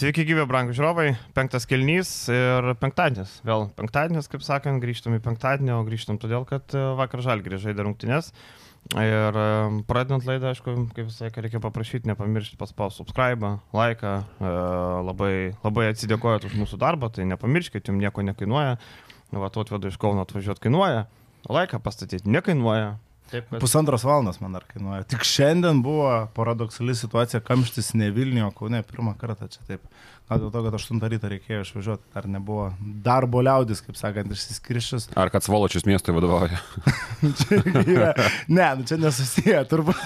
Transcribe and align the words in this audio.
Sveiki, 0.00 0.22
gyvi, 0.24 0.46
brangų 0.48 0.72
žiūrovai. 0.72 1.10
Penktas 1.36 1.66
kelnys 1.68 2.08
ir 2.32 2.70
penktadienis. 2.80 3.34
Vėl 3.44 3.66
penktadienis, 3.76 4.30
kaip 4.32 4.40
sakant, 4.40 4.80
grįžtam 4.80 5.18
į 5.18 5.20
penktadienį, 5.26 5.74
o 5.76 5.82
grįžtam 5.84 6.16
todėl, 6.22 6.46
kad 6.48 6.72
e, 6.72 6.84
vakar 6.96 7.20
žalgrį 7.26 7.58
žaidė 7.60 7.84
rungtynės. 7.84 8.30
Ir 8.96 9.36
e, 9.36 9.50
pradedant 9.90 10.24
laidą, 10.24 10.54
aišku, 10.54 10.72
kaip 10.96 11.10
visai, 11.10 11.28
reikia 11.44 11.60
paprašyti, 11.60 12.08
nepamiršti 12.08 12.56
paspausti 12.62 13.02
subscribe, 13.02 13.50
laiką. 13.76 14.14
E, 14.24 14.54
labai, 15.10 15.34
labai 15.66 15.90
atsidėkojot 15.90 16.48
už 16.48 16.56
mūsų 16.62 16.80
darbą, 16.80 17.12
tai 17.12 17.28
nepamirškite, 17.34 17.92
jums 17.92 18.00
nieko 18.00 18.24
nekainuoja. 18.24 18.78
Va, 19.36 19.52
tu 19.52 19.60
atvedu 19.60 19.92
iš 19.92 20.00
Kauno 20.00 20.24
atvažiuoti 20.24 20.64
kainuoja, 20.64 21.04
laiką 21.44 21.84
pastatyti 21.84 22.32
nekainuoja, 22.38 22.94
Taip, 23.30 23.46
kad... 23.50 23.60
Pusantros 23.62 24.04
valandos 24.06 24.40
man 24.42 24.56
dar 24.56 24.64
kainuoja. 24.68 25.04
Tik 25.10 25.24
šiandien 25.26 25.82
buvo 25.86 26.10
paradoksali 26.34 26.96
situacija, 26.98 27.42
kamštis 27.46 27.92
ne 27.98 28.10
Vilniuje, 28.14 28.48
Kaune 28.58 28.82
pirmą 28.86 29.14
kartą 29.20 29.48
čia 29.52 29.62
taip. 29.68 29.84
Gal 30.30 30.44
dėl 30.44 30.50
to, 30.54 30.60
kad 30.62 30.74
8 30.78 31.00
ryto 31.10 31.26
reikėjo 31.26 31.64
išvažiuoti, 31.64 32.04
ar 32.14 32.26
nebuvo 32.30 32.68
darbo 33.02 33.40
liaudis, 33.42 33.80
kaip 33.82 33.96
sakant, 33.98 34.30
išsiskiršęs. 34.30 35.08
Ar 35.18 35.30
kad 35.34 35.42
Svoločius 35.42 35.82
miestui 35.88 36.12
vadovauja? 36.14 36.60
yra, 37.96 38.12
ne, 38.46 38.68
nu 38.78 38.86
čia 38.86 39.00
nesusiję, 39.02 39.64
turbūt. 39.72 40.04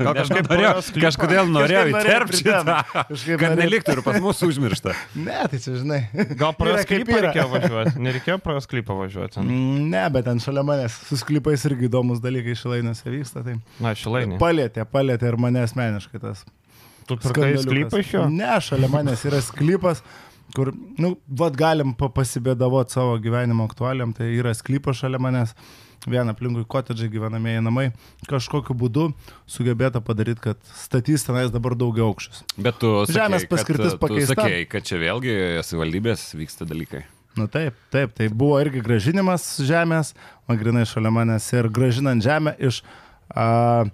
Gal 0.00 0.16
kažkaip 0.18 0.50
norėjau, 0.50 0.72
kažkodėl 1.04 1.52
norėjau 1.54 1.84
įterpti 1.92 2.40
šitą, 2.40 2.74
kad 3.38 3.54
neliktų 3.60 3.94
ir 3.94 4.02
pas 4.08 4.18
mus 4.24 4.42
užmiršta. 4.48 4.96
Ne, 5.14 5.38
tai 5.52 5.60
čia 5.62 5.76
žinai. 5.76 6.00
Gal 6.40 6.56
pro 6.58 6.74
sklypą 6.82 7.20
reikėjo 7.28 7.46
važiuoti? 7.52 7.94
Nereikėjo 8.08 8.38
pro 8.42 8.56
sklypą 8.66 8.96
važiuoti? 8.98 9.44
Mm, 9.44 9.86
ne, 9.94 10.02
bet 10.16 10.26
ten 10.26 10.42
šalia 10.42 10.66
manęs 10.66 10.96
su 11.06 11.20
sklypais 11.22 11.68
irgi 11.70 11.86
įdomus 11.86 12.18
dalykai 12.24 12.58
šilainėse 12.58 13.14
vyksta. 13.14 13.46
Tai 13.46 13.60
Na, 13.78 13.94
šilainė. 13.94 14.42
Palėtė, 14.42 14.88
palėtė 14.90 15.30
ir 15.30 15.38
mane 15.46 15.62
asmeniškai 15.68 16.22
tas. 16.26 16.42
Tu 17.20 17.28
pirkai 17.28 17.54
sklypą 17.62 18.02
iš 18.02 18.12
jo? 18.16 18.26
Ne, 18.32 18.50
šalia 18.64 18.90
manęs 18.92 19.24
yra 19.28 19.40
sklypas, 19.44 20.02
kur, 20.56 20.72
nu, 21.00 21.14
vad 21.28 21.56
galim 21.58 21.94
pasibėdavoti 21.96 22.96
savo 22.96 23.16
gyvenimo 23.22 23.66
aktualiam, 23.68 24.12
tai 24.16 24.32
yra 24.36 24.52
sklypas 24.56 25.00
šalia 25.02 25.20
manęs, 25.22 25.54
vieną 26.08 26.34
aplinkui 26.34 26.64
kotedžai 26.68 27.08
gyvenamieji 27.12 27.62
namai, 27.62 27.86
kažkokiu 28.30 28.74
būdu 28.78 29.08
sugebėta 29.50 30.02
padaryti, 30.04 30.42
kad 30.48 30.74
statys 30.74 31.26
tenais 31.26 31.52
dabar 31.54 31.76
daugiau 31.78 32.10
aukščius. 32.10 32.42
Bet 32.58 32.80
tu 32.82 32.90
sakei, 33.06 33.18
žemės 33.20 33.48
paskirtis 33.50 33.98
pakeista. 34.02 34.36
Sakei, 34.36 34.66
kad 34.70 34.86
čia 34.88 34.98
vėlgi 35.02 35.36
savivaldybės 35.66 36.32
vyksta 36.38 36.66
dalykai. 36.68 37.04
Na 37.32 37.46
nu, 37.46 37.48
taip, 37.48 37.78
taip, 37.94 38.10
tai 38.18 38.26
buvo 38.28 38.58
irgi 38.60 38.82
gražinimas 38.84 39.46
žemės, 39.64 40.12
man 40.48 40.58
grinai 40.60 40.82
šalia 40.88 41.14
manęs 41.14 41.48
ir 41.54 41.70
gražinant 41.72 42.24
žemę 42.24 42.56
iš... 42.60 42.82
Uh, 43.32 43.88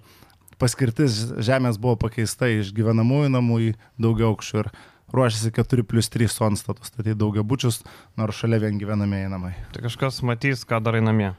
paskirtis 0.59 1.25
žemės 1.39 1.79
buvo 1.81 1.97
pakeista 2.05 2.49
iš 2.51 2.73
gyvenamųjų 2.75 3.33
namų 3.33 3.59
į 3.69 3.73
daugia 4.01 4.29
aukščių 4.29 4.63
ir 4.63 4.71
ruošiasi 5.13 5.51
4 5.55 5.85
plus 5.89 6.11
3 6.13 6.29
sonstatų 6.31 6.85
statyti 6.85 7.17
daugia 7.17 7.43
bučius, 7.43 7.81
nors 8.19 8.37
šalia 8.37 8.61
vien 8.65 8.79
gyvenamieji 8.81 9.31
namai. 9.31 9.53
Tai 9.73 9.83
kažkas 9.87 10.21
matys, 10.27 10.65
ką 10.69 10.81
darai 10.85 11.01
namie. 11.05 11.33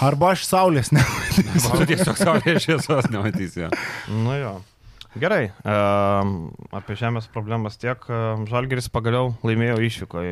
Arba 0.00 0.34
aš 0.36 0.46
saulės 0.46 0.92
nematysiu. 0.94 1.78
Tu 1.82 1.88
tiesiog 1.92 2.20
saulės 2.20 2.66
šviesos 2.66 3.10
nematysi. 3.12 3.70
Nu 4.22 4.36
jo. 4.38 4.58
Gerai, 5.18 5.48
e, 5.50 5.76
apie 6.78 6.94
žemės 6.94 7.26
problemas 7.34 7.74
tiek. 7.82 8.04
Žalgeris 8.46 8.86
pagaliau 8.94 9.32
laimėjo 9.42 9.80
išvyko. 9.82 10.22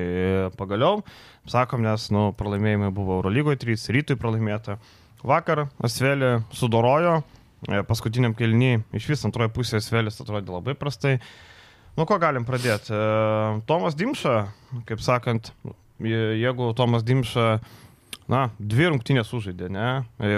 Pagaliau, 0.55 1.03
sakom, 1.51 1.83
nes 1.83 2.07
nu, 2.15 2.29
pralaimėjimai 2.39 2.93
buvo 2.95 3.19
Eurolygoje 3.19 3.59
3, 3.65 3.89
rytui 3.97 4.19
pralaimėta. 4.21 4.79
Vakar 5.27 5.65
Asvelė 5.83 6.45
sudorojo, 6.55 7.25
paskutiniam 7.89 8.37
kelnyje 8.39 8.83
iš 8.95 9.09
vis 9.11 9.27
antroje 9.27 9.51
pusėje 9.55 9.83
Svelis 9.85 10.21
atrodė 10.23 10.55
labai 10.55 10.77
prastai. 10.79 11.19
Nuo 11.99 12.07
ko 12.07 12.21
galim 12.23 12.45
pradėti? 12.47 12.95
Tomas 13.67 13.97
Dimša, 13.99 14.35
kaip 14.87 15.03
sakant, 15.03 15.51
jeigu 15.99 16.71
Tomas 16.79 17.03
Dimša, 17.03 17.59
na, 18.31 18.45
dvi 18.61 18.91
rungtynės 18.93 19.33
užžaidė, 19.35 19.71
ne, 19.73 19.89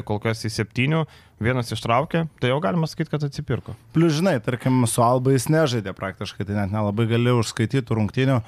kol 0.09 0.21
kas 0.23 0.47
į 0.47 0.53
septynių, 0.55 1.03
vienas 1.43 1.73
ištraukė, 1.75 2.25
tai 2.41 2.53
jau 2.53 2.61
galima 2.65 2.89
sakyti, 2.89 3.11
kad 3.13 3.27
atsipirko. 3.27 3.75
Plius, 3.93 4.15
žinai, 4.21 4.39
tarkim, 4.45 4.79
su 4.89 5.03
Alba 5.05 5.35
jis 5.35 5.51
nežaidė 5.53 5.93
praktiškai, 5.99 6.47
tai 6.49 6.57
net 6.63 6.73
nelabai 6.73 7.09
gali 7.11 7.35
užskaityti 7.35 7.99
rungtynių. 7.99 8.41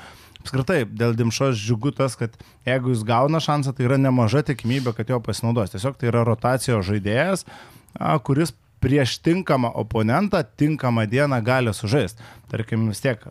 Apskritai, 0.42 0.80
dėl 0.88 1.12
Dimšos 1.18 1.58
džiugu 1.58 1.92
tas, 1.94 2.16
kad 2.18 2.32
jeigu 2.66 2.94
jis 2.94 3.04
gauna 3.06 3.42
šansą, 3.42 3.74
tai 3.76 3.86
yra 3.90 3.98
nemaža 4.00 4.42
tikimybė, 4.48 4.94
kad 4.96 5.12
jo 5.12 5.20
pasinaudos. 5.22 5.74
Tiesiog 5.74 6.00
tai 6.00 6.08
yra 6.10 6.24
rotacijos 6.26 6.86
žaidėjas, 6.88 7.44
kuris 8.26 8.54
prieš 8.82 9.18
tinkamą 9.22 9.72
oponentą 9.78 10.42
tinkamą 10.58 11.06
dieną 11.06 11.42
gali 11.44 11.74
sužaisti. 11.74 12.22
Tarkim, 12.52 12.88
vis 12.90 13.00
tiek, 13.00 13.22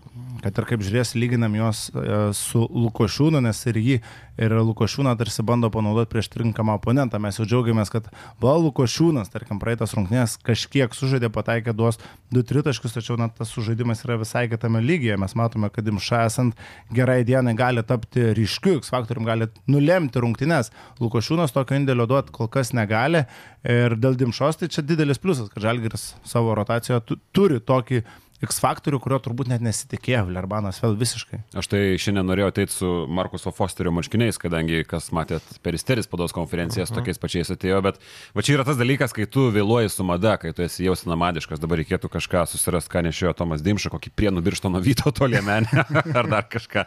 kad 0.42 0.58
ir 0.58 0.66
kaip 0.66 0.82
žiūrės, 0.82 1.12
lyginam 1.14 1.54
juos 1.54 1.84
e, 1.94 2.32
su 2.34 2.64
Lukošiūnu, 2.66 3.38
nes 3.46 3.60
ir 3.70 3.78
jį, 3.78 3.98
ir 4.42 4.56
Lukošiūną 4.66 5.14
tarsi 5.20 5.44
bando 5.46 5.70
panaudoti 5.70 6.10
prieš 6.10 6.32
tinkamą 6.34 6.80
oponentą. 6.80 7.20
Mes 7.22 7.38
jau 7.38 7.46
džiaugiamės, 7.46 7.92
kad 7.94 8.08
buvo 8.42 8.56
Lukošiūnas, 8.64 9.30
tarkim, 9.30 9.60
praeitas 9.62 9.94
rungtynės 9.94 10.40
kažkiek 10.42 10.98
sužaidė, 10.98 11.30
pataikė 11.36 11.76
duos 11.78 12.02
2-3 12.34 12.66
taškus, 12.72 12.96
tačiau 12.98 13.20
na, 13.22 13.30
tas 13.30 13.54
sužaidimas 13.54 14.02
yra 14.08 14.18
visai 14.24 14.48
kitame 14.50 14.82
lygyje. 14.82 15.20
Mes 15.22 15.38
matome, 15.38 15.70
kad 15.70 15.86
Imša 15.86 16.24
esant 16.32 16.58
gerai 16.90 17.22
dienai 17.28 17.54
gali 17.60 17.86
tapti 17.86 18.32
ryškiu, 18.38 18.80
X 18.82 18.90
faktorium 18.90 19.30
gali 19.30 19.52
nulemti 19.70 20.24
rungtynės. 20.24 20.74
Lukošiūnas 21.04 21.54
tokio 21.54 21.78
indėlio 21.78 22.10
duoti 22.10 22.34
kol 22.34 22.50
kas 22.50 22.74
negali 22.74 23.28
ir 23.62 23.94
dėl 24.02 24.18
Dimšos 24.18 24.58
tai 24.58 24.70
čia 24.74 24.82
didelis 24.86 25.20
pliusas, 25.22 25.41
kad 25.50 25.64
Žalgiris 25.64 26.12
savo 26.28 26.56
rotacijoje 26.58 27.18
turi 27.34 27.60
tokį 27.60 28.04
X 28.42 28.58
faktorių, 28.64 28.98
kurio 29.04 29.20
turbūt 29.22 29.52
net 29.52 29.62
nesitikėjo 29.62 30.24
Lerbanas 30.34 30.80
vėl 30.82 30.96
visiškai. 30.98 31.44
Aš 31.58 31.68
tai 31.70 31.82
šiandien 32.02 32.26
norėjau 32.26 32.50
ateiti 32.50 32.74
su 32.74 32.90
Markuso 33.12 33.54
Fosterio 33.54 33.94
marškiniais, 33.94 34.40
kadangi, 34.42 34.82
kas 34.90 35.12
matėt, 35.14 35.46
peristeris 35.62 36.10
pados 36.10 36.34
konferencijas 36.34 36.90
uh 36.90 36.96
-huh. 36.96 37.02
tokiais 37.02 37.22
pačiais 37.22 37.52
atėjo, 37.54 37.82
bet 37.86 38.00
va 38.34 38.42
čia 38.42 38.56
yra 38.58 38.66
tas 38.66 38.80
dalykas, 38.80 39.14
kai 39.14 39.28
tu 39.30 39.52
vėluoji 39.54 39.90
su 39.94 40.04
mada, 40.04 40.38
kai 40.42 40.54
tu 40.58 40.66
esi 40.66 40.86
jau 40.86 40.96
senamadiškas, 40.98 41.62
dabar 41.62 41.78
reikėtų 41.78 42.10
kažką 42.10 42.46
susirasti, 42.48 42.90
ką 42.90 43.04
nešiojo 43.06 43.34
Tomas 43.38 43.62
Dimša, 43.62 43.90
kokį 43.94 44.10
prienų 44.16 44.42
biršto 44.42 44.70
nuo 44.70 44.82
Vyto 44.82 45.12
tolėmenę 45.12 45.86
ar 46.20 46.28
dar 46.28 46.50
kažką. 46.50 46.86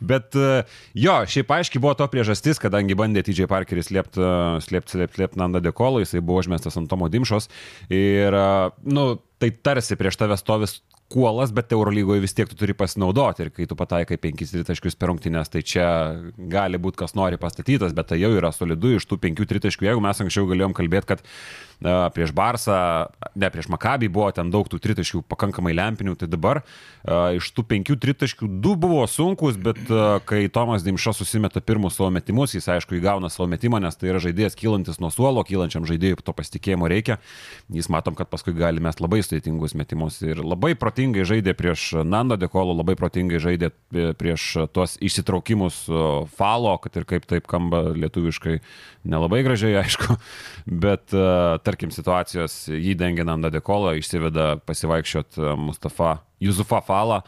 Bet 0.00 0.34
e, 0.36 0.64
jo, 0.94 1.20
šiaip 1.26 1.50
aiškiai 1.50 1.82
buvo 1.82 1.94
to 1.94 2.08
priežastis, 2.08 2.58
kadangi 2.58 2.96
bandė 2.96 3.22
TJ 3.22 3.46
Parkeris 3.46 3.92
slėpti, 3.92 4.24
slėpti, 4.64 4.96
slėpti, 4.96 5.20
slėpti 5.20 5.38
Nanda 5.38 5.60
Dekolo, 5.60 6.00
jisai 6.00 6.24
buvo 6.24 6.40
užmestas 6.40 6.76
ant 6.80 6.88
Tomo 6.88 7.08
Dimšos 7.12 7.50
ir, 7.90 8.32
e, 8.32 8.70
nu, 8.88 9.20
tai 9.38 9.50
tarsi 9.50 9.96
prieš 10.00 10.16
tave 10.16 10.36
stovis 10.40 10.80
kuolas, 11.12 11.52
bet 11.54 11.72
Eurolygoje 11.72 12.22
vis 12.24 12.34
tiek 12.34 12.48
tu 12.48 12.56
turi 12.58 12.74
pasinaudoti 12.76 13.44
ir 13.44 13.50
kai 13.54 13.66
tu 13.68 13.76
pataikai 13.78 14.16
5 14.20 14.50
tritaškius 14.54 14.96
per 14.98 15.12
rungtynės, 15.12 15.50
tai 15.52 15.60
čia 15.62 15.86
gali 16.50 16.80
būti 16.80 17.02
kas 17.02 17.14
nori 17.18 17.38
pastatytas, 17.40 17.92
bet 17.94 18.08
tai 18.10 18.18
jau 18.22 18.32
yra 18.34 18.50
solidu 18.54 18.94
iš 18.96 19.06
tų 19.10 19.20
5 19.22 19.44
tritaškių. 19.52 19.88
Jeigu 19.90 20.02
mes 20.02 20.22
anksčiau 20.24 20.48
galėjom 20.50 20.74
kalbėti, 20.74 21.10
kad 21.12 21.22
uh, 21.22 22.08
prieš 22.14 22.32
Barsą, 22.34 22.78
ne 23.36 23.50
prieš 23.52 23.68
Makabį 23.74 24.08
buvo 24.14 24.30
ten 24.34 24.50
daug 24.54 24.68
tų 24.70 24.80
tritaškių 24.82 25.22
pakankamai 25.30 25.74
lempinių, 25.76 26.16
tai 26.18 26.30
dabar 26.32 26.62
uh, 26.64 27.36
iš 27.36 27.52
tų 27.54 27.66
5 27.74 27.94
tritaškių 28.06 28.50
2 28.64 28.74
buvo 28.86 29.04
sunkus, 29.10 29.60
bet 29.60 29.78
uh, 29.92 30.18
kai 30.26 30.48
Tomas 30.48 30.86
Dimša 30.86 31.14
susimeta 31.20 31.62
pirmus 31.62 32.00
savo 32.00 32.10
metimus, 32.16 32.56
jis 32.56 32.70
aišku 32.74 32.98
įgauna 32.98 33.30
savo 33.30 33.46
metimą, 33.52 33.78
nes 33.84 34.00
tai 34.00 34.10
yra 34.10 34.22
žaidėjas 34.24 34.58
kylantis 34.58 34.98
nuo 35.04 35.12
suolo, 35.14 35.44
kylančiam 35.46 35.86
žaidėjui 35.86 36.24
to 36.24 36.34
pasitikėjimo 36.34 36.90
reikia. 36.90 37.20
Jis 37.72 37.90
matom, 37.92 38.16
kad 38.18 38.32
paskui 38.32 38.56
gali 38.56 38.82
mes 38.82 38.98
labai 39.02 39.22
sudėtingus 39.22 39.76
metimus 39.78 40.18
ir 40.24 40.40
labai 40.42 40.72
protingai 40.78 40.93
protingai 40.94 41.24
žaidė 41.26 41.56
prieš 41.58 42.04
Nando 42.06 42.36
Dekolo, 42.38 42.70
labai 42.78 42.94
protingai 42.94 43.40
žaidė 43.42 43.72
prieš 44.14 44.68
tuos 44.70 44.94
išsitraukimus 45.02 45.88
falo, 46.38 46.74
kad 46.78 46.94
ir 46.94 47.04
kaip 47.10 47.26
taip 47.26 47.48
kamba 47.50 47.96
lietuviškai, 47.98 48.60
nelabai 49.02 49.42
gražiai, 49.42 49.74
aišku, 49.82 50.14
bet 50.70 51.10
tarkim 51.66 51.90
situacijos 51.90 52.68
jį 52.70 52.94
dengia 52.94 53.26
Nando 53.26 53.50
Dekolo, 53.50 53.90
išsiveda 53.98 54.60
pasivaikščiot 54.62 55.42
Mustafa 55.58 56.20
Juzufa 56.38 56.78
falą. 56.86 57.24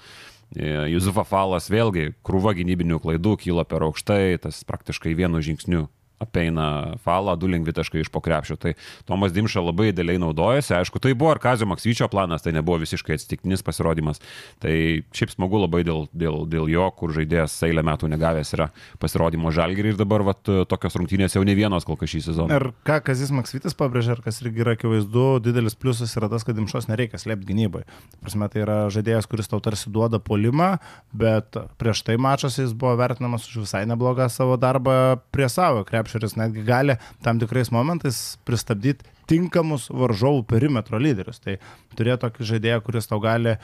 Juzufa 0.55 1.27
falas 1.27 1.67
vėlgi 1.67 2.13
krūva 2.23 2.55
gynybinių 2.55 3.01
klaidų 3.03 3.35
kyla 3.43 3.67
per 3.67 3.83
aukštai, 3.83 4.39
tas 4.47 4.63
praktiškai 4.63 5.19
vienu 5.19 5.43
žingsniu 5.43 5.89
apeina 6.23 6.97
falą, 7.05 7.35
du 7.37 7.49
lengvi 7.51 7.75
taškai 7.77 8.03
iš 8.05 8.11
pokrepšio. 8.13 8.57
Tai 8.61 8.73
Tomas 9.09 9.35
Dimša 9.37 9.63
labai 9.65 9.91
dėliai 9.97 10.21
naudojasi. 10.23 10.75
Aišku, 10.79 11.01
tai 11.03 11.13
buvo 11.19 11.35
ir 11.35 11.41
Kazio 11.43 11.69
Maksvyčio 11.69 12.09
planas, 12.13 12.45
tai 12.45 12.55
nebuvo 12.57 12.81
visiškai 12.83 13.17
atsitiktinis 13.17 13.65
pasirodymas. 13.67 14.23
Tai 14.63 14.75
šiaip 15.17 15.35
smagu 15.35 15.61
labai 15.63 15.83
dėl, 15.87 16.07
dėl, 16.17 16.43
dėl 16.51 16.71
jo, 16.73 16.89
kur 16.97 17.13
žaidėjas 17.17 17.55
eilę 17.69 17.85
metų 17.87 18.11
negavęs 18.13 18.55
yra 18.57 18.71
pasirodymo 19.03 19.53
žalgerį 19.55 19.95
ir 19.95 20.01
dabar 20.01 20.25
vat, 20.27 20.43
tokios 20.71 20.97
rungtynės 20.99 21.37
jau 21.37 21.45
ne 21.47 21.57
vienos 21.59 21.87
kol 21.87 21.99
kas 22.01 22.13
šį 22.15 22.23
sezoną. 22.31 22.57
Ir 22.57 22.71
ką 22.89 22.99
Kazis 23.07 23.33
Maksvytis 23.35 23.77
pabrėžė, 23.79 24.17
ir 24.17 24.25
kas 24.25 24.41
irgi 24.43 24.65
yra 24.65 24.77
akivaizdu, 24.77 25.27
didelis 25.45 25.77
pliusas 25.79 26.17
yra 26.19 26.31
tas, 26.33 26.47
kad 26.47 26.57
Dimšos 26.57 26.89
nereikia 26.91 27.21
slėpti 27.21 27.51
gynybai. 27.53 27.85
Prasme, 28.25 28.49
tai 28.53 28.65
yra 28.65 28.79
žaidėjas, 28.93 29.29
kuris 29.31 29.51
tau 29.53 29.61
tarsi 29.65 29.93
duoda 29.93 30.21
polimą, 30.23 30.77
bet 31.17 31.59
prieš 31.81 32.05
tai 32.07 32.17
mačas 32.21 32.59
jis 32.61 32.73
buvo 32.77 32.97
vertinamas 32.99 33.47
už 33.51 33.67
visai 33.67 33.85
neblogą 33.89 34.29
savo 34.33 34.57
darbą 34.61 35.19
prie 35.35 35.49
savo 35.53 35.85
krepšio 35.87 36.06
krepšeris 36.07 36.37
netgi 36.39 36.63
gali 36.63 36.97
tam 37.23 37.41
tikrais 37.43 37.73
momentais 37.75 38.39
pristabdyti 38.47 39.05
tinkamus 39.27 39.89
varžovų 39.91 40.45
perimetro 40.47 40.99
lyderius. 41.03 41.41
Tai 41.43 41.59
turėti 41.99 42.23
tokį 42.23 42.47
žaidėją, 42.53 42.81
kuris 42.87 43.11
tau 43.11 43.19
gali 43.23 43.57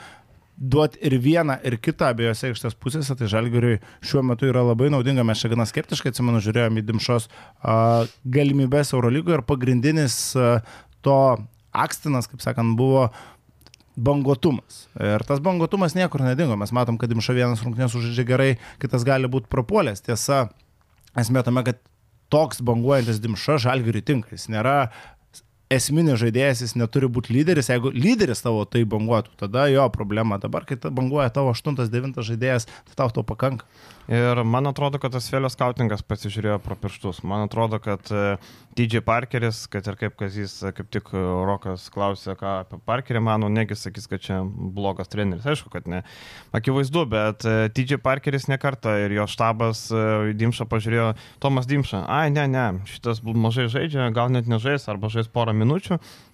duoti 0.57 0.99
ir 1.01 1.15
vieną, 1.17 1.57
ir 1.65 1.79
kitą 1.81 2.11
abiejose 2.11 2.51
aikštės 2.51 2.75
pusėse, 2.77 3.15
tai 3.17 3.29
Žalgiriui 3.31 3.79
šiuo 4.05 4.21
metu 4.27 4.45
yra 4.45 4.61
labai 4.67 4.91
naudinga. 4.93 5.25
Mes 5.25 5.39
čia 5.41 5.49
gana 5.49 5.65
skeptiškai, 5.65 6.11
atsimenu, 6.13 6.43
žiūrėjome 6.43 6.83
į 6.83 6.87
Dimšos 6.91 7.25
uh, 7.29 8.05
galimybės 8.35 8.93
Eurolygoje 8.93 9.39
ir 9.39 9.45
pagrindinis 9.49 10.17
uh, 10.37 10.59
to 11.01 11.17
akstinas, 11.73 12.29
kaip 12.29 12.43
sakant, 12.45 12.75
buvo 12.77 13.07
bangotumas. 13.97 14.87
Ir 15.01 15.25
tas 15.25 15.41
bangotumas 15.41 15.97
niekur 15.97 16.21
nedingo. 16.21 16.57
Mes 16.59 16.75
matom, 16.75 16.99
kad 17.01 17.09
Dimša 17.09 17.33
vienas 17.37 17.65
rungtynės 17.65 17.97
užžaidžia 17.97 18.27
gerai, 18.29 18.51
kitas 18.81 19.05
gali 19.07 19.29
būti 19.31 19.49
propolės. 19.49 20.05
Tiesa, 20.05 20.47
esmė 21.17 21.41
tame, 21.45 21.65
kad 21.65 21.81
toks 22.33 22.63
banguojantis 22.65 23.21
Dimša 23.21 23.59
Žalgiriui 23.67 24.05
tinka. 24.05 24.33
Jis 24.33 24.49
nėra 24.49 24.89
esminis 25.75 26.19
žaidėjas, 26.21 26.63
jis 26.65 26.75
neturi 26.79 27.09
būti 27.11 27.33
lyderis. 27.35 27.71
Jeigu 27.71 27.93
lyderis 27.93 28.43
tavo 28.45 28.63
tai 28.69 28.83
banguotų, 28.89 29.35
tada 29.39 29.67
jo 29.71 29.87
problema. 29.93 30.39
Dabar, 30.41 30.67
kai 30.69 30.77
banguoja 30.83 31.29
tavo 31.33 31.53
8-9 31.55 32.23
žaidėjas, 32.23 32.69
tai 32.89 32.99
tau 33.03 33.11
to 33.13 33.25
pakanka. 33.27 33.67
Ir 34.07 34.41
man 34.43 34.67
atrodo, 34.67 34.99
kad 34.99 35.13
tas 35.15 35.29
vėlios 35.31 35.53
skautingas 35.55 36.01
pasižiūrėjo 36.03 36.57
pro 36.63 36.75
pirštus. 36.75 37.21
Man 37.23 37.45
atrodo, 37.45 37.79
kad 37.79 38.03
DJ 38.75 38.99
e, 38.99 39.03
Parkeris, 39.05 39.61
kad 39.71 39.87
ir 39.87 39.95
kaip 39.99 40.17
Kazys, 40.19 40.57
e, 40.59 40.73
kaip 40.75 40.89
tik 40.91 41.07
Rokas 41.13 41.85
klausė, 41.93 42.35
ką 42.35 42.57
apie 42.65 42.81
Parkerį 42.83 43.21
mano, 43.23 43.47
negi 43.47 43.77
sakys, 43.79 44.09
kad 44.11 44.23
čia 44.25 44.41
blogas 44.43 45.07
treneris. 45.07 45.47
Aišku, 45.47 45.71
kad 45.71 45.87
ne. 45.87 46.01
Akivaizdu, 46.51 47.05
bet 47.13 47.47
DJ 47.77 47.95
e, 47.95 48.01
Parkeris 48.03 48.49
nekarta 48.51 48.97
ir 49.05 49.15
jo 49.15 49.27
štabas 49.31 49.85
Dimšą 50.35 50.67
pažiūrėjo, 50.67 51.07
Tomas 51.43 51.69
Dimšą, 51.71 52.03
ai 52.03 52.27
ne, 52.33 52.43
ne, 52.51 52.67
šitas 52.91 53.23
mažai 53.23 53.69
žaidžia, 53.71 54.11
gal 54.15 54.35
net 54.35 54.51
nežais 54.51 54.89
arba 54.91 55.07
žais 55.13 55.31
porą 55.31 55.55
minučių. 55.55 55.62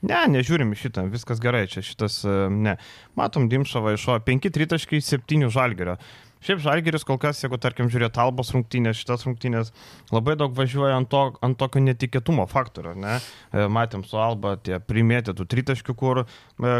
Ne, 0.05 0.21
nežiūrim 0.33 0.73
šitą, 0.77 1.05
viskas 1.13 1.41
gerai, 1.43 1.65
čia 1.71 1.83
šitas 1.85 2.21
ne. 2.53 2.77
Matom 3.19 3.49
Dimšą 3.51 3.83
vaišo 3.85 4.19
5 4.25 4.49
tritaškai 4.55 5.01
7 5.05 5.49
žalgerio. 5.53 5.97
Šiaip 6.39 6.61
Žalgeris 6.63 7.03
kol 7.03 7.17
kas, 7.19 7.41
jeigu 7.43 7.57
tarkim 7.59 7.89
žiūrėt 7.91 8.15
Albos 8.23 8.53
rungtynės, 8.55 8.95
šitas 9.01 9.25
rungtynės, 9.27 9.73
labai 10.07 10.37
daug 10.39 10.53
važiuoja 10.55 10.95
ant, 10.95 11.09
to, 11.11 11.23
ant 11.43 11.57
tokio 11.59 11.81
netikėtumo 11.83 12.45
faktorio. 12.47 12.93
Ne? 12.95 13.17
E, 13.51 13.65
matėm 13.67 14.05
su 14.07 14.15
Alba 14.15 14.53
tie 14.55 14.77
primėtė 14.79 15.35
tų 15.35 15.45
tritaškių, 15.51 15.95
kur 15.99 16.21
e, 16.23 16.27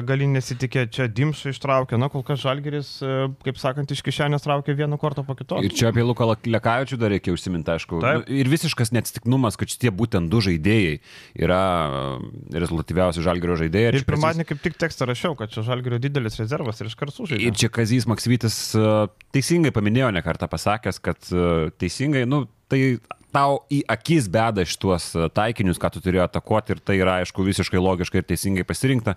gali 0.07 0.29
nesitikėti, 0.31 0.93
čia 0.95 1.07
Dimšą 1.11 1.51
ištraukė, 1.51 1.99
na 1.99 2.07
kol 2.13 2.23
kas 2.23 2.39
Žalgeris, 2.45 2.93
e, 3.03 3.17
kaip 3.43 3.59
sakant, 3.59 3.91
iš 3.91 4.03
kišenės 4.07 4.47
traukė 4.47 4.77
vieną 4.79 4.99
kartą 5.01 5.25
po 5.27 5.35
kito. 5.35 5.59
Ir 5.59 5.75
čia 5.75 5.91
apie 5.91 6.07
Luką 6.07 6.29
Lekavičių 6.47 7.01
dar 7.01 7.11
reikia 7.11 7.35
užsiminti, 7.35 7.75
aišku. 7.75 7.99
Taip. 7.99 8.23
Nu, 8.23 8.39
ir 8.39 8.51
visiškas 8.51 8.95
neatsitiknumas, 8.95 9.59
kad 9.59 9.75
šitie 9.75 9.91
būtent 9.91 10.31
du 10.31 10.39
žaidėjai 10.45 10.95
yra 11.35 11.59
rezultatyviausi 12.55 13.27
Žalgerio 13.27 13.59
žaidėjai. 13.59 13.91
Ir, 13.91 13.99
ir 13.99 14.07
pirmadienį 14.07 14.47
kaip 14.53 14.63
tik 14.63 14.79
tekstą 14.79 15.11
rašiau, 15.11 15.35
kad 15.35 15.51
čia 15.51 15.67
Žalgerio 15.67 15.99
didelis 15.99 16.39
rezervas 16.39 16.79
ir 16.79 16.87
iš 16.87 16.95
karto 16.95 17.17
sužaidė. 17.19 17.43
Ir 17.43 17.59
čia 17.59 17.73
Kazys 17.73 18.07
Maksytis 18.07 18.61
teisėtai 19.35 19.48
teisingai 19.49 19.73
paminėjo 19.73 20.11
ne 20.13 20.21
kartą 20.25 20.49
pasakęs, 20.49 20.99
kad 21.01 21.31
e, 21.33 21.69
teisingai, 21.81 22.27
nu, 22.29 22.45
tai 22.69 22.99
tau 23.33 23.59
į 23.69 23.83
akis 23.89 24.27
beda 24.29 24.63
šituos 24.65 25.07
e, 25.17 25.25
taikinius, 25.33 25.79
ką 25.81 25.89
tu 25.93 26.01
turėjo 26.05 26.23
atakuoti 26.25 26.75
ir 26.75 26.81
tai 26.85 26.97
yra, 26.99 27.17
aišku, 27.23 27.45
visiškai 27.45 27.81
logiškai 27.81 28.21
ir 28.21 28.27
teisingai 28.29 28.65
pasirinkta. 28.67 29.15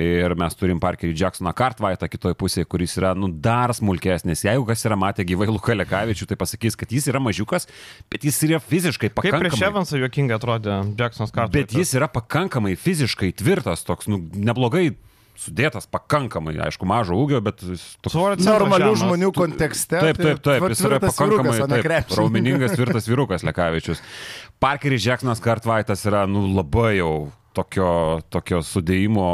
Ir 0.00 0.34
mes 0.40 0.56
turim 0.56 0.80
Parkerį 0.80 1.12
Jacksoną 1.20 1.52
Kartvaitą 1.56 2.08
kitoje 2.12 2.36
pusėje, 2.40 2.68
kuris 2.70 2.96
yra, 3.00 3.14
nu, 3.16 3.28
dar 3.28 3.72
smulkesnis. 3.76 4.44
Jeigu 4.48 4.66
kas 4.68 4.84
yra 4.88 4.98
matę 5.00 5.24
gyvai 5.28 5.48
Luką 5.52 5.76
Lekavičių, 5.76 6.28
tai 6.30 6.40
pasakys, 6.40 6.78
kad 6.80 6.92
jis 6.92 7.08
yra 7.12 7.22
mažiukas, 7.24 7.68
bet 8.12 8.24
jis 8.28 8.40
yra 8.48 8.60
fiziškai 8.64 9.12
pakankamai. 9.12 9.48
Kaip 9.48 9.56
prieš 9.56 9.66
Evansą 9.70 10.00
juokingai 10.00 10.38
atrodė 10.40 10.80
Jacksonas 11.00 11.32
Kartvaitas. 11.32 11.72
Bet 11.72 11.80
jis 11.80 11.96
yra 11.96 12.08
pakankamai 12.12 12.76
fiziškai 12.80 13.34
tvirtas, 13.40 13.84
toks, 13.88 14.12
nu, 14.12 14.20
neblogai 14.36 14.92
sudėtas 15.38 15.88
pakankamai, 15.90 16.54
aišku, 16.66 16.86
mažo 16.88 17.18
ūgio, 17.18 17.40
bet 17.44 17.62
toks 18.04 18.16
normalių 18.16 18.90
žemas. 18.90 19.04
žmonių 19.04 19.30
kontekste. 19.36 20.00
Taip, 20.00 20.18
taip, 20.18 20.42
taip, 20.42 20.60
taip 20.62 20.74
jis 20.74 20.84
yra 20.86 21.00
pakankamai 21.02 21.56
vyrukas, 21.58 21.86
taip, 21.86 22.18
raumeningas 22.18 22.76
tvirtas 22.76 23.08
vyrukas 23.10 23.46
Lekavičius. 23.46 24.02
Parkeris 24.62 25.02
Džeksonas 25.04 25.42
Kartvaitas 25.44 26.04
yra, 26.08 26.24
nu, 26.30 26.46
labai 26.54 26.98
jau 27.00 27.14
tokio, 27.54 27.88
tokio 28.32 28.60
sudėjimo 28.66 29.26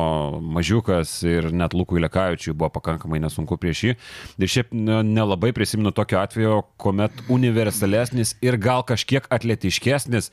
mažiukas 0.57 1.13
ir 1.29 1.51
net 1.57 1.75
Lukui 1.77 2.03
Lekavičiui 2.03 2.55
buvo 2.55 2.71
pakankamai 2.77 3.21
nesunku 3.23 3.59
prieš 3.61 3.85
jį. 3.89 3.97
Ir 4.41 4.55
šiaip 4.55 4.73
nelabai 4.77 5.53
prisimenu 5.57 5.93
tokio 5.97 6.21
atvejo, 6.23 6.63
kuomet 6.81 7.25
universalesnis 7.33 8.37
ir 8.45 8.59
gal 8.61 8.85
kažkiek 8.89 9.29
atletiškesnis 9.33 10.31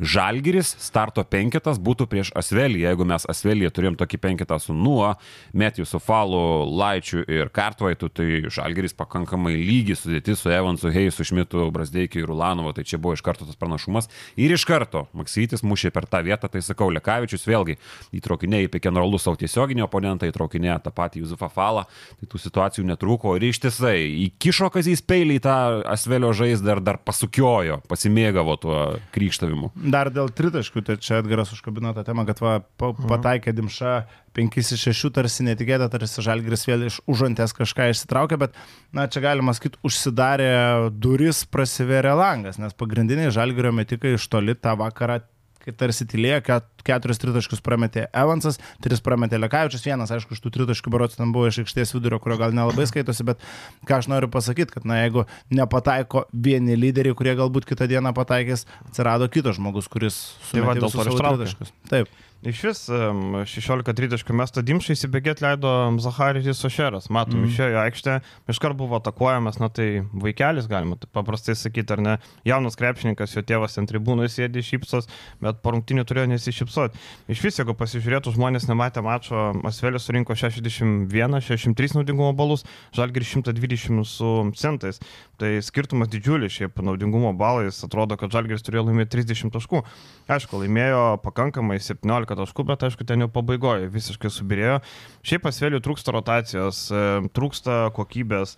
Žalgiris 0.00 0.72
starto 0.80 1.22
penketas 1.28 1.78
būtų 1.78 2.08
prieš 2.10 2.30
Asvelį, 2.38 2.80
jeigu 2.86 3.04
mes 3.06 3.26
Asvelėje 3.28 3.70
turėjom 3.76 3.96
tokį 4.00 4.18
penketą 4.22 4.56
su 4.58 4.74
Nuo, 4.74 5.12
Metijų 5.54 5.84
su 5.86 6.00
Falu, 6.02 6.64
Laičiu 6.66 7.20
ir 7.28 7.52
Kartvaitu, 7.54 8.08
tai 8.08 8.48
Žalgiris 8.50 8.96
pakankamai 8.98 9.52
lygiai 9.60 9.98
sudėti 9.98 10.34
su 10.38 10.50
Evansu, 10.50 10.90
Heisu, 10.90 11.26
Šmitu, 11.28 11.68
Brasdeikiu 11.74 12.24
ir 12.24 12.32
Ulanovu, 12.32 12.72
tai 12.74 12.86
čia 12.88 12.98
buvo 12.98 13.14
iš 13.14 13.22
karto 13.22 13.46
tas 13.46 13.58
pranašumas. 13.60 14.08
Ir 14.40 14.54
iš 14.56 14.64
karto 14.66 15.04
Maksytis 15.14 15.62
mušė 15.62 15.92
per 15.94 16.08
tą 16.10 16.22
vietą, 16.26 16.50
tai 16.50 16.64
sakau, 16.64 16.90
Lekavičius 16.90 17.46
vėlgi 17.46 17.78
įtraukinė 18.16 18.64
į 18.66 18.72
pikenrolus 18.72 19.28
savo 19.28 19.38
tiesioginį 19.38 19.86
oponentą, 19.86 20.26
įtraukinė 20.26 20.80
tą 20.82 20.94
patį 20.96 21.22
Juzufą 21.22 21.50
Falą, 21.52 21.84
tai 22.18 22.30
tų 22.32 22.42
situacijų 22.42 22.88
netrūko 22.90 23.36
ir 23.38 23.46
ištisai 23.52 23.94
įkišo 24.26 24.72
kazys 24.74 25.04
peilį 25.06 25.38
į 25.38 25.44
tą 25.46 25.56
Asvelio 25.94 26.32
žaizdą 26.34 26.78
ir 26.78 26.82
dar 26.82 26.98
pasukiojo, 27.04 27.82
pasimėgavo 27.92 28.58
tuo 28.62 28.82
krykštavimu. 29.14 29.72
Dar 29.82 30.10
dėl 30.14 30.30
tritaškių, 30.30 30.82
tai 30.86 30.96
čia 31.02 31.18
Edgaras 31.18 31.50
užkabino 31.54 31.90
tą 31.96 32.04
temą, 32.06 32.22
kad 32.28 32.38
va, 32.42 32.52
pa, 32.78 32.92
mhm. 32.92 33.08
pataikė 33.10 33.54
Dimša 33.56 33.94
5 34.36 34.58
iš 34.62 34.84
6, 34.86 35.10
tarsi 35.16 35.46
netikėta, 35.46 35.88
tarsi 35.92 36.22
Žalgris 36.24 36.66
vėl 36.68 36.86
iš 36.86 37.00
užantės 37.10 37.54
kažką 37.56 37.88
išsitraukė, 37.90 38.38
bet, 38.40 38.54
na, 38.94 39.08
čia 39.10 39.24
galima 39.24 39.54
sakyti, 39.56 39.80
užsidarė 39.86 40.52
duris, 40.94 41.42
prasivėrė 41.50 42.14
langas, 42.18 42.60
nes 42.62 42.76
pagrindiniai 42.78 43.34
Žalgirio 43.34 43.74
metikai 43.74 44.14
iš 44.16 44.28
toli 44.30 44.54
tą 44.54 44.76
vakarą 44.78 45.20
kai 45.62 45.74
tarsi 45.78 46.06
tylėjo, 46.08 46.40
keturis 46.86 47.20
tritaškus 47.22 47.62
prametė 47.64 48.06
Evansas, 48.10 48.58
tris 48.82 49.02
prametė 49.04 49.38
Lekavičius, 49.40 49.84
vienas, 49.86 50.12
aišku, 50.14 50.34
iš 50.34 50.42
tų 50.42 50.52
tritaškų 50.56 50.92
barots 50.94 51.18
ten 51.18 51.34
buvo 51.34 51.50
iš 51.50 51.62
aikštės 51.62 51.94
vidurio, 51.96 52.18
kurio 52.22 52.40
gal 52.40 52.56
nelabai 52.56 52.88
skaitosi, 52.90 53.26
bet 53.28 53.46
ką 53.88 54.00
aš 54.00 54.10
noriu 54.12 54.30
pasakyti, 54.32 54.74
kad, 54.74 54.88
na, 54.88 55.02
jeigu 55.04 55.26
nepataiko 55.54 56.26
vieni 56.32 56.76
lyderiai, 56.78 57.16
kurie 57.18 57.36
galbūt 57.38 57.68
kitą 57.70 57.88
dieną 57.90 58.14
pataikės, 58.18 58.66
atsirado 58.88 59.30
kitas 59.32 59.60
žmogus, 59.60 59.90
kuris 59.92 60.20
sumetė 60.50 60.82
tai 60.82 60.88
va, 60.88 61.06
visus 61.06 61.22
tritaškus. 61.22 61.74
Taip. 61.92 62.12
Iš 62.42 62.62
vis 62.66 62.78
16-30 62.90 64.32
mesto 64.34 64.62
dimšai 64.66 64.96
įsibėgėti 64.96 65.44
leido 65.44 65.70
Zaharijus 66.02 66.58
Sošeras. 66.58 67.04
Matom, 67.14 67.44
mm. 67.44 67.50
išėjo 67.52 67.68
į 67.70 67.76
aikštę, 67.84 68.16
iškart 68.50 68.74
buvo 68.80 68.98
atakuojamas, 68.98 69.60
na 69.62 69.68
tai 69.70 69.86
vaikelis, 70.10 70.66
galima 70.66 70.98
tai 70.98 71.06
paprastai 71.14 71.54
sakyti, 71.54 71.94
ar 71.94 72.02
ne, 72.02 72.14
jaunas 72.48 72.74
krepšininkas, 72.80 73.36
jo 73.36 73.44
tėvas 73.46 73.78
ant 73.78 73.86
tribūnų 73.92 74.26
sėdi 74.26 74.64
šypsos, 74.66 75.06
bet 75.38 75.60
po 75.62 75.70
rungtinių 75.76 76.02
turėjo 76.02 76.32
nesišypsoti. 76.32 76.98
Iš 77.30 77.44
vis, 77.46 77.60
jeigu 77.62 77.76
pasižiūrėtų 77.78 78.34
žmonės 78.34 78.66
nematė 78.66 79.06
mačo, 79.06 79.52
Asvelis 79.70 80.10
surinko 80.10 80.34
61, 80.34 81.38
63 81.46 81.94
naudingumo 82.00 82.32
balus, 82.34 82.66
Žalgir 82.90 83.22
120 83.22 84.02
su 84.02 84.32
centais. 84.58 84.98
Tai 85.38 85.52
skirtumas 85.62 86.10
didžiulis, 86.10 86.58
šiaip 86.58 86.82
naudingumo 86.82 87.30
balais, 87.38 87.78
atrodo, 87.86 88.18
kad 88.18 88.34
Žalgiris 88.34 88.66
turėjo 88.66 88.88
laimėti 88.88 89.14
30 89.16 89.54
taškų. 89.54 89.86
Aišku, 90.30 90.58
laimėjo 90.62 91.06
pakankamai 91.22 91.78
17 91.82 92.31
15 92.32 92.42
taškų, 92.42 92.64
bet 92.68 92.84
aišku, 92.86 93.06
ten 93.06 93.24
jau 93.24 93.28
pabaigoje 93.32 93.90
visiškai 93.92 94.30
subirėjo. 94.32 94.78
Šiaip 95.26 95.44
pasvėlių 95.46 95.80
trūksta 95.84 96.14
rotacijos, 96.14 96.84
e, 96.90 97.02
trūksta 97.36 97.92
kokybės. 97.96 98.56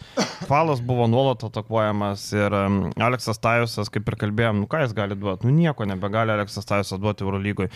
Falas 0.49 0.83
buvo 0.85 1.07
nuolat 1.11 1.45
atakuojamas 1.45 2.27
ir 2.37 2.55
Aleksas 2.55 3.41
Tajusas, 3.43 3.91
kaip 3.93 4.09
ir 4.09 4.19
kalbėjom, 4.21 4.63
nu 4.63 4.71
ką 4.71 4.85
jis 4.85 4.97
gali 4.97 5.19
duoti? 5.19 5.49
Nu 5.49 5.55
nieko 5.55 5.87
nebegali 5.89 6.35
Aleksas 6.35 6.69
Tajusas 6.69 7.01
duoti 7.03 7.27
Eurolygoje 7.27 7.71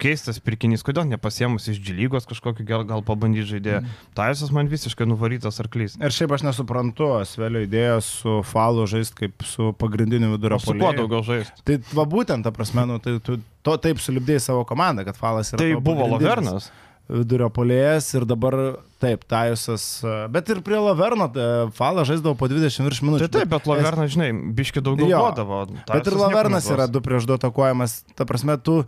keistas 0.00 0.40
pirkinys, 0.42 0.84
kodėl 0.86 1.06
nepasiemus 1.10 1.68
iš 1.70 1.80
džilygos 1.84 2.28
kažkokį 2.30 2.66
gal, 2.68 2.84
gal 2.88 3.04
pabandyti 3.06 3.48
žaidėją. 3.52 3.82
Mm. 3.84 4.10
Taisas 4.18 4.52
man 4.54 4.70
visiškai 4.72 5.08
nuvarytas 5.08 5.60
arklys. 5.62 5.96
Ir 6.00 6.16
šiaip 6.16 6.34
aš 6.36 6.46
nesuprantu, 6.48 7.12
Svelio 7.28 7.62
idėjos 7.66 8.10
su 8.22 8.36
Falu 8.50 8.88
žaisti 8.90 9.24
kaip 9.24 9.46
su 9.46 9.72
pagrindiniu 9.80 10.34
vidurio 10.34 10.60
poliu. 10.60 10.80
Su 10.80 10.84
kuo 10.84 10.92
daugiau 10.96 11.24
žaisti? 11.26 11.64
Tai 11.68 11.80
va 11.94 12.06
būtent, 12.16 12.46
ta 12.46 12.54
prasme, 12.54 12.86
nu, 12.88 13.00
tai 13.02 13.18
tu 13.24 13.40
to 13.66 13.80
taip 13.82 14.00
sulibdėjai 14.02 14.46
savo 14.50 14.68
komandą, 14.68 15.06
kad 15.08 15.20
Falas 15.20 15.52
yra. 15.54 15.62
Tai 15.62 15.74
buvo 15.84 16.08
Lavernas 16.14 16.70
vidurio 17.10 17.48
polėjas 17.52 18.08
ir 18.14 18.26
dabar 18.28 18.56
taip, 19.02 19.24
Tajusas, 19.30 19.84
bet 20.32 20.50
ir 20.52 20.60
prie 20.66 20.78
Laverno 20.80 21.26
e, 21.30 21.46
Falą 21.76 22.04
žaisdavo 22.08 22.36
po 22.38 22.48
20 22.50 22.86
virš 22.86 23.02
minučių. 23.06 23.26
Tai 23.26 23.40
taip, 23.40 23.50
bet 23.50 23.68
Lavernas, 23.70 24.12
žinai, 24.14 24.30
biški 24.56 24.82
daugiau 24.84 25.10
duodavo. 25.10 25.62
Bet 25.88 26.10
ir 26.10 26.18
Lavernas 26.20 26.68
yra 26.70 26.86
du 26.90 27.02
prieš 27.04 27.28
du 27.28 27.36
atakuojamas, 27.38 28.00
ta 28.14 28.26
prasme, 28.28 28.56
tu 28.62 28.82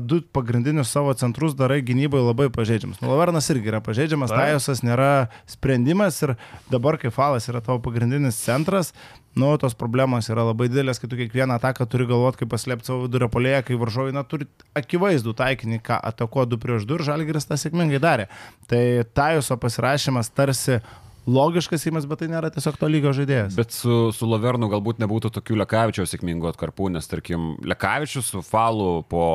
du 0.00 0.20
pagrindinius 0.22 0.92
savo 0.94 1.14
centrus 1.14 1.54
darai 1.58 1.80
gynybai 1.82 2.20
labai 2.22 2.46
pažeidžiamas. 2.54 3.00
Nu, 3.02 3.10
Lavernas 3.10 3.48
irgi 3.50 3.72
yra 3.72 3.80
pažeidžiamas. 3.82 4.30
Tajosas 4.30 4.84
nėra 4.86 5.26
sprendimas 5.50 6.20
ir 6.22 6.36
dabar, 6.70 6.98
kai 7.02 7.10
Falas 7.14 7.48
yra 7.50 7.62
tavo 7.64 7.80
pagrindinis 7.82 8.38
centras, 8.38 8.92
nu, 9.34 9.50
tos 9.58 9.74
problemos 9.74 10.30
yra 10.30 10.46
labai 10.46 10.68
didelės, 10.70 11.02
kai 11.02 11.10
tu 11.10 11.18
kiekvieną 11.18 11.58
ataką 11.58 11.88
turi 11.90 12.06
galvoti, 12.06 12.44
kaip 12.44 12.52
paslėpti 12.54 12.86
savo 12.86 13.08
vidurio 13.08 13.26
polėje, 13.34 13.64
kai 13.66 13.78
varžovai, 13.80 14.14
na, 14.14 14.22
turi 14.22 14.46
akivaizdų 14.78 15.34
taikinį, 15.42 15.80
ką 15.82 15.98
atako 16.12 16.46
2 16.54 16.60
prieš 16.62 16.86
2 16.86 17.00
ir 17.00 17.06
Žalgiris 17.10 17.50
tą 17.50 17.58
sėkmingai 17.58 18.02
darė. 18.02 18.28
Tai 18.70 18.84
Tajoso 19.10 19.58
pasirašymas 19.58 20.30
tarsi 20.30 20.78
logiškas 21.26 21.86
įmas, 21.90 22.08
bet 22.08 22.22
tai 22.22 22.28
nėra 22.32 22.50
tiesiog 22.54 22.78
to 22.80 22.88
lygio 22.90 23.14
žaidėjas. 23.16 23.56
Bet 23.58 23.74
su, 23.74 24.10
su 24.14 24.28
Lavernu 24.28 24.68
galbūt 24.72 25.00
nebūtų 25.02 25.32
tokių 25.38 25.60
Lekavičiaus 25.62 26.12
sėkmingų 26.14 26.50
atkarpų, 26.52 26.90
nes 26.96 27.08
tarkim, 27.10 27.54
Lekavičius 27.64 28.32
su 28.34 28.42
Falu 28.44 29.02
po 29.08 29.26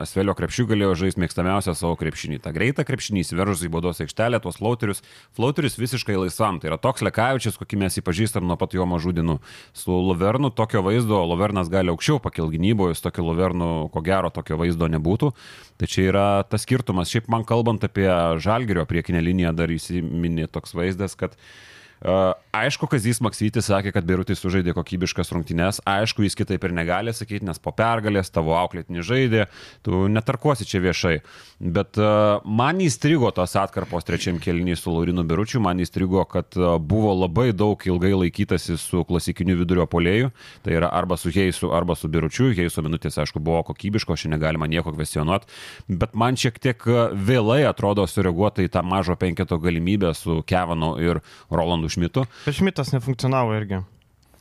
Asvelio 0.00 0.32
krepšių 0.32 0.64
galėjo 0.70 0.92
žaisti 0.96 1.20
mėgstamiausią 1.20 1.74
savo 1.76 1.98
krepšinį. 2.00 2.38
Ta 2.40 2.48
greita 2.56 2.80
krepšinį 2.88 3.26
įsiveržus 3.26 3.64
į 3.66 3.68
baudos 3.74 3.98
aikštelę, 4.00 4.38
tuos 4.40 4.56
flauterius. 4.56 5.02
Flauterius 5.36 5.76
visiškai 5.76 6.16
laisvam. 6.16 6.62
Tai 6.62 6.70
yra 6.70 6.78
toks 6.80 7.04
Lekavičius, 7.04 7.58
kokį 7.60 7.80
mes 7.82 7.98
jį 7.98 8.04
pažįstam 8.06 8.46
nuo 8.48 8.56
pat 8.56 8.72
jo 8.72 8.86
mažų 8.88 9.12
dienų. 9.18 9.36
Su 9.76 9.92
Lavernu 9.92 10.48
tokio 10.56 10.80
vaizdo, 10.86 11.18
Lavernas 11.28 11.68
gali 11.72 11.92
aukščiau 11.92 12.22
pakil 12.24 12.48
gynyboje, 12.54 12.96
su 12.96 13.04
tokiu 13.04 13.26
Lavernu, 13.26 13.68
ko 13.92 14.04
gero, 14.06 14.30
tokio 14.32 14.56
vaizdo 14.62 14.88
nebūtų. 14.96 15.34
Tai 15.76 15.90
čia 15.92 16.06
yra 16.08 16.24
tas 16.48 16.64
skirtumas. 16.64 17.12
Šiaip 17.12 17.28
man 17.28 17.44
kalbant 17.44 17.84
apie 17.84 18.08
Žalgerio 18.40 18.88
priekinę 18.88 19.20
liniją, 19.20 19.52
dar 19.60 19.76
įsiminė 19.76 20.48
toks 20.48 20.72
vaizdas, 20.78 21.20
kad 21.20 21.36
Uh, 21.36 21.72
aišku, 22.02 22.88
Kazys 22.90 23.20
Maksytis 23.22 23.68
sakė, 23.70 23.92
kad 23.94 24.06
Birutis 24.06 24.40
sužaidė 24.42 24.74
kokybiškas 24.74 25.30
rungtynes. 25.32 25.78
Aišku, 25.88 26.24
jis 26.26 26.36
kitaip 26.38 26.64
ir 26.66 26.74
negali 26.74 27.14
sakyti, 27.14 27.46
nes 27.46 27.60
po 27.62 27.70
pergalės 27.76 28.32
tavo 28.34 28.56
auklėtinį 28.58 29.04
žaidė, 29.06 29.46
tu 29.86 30.06
netarkuosi 30.10 30.66
čia 30.68 30.82
viešai. 30.82 31.14
Bet 31.62 32.00
man 32.42 32.82
įstrigo 32.82 33.30
tos 33.34 33.54
atkarpos 33.58 34.06
trečiam 34.08 34.40
kelniui 34.42 34.74
su 34.78 34.90
Laurinu 34.90 35.22
Biručiu, 35.28 35.60
man 35.62 35.78
įstrigo, 35.82 36.24
kad 36.26 36.58
buvo 36.82 37.14
labai 37.20 37.52
daug 37.54 37.78
ilgai 37.86 38.12
laikytasi 38.24 38.76
su 38.80 39.04
klasikiniu 39.06 39.56
vidurio 39.60 39.86
polėju. 39.86 40.32
Tai 40.66 40.74
yra 40.74 40.90
arba 40.90 41.16
su 41.20 41.30
Heisu, 41.30 41.70
arba 41.76 41.94
su 41.98 42.10
Biručiu. 42.10 42.50
Heiso 42.56 42.82
minutės, 42.82 43.20
aišku, 43.22 43.38
buvo 43.38 43.62
kokybiško, 43.70 44.18
šiandien 44.18 44.40
negalima 44.40 44.66
nieko 44.66 44.90
kvestionuoti. 44.96 45.46
Bet 45.86 46.16
man 46.18 46.38
šiek 46.40 46.58
tiek 46.62 46.82
vėlai 47.14 47.62
atrodo 47.68 48.08
sureaguota 48.10 48.64
į 48.64 48.72
tą 48.74 48.82
mažo 48.86 49.14
penketo 49.20 49.60
galimybę 49.62 50.10
su 50.18 50.40
Kevanu 50.48 50.96
ir 50.98 51.22
Rolandu 51.52 51.91
Šmitu. 51.92 52.26
Bet 52.46 52.58
Šmitas 52.58 52.94
nefunkcionavo 52.94 53.56
irgi. 53.58 53.82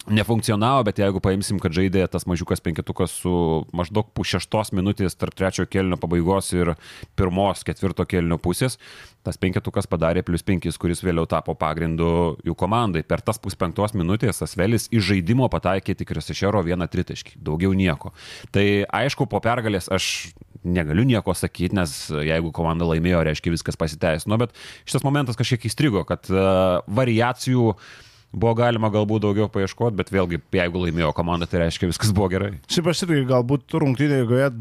Nefunkcionavo, 0.10 0.82
bet 0.88 0.98
jeigu 0.98 1.20
paimsim, 1.22 1.60
kad 1.62 1.76
žaidė 1.78 2.08
tas 2.10 2.24
mažiukas 2.26 2.64
penketukas 2.66 3.14
su 3.22 3.32
maždaug 3.78 4.08
pušeštos 4.18 4.72
minutės 4.74 5.14
tarp 5.14 5.36
trečiojo 5.38 5.70
kelnio 5.70 6.00
pabaigos 6.02 6.50
ir 6.56 6.72
pirmos 7.20 7.62
ketvirto 7.68 8.08
kelnio 8.10 8.40
pusės, 8.42 8.80
tas 9.22 9.38
penketukas 9.38 9.86
padarė 9.92 10.24
plus 10.26 10.42
penkis, 10.42 10.80
kuris 10.82 11.04
vėliau 11.06 11.28
tapo 11.30 11.54
pagrindu 11.54 12.10
jų 12.42 12.58
komandai. 12.58 13.06
Per 13.06 13.22
tas 13.22 13.38
puspenktos 13.38 13.94
minutės 13.94 14.42
Asvelis 14.42 14.90
iš 14.90 15.12
žaidimo 15.12 15.46
pataikė 15.54 15.94
tik 16.00 16.16
Resešero 16.18 16.66
vieną 16.66 16.90
tritaškį, 16.90 17.38
daugiau 17.38 17.78
nieko. 17.78 18.16
Tai 18.50 18.66
aišku, 18.90 19.30
po 19.30 19.38
pergalės 19.46 19.92
aš 19.94 20.32
negaliu 20.64 21.06
nieko 21.08 21.34
sakyti, 21.38 21.76
nes 21.78 21.96
jeigu 22.12 22.52
komanda 22.56 22.88
laimėjo, 22.90 23.24
reiškia 23.28 23.54
viskas 23.56 23.80
pasiteisino, 23.80 24.38
bet 24.42 24.56
šitas 24.86 25.06
momentas 25.08 25.40
kažkiek 25.40 25.68
įstrigo, 25.70 26.06
kad 26.08 26.30
uh, 26.34 26.82
variacijų 26.92 27.72
buvo 28.32 28.54
galima 28.56 28.92
galbūt 28.94 29.26
daugiau 29.26 29.50
paieškoti, 29.52 29.98
bet 30.00 30.12
vėlgi, 30.14 30.40
jeigu 30.56 30.86
laimėjo 30.86 31.12
komanda, 31.18 31.50
tai 31.50 31.66
reiškia 31.66 31.90
viskas 31.92 32.14
buvo 32.16 32.30
gerai. 32.32 32.54
Šiaip 32.72 32.92
aš 32.94 33.06
irgi 33.08 33.26
galbūt 33.32 33.76
rungtynėje, 33.82 34.22
jeigu 34.24 34.40
jie 34.40 34.52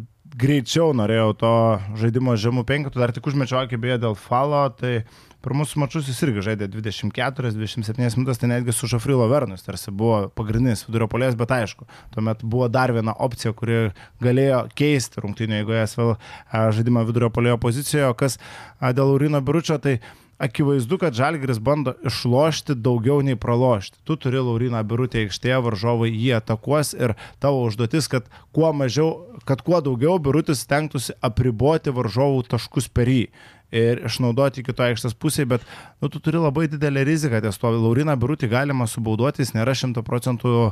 greičiau 0.41 0.95
norėjau 0.97 1.31
to 1.39 1.55
žaidimo 2.01 2.37
žemų 2.39 2.65
penketų, 2.67 3.03
dar 3.03 3.13
tik 3.15 3.27
užmečiau 3.27 3.63
akį 3.65 3.81
beje 3.83 3.99
dėl 4.05 4.17
falo, 4.19 4.63
tai 4.75 5.03
per 5.03 5.30
mūsų 5.45 5.81
mačius 5.81 6.09
jis 6.11 6.21
irgi 6.27 6.45
žaidė 6.51 6.69
24-27 6.73 8.19
minutės, 8.19 8.41
tai 8.41 8.51
netgi 8.53 8.75
su 8.77 8.91
Žafrilo 8.91 9.29
Vernus, 9.31 9.65
tarsi 9.65 9.93
buvo 9.93 10.27
pagrindinis 10.37 10.85
vidurio 10.89 11.09
polės, 11.09 11.37
bet 11.39 11.55
aišku, 11.57 11.89
tuomet 12.15 12.45
buvo 12.45 12.69
dar 12.69 12.93
viena 12.93 13.17
opcija, 13.17 13.55
kuri 13.57 13.83
galėjo 14.21 14.67
keisti 14.77 15.25
rungtynėje, 15.25 15.65
jeigu 15.65 15.79
jas 15.79 15.97
vėl 15.97 16.17
žaidimą 16.53 17.07
vidurio 17.09 17.33
polėjo 17.33 17.61
pozicijoje, 17.63 18.11
kas 18.21 18.41
dėl 18.81 19.15
Urino 19.17 19.41
Biručio, 19.41 19.81
tai 19.81 19.99
akivaizdu, 20.41 20.99
kad 20.99 21.15
Žalgiris 21.15 21.61
bando 21.61 21.93
išlošti 22.07 22.75
daugiau 22.81 23.21
nei 23.25 23.37
pralošti. 23.37 24.01
Tu 24.09 24.17
turi 24.17 24.41
Lauriną 24.41 24.81
Birutę 24.89 25.21
aikštėje, 25.27 25.59
varžovai 25.67 26.09
jį 26.15 26.33
atakuos 26.39 26.95
ir 26.97 27.15
tavo 27.45 27.67
užduotis, 27.69 28.09
kad 28.09 28.29
kuo 28.57 28.73
mažiau, 28.73 29.11
kad 29.45 29.61
kuo 29.67 29.83
daugiau 29.85 30.17
Birutis 30.23 30.65
stengtųsi 30.65 31.19
apriboti 31.21 31.93
varžovų 31.93 32.47
taškus 32.55 32.89
per 32.89 33.13
jį 33.13 33.27
ir 33.75 34.03
išnaudoti 34.09 34.65
kito 34.67 34.85
aikštės 34.85 35.15
pusėje, 35.21 35.49
bet 35.55 35.67
nu, 36.03 36.11
tu 36.11 36.21
turi 36.23 36.41
labai 36.43 36.67
didelę 36.71 37.05
riziką, 37.07 37.41
ties 37.45 37.59
to 37.61 37.71
Lauriną 37.75 38.17
Birutį 38.21 38.51
galima 38.51 38.87
subauduoti, 38.91 39.45
jis 39.45 39.55
nėra 39.55 39.75
šimta 39.79 40.03
procentų 40.07 40.71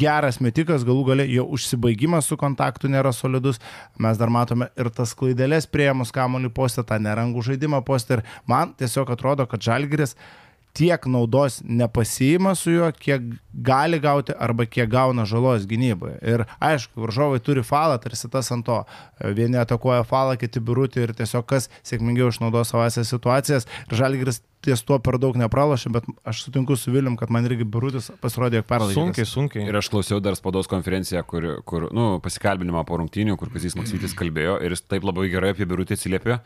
geras 0.00 0.40
metikas, 0.42 0.84
galų 0.86 1.06
gale 1.12 1.28
jo 1.30 1.46
užsibaigimas 1.56 2.28
su 2.30 2.38
kontaktu 2.40 2.90
nėra 2.90 3.14
solidus, 3.16 3.62
mes 3.98 4.20
dar 4.20 4.32
matome 4.32 4.70
ir 4.78 4.90
tas 4.94 5.14
klaidelės 5.18 5.70
prieimus 5.70 6.12
kamuolį 6.14 6.52
postę, 6.54 6.86
tą 6.86 7.00
nerangų 7.02 7.46
žaidimą 7.50 7.82
postę 7.86 8.18
ir 8.18 8.26
man 8.50 8.74
tiesiog 8.78 9.14
atrodo, 9.14 9.46
kad 9.50 9.62
Žalgiris 9.62 10.16
tiek 10.72 11.06
naudos 11.06 11.60
nepasijima 11.64 12.54
su 12.54 12.70
juo, 12.70 12.90
kiek 12.92 13.22
gali 13.52 13.98
gauti 14.00 14.32
arba 14.38 14.66
kiek 14.66 14.88
gauna 14.90 15.24
žalos 15.26 15.66
gynyboje. 15.70 16.18
Ir 16.22 16.44
aišku, 16.60 17.00
varžovai 17.02 17.40
turi 17.42 17.64
falą, 17.66 17.98
tarsi 18.02 18.30
tas 18.30 18.50
ant 18.54 18.66
to. 18.66 18.78
Vieni 19.36 19.58
atakuoja 19.60 20.04
falą, 20.06 20.36
kiti 20.40 20.62
birutį 20.62 21.06
ir 21.06 21.16
tiesiog 21.18 21.48
kas 21.50 21.68
sėkmingiau 21.86 22.30
išnaudos 22.30 22.70
savasias 22.72 23.10
situacijas. 23.10 23.66
Ir 23.90 23.98
žalgris 23.98 24.42
ties 24.64 24.82
tuo 24.84 24.98
per 25.02 25.16
daug 25.20 25.36
nepralašė, 25.40 25.90
bet 25.94 26.06
aš 26.28 26.44
sutinku 26.46 26.76
su 26.76 26.92
Vilim, 26.92 27.16
kad 27.20 27.32
man 27.32 27.46
irgi 27.48 27.64
birutis 27.64 28.10
pasirodė, 28.22 28.60
jog 28.60 28.68
perlaikė. 28.68 28.98
Sunkiai, 28.98 29.28
sunkiai. 29.28 29.68
Ir 29.68 29.78
aš 29.80 29.88
klausiau 29.92 30.20
dar 30.22 30.36
spaudos 30.38 30.68
konferenciją, 30.70 31.24
kur, 31.28 31.48
kur 31.66 31.88
nu, 31.96 32.10
pasikalbinimą 32.22 32.84
po 32.88 33.00
rungtynių, 33.00 33.38
kur 33.40 33.52
Kazis 33.52 33.78
Maksytis 33.78 34.16
kalbėjo 34.18 34.58
ir 34.64 34.76
jis 34.76 34.84
taip 34.84 35.06
labai 35.08 35.30
gerai 35.32 35.54
apie 35.54 35.68
birutį 35.68 35.96
atsiliepė. 35.96 36.42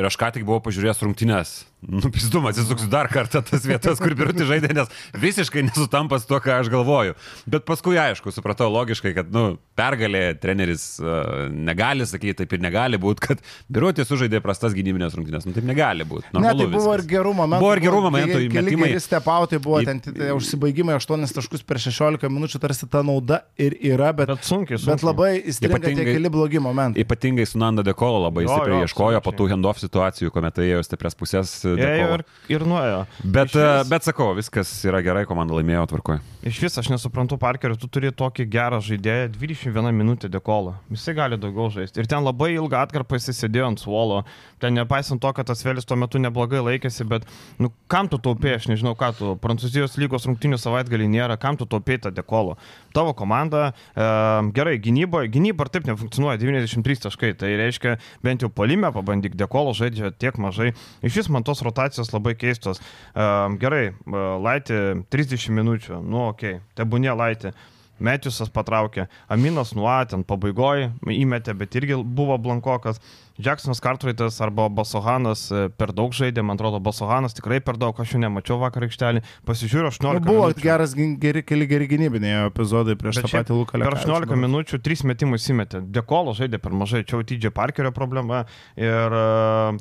Ir 0.00 0.08
aš 0.08 0.16
ką 0.16 0.30
tik 0.32 0.46
buvau 0.48 0.62
pažiūrėjęs 0.64 1.02
rungtynės. 1.04 1.50
Nu, 1.82 1.98
pizdum, 2.14 2.46
atsisuksiu 2.46 2.86
dar 2.86 3.08
kartą 3.10 3.40
tas 3.42 3.64
vietas, 3.66 3.98
kur 3.98 4.14
birutį 4.14 4.44
žaidė, 4.46 4.68
nes 4.76 4.90
visiškai 5.18 5.64
nesutampa 5.66 6.20
su 6.22 6.28
to, 6.30 6.38
ką 6.38 6.60
aš 6.60 6.68
galvoju. 6.70 7.16
Bet 7.50 7.64
paskui, 7.66 7.96
aišku, 7.98 8.30
supratau 8.30 8.68
logiškai, 8.70 9.10
kad, 9.16 9.32
nu, 9.34 9.56
pergalė 9.74 10.36
treneris 10.38 10.84
uh, 11.02 11.48
negali 11.50 12.06
sakyti, 12.06 12.36
taip 12.38 12.54
ir 12.54 12.62
negali 12.62 13.00
būti, 13.02 13.24
kad 13.26 13.42
birutį 13.72 14.06
sužaidė 14.06 14.38
prastas 14.44 14.76
gynybinės 14.76 15.16
rungtynės. 15.18 15.48
Nu, 15.48 15.56
taip 15.56 15.66
negali 15.66 16.06
būti. 16.06 16.30
Ne, 16.38 16.52
tai 16.54 16.68
buvo 16.70 16.94
ir 16.94 17.02
gerų 17.10 17.34
momentų. 17.40 17.66
Buvo 17.66 17.74
ir 17.74 17.82
gerų 17.82 18.04
momentų, 18.06 18.38
įmetimai. 18.46 18.92
Ir 18.94 19.02
stepautai 19.02 19.58
buvo, 19.64 19.82
ten 19.82 19.98
tai, 20.06 20.30
užsibaigimai 20.36 20.94
8 21.00 21.34
taškus 21.34 21.66
per 21.66 21.82
16 21.82 22.30
minučių, 22.30 22.62
tarsi 22.62 22.86
ta 22.86 23.02
nauda 23.06 23.42
ir 23.58 23.74
yra, 23.90 24.14
bet, 24.14 24.30
bet 24.30 24.46
sunkiai, 24.46 24.78
sunkiai. 24.78 24.94
Bet 24.94 25.06
labai 25.10 25.32
įstringa 25.50 25.82
tie 25.90 26.08
keli 26.12 26.30
blogi 26.30 26.62
momentai. 26.62 27.02
Ypatingai 27.02 27.48
su 27.50 27.58
Nanda 27.58 27.82
Dekolo 27.82 28.22
labai 28.28 28.46
jo, 28.46 28.54
stipriai 28.54 28.84
jo, 28.84 28.86
ieškojo 28.86 29.24
po 29.26 29.34
tų 29.34 29.50
handoff 29.50 29.81
situacijų, 29.82 30.32
kuomet 30.34 30.60
ėjo 30.62 30.82
stiprias 30.86 31.16
pusės. 31.18 31.54
Ėjo 31.66 32.08
ir, 32.18 32.24
ir 32.52 32.66
nuėjo. 32.68 33.02
Bet, 33.22 33.54
vis, 33.54 33.90
bet 33.90 34.06
sakau, 34.06 34.32
viskas 34.38 34.70
yra 34.88 35.02
gerai, 35.04 35.26
komanda 35.28 35.56
laimėjo 35.58 35.88
tvarkoje. 35.92 36.22
Iš 36.48 36.58
vis 36.64 36.78
aš 36.80 36.88
nesuprantu, 36.90 37.36
Parkerio, 37.38 37.76
tu 37.78 37.86
turi 37.92 38.10
tokį 38.14 38.48
gerą 38.50 38.80
žaidėją, 38.82 39.28
21 39.36 39.92
minutė 39.94 40.30
dekolą. 40.32 40.74
Jisai 40.90 41.14
gali 41.18 41.38
daugiau 41.38 41.68
žaisti. 41.70 42.02
Ir 42.02 42.08
ten 42.10 42.24
labai 42.26 42.52
ilgą 42.56 42.80
atkarpą 42.82 43.18
jisai 43.18 43.36
sėdėjo 43.44 43.68
ant 43.70 43.82
suolo. 43.82 44.22
Ten 44.62 44.74
nepaisant 44.78 45.22
to, 45.22 45.30
kad 45.34 45.46
tas 45.46 45.62
vėlis 45.62 45.86
tuo 45.86 45.98
metu 45.98 46.20
neblogai 46.22 46.62
laikėsi, 46.62 47.06
bet, 47.10 47.26
nu, 47.62 47.70
kam 47.90 48.10
tu 48.10 48.18
taupėjai, 48.22 48.60
aš 48.60 48.68
nežinau, 48.72 48.94
ką 48.98 49.12
tu. 49.18 49.34
Prancūzijos 49.42 49.96
lygos 50.02 50.26
rungtinių 50.28 50.58
savaitgalį 50.62 51.08
nėra, 51.14 51.38
kam 51.40 51.58
tu 51.58 51.66
taupėjai 51.70 52.04
tą 52.06 52.12
dekolą. 52.14 52.54
Tavo 52.94 53.14
komanda, 53.18 53.72
e, 53.94 54.06
gerai, 54.54 54.76
gynyboje, 54.82 55.30
gynyba 55.34 55.66
ir 55.66 55.72
taip 55.74 55.88
nefunkcionuoja, 55.90 56.38
93 56.42 57.06
taškai. 57.06 57.32
Tai 57.38 57.50
reiškia, 57.58 57.96
bent 58.22 58.42
jau 58.44 58.50
polime 58.52 58.90
pabandyk, 58.94 59.34
dekolo 59.38 59.71
žaidžia 59.76 60.12
tiek 60.14 60.38
mažai. 60.40 60.72
Iš 61.02 61.20
vis 61.20 61.30
man 61.32 61.44
tos 61.46 61.62
rotacijos 61.64 62.12
labai 62.14 62.34
keistos. 62.38 62.80
Uh, 63.12 63.52
gerai, 63.60 63.92
uh, 63.92 64.36
Laitė 64.42 65.04
30 65.12 65.52
minučių, 65.58 66.02
nu 66.04 66.26
okay, 66.30 66.60
tebūnė 66.78 67.16
Laitė. 67.18 67.56
Metiusas 68.02 68.50
patraukė, 68.50 69.06
Aminas 69.30 69.76
nuo 69.78 69.92
ten 70.10 70.24
pabaigoje 70.26 70.88
įmetė, 71.06 71.54
bet 71.54 71.76
irgi 71.78 72.00
buvo 72.02 72.38
blankokas. 72.40 72.98
Jacksonas 73.42 73.80
Cartwrightas 73.82 74.38
arba 74.44 74.68
Basohanas 74.72 75.44
e, 75.52 75.66
per 75.76 75.92
daug 75.96 76.14
žaidė, 76.14 76.44
man 76.46 76.56
atrodo, 76.58 76.78
Basohanas 76.82 77.34
tikrai 77.36 77.58
per 77.64 77.76
daug, 77.80 77.98
aš 77.98 78.14
jų 78.14 78.20
nemačiau 78.22 78.58
vakar 78.62 78.86
aikštelį, 78.86 79.22
pasižiūrėjau 79.48 79.90
18 79.92 80.20
Nu, 80.20 80.24
buvo 80.26 80.46
minučių. 80.48 80.62
geras, 80.62 80.94
geri, 80.96 81.42
keli 81.46 81.66
geri 81.70 81.88
gynybiniai 81.90 82.46
epizodai 82.50 82.96
prieš 83.00 83.20
Bet 83.20 83.26
tą 83.28 83.32
patį 83.40 83.58
Luką 83.58 83.76
Per 83.78 83.84
Lekavičių. 83.84 84.12
18 84.14 84.40
minučių 84.46 84.80
3 84.88 85.04
metimus 85.12 85.48
įmetė. 85.52 85.82
Dekolo 85.98 86.34
žaidė 86.38 86.60
per 86.62 86.72
mažai, 86.76 87.02
čia 87.04 87.18
jau 87.18 87.26
TJ 87.32 87.52
Parkerio 87.56 87.92
problema. 87.96 88.44
Ir 88.78 89.18
e, 89.18 89.24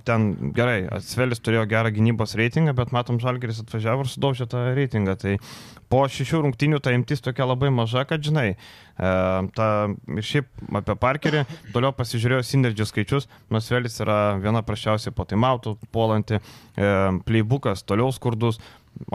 ten 0.08 0.30
gerai, 0.58 0.80
Svelis 1.06 1.40
turėjo 1.44 1.68
gerą 1.72 1.94
gynybos 1.96 2.36
reitingą, 2.40 2.74
bet 2.78 2.92
matom, 2.96 3.20
Žalgeris 3.22 3.62
atvažiavo 3.64 4.06
ir 4.08 4.12
sudaužė 4.12 4.50
tą 4.52 4.66
reitingą. 4.76 5.18
Tai 5.22 5.38
po 5.92 6.06
šešių 6.08 6.46
rungtinių 6.48 6.80
ta 6.82 6.94
imtis 6.96 7.22
tokia 7.22 7.46
labai 7.50 7.70
maža, 7.74 8.06
kad 8.08 8.24
žinai. 8.24 8.56
E, 9.02 9.12
ta, 9.58 9.68
ir 10.14 10.26
šiaip 10.26 10.76
apie 10.78 10.96
Parkerį, 11.02 11.46
toliau 11.74 11.94
pasižiūrėjau 11.98 12.46
Synergy 12.46 12.86
skaičius, 12.86 13.26
nors 13.50 13.70
Svelis 13.70 13.98
yra 14.04 14.38
viena 14.42 14.62
prašiausiai 14.66 15.16
po 15.16 15.26
taimautų 15.26 15.78
puolanti, 15.96 16.38
e, 16.38 16.94
playbookas 17.26 17.82
toliau 17.90 18.14
skurdus. 18.14 18.62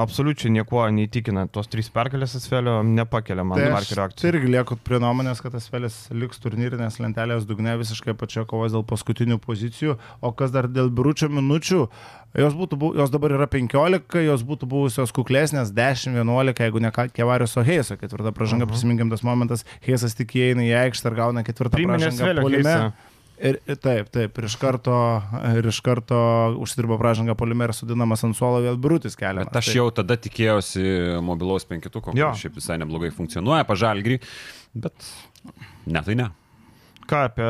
Absoliučiai 0.00 0.50
niekuo 0.54 0.80
neįtikina, 0.90 1.44
tos 1.52 1.68
trys 1.70 1.90
pergalės 1.92 2.32
Svelio 2.40 2.78
nepakelia 2.82 3.44
man 3.46 3.60
Tai 3.60 3.66
Parkerio 3.74 4.00
tai 4.00 4.06
akcijų. 4.08 4.30
irgi 4.32 4.52
lieku 4.54 4.78
prie 4.80 4.98
nuomonės, 5.04 5.42
kad 5.44 5.52
tas 5.52 5.68
Velis 5.70 5.98
liks 6.16 6.40
turnyrinės 6.42 6.96
lentelės 6.98 7.44
dugne 7.46 7.76
visiškai 7.78 8.16
pačio 8.18 8.46
kovos 8.48 8.72
dėl 8.72 8.86
paskutinių 8.88 9.36
pozicijų, 9.44 9.98
o 10.24 10.32
kas 10.32 10.54
dar 10.56 10.66
dėl 10.72 10.88
biručio 10.90 11.28
minučių, 11.28 11.82
jos, 12.36 12.54
būtų, 12.54 12.92
jos 13.00 13.10
dabar 13.10 13.34
yra 13.38 13.46
15, 13.50 14.20
jos 14.26 14.44
būtų 14.46 14.68
buvusios 14.70 15.12
kuklesnės 15.16 15.72
10-11, 15.76 16.62
jeigu 16.66 16.80
ne 16.80 16.90
ką- 16.94 17.10
Kevariuso 17.12 17.64
Heiso 17.66 17.96
ketvirta 17.96 18.32
pražanga, 18.32 18.64
uh 18.64 18.68
-huh. 18.70 18.72
prisiminkim 18.72 19.10
tas 19.10 19.22
momentas, 19.22 19.64
Heisas 19.86 20.14
tik 20.14 20.36
įeina 20.36 20.62
į 20.62 20.72
aikštę 20.86 21.10
ir 21.10 21.14
gauna 21.14 21.42
ketvirtą 21.42 21.76
pražangą. 21.86 22.92
Ir 23.36 23.58
ir 23.68 23.76
taip, 23.76 24.08
taip, 24.08 24.38
ir 24.38 24.44
iš 24.44 24.56
karto, 24.56 25.22
ir 25.58 25.66
iš 25.66 25.80
karto 25.84 26.16
užsidirbo 26.56 26.96
pražangą 26.98 27.34
polime 27.36 27.64
ir 27.64 27.72
sudinamas 27.76 28.24
ant 28.24 28.36
suolo 28.36 28.62
vėl 28.64 28.78
birutis 28.80 29.16
kelias. 29.16 29.44
Bet 29.44 29.56
aš 29.56 29.74
jau 29.74 29.90
tada 29.90 30.16
tikėjausi 30.16 31.20
mobilaus 31.20 31.64
penketuko, 31.68 32.14
kuris 32.16 32.40
šiaip 32.40 32.56
visai 32.56 32.78
neblogai 32.78 33.10
funkcionuoja, 33.10 33.64
pažalgrį, 33.68 34.20
bet 34.74 34.94
ne, 35.86 36.02
tai 36.02 36.14
ne. 36.14 36.30
Ką 37.06 37.22
apie 37.28 37.46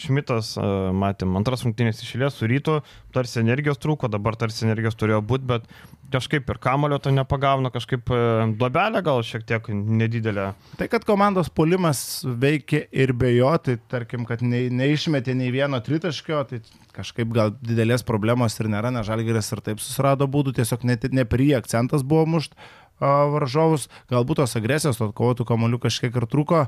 Šmitas, 0.00 0.54
e, 0.56 0.68
matėm, 0.96 1.34
antras 1.36 1.64
rungtynės 1.66 2.00
išėlės 2.00 2.38
su 2.38 2.48
rytu, 2.48 2.78
tarsi 3.12 3.42
energijos 3.42 3.80
trūko, 3.82 4.08
dabar 4.12 4.38
tarsi 4.40 4.64
energijos 4.64 4.96
turėjo 4.96 5.20
būti, 5.24 5.48
bet 5.50 5.66
kažkaip 6.12 6.48
ir 6.48 6.60
kamulio 6.62 6.98
to 7.02 7.12
nepagauna, 7.12 7.72
kažkaip 7.74 8.08
e, 8.08 8.20
duobelė 8.56 9.02
gal 9.04 9.20
šiek 9.26 9.44
tiek 9.48 9.68
nedidelė. 9.72 10.48
Tai, 10.80 10.88
kad 10.92 11.04
komandos 11.08 11.50
polimas 11.52 12.00
veikia 12.24 12.86
ir 12.94 13.12
be 13.16 13.34
jo, 13.34 13.52
tai 13.60 13.76
tarkim, 13.92 14.24
kad 14.28 14.44
nei, 14.44 14.70
neišmetė 14.72 15.36
nei 15.36 15.52
vieno 15.54 15.80
tritaškio, 15.84 16.42
tai 16.48 16.62
kažkaip 16.96 17.36
gal 17.36 17.52
didelės 17.60 18.06
problemos 18.06 18.56
ir 18.60 18.70
nėra, 18.72 18.94
nes 18.94 19.06
Žalgeris 19.08 19.52
ir 19.52 19.64
taip 19.66 19.84
susirado 19.84 20.28
būdų, 20.30 20.56
tiesiog 20.56 20.88
net 20.88 21.04
ne 21.12 21.26
prie 21.28 21.52
akcentas 21.58 22.06
buvo 22.06 22.24
mušt 22.36 22.56
varžovus, 23.00 23.88
galbūt 24.10 24.40
tos 24.40 24.56
agresijos, 24.58 24.98
to 25.00 25.10
kovotų 25.16 25.46
kamolių 25.48 25.80
kažkiek 25.82 26.14
ir 26.16 26.26
trūko, 26.30 26.62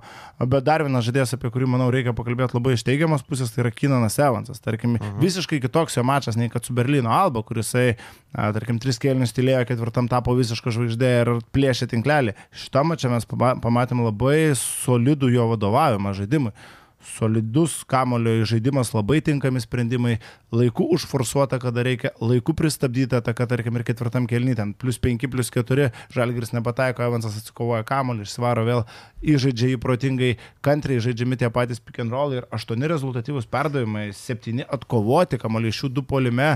bet 0.45 0.67
dar 0.67 0.85
vienas 0.85 1.07
žaidėjas, 1.07 1.35
apie 1.37 1.51
kurį, 1.55 1.69
manau, 1.73 1.89
reikia 1.95 2.15
pakalbėti 2.17 2.59
labai 2.59 2.75
iš 2.77 2.85
teigiamos 2.87 3.25
pusės, 3.25 3.53
tai 3.55 3.65
yra 3.65 3.73
Kinanas 3.73 4.19
Evansas. 4.21 4.61
Tarkim, 4.61 4.97
uh 4.97 5.01
-huh. 5.01 5.21
visiškai 5.23 5.61
kitoks 5.61 5.97
jo 5.97 6.05
mačas 6.05 6.37
nei 6.37 6.49
kad 6.49 6.65
su 6.65 6.73
Berlyno 6.73 7.11
Alba, 7.11 7.43
kuris, 7.43 7.75
a, 7.75 8.53
tarkim, 8.53 8.79
tris 8.79 8.99
kėlinius 8.99 9.33
tylėjo, 9.33 9.65
ketvirtam 9.67 10.09
tapo 10.09 10.35
visiška 10.35 10.71
žvaigždė 10.71 11.21
ir 11.21 11.29
plėšė 11.53 11.89
tinklelį. 11.89 12.35
Šitą 12.53 12.85
mačą 12.85 13.11
mes 13.11 13.25
pama- 13.25 13.61
pamatėm 13.61 14.05
labai 14.05 14.53
solidų 14.55 15.33
jo 15.33 15.49
vadovavimą 15.49 16.15
žaidimui. 16.15 16.53
Solidus 16.99 17.85
kamulio 17.87 18.45
žaidimas, 18.49 18.91
labai 18.95 19.21
tinkami 19.23 19.61
sprendimai, 19.63 20.17
laiku 20.51 20.89
užforsuota, 20.97 21.61
kada 21.63 21.85
reikia, 21.87 22.11
laiku 22.19 22.55
pristabdyta, 22.59 23.21
ta, 23.23 23.35
kad 23.39 23.53
tarkim 23.53 23.79
ir 23.79 23.85
ketvirtam 23.87 24.27
kelny, 24.31 24.57
ten 24.59 24.75
plus 24.75 24.99
5, 24.99 25.29
plus 25.31 25.53
4, 25.55 25.93
Žalgiris 26.15 26.51
nepataiko, 26.57 27.07
Evansas 27.07 27.39
atsikovoja 27.39 27.87
kamulį, 27.87 28.27
išsvaro 28.27 28.67
vėl, 28.67 28.85
įžaidžia 29.23 29.73
jį 29.73 29.81
protingai, 29.85 30.35
kantriai 30.65 31.05
žaidžiami 31.07 31.39
tie 31.39 31.53
patys 31.55 31.79
pick 31.79 32.03
and 32.03 32.15
roll 32.15 32.35
ir 32.35 32.51
8 32.51 32.91
rezultatyvus 32.91 33.47
perdavimai, 33.47 34.09
7 34.17 34.67
atkovoti 34.67 35.39
kamulį 35.39 35.75
iš 35.75 35.85
jų 35.85 35.95
2 36.03 36.09
polime. 36.11 36.53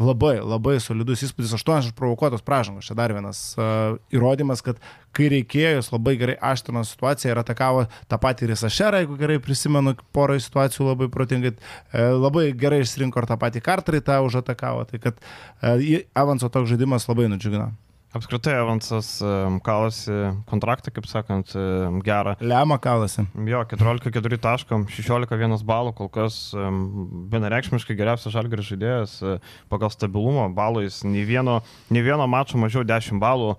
Labai, 0.00 0.38
labai 0.40 0.78
solidus 0.80 1.20
įspūdis, 1.26 1.52
8 1.58 1.90
išprovokuotos 1.90 2.40
pražangos. 2.46 2.86
Čia 2.88 2.94
dar 2.96 3.12
vienas 3.12 3.42
uh, 3.58 3.98
įrodymas, 4.14 4.62
kad 4.64 4.80
kai 5.12 5.28
reikėjo, 5.28 5.74
jis 5.76 5.90
labai 5.92 6.14
gerai 6.20 6.38
aštrino 6.40 6.80
situaciją 6.88 7.34
ir 7.34 7.40
atakavo 7.42 7.84
tą 8.08 8.18
patį 8.22 8.48
ir 8.48 8.54
Sašerą, 8.56 9.02
jeigu 9.02 9.18
gerai 9.20 9.36
prisimenu, 9.44 9.92
porą 10.16 10.38
situacijų 10.40 10.88
labai 10.88 11.10
protingai, 11.12 11.52
e, 11.92 12.08
labai 12.08 12.46
gerai 12.56 12.80
išsirinko 12.86 13.20
ir 13.20 13.28
tą 13.28 13.36
patį 13.44 13.60
Kartarį 13.68 14.00
tą 14.06 14.22
užatakavo. 14.24 14.86
Tai 14.88 15.02
kad 15.04 15.20
e, 15.60 16.00
Avanso 16.16 16.48
toks 16.48 16.72
žaidimas 16.72 17.04
labai 17.10 17.28
nudžiugino. 17.28 17.68
Apskritai 18.12 18.58
Evansas 18.60 19.08
kalasi 19.64 20.12
kontraktą, 20.50 20.92
kaip 20.92 21.06
sakant, 21.08 21.54
gerą. 22.04 22.34
Lemą 22.44 22.76
kalasi. 22.82 23.24
Jo, 23.48 23.62
14-4 23.70 24.38
taškam, 24.42 24.84
16-1 24.92 25.64
balų, 25.64 25.94
kol 25.96 26.10
kas 26.12 26.36
vienareikšmiškai 27.32 27.96
geriausias 27.96 28.34
žalgeris 28.34 28.68
žaidėjas 28.68 29.14
e, 29.24 29.38
pagal 29.72 29.92
stabilumą, 29.94 30.50
balais, 30.52 31.00
nei 31.08 31.24
vieno, 31.24 31.62
nei 31.88 32.04
vieno 32.04 32.28
mačo 32.28 32.60
mažiau 32.60 32.84
10 32.84 33.16
balų, 33.22 33.54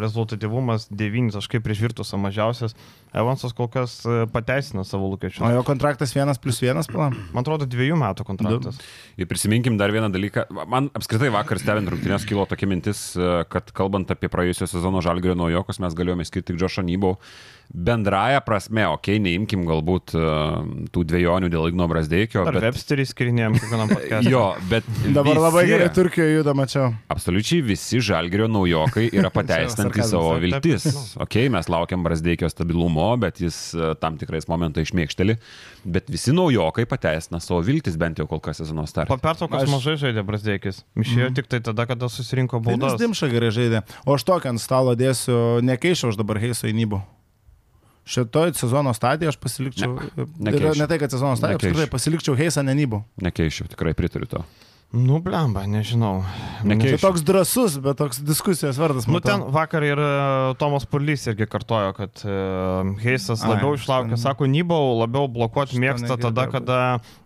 rezultatyvumas 0.00 0.88
9 0.90 1.36
taškai 1.36 1.60
prieš 1.64 1.84
virtusą 1.86 2.18
mažiausias. 2.20 2.74
Evansas 3.16 3.54
kol 3.56 3.68
kas 3.72 3.98
e, 4.04 4.24
pateisina 4.32 4.84
savo 4.86 5.08
O 5.08 5.14
lūkesčius. 5.14 5.44
jo 5.54 5.62
kontraktas 5.66 6.12
vienas 6.16 6.40
plus 6.42 6.60
vienas, 6.62 6.88
pala. 6.90 7.08
Man 7.32 7.42
atrodo, 7.42 7.68
dviejų 7.70 7.96
metų 8.00 8.26
kontraktas. 8.28 8.80
Ir 9.16 9.28
prisiminkim 9.30 9.78
dar 9.80 9.94
vieną 9.94 10.10
dalyką. 10.12 10.46
Man 10.68 10.90
apskritai 10.96 11.30
vakar 11.34 11.60
stebint 11.62 11.88
rungtynės 11.92 12.26
kilo 12.28 12.44
tokia 12.50 12.68
mintis, 12.70 13.08
e, 13.16 13.42
kad 13.52 13.72
kalbant 13.76 14.12
apie 14.12 14.30
praėjusio 14.32 14.68
sezono 14.70 15.02
žalgerio 15.04 15.38
naujokos, 15.38 15.80
mes 15.84 15.96
galėjome 15.96 16.28
skirti 16.28 16.52
tik 16.52 16.60
Džošą 16.60 16.84
Nybau. 16.86 17.16
Bendraja 17.74 18.40
prasme, 18.46 18.86
okei, 18.88 19.16
okay, 19.16 19.22
neimkim 19.22 19.64
galbūt 19.66 20.14
e, 20.14 20.20
tų 20.94 21.02
dviejonių 21.10 21.48
dėl 21.52 21.66
Igno 21.72 21.88
Brasdeikio. 21.90 22.44
Ar 22.46 22.54
Bet, 22.56 22.62
Websterį 22.68 23.04
skirinėjom 23.10 23.56
kiekvienam 23.58 23.90
podcast'ui? 23.90 24.30
jo, 24.32 24.42
bet 24.70 24.86
Dabar 25.10 25.32
visi, 25.34 25.42
labai 25.44 25.64
gerai 25.68 25.88
Turkijoje 25.96 26.36
juda, 26.38 26.54
mačiau. 26.56 26.92
Absoliučiai 27.12 27.64
visi 27.66 27.98
žalgerio 28.00 28.46
naujokai 28.48 29.08
yra 29.10 29.32
pateisinantys 29.38 30.12
savo 30.14 30.36
viltis. 30.42 30.86
taip. 30.86 31.24
Ok, 31.26 31.38
mes 31.56 31.68
laukiam 31.72 32.06
Brasdeikio 32.06 32.48
stabilumo, 32.52 33.08
bet 33.20 33.42
jis 33.42 33.58
e, 33.74 33.90
tam 34.00 34.16
tikrais 34.20 34.46
momentais 34.48 34.86
išmėkšteli. 34.88 35.36
Bet 35.84 36.08
visi 36.12 36.32
naujokai 36.36 36.86
pateisina 36.90 37.42
savo 37.42 37.60
viltis, 37.66 37.98
bent 37.98 38.22
jau 38.22 38.28
kol 38.30 38.40
kas 38.40 38.62
sezono 38.62 38.86
Po 38.86 38.92
startą. 38.94 39.18
pertraukos 39.18 39.66
Aš- 39.66 39.74
mažai 39.74 39.96
žaidė 40.06 40.22
Brasdeikis. 40.26 40.84
Išėjo 40.96 41.34
tik 41.34 41.50
tai 41.50 41.60
tada, 41.60 41.86
kada 41.90 42.08
susirinko 42.08 42.62
Baudas. 42.62 42.94
baudas. 42.94 43.00
Dimša 43.02 43.28
gerai 43.34 43.50
žaidė. 43.50 43.82
O 44.06 44.14
aš 44.14 44.24
tokią 44.24 44.54
ant 44.54 44.62
stalo 44.62 44.94
dėsiu, 44.94 45.60
nekeičiau 45.66 46.14
aš 46.14 46.16
dabar 46.22 46.38
Heiso 46.38 46.70
į 46.70 46.74
Nybų. 46.78 47.02
Šitoj 48.06 48.54
sezono 48.54 48.92
stadijoje 48.94 49.34
aš 49.34 49.40
pasilikčiau. 49.42 49.96
Ne, 49.98 50.26
Ne, 50.38 50.52
nekeičiu. 50.52 50.78
ne 50.78 50.86
tai, 50.86 50.98
kad 51.02 51.10
sezono 51.10 51.34
stadijoje, 51.36 51.58
apskritai 51.74 51.90
pasilikčiau 51.90 52.36
Heisą 52.38 52.62
nenybų. 52.62 53.02
Nekeišiu, 53.26 53.66
tikrai 53.74 53.94
pritariu 53.98 54.30
to. 54.30 54.44
Nu, 54.94 55.18
blemba, 55.18 55.64
nežinau. 55.66 56.20
Nekeisčiau. 56.62 57.00
Tai 57.02 57.08
toks 57.10 57.24
drasus, 57.26 57.74
bet 57.82 57.98
toks 57.98 58.20
diskusijos 58.22 58.78
vertas. 58.78 59.08
Nu, 59.10 59.18
ten 59.20 59.42
vakar 59.52 59.82
ir 59.82 59.98
e, 59.98 60.10
Tomas 60.62 60.86
Purlys 60.86 61.26
irgi 61.26 61.48
kartojo, 61.50 61.90
kad 61.98 62.22
uh, 62.22 62.94
Heisas 63.02 63.42
Ai, 63.42 63.50
labiau 63.56 63.74
aš 63.74 63.82
išlaukia, 63.82 64.14
ten- 64.14 64.22
sako, 64.22 64.46
Nybau 64.46 64.94
labiau 65.02 65.26
blokuoti 65.26 65.82
mėgsta 65.82 66.14
tada, 66.22 66.46
kada 66.54 66.78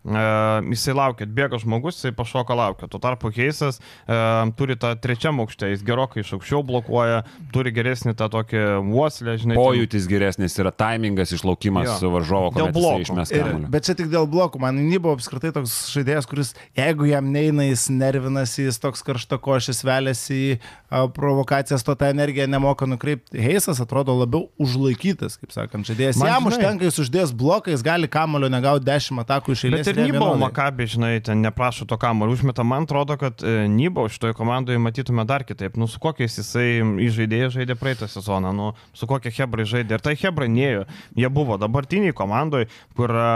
uh, 0.05 0.61
jisai 0.71 0.95
laukia, 0.97 1.27
bėga 1.27 1.59
žmogus, 1.61 1.99
jisai 1.99 2.13
pašoka 2.17 2.55
laukia. 2.57 2.89
Tuo 2.91 3.01
tarpu 3.03 3.31
Heisas 3.35 3.79
uh, 3.81 4.49
turi 4.57 4.77
tą 4.81 4.95
trečią 5.01 5.33
aukštę, 5.41 5.71
jis 5.75 5.83
gerokai 5.87 6.23
iš 6.25 6.33
aukščiau 6.37 6.63
blokuoja, 6.67 7.23
turi 7.55 7.73
geresnį 7.77 8.15
tą 8.19 8.29
tokį 8.33 8.63
uoslę, 8.85 9.37
žinai. 9.41 9.55
ten- 9.57 9.61
Pojūtis 9.61 10.09
geresnis 10.11 10.57
yra 10.59 10.73
taimingas, 10.73 11.33
išlaukimas 11.37 12.01
Jo. 12.03 12.11
varžovo, 12.11 12.51
Dėl 12.51 12.71
kuomet 12.71 12.75
jisai 12.75 12.81
blokų. 12.81 13.01
išmes 13.07 13.31
Ir, 13.33 13.45
kamuolį. 13.45 13.71
bet 13.71 13.85
čia 13.85 13.95
tik 13.95 14.09
dėl 14.13 14.27
blokų. 14.31 14.61
Man 14.61 14.77
Nybo 14.91 15.13
apskritai 15.17 15.53
toks 15.53 15.91
žaidėjas, 15.95 16.27
kuris, 16.27 16.55
jeigu 16.77 17.07
jam 17.11 17.31
neina, 17.33 17.63
jis 17.69 17.89
nervinasi, 17.91 18.65
jis 18.67 18.79
toks 18.81 19.03
karštakošis, 19.07 19.85
veliasi 19.85 20.35
į 20.41 20.59
a, 20.91 21.07
provokacijas, 21.07 21.85
to 21.87 21.95
tą 21.95 22.09
energiją 22.11 22.47
nemoka 22.51 22.87
nukreipti. 22.87 23.39
Heisas 23.39 23.79
atrodo 23.81 24.17
labiau 24.19 24.49
užlaikytas, 24.59 25.37
kaip 25.39 25.53
sakant, 25.55 25.87
žaidėjas. 25.87 26.17
Man, 26.19 26.29
jam 26.33 26.43
žinai- 26.43 26.51
užtenka, 26.57 26.83
jis 26.89 26.99
uždės 27.05 27.33
bloką, 27.37 27.71
jis 27.71 27.83
gali 27.87 28.09
kamulio 28.09 28.49
negauti 28.51 28.85
10 28.89 29.21
atakų 29.23 29.53
iš 29.55 29.65
eilės. 29.69 29.87
Ir 29.91 30.01
Nybau. 30.07 30.35
Makabė, 30.41 30.87
žinai, 30.91 31.13
ten 31.25 31.43
neprašo 31.45 31.87
to 31.89 31.99
kamuolio 32.01 32.37
užmeta. 32.37 32.65
Man 32.67 32.87
atrodo, 32.87 33.17
kad 33.21 33.43
e, 33.43 33.67
Nybau 33.71 34.09
šitoje 34.13 34.37
komandoje 34.39 34.81
matytume 34.83 35.25
dar 35.29 35.45
kitaip. 35.49 35.79
Nu, 35.81 35.89
su 35.91 36.01
kokiais 36.03 36.39
jisai 36.41 36.83
įžaidėjai 37.07 37.51
žaidė 37.59 37.77
praeitą 37.81 38.09
sezoną, 38.11 38.53
nu, 38.57 38.71
su 38.97 39.09
kokia 39.11 39.33
Hebra 39.41 39.67
žaidė. 39.69 39.99
Ir 39.99 40.05
tai 40.07 40.15
Hebra 40.21 40.49
nėjo. 40.51 40.87
Jie 41.19 41.33
buvo 41.33 41.59
dabartiniai 41.61 42.17
komandoje, 42.17 42.71
kur 42.99 43.15
e, 43.15 43.27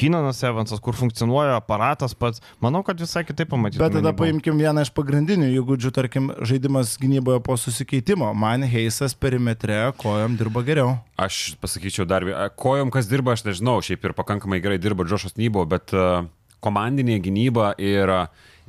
Kinanas 0.00 0.40
Evansas, 0.46 0.80
kur 0.80 0.96
funkcionuoja 0.96 1.58
aparatas 1.60 2.14
pats. 2.16 2.40
Manau, 2.64 2.80
kad 2.86 3.00
visai 3.00 3.20
kitaip 3.28 3.50
pamatytume. 3.52 3.84
Bet 3.84 3.98
tada 3.98 4.14
paimkim 4.16 4.56
vieną 4.60 4.86
iš 4.86 4.92
pagrindinių 4.96 5.50
įgūdžių, 5.60 5.92
tarkim, 5.92 6.30
žaidimas 6.48 6.94
gynyboje 7.00 7.42
po 7.44 7.58
susikeitimo. 7.60 8.32
Man 8.32 8.64
Heisas 8.64 9.12
perimetre 9.12 9.82
kojom 10.00 10.38
dirba 10.40 10.64
geriau. 10.64 10.96
Aš 11.20 11.58
pasakyčiau 11.60 12.08
dar, 12.08 12.24
kojom 12.56 12.92
kas 12.94 13.10
dirba, 13.10 13.36
aš 13.36 13.44
nežinau, 13.50 13.80
šiaip 13.84 14.08
ir 14.08 14.16
pakankamai 14.16 14.62
gerai 14.64 14.80
dirba 14.80 15.04
Džošas 15.04 15.36
Nybo, 15.36 15.66
bet 15.68 15.92
uh, 15.92 16.24
komandinė 16.64 17.18
gynyba 17.24 17.74
ir, 17.80 18.12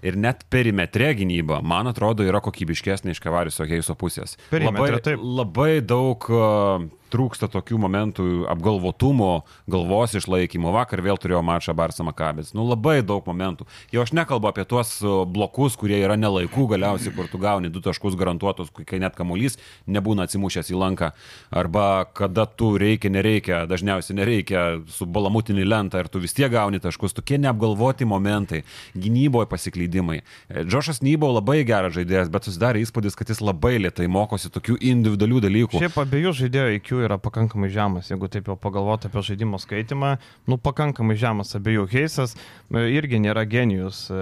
ir 0.04 0.17
net 0.20 0.44
perimetre 0.52 1.13
gynyba, 1.20 1.62
man 1.63 1.91
atrodo, 1.91 2.26
yra 2.28 2.41
kokybiškesnė 2.44 3.15
iš 3.15 3.22
Kavariso 3.24 3.67
Heiso 3.70 3.96
pusės. 4.00 4.36
Perimetre, 4.52 4.98
labai, 4.98 5.06
taip. 5.08 5.24
labai 5.39 5.72
daug 5.80 6.28
uh, 6.36 6.89
trūksta 7.12 7.50
tokių 7.52 7.80
momentų 7.82 8.28
apgalvotumo, 8.52 9.43
galvos 9.71 10.15
išlaikymo. 10.17 10.71
Vakar 10.76 11.04
vėl 11.04 11.19
turėjau 11.21 11.43
mačą 11.45 11.76
Barsa 11.78 12.06
Makabės. 12.08 12.54
Nu, 12.58 12.65
labai 12.69 13.02
daug 13.06 13.26
momentų. 13.28 13.67
Jau 13.93 14.06
aš 14.06 14.13
nekalbu 14.17 14.50
apie 14.52 14.65
tuos 14.69 14.97
blokus, 15.32 15.78
kurie 15.80 16.00
yra 16.00 16.17
nelaikų 16.19 16.67
galiausiai, 16.74 17.13
kur 17.15 17.30
tu 17.32 17.41
gauni 17.41 17.71
du 17.74 17.84
taškus 17.84 18.17
garantuotus, 18.19 18.71
kai 18.88 19.02
net 19.02 19.17
kamuolys 19.17 19.60
nebūna 19.91 20.28
atsimušęs 20.28 20.71
į 20.71 20.80
lanką. 20.82 21.12
Arba 21.52 22.06
kada 22.17 22.47
tu 22.47 22.74
reikia, 22.80 23.12
nereikia, 23.13 23.63
dažniausiai 23.69 24.17
nereikia 24.19 24.65
su 24.91 25.08
balamutinį 25.10 25.67
lentą 25.67 26.02
ir 26.02 26.10
tu 26.12 26.21
vis 26.24 26.36
tiek 26.38 26.52
gauni 26.52 26.82
taškus. 26.82 27.15
Tokie 27.17 27.39
neapgalvoti 27.41 28.08
momentai, 28.08 28.63
gynyboje 28.95 29.50
pasiklydimai. 29.52 30.21
E, 30.21 30.65
Džošas 30.65 31.02
Nybo 31.06 31.32
labai 31.36 31.62
geras 31.67 31.95
žaidėjas, 31.97 32.32
bet 32.32 32.47
susidarė 32.47 32.84
įspūdis, 32.86 33.17
kad 33.17 33.32
jis 33.32 33.41
labai 33.43 33.78
lietai 33.82 34.08
mokosi 34.12 34.52
tokių 34.54 34.78
individualių 34.91 35.41
dalykų. 35.47 35.82
Šiaip 35.82 36.00
abiejų 36.06 36.34
žaidėjų 36.43 36.78
IQ 36.80 36.91
yra 37.06 37.18
pakankamai 37.22 37.72
žemas, 37.74 38.12
jeigu 38.12 38.30
taip 38.32 38.52
jau 38.52 38.58
pagalvoti 38.60 39.10
apie 39.10 39.24
žaidimo 39.32 39.60
skaitimą, 39.62 40.16
nu 40.50 40.60
pakankamai 40.62 41.18
žemas 41.20 41.56
abiejų. 41.58 41.88
Heisas 41.92 42.36
e, 42.38 42.86
irgi 42.98 43.22
nėra 43.24 43.48
genijus, 43.50 44.06
e, 44.12 44.22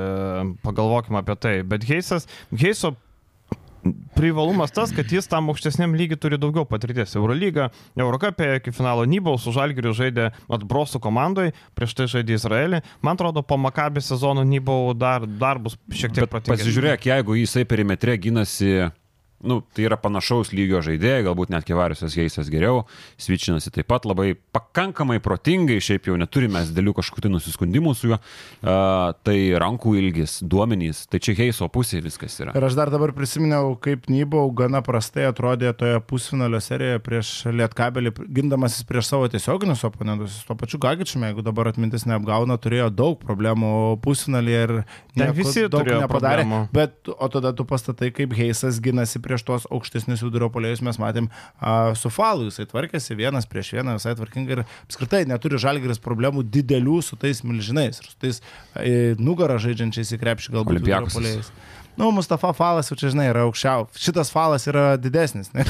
pagalvokime 0.65 1.21
apie 1.21 1.37
tai, 1.39 1.55
bet 1.67 1.87
Heisas, 1.89 2.29
Heiso 2.55 2.95
privalumas 4.15 4.71
tas, 4.71 4.91
kad 4.95 5.11
jis 5.11 5.27
tam 5.29 5.49
aukštesniam 5.51 5.93
lygiui 5.95 6.19
turi 6.19 6.39
daugiau 6.41 6.65
patirties. 6.67 7.15
Eurolyga, 7.15 7.69
Eurocapė 7.99 8.51
iki 8.59 8.73
finalo 8.75 9.05
Nybaus 9.07 9.47
už 9.49 9.59
Algirių 9.63 9.93
žaidė 9.95 10.29
atbrosų 10.51 11.01
komandoje, 11.03 11.53
prieš 11.77 11.95
tai 11.97 12.09
žaidė 12.11 12.35
Izraelį. 12.35 12.81
Man 13.05 13.19
atrodo, 13.19 13.43
po 13.45 13.59
Makabį 13.61 14.03
sezono 14.03 14.43
Nybau 14.47 14.93
dar, 14.97 15.27
dar 15.39 15.61
bus 15.63 15.77
šiek 15.89 16.15
tiek 16.15 16.27
protingesnis. 16.27 16.67
Pasižiūrėk, 16.67 17.07
jeigu 17.11 17.39
jisai 17.39 17.65
perimetre 17.69 18.17
gynasi 18.19 18.89
nu, 19.41 19.59
tai 19.75 19.85
yra 19.87 19.97
panašaus 19.99 20.51
lygio 20.55 20.81
žaidėjai, 20.85 21.23
galbūt 21.27 21.51
net 21.53 21.67
Kevariusas 21.67 22.15
Geisas 22.17 22.49
geriau, 22.51 22.83
Svičinasi 23.19 23.71
taip 23.73 23.87
pat 23.89 24.05
labai 24.07 24.33
pakankamai 24.55 25.19
protingai, 25.23 25.79
šiaip 25.83 26.09
jau 26.09 26.17
neturime 26.19 26.61
dėlių 26.67 26.95
kažkokių 26.97 27.25
tai 27.25 27.31
nusiskundimų 27.33 27.93
su 27.97 28.11
juo, 28.11 28.19
uh, 28.19 29.13
tai 29.25 29.37
rankų 29.61 29.95
ilgis, 30.01 30.39
duomenys, 30.43 31.05
tai 31.11 31.21
čia 31.23 31.37
Heiso 31.39 31.69
pusė 31.71 32.01
viskas 32.03 32.35
yra. 32.43 32.55
Ir 32.57 32.67
aš 32.67 32.75
dar 32.79 32.91
dabar 32.93 33.13
prisiminiau, 33.15 33.75
kaip 33.79 34.09
Nybau 34.11 34.47
gana 34.55 34.81
prastai 34.85 35.27
atrodė 35.29 35.71
toje 35.77 35.99
pusfinalio 36.09 36.59
serijoje 36.63 37.03
prieš 37.05 37.33
Lietkabelį, 37.53 38.13
gindamasis 38.39 38.87
prieš 38.89 39.11
savo 39.13 39.29
tiesioginius 39.31 39.85
oponentus, 39.87 40.41
tuo 40.47 40.57
pačiu 40.59 40.81
Gagičiumi, 40.83 41.29
jeigu 41.29 41.45
dabar 41.45 41.71
atmintis 41.71 42.07
neapgauna, 42.09 42.59
turėjo 42.61 42.89
daug 42.91 43.19
problemų 43.21 43.71
pusfinalį 44.03 44.57
ir 44.59 44.75
Ten 45.15 45.33
visi 45.37 45.65
daug 45.71 45.87
nepadarė. 45.87 46.45
Problemų. 46.45 46.61
Bet 46.75 47.11
o 47.11 47.29
tada 47.31 47.51
tu 47.55 47.65
pastatai, 47.67 48.11
kaip 48.15 48.33
Heisas 48.37 48.79
ginasi 48.83 49.21
prieš 49.29 49.45
tuos 49.47 49.67
aukštesnius 49.69 50.25
vidurio 50.25 50.49
polėjus 50.53 50.83
mes 50.85 50.99
matėm 51.01 51.29
a, 51.29 51.93
su 51.99 52.11
Falu, 52.13 52.49
jisai 52.49 52.67
tvarkėsi 52.69 53.17
vienas 53.19 53.47
prieš 53.49 53.75
vieną 53.77 53.97
visai 53.99 54.15
tvarkingai 54.17 54.57
ir 54.57 54.63
apskritai 54.65 55.23
neturi 55.29 55.61
žalgeris 55.61 56.01
problemų 56.03 56.47
didelių 56.49 56.99
su 57.05 57.19
tais 57.21 57.43
milžinais 57.45 58.01
ir 58.01 58.09
su 58.09 58.17
tais 58.21 58.41
e, 58.41 59.15
nugarą 59.19 59.59
žaidžiančiais 59.61 60.15
į 60.17 60.21
krepšį 60.23 60.57
galbūt 60.57 60.81
polėjais. 61.13 61.53
Nu, 61.99 62.11
Mustafa 62.11 62.53
falas 62.55 62.87
jau 62.87 62.95
čia, 62.95 63.09
žinai, 63.11 63.25
yra 63.27 63.41
aukščiau. 63.43 63.89
Šitas 63.99 64.29
falas 64.31 64.63
yra 64.71 64.93
didesnis. 64.95 65.49
Ne? 65.51 65.65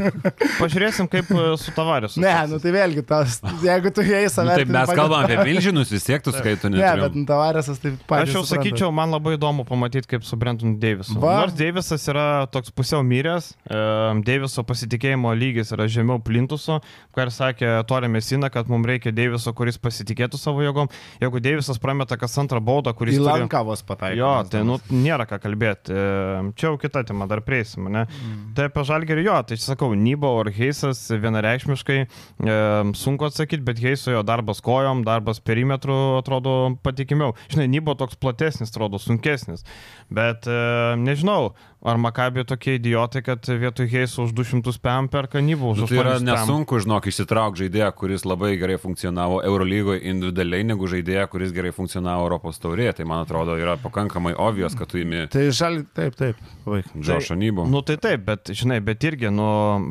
Pažiūrėsim, 0.62 1.04
kaip 1.12 1.28
e, 1.28 1.42
su 1.60 1.74
tavariu. 1.76 2.08
Ne, 2.22 2.32
nu 2.48 2.56
tai 2.62 2.70
vėlgi, 2.72 3.02
tas, 3.04 3.34
jeigu 3.60 3.92
tu 3.92 4.00
jai 4.06 4.22
save... 4.32 4.48
Nu, 4.48 4.62
taip, 4.62 4.70
mes 4.72 4.88
padėt... 4.88 5.00
kalbame 5.02 5.26
apie 5.28 5.44
milžinus, 5.50 5.92
vis 5.92 6.06
tiek 6.08 6.24
tu 6.24 6.32
skaitai. 6.32 6.70
Ne, 6.72 6.80
bet 7.02 7.18
nu, 7.18 7.26
tavarisas 7.28 7.82
taip 7.82 7.98
pat. 8.08 8.24
Aš 8.24 8.38
jau 8.38 8.42
sakyčiau, 8.48 8.88
man 8.96 9.12
labai 9.12 9.34
įdomu 9.36 9.66
pamatyti, 9.68 10.08
kaip 10.14 10.24
su 10.24 10.38
Brenton 10.40 10.78
Davisu. 10.80 11.18
Va. 11.20 11.34
Nors 11.42 11.58
Davisas 11.60 12.08
yra 12.08 12.24
toks 12.56 12.72
pusiau 12.72 13.04
myręs, 13.04 13.50
e, 13.68 13.84
Daviso 14.24 14.64
pasitikėjimo 14.64 15.34
lygis 15.36 15.74
yra 15.76 15.90
žemiau 15.92 16.24
plintuso, 16.24 16.80
ką 17.12 17.28
ir 17.28 17.34
sakė 17.36 17.74
Torė 17.92 18.08
Mesina, 18.16 18.48
kad 18.54 18.72
mums 18.72 18.88
reikia 18.88 19.12
Daviso, 19.12 19.52
kuris 19.52 19.76
pasitikėtų 19.76 20.40
savo 20.40 20.64
jėgom. 20.64 20.88
Jeigu 21.20 21.44
Davisas 21.44 21.84
prameta 21.84 22.16
kas 22.16 22.40
antrą 22.40 22.64
baudą, 22.64 22.96
kuris... 22.96 23.20
Į 23.20 23.28
lankavos 23.28 23.84
pataikė. 23.84 24.22
Jo, 24.24 24.34
tai 24.48 24.64
nu, 24.64 24.80
nėra 24.88 25.28
ką 25.28 25.42
kalbėti 25.44 25.65
kalbėti. 25.66 25.96
Čia 26.56 26.68
jau 26.70 26.78
kita 26.80 27.02
tema, 27.06 27.26
dar 27.26 27.42
prieisim, 27.44 27.88
ne? 27.90 28.06
Mm. 28.06 28.54
Tai 28.56 28.68
apie 28.70 28.84
Žalgerį 28.86 29.26
jo, 29.26 29.36
tai 29.48 29.58
sakau, 29.60 29.92
Nybo 29.94 30.32
ar 30.40 30.50
Heisas 30.54 31.06
vienareikšmiškai 31.10 31.98
e, 32.02 32.06
sunku 32.94 33.28
atsakyti, 33.28 33.64
bet 33.66 33.80
Heiso 33.82 34.14
jo 34.14 34.22
darbas 34.26 34.62
kojom, 34.64 35.04
darbas 35.06 35.40
perimetru 35.40 36.18
atrodo 36.20 36.76
patikimiau. 36.82 37.36
Žinai, 37.52 37.68
Nybo 37.76 37.96
toks 37.98 38.18
platesnis, 38.20 38.72
atrodo 38.72 39.00
sunkesnis, 39.02 39.66
bet 40.10 40.46
e, 40.46 40.60
nežinau, 41.00 41.54
Ar 41.86 42.00
Makabė 42.02 42.42
tokie 42.48 42.80
idiotai, 42.80 43.20
kad 43.22 43.46
vietoj 43.46 43.86
Heiso 43.92 44.24
už 44.24 44.32
200 44.34 44.72
PM 44.82 45.06
per 45.12 45.28
kanybų 45.30 45.68
už 45.70 45.82
200? 45.84 45.86
Nu, 45.86 45.88
tai 45.90 45.98
yra 46.00 46.14
nesunku, 46.24 46.80
žinok, 46.82 47.06
išsitraukti 47.06 47.62
žaidėją, 47.62 47.90
kuris 47.94 48.24
labai 48.26 48.56
gerai 48.58 48.78
funkcionavo 48.82 49.38
Eurolygoje 49.46 50.00
individualiai, 50.10 50.66
negu 50.66 50.88
žaidėją, 50.90 51.28
kuris 51.30 51.54
gerai 51.54 51.70
funkcionavo 51.76 52.24
Europos 52.26 52.58
taurėje. 52.58 52.96
Tai 52.98 53.06
man 53.12 53.22
atrodo 53.22 53.54
yra 53.60 53.76
pakankamai 53.78 54.34
obvious, 54.34 54.74
kad 54.74 54.90
tu 54.90 54.98
įimi. 54.98 55.28
Tai 55.30 55.45
žali, 55.54 55.82
taip, 55.96 56.16
taip. 56.18 56.38
Džošo 56.66 57.36
Nybų. 57.38 57.66
Nu 57.70 57.82
tai 57.86 57.96
taip, 58.02 58.24
bet 58.26 58.50
žinai, 58.56 58.78
bet 58.84 59.04
irgi, 59.06 59.28
nu, 59.34 59.46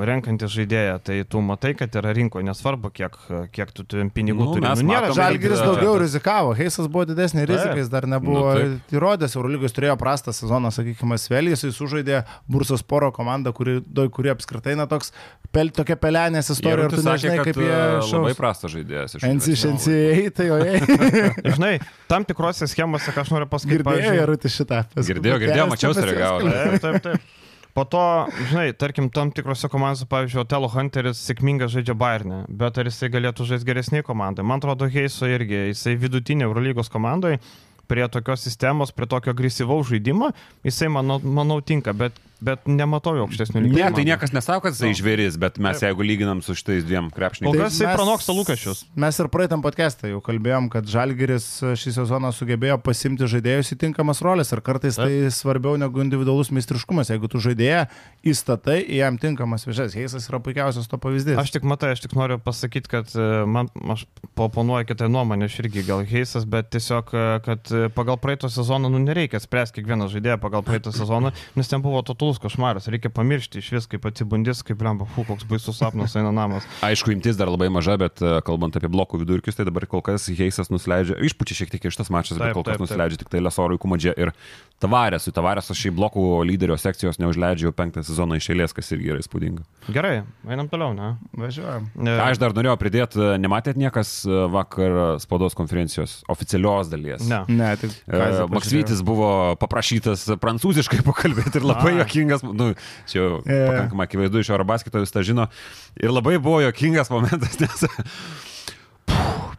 renkantis 0.08 0.52
žaidėją, 0.52 0.98
tai 1.08 1.18
tu 1.30 1.42
matai, 1.46 1.72
kad 1.80 1.94
yra 1.96 2.12
rinkoje, 2.16 2.46
nesvarbu, 2.48 2.92
kiek, 2.96 3.16
kiek 3.56 3.72
tu 3.76 3.86
turi 3.88 4.08
pinigų. 4.16 4.42
Nu, 4.42 4.56
turi. 4.58 4.66
Nu, 4.68 4.90
nėra, 4.92 5.14
Žalgiris 5.16 5.64
daugiau 5.64 5.96
rizikavo, 6.02 6.56
Heisas 6.58 6.90
buvo 6.92 7.06
didesnė 7.10 7.46
rizika, 7.48 7.78
jis 7.80 7.92
dar 7.94 8.10
nebuvo 8.12 8.56
nu, 8.60 8.80
įrodęs, 8.96 9.38
Eurolygos 9.40 9.76
turėjo 9.78 9.96
prastą 10.02 10.36
sezoną, 10.36 10.74
sakykime, 10.76 11.20
Svelgis, 11.22 11.64
jis 11.68 11.80
sužaidė 11.80 12.24
Bursas 12.52 12.84
Poro 12.84 13.12
komanda, 13.16 13.56
kuri, 13.56 13.80
kuri 14.16 14.34
apskritai, 14.36 14.76
na, 14.80 14.90
toks, 14.92 15.14
pel, 15.56 15.72
tokia 15.76 15.96
pelenės 16.00 16.52
istorija, 16.54 16.90
ir 16.90 16.96
tu 16.96 17.06
nežinai, 17.06 17.38
kaip 17.48 17.62
jie... 17.64 17.72
Šaus. 18.02 18.12
Labai 18.18 18.34
prastas 18.38 18.74
žaidėjas. 18.76 19.16
NCAA, 19.24 20.28
tai 20.36 20.50
jo, 20.50 20.60
Žinai, 21.56 21.74
tam 22.12 22.28
tikrose 22.28 22.68
schemose, 22.72 23.16
ką 23.16 23.24
aš 23.24 23.34
noriu 23.34 23.50
pasakyti. 23.52 23.82
Girdėjau, 23.86 24.28
Rūti, 24.32 24.52
šitą. 24.52 24.84
Girdėjau, 25.00 25.42
girdėjau, 25.46 25.72
mačiau, 25.72 25.96
sureagavo. 25.98 26.52
Taip, 26.52 26.78
taip, 26.84 27.02
taip. 27.08 27.34
Po 27.76 27.84
to, 27.84 28.02
žinai, 28.48 28.70
tarkim, 28.80 29.10
tam 29.12 29.34
tikrose 29.36 29.68
komandose, 29.68 30.06
pavyzdžiui, 30.08 30.46
Otelo 30.46 30.70
Hunteris 30.72 31.20
sėkmingai 31.28 31.68
žaidžia 31.74 31.92
Bayernė, 32.00 32.46
bet 32.48 32.80
ar 32.80 32.88
jisai 32.88 33.10
galėtų 33.12 33.50
žaisti 33.50 33.68
geresniai 33.68 34.06
komandai? 34.08 34.46
Man 34.48 34.64
atrodo, 34.64 34.88
Heiso 34.88 35.28
irgi, 35.28 35.74
jisai 35.74 35.98
vidutinė 36.00 36.48
Eurolygos 36.48 36.88
komandai, 36.94 37.34
prie 37.92 38.08
tokios 38.08 38.48
sistemos, 38.48 38.96
prie 38.96 39.10
tokio 39.12 39.34
agresyvaus 39.36 39.90
žaidimo, 39.92 40.32
jisai, 40.64 40.88
manau, 40.96 41.20
manau 41.20 41.60
tinka, 41.60 41.92
bet 41.92 42.16
bet 42.44 42.68
nematau 42.70 43.16
aukštesnių 43.26 43.64
lygmenų. 43.64 43.80
Ne, 43.80 43.92
tai 43.96 44.06
niekas 44.08 44.34
nesako, 44.36 44.66
kad 44.68 44.76
jisai 44.76 44.92
no. 44.92 45.00
žvėris, 45.00 45.38
bet 45.42 45.60
mes 45.62 45.80
Taip. 45.80 45.90
jeigu 45.90 46.08
lyginam 46.08 46.42
su 46.46 46.56
šitais 46.58 46.86
dviem 46.88 47.10
krepšininkais. 47.14 47.56
Kol 47.56 47.66
kas 47.66 47.78
jisai 47.78 47.96
pranoksta 47.96 48.36
lūkesčius. 48.36 48.84
Mes 49.00 49.20
ir 49.22 49.30
praeitam 49.34 49.64
podcast'ą 49.66 50.12
jau 50.12 50.22
kalbėjom, 50.26 50.70
kad 50.74 50.90
Žalgeris 50.90 51.48
šį 51.80 51.96
sezoną 52.00 52.32
sugebėjo 52.36 52.80
pasimti 52.84 53.30
žaidėjus 53.30 53.74
į 53.76 53.80
tinkamas 53.86 54.22
rolės 54.26 54.52
ir 54.56 54.64
kartais 54.66 55.00
Taip. 55.00 55.08
tai 55.08 55.32
svarbiau 55.34 55.80
negu 55.80 56.04
individualus 56.04 56.52
meistriškumas. 56.56 57.14
Jeigu 57.14 57.30
tu 57.32 57.42
žaidėją 57.44 57.86
įstatai 58.26 58.82
į 58.84 59.02
jam 59.02 59.20
tinkamas 59.22 59.68
viešas, 59.68 59.96
Heisas 59.98 60.28
yra 60.30 60.42
puikiausias 60.44 60.90
to 60.92 61.00
pavyzdys. 61.02 61.38
Aš 61.42 61.54
tik 61.56 61.68
matai, 61.68 61.94
aš 61.96 62.04
tik 62.06 62.16
noriu 62.18 62.40
pasakyti, 62.42 62.92
kad 62.92 63.12
e, 63.16 63.28
man, 63.50 63.70
aš 63.94 64.06
oponuoju 64.36 64.90
kitą 64.90 65.10
nuomonę, 65.12 65.50
aš 65.50 65.60
irgi 65.64 65.86
gal 65.88 66.04
Heisas, 66.08 66.48
bet 66.50 66.72
tiesiog, 66.74 67.14
e, 67.14 67.26
kad 67.46 67.72
e, 67.72 67.86
pagal 67.96 68.18
praeito 68.22 68.50
sezoną, 68.52 68.90
nu 68.92 69.02
nereikia 69.04 69.42
spręsti 69.44 69.80
kiekvieną 69.80 70.10
žaidėją 70.14 70.40
pagal 70.42 70.66
praeito 70.66 70.94
sezoną, 70.96 71.32
nes 71.56 71.70
ten 71.72 71.84
buvo 71.86 72.02
totalus 72.06 72.25
totalus 72.26 72.40
košmaras, 72.42 72.88
reikia 72.88 73.10
pamiršti 73.14 73.60
iš 73.60 73.72
vis, 73.72 73.88
kaip 73.90 74.06
atsibundys, 74.06 74.64
kaip 74.66 74.82
lemba, 74.82 75.06
fu, 75.06 75.24
koks 75.28 75.46
baisus 75.46 75.78
sapnas 75.78 76.16
eina 76.18 76.32
namas. 76.34 76.66
Aišku, 76.88 77.14
imtis 77.14 77.38
dar 77.38 77.50
labai 77.52 77.70
maža, 77.70 77.98
bet 78.02 78.22
e, 78.22 78.40
kalbant 78.46 78.76
apie 78.76 78.90
blokų 78.90 79.22
vidurkius, 79.22 79.58
tai 79.58 79.66
dabar 79.68 79.86
kol 79.90 80.02
kas 80.06 80.28
Heisas 80.36 80.72
nusileidžia, 80.74 81.20
išpučia 81.22 81.62
šiek 81.62 81.74
tiek 81.76 81.86
iš 81.86 82.00
tas 82.00 82.10
mačas, 82.10 82.40
bet 82.42 82.56
kol 82.56 82.66
kas 82.66 82.76
taip, 82.76 82.86
nusileidžia 82.86 83.20
taip. 83.20 83.30
tik 83.30 83.36
tai 83.36 83.44
Lesorui 83.46 83.80
Kumadžė 83.82 84.16
ir 84.18 84.34
Tavarėsui. 84.84 85.34
Tavarėsas 85.36 85.78
šiai 85.80 85.94
blokų 85.96 86.24
lyderio 86.50 86.76
sekcijos 86.80 87.20
neužleidžia 87.22 87.70
jau 87.70 87.76
penktą 87.76 88.04
sezoną 88.06 88.40
iš 88.40 88.50
eilės, 88.52 88.74
kas 88.76 88.92
irgi 88.96 89.14
yra 89.14 89.22
įspūdinga. 89.22 89.64
Gerai, 89.96 90.16
einam 90.50 90.68
toliau, 90.72 90.92
ne? 90.98 91.14
Važiuojam. 91.38 91.88
Ne. 91.96 92.18
Aš 92.26 92.42
dar 92.42 92.56
norėjau 92.58 92.76
pridėti, 92.82 93.22
e, 93.22 93.38
nematėt 93.40 93.80
niekas 93.80 94.18
e, 94.28 94.42
vakar 94.52 95.22
spaudos 95.24 95.56
konferencijos 95.56 96.18
oficialios 96.32 96.92
dalies. 96.92 97.24
Ne. 97.30 97.44
ne 97.48 97.72
tai 97.80 97.92
Maksvytis 98.52 99.04
buvo 99.06 99.30
paprašytas 99.62 100.28
prancūziškai 100.42 101.04
pakalbėti 101.06 101.62
ir 101.62 101.68
labai 101.68 101.96
jokingas, 102.16 102.46
nu, 102.48 102.72
čia 103.12 103.20
jau 103.20 103.32
yeah. 103.44 103.68
pakankamai 103.70 104.08
akivaizdu 104.08 104.42
iš 104.42 104.54
Eurobaskito 104.56 105.04
jūs 105.04 105.14
tą 105.14 105.26
žino. 105.28 105.50
Ir 106.00 106.16
labai 106.16 106.38
buvo 106.40 106.62
jokingas 106.64 107.12
momentas, 107.14 107.60
nes 107.64 107.86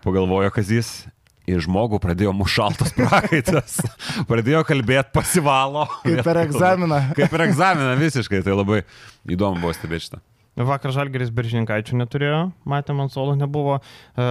pagalvojo, 0.06 0.50
kad 0.54 0.70
jis 0.70 1.04
į 1.46 1.60
žmogų 1.66 2.00
pradėjo 2.02 2.32
mušaltas 2.34 2.94
prakaitas, 2.96 3.78
pradėjo 4.30 4.64
kalbėti, 4.66 5.12
pasivalo. 5.14 5.86
Kaip 6.02 6.24
per 6.26 6.42
egzaminą. 6.42 7.02
Kaip 7.18 7.30
per 7.32 7.46
egzaminą 7.46 7.92
visiškai, 8.00 8.42
tai 8.46 8.56
labai 8.56 8.82
įdomu 9.30 9.62
buvo 9.62 9.74
stebėti 9.76 10.08
šitą. 10.08 10.22
Vakar 10.56 10.92
Žalgeris 10.94 11.28
Beržininkaičių 11.36 11.98
neturėjo, 12.00 12.40
matėm, 12.68 13.02
ant 13.04 13.12
suolo 13.12 13.34
nebuvo, 13.36 13.76
e, 14.16 14.26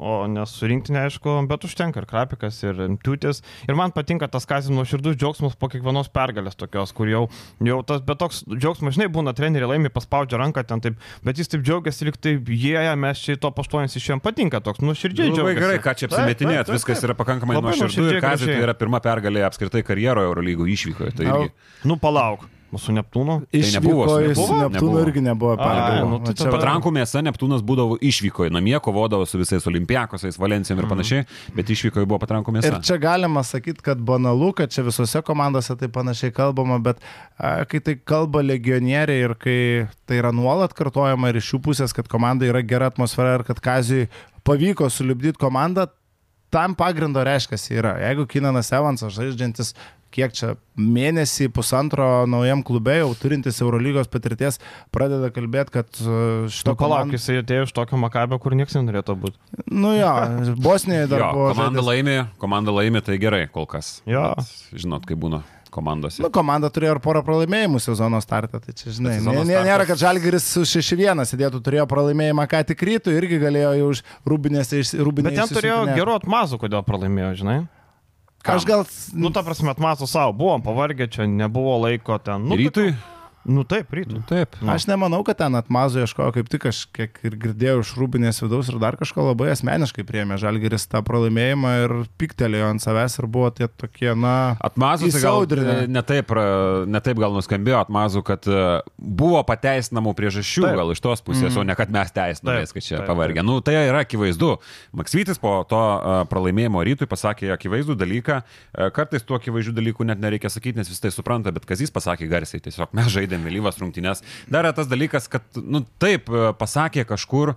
o 0.00 0.14
nesurinkti 0.32 0.94
neaišku, 0.96 1.34
bet 1.50 1.66
užtenka 1.68 2.00
ir 2.00 2.06
Krapikas, 2.08 2.62
ir 2.64 2.80
Tiutis. 3.04 3.42
Ir 3.68 3.76
man 3.76 3.92
patinka 3.92 4.28
tas 4.32 4.48
kazin 4.48 4.78
nuoširdus 4.78 5.18
džiaugsmas 5.20 5.58
po 5.60 5.68
kiekvienos 5.72 6.08
pergalės 6.14 6.56
tokios, 6.56 6.94
kur 6.96 7.10
jau, 7.12 7.22
jau 7.60 7.80
tas, 7.84 8.00
bet 8.06 8.20
toks 8.22 8.42
džiaugsmas, 8.48 8.96
žinai, 8.96 9.10
būna 9.12 9.34
treneriai 9.36 9.74
laimi, 9.74 9.92
paspaudžia 9.92 10.40
ranką 10.40 10.64
ten 10.68 10.80
taip, 10.84 11.00
bet 11.26 11.40
jis 11.40 11.52
taip 11.52 11.66
džiaugiasi, 11.66 12.08
lyg 12.08 12.16
tai 12.16 12.36
jie, 12.38 12.76
yeah, 12.78 12.96
mes 12.96 13.20
čia 13.20 13.36
to 13.40 13.52
paštuojantis 13.56 14.00
iš 14.00 14.08
jiem 14.12 14.24
patinka, 14.24 14.62
toks 14.64 14.80
nuoširdžiai 14.84 15.28
Labai 15.28 15.36
džiaugiasi. 15.36 15.60
gerai, 15.60 15.82
ką 15.84 15.96
čia 16.00 16.08
apsimetinėt, 16.08 16.72
viskas 16.72 17.04
yra 17.04 17.16
pakankamai 17.18 17.58
Labai 17.58 17.76
nuoširdu 17.76 18.16
ir 18.16 18.24
Kazį 18.24 18.48
tai 18.48 18.62
yra 18.64 18.76
pirma 18.78 19.02
pergalė 19.04 19.44
apskritai 19.48 19.84
karjeroje 19.86 20.30
Eurolygų 20.30 20.70
išvykoje. 20.76 21.12
Tai 21.20 21.28
irgi. 21.28 21.52
Nu 21.88 21.96
palauk, 22.00 22.46
su 22.78 22.92
Neptūnu. 22.92 23.34
nebuvo, 23.50 24.04
Išvyko 24.04 24.08
su 24.08 24.20
iš 24.20 24.36
Neptūnu? 24.38 24.58
Neptūno 24.60 24.70
Nebuvo. 24.70 25.02
irgi 25.02 25.20
nebuvo 25.20 25.56
pergalė. 25.58 26.04
nu 26.10 26.18
tai 26.24 26.34
čia 26.38 26.50
Patrankų 26.54 26.92
mėsa 26.94 27.22
Neptūnas 27.26 27.64
būdavo 27.66 27.98
išvykoje, 28.00 28.52
namie 28.54 28.78
kovodavo 28.78 29.26
su 29.26 29.38
visais 29.38 29.66
olimpiakosais, 29.66 30.38
Valencijom 30.38 30.78
ir 30.78 30.88
panašiai, 30.90 31.26
bet 31.56 31.70
išvykoje 31.70 32.06
buvo 32.06 32.20
patrankų 32.22 32.54
mėsa. 32.54 32.70
Ir 32.70 32.80
čia 32.86 32.98
galima 33.02 33.42
sakyti, 33.42 33.82
kad 33.82 33.98
banalu, 33.98 34.52
kad 34.52 34.70
čia 34.70 34.84
visose 34.86 35.22
komandose 35.26 35.76
tai 35.76 35.88
panašiai 35.88 36.32
kalbama, 36.36 36.78
bet 36.78 37.00
a, 37.36 37.64
kai 37.64 37.80
tai 37.80 37.96
kalba 37.98 38.44
legionieriai 38.46 39.24
ir 39.26 39.34
kai 39.34 39.60
tai 40.06 40.20
yra 40.22 40.30
nuolat 40.32 40.74
kartojama 40.76 41.30
ir 41.32 41.40
iš 41.40 41.54
jų 41.54 41.62
pusės, 41.70 41.94
kad 41.96 42.08
komanda 42.08 42.46
yra 42.46 42.62
gera 42.62 42.90
atmosfera 42.92 43.38
ir 43.40 43.46
kad 43.48 43.60
Kazijui 43.60 44.08
pavyko 44.46 44.88
sulibdyti 44.90 45.38
komandą, 45.40 45.88
tam 46.50 46.74
pagrindo 46.74 47.22
reiškia 47.24 47.58
yra. 47.78 47.94
Jeigu 48.02 48.26
Kinanas 48.26 48.72
Evansas 48.74 49.14
žaidžiantis 49.14 49.74
kiek 50.14 50.34
čia 50.36 50.54
mėnesį, 50.80 51.50
pusantro 51.54 52.06
naujam 52.30 52.62
klube, 52.66 52.96
jau 53.02 53.10
turintis 53.20 53.60
Eurolygos 53.62 54.08
patirties, 54.10 54.58
pradeda 54.94 55.28
kalbėti, 55.34 55.74
kad 55.78 56.00
e, 56.00 56.16
šito 56.50 56.72
Nu, 56.74 56.78
palauk, 56.80 57.06
komanda... 57.06 57.18
jisai 57.18 57.38
atėjo 57.42 57.68
iš 57.68 57.74
tokio 57.76 58.00
makabio, 58.00 58.40
kur 58.42 58.56
niekas 58.58 58.78
nenorėtų 58.78 59.16
būti. 59.22 59.38
Nu 59.70 59.94
jo, 59.98 60.10
Bosnijoje 60.64 61.10
dar 61.12 61.26
Jo, 61.26 61.30
buvo. 61.36 61.48
komanda 61.54 61.84
laimi, 61.86 62.18
komanda 62.42 62.74
laimi, 62.74 63.02
tai 63.06 63.18
gerai 63.22 63.46
kol 63.52 63.68
kas. 63.70 63.98
Jo. 64.08 64.30
Bet 64.38 64.80
Žinot, 64.84 65.06
kaip 65.08 65.20
būna 65.22 65.42
komandose. 65.70 66.18
Nu, 66.22 66.32
komanda 66.34 66.66
turėjo 66.74 66.96
ir 66.96 67.00
porą 67.04 67.20
pralaimėjimų 67.26 67.78
sezono 67.82 68.18
startą, 68.24 68.58
tai 68.64 68.74
čia 68.74 68.90
žinai. 68.96 69.18
Ne, 69.22 69.44
ne, 69.46 69.60
nėra, 69.68 69.84
kad 69.86 70.00
Žalgiris 70.00 70.48
su 70.56 70.64
6-1 70.66 71.22
sėdėtų, 71.30 71.60
turėjo 71.62 71.84
pralaimėjimą 71.90 72.46
ką 72.50 72.64
tik 72.72 72.82
rytų, 72.88 73.14
irgi 73.20 73.38
galėjo 73.38 73.74
jau 73.78 73.90
už 73.94 74.00
rūbinėse 74.32 74.80
išsirūbinėti. 74.82 75.36
Bet 75.38 75.44
ten 75.44 75.60
turėjo 75.60 75.76
gerų 75.94 76.16
atmazų, 76.18 76.58
kodėl 76.64 76.82
pralaimėjo, 76.88 77.30
žinai. 77.44 77.60
Aš 78.44 78.64
gal... 78.64 78.84
Nu, 79.12 79.28
ta 79.34 79.42
prasme, 79.44 79.68
atmazų 79.74 80.08
savo, 80.08 80.32
buvom 80.36 80.62
pavargę, 80.64 81.10
čia 81.12 81.26
nebuvo 81.28 81.76
laiko 81.84 82.16
ten. 82.24 82.46
Nu, 82.48 82.56
Rytui? 82.56 82.94
Nu, 83.44 83.64
taip, 83.64 83.88
rytui. 83.96 84.20
Taip. 84.28 84.56
Nu. 84.60 84.68
Aš 84.74 84.84
nemanau, 84.84 85.22
kad 85.24 85.38
ten 85.40 85.54
atmazų 85.56 86.02
ieškojo, 86.04 86.28
kaip 86.34 86.48
tik 86.52 86.66
aš 86.68 86.82
kiek 86.92 87.14
ir 87.24 87.36
girdėjau 87.40 87.80
iš 87.80 87.92
rūbinės 87.96 88.42
vidaus 88.44 88.68
ir 88.68 88.76
dar 88.82 88.98
kažko 89.00 89.24
labai 89.30 89.48
asmeniškai 89.54 90.04
priemė 90.04 90.36
Žalgiris 90.40 90.84
tą 90.92 91.00
pralaimėjimą 91.06 91.70
ir 91.86 91.94
piktelėjo 92.20 92.68
ant 92.74 92.84
savęs 92.84 93.16
ir 93.16 93.28
buvo 93.32 93.48
tie 93.56 93.70
tokie, 93.80 94.12
na... 94.12 94.58
Atmazų 94.60 95.08
tai 95.08 95.14
gal 95.14 95.22
Įsiaudrinę. 95.24 95.76
e, 95.86 95.88
netaip, 95.88 96.34
netaip 96.92 97.22
gal 97.22 97.32
nuskambėjo 97.38 97.80
atmazų, 97.80 98.22
kad 98.28 98.44
e, 98.44 98.66
buvo 99.00 99.40
pateisinamų 99.48 100.12
priežasčių 100.20 100.66
Taip. 100.66 100.78
gal 100.82 100.92
iš 100.92 101.02
tos 101.08 101.24
pusės, 101.24 101.48
mm. 101.48 101.62
o 101.62 101.66
ne 101.70 101.78
kad 101.80 101.96
mes 101.96 102.12
teisinamės, 102.20 102.76
kad 102.76 102.86
čia 102.90 103.02
pavargę. 103.08 103.44
Nu, 103.46 103.58
tai 103.64 103.78
yra 103.86 104.04
akivaizdu. 104.04 104.52
Maksvytis 105.00 105.40
po 105.40 105.56
to 105.70 105.80
e, 105.80 106.20
pralaimėjimo 106.28 106.84
rytui 106.84 107.08
pasakė 107.08 107.54
akivaizdų 107.56 107.96
dalyką. 108.04 108.42
Kartais 108.92 109.24
tų 109.24 109.40
akivaizdžių 109.40 109.76
dalykų 109.80 110.10
net 110.12 110.20
nereikia 110.20 110.52
sakyti, 110.52 110.76
nes 110.82 110.92
visi 110.92 111.08
tai 111.08 111.14
supranta, 111.14 111.52
bet 111.56 111.64
Kazis 111.68 111.92
pasakė 111.94 112.28
garsiai, 112.30 112.60
tiesiog 112.62 112.92
mes 112.96 113.08
žaidėme 113.12 113.29
vėlyvas 113.38 113.78
rungtynės. 113.78 114.24
Dar 114.50 114.66
yra 114.66 114.74
tas 114.74 114.90
dalykas, 114.90 115.28
kad, 115.30 115.46
nu 115.62 115.84
taip, 116.02 116.26
e, 116.32 116.50
pasakė 116.58 117.06
kažkur. 117.08 117.54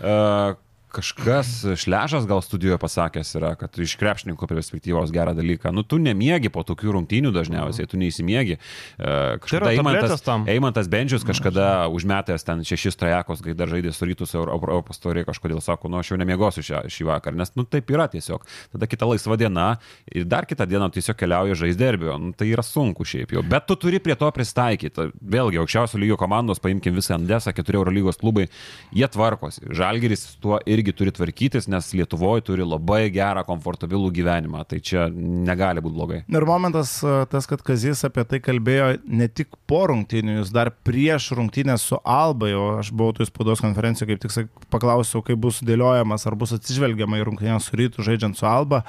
Uh, 0.00 0.54
Kažkas 0.90 1.50
šležas 1.78 2.26
gal 2.26 2.42
studijoje 2.42 2.78
pasakęs 2.82 3.34
yra, 3.38 3.54
kad 3.58 3.78
iš 3.78 3.94
krepšininko 4.00 4.46
perspektyvos 4.50 5.12
gerą 5.14 5.34
dalyką. 5.38 5.70
Nu, 5.74 5.84
tu 5.86 6.00
nemiegi 6.02 6.50
po 6.50 6.64
tokių 6.66 6.96
rungtynių 6.96 7.30
dažniausiai, 7.34 7.86
tu 7.90 8.00
neįsimiegi. 8.00 8.56
E, 8.58 9.38
Kažkada 9.44 9.70
Eimantas. 9.74 10.24
Eimantas 10.50 10.90
Bendžius 10.90 11.26
kažkada 11.26 11.86
užmetęs 11.94 12.44
ten 12.46 12.64
šešis 12.66 12.98
trajakos, 12.98 13.42
kai 13.44 13.54
dar 13.54 13.70
žaidė 13.70 13.92
su 13.94 14.08
rytus 14.08 14.34
Europos 14.34 14.98
tauriai, 15.02 15.26
kažkodėl 15.28 15.62
sako, 15.64 15.90
nu 15.92 16.00
aš 16.00 16.12
jau 16.12 16.18
nemiegosiu 16.20 16.64
šią, 16.66 16.82
šį 16.90 17.06
vakarą, 17.12 17.38
nes 17.38 17.54
nu 17.54 17.64
taip 17.68 17.90
yra 17.94 18.08
tiesiog. 18.10 18.44
Tada 18.74 18.90
kita 18.90 19.08
laisva 19.08 19.38
diena 19.40 19.68
ir 20.10 20.26
dar 20.26 20.48
kitą 20.50 20.66
dieną 20.68 20.90
tiesiog 20.94 21.18
keliauja 21.20 21.58
žaisti 21.62 21.80
derbio. 21.80 22.18
Nu, 22.20 22.34
tai 22.36 22.50
yra 22.50 22.64
sunku 22.66 23.06
šiaip 23.06 23.36
jau. 23.36 23.44
Bet 23.46 23.68
tu 23.70 23.78
turi 23.78 24.02
prie 24.02 24.16
to 24.18 24.28
pristaikyti. 24.34 25.10
Vėlgi, 25.20 25.60
aukščiausio 25.62 26.00
lygio 26.02 26.18
komandos, 26.20 26.60
paimkim 26.62 26.98
visą 26.98 27.16
Andesą, 27.16 27.54
keturi 27.56 27.80
Eurolygos 27.80 28.18
klubai, 28.20 28.48
jie 28.96 29.08
tvarkosi. 29.14 29.68
Žalgeris 29.76 30.26
tuo 30.42 30.58
irgi 30.80 30.94
turi 30.96 31.12
tvarkytis, 31.14 31.68
nes 31.70 31.92
Lietuvoje 31.94 32.44
turi 32.48 32.64
labai 32.66 33.04
gerą, 33.12 33.44
komfortabilų 33.48 34.10
gyvenimą. 34.16 34.64
Tai 34.68 34.80
čia 34.84 35.06
negali 35.12 35.82
būti 35.84 35.96
blogai. 35.96 36.20
Ir 36.28 36.46
momentas 36.48 36.96
e, 37.04 37.14
tas, 37.30 37.48
kad 37.50 37.62
Kazis 37.66 38.02
apie 38.08 38.24
tai 38.28 38.40
kalbėjo 38.42 38.90
ne 39.06 39.28
tik 39.28 39.54
po 39.70 39.84
rungtynių, 39.90 40.40
jis 40.40 40.52
dar 40.54 40.72
prieš 40.86 41.30
rungtynę 41.38 41.76
su 41.80 42.00
Alba, 42.04 42.50
o 42.56 42.66
aš 42.80 42.92
buvau 42.94 43.14
toj 43.16 43.30
spaudos 43.30 43.62
konferencijoje, 43.64 44.16
kaip 44.16 44.26
tik 44.26 44.68
paklausiau, 44.72 45.22
kaip 45.26 45.40
bus 45.40 45.60
dėliojamas, 45.66 46.26
ar 46.26 46.38
bus 46.40 46.54
atsižvelgiama 46.56 47.20
į 47.20 47.28
rungtynę 47.30 47.60
su 47.62 47.78
rytų 47.78 48.06
žaidžiant 48.06 48.38
su 48.40 48.48
Alba. 48.48 48.84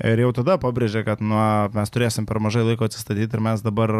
Ir 0.00 0.22
jau 0.24 0.30
tada 0.34 0.56
pabrėžė, 0.56 1.02
kad 1.04 1.20
nu, 1.20 1.36
mes 1.76 1.92
turėsim 1.92 2.24
per 2.26 2.40
mažai 2.42 2.64
laiko 2.64 2.86
atsistatyti 2.88 3.36
ir 3.36 3.42
mes 3.44 3.60
dabar 3.62 3.92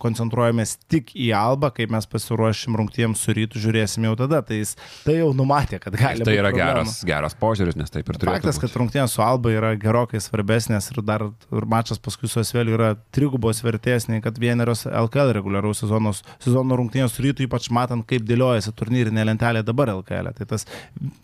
koncentruojamės 0.00 0.76
tik 0.90 1.10
į 1.18 1.32
Alba, 1.36 1.72
kaip 1.74 1.90
mes 1.90 2.06
pasiruošim 2.08 2.78
rungtynėms 2.78 3.20
su 3.20 3.34
rytų, 3.34 3.60
žiūrėsim 3.60 4.06
jau 4.06 4.14
tada. 4.20 4.40
Tai 4.46 4.60
jis 4.60 4.76
tai 5.02 5.18
jau 5.18 5.32
numatė, 5.36 5.80
kad 5.82 5.96
gali. 5.98 6.24
Tai 6.24 6.36
yra 6.36 6.52
problemų. 6.52 6.84
geras, 6.86 7.00
geras 7.08 7.36
požiūris, 7.40 7.76
nes 7.80 7.92
taip 7.92 8.06
ir 8.06 8.20
turėtų. 8.20 8.36
Faktas, 8.38 8.60
kad 8.62 8.78
rungtynės 8.80 9.16
su 9.16 9.24
Alba 9.26 9.52
yra 9.52 9.74
gerokai 9.80 10.22
svarbesnės 10.22 10.88
ir 10.94 11.02
dar 11.04 11.26
ir 11.28 11.68
mačas 11.68 12.00
paskui 12.00 12.30
su 12.30 12.40
Asveliu 12.40 12.78
yra 12.78 12.94
trigubos 13.12 13.60
vertės, 13.66 14.08
nei 14.08 14.22
kad 14.24 14.38
vienerios 14.40 14.86
LKL 14.86 15.34
reguliaraus 15.36 15.82
sezono, 15.82 16.14
sezono 16.40 16.78
rungtynės 16.78 17.18
su 17.18 17.26
rytų, 17.26 17.48
ypač 17.50 17.68
matant, 17.74 18.06
kaip 18.08 18.24
dėliojasi 18.28 18.72
turnyrinė 18.78 19.26
lentelė 19.28 19.64
dabar 19.66 19.92
LKL. 19.98 20.32
Tai 20.38 20.48
tas 20.54 20.66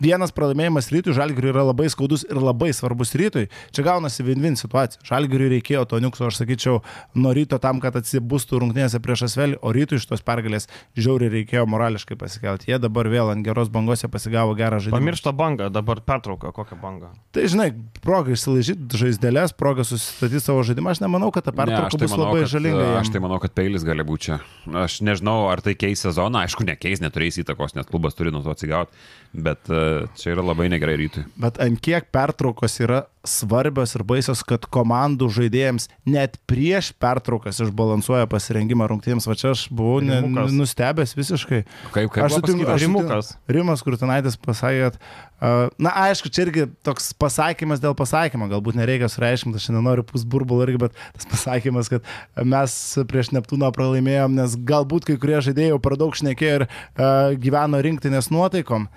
vienas 0.03 0.35
pralaimėjimas 0.35 0.91
rytui 0.93 1.17
Žalgiriui 1.17 1.55
yra 1.55 1.65
labai 1.71 1.89
skaudus 1.89 2.27
ir 2.27 2.37
labai 2.37 2.69
svarbus 2.75 3.15
rytui. 3.17 3.47
Čia 3.73 3.87
gaunasi 3.87 4.16
win-win 4.25 4.57
situacija. 4.59 5.03
Žalgiriui 5.07 5.49
reikėjo 5.57 5.85
to 5.91 5.99
niukso, 6.03 6.27
aš 6.29 6.41
sakyčiau, 6.41 6.81
nuo 7.17 7.33
ryto 7.35 7.59
tam, 7.61 7.81
kad 7.83 7.97
atsibūstų 7.99 8.61
rungtynėse 8.63 9.01
prieš 9.03 9.27
Asvelį, 9.27 9.59
o 9.61 9.73
rytui 9.75 9.99
iš 10.01 10.07
tos 10.09 10.23
pergalės 10.25 10.69
žiauriai 10.97 11.33
reikėjo 11.39 11.65
morališkai 11.69 12.17
pasikelti. 12.19 12.71
Jie 12.71 12.79
dabar 12.81 13.09
vėl 13.11 13.31
ant 13.33 13.45
geros 13.45 13.71
bangos 13.73 14.03
jie 14.03 14.11
pasigavo 14.11 14.55
gerą 14.57 14.79
žaidimą. 14.83 14.99
Pamiršta 15.01 15.33
bangą, 15.37 15.69
dabar 15.73 16.01
pertrauka, 16.05 16.53
kokią 16.55 16.79
bangą. 16.81 17.11
Tai 17.35 17.45
žinai, 17.49 17.69
proga 18.03 18.33
išsilaižyti 18.35 19.01
žaizdelės, 19.01 19.55
proga 19.57 19.85
susistatyti 19.87 20.43
savo 20.43 20.63
žaidimą, 20.67 20.95
aš 20.95 21.03
nemanau, 21.03 21.31
kad 21.35 21.47
ta 21.47 21.53
Ne, 21.57 21.63
aš 21.63 21.67
pertrauka 21.67 21.97
tai 21.97 22.07
bus 22.07 22.13
manau, 22.15 22.27
labai 22.27 22.43
kad, 22.43 22.51
žalinga. 22.53 22.85
Aš 22.99 23.09
jam. 23.09 23.13
tai 23.15 23.23
manau, 23.23 23.39
kad 23.43 23.55
peilis 23.57 23.85
gali 23.87 24.05
būti 24.07 24.29
čia. 24.29 24.39
Aš 24.83 24.99
nežinau, 25.05 25.37
ar 25.51 25.61
tai 25.65 25.73
keis 25.79 26.03
sezoną, 26.05 26.45
aišku, 26.45 26.65
nekeis, 26.67 27.01
neturės 27.03 27.39
įtakos, 27.41 27.75
nes 27.77 27.89
klubas 27.89 28.17
turi 28.17 28.33
nuo 28.33 28.43
to 28.45 28.53
atsigauti, 28.53 28.95
bet 29.33 29.69
e, 29.69 30.07
čia 30.19 30.33
yra 30.35 30.45
labai 30.45 30.69
negerai 30.73 30.97
rytui. 31.01 31.25
Bet 31.39 31.59
ant 31.63 31.81
kiek 31.83 32.09
pertraukos 32.13 32.79
yra 32.83 33.03
svarbios 33.27 33.93
ir 33.97 34.03
baisios, 34.07 34.41
kad 34.47 34.65
komandų 34.73 35.29
žaidėjams 35.35 35.87
net 36.07 36.37
prieš 36.49 36.91
pertraukas 36.99 37.61
išbalansuoja 37.63 38.27
pasirengimą 38.31 38.87
rungtynėms. 38.89 39.27
Va 39.29 39.35
čia 39.39 39.51
aš 39.53 39.67
buvau 39.73 39.99
ne, 40.05 40.19
nustebęs 40.55 41.15
visiškai. 41.17 41.63
Kaip, 41.95 42.11
kaip 42.15 42.25
Aš 42.25 42.37
sutinku, 42.39 42.67
aš. 42.71 42.85
Rimukas. 42.85 43.31
Rimas 43.51 43.83
Kurtinaitis 43.85 44.37
pasakė, 44.41 44.89
kad, 44.89 44.99
uh, 45.39 45.73
na 45.81 45.93
aišku, 46.07 46.31
čia 46.33 46.47
irgi 46.47 46.67
toks 46.87 47.11
pasakymas 47.19 47.83
dėl 47.83 47.95
pasakymo, 47.97 48.49
galbūt 48.51 48.79
nereikia 48.79 49.09
sureiškinti, 49.11 49.59
aš 49.59 49.71
nenoriu 49.75 50.05
pusburbulą 50.07 50.67
irgi, 50.67 50.83
bet 50.87 51.01
tas 51.17 51.29
pasakymas, 51.29 51.91
kad 51.91 52.07
mes 52.43 52.77
prieš 53.09 53.33
Neptūną 53.35 53.73
pralaimėjom, 53.75 54.37
nes 54.39 54.55
galbūt 54.67 55.09
kai 55.09 55.17
kurie 55.21 55.41
žaidėjai 55.49 55.81
per 55.83 55.97
daug 55.99 56.15
šnekėjo 56.17 56.61
ir 56.61 56.67
uh, 56.67 57.35
gyveno 57.37 57.83
rinktinės 57.83 58.31
nuotaikom. 58.33 58.87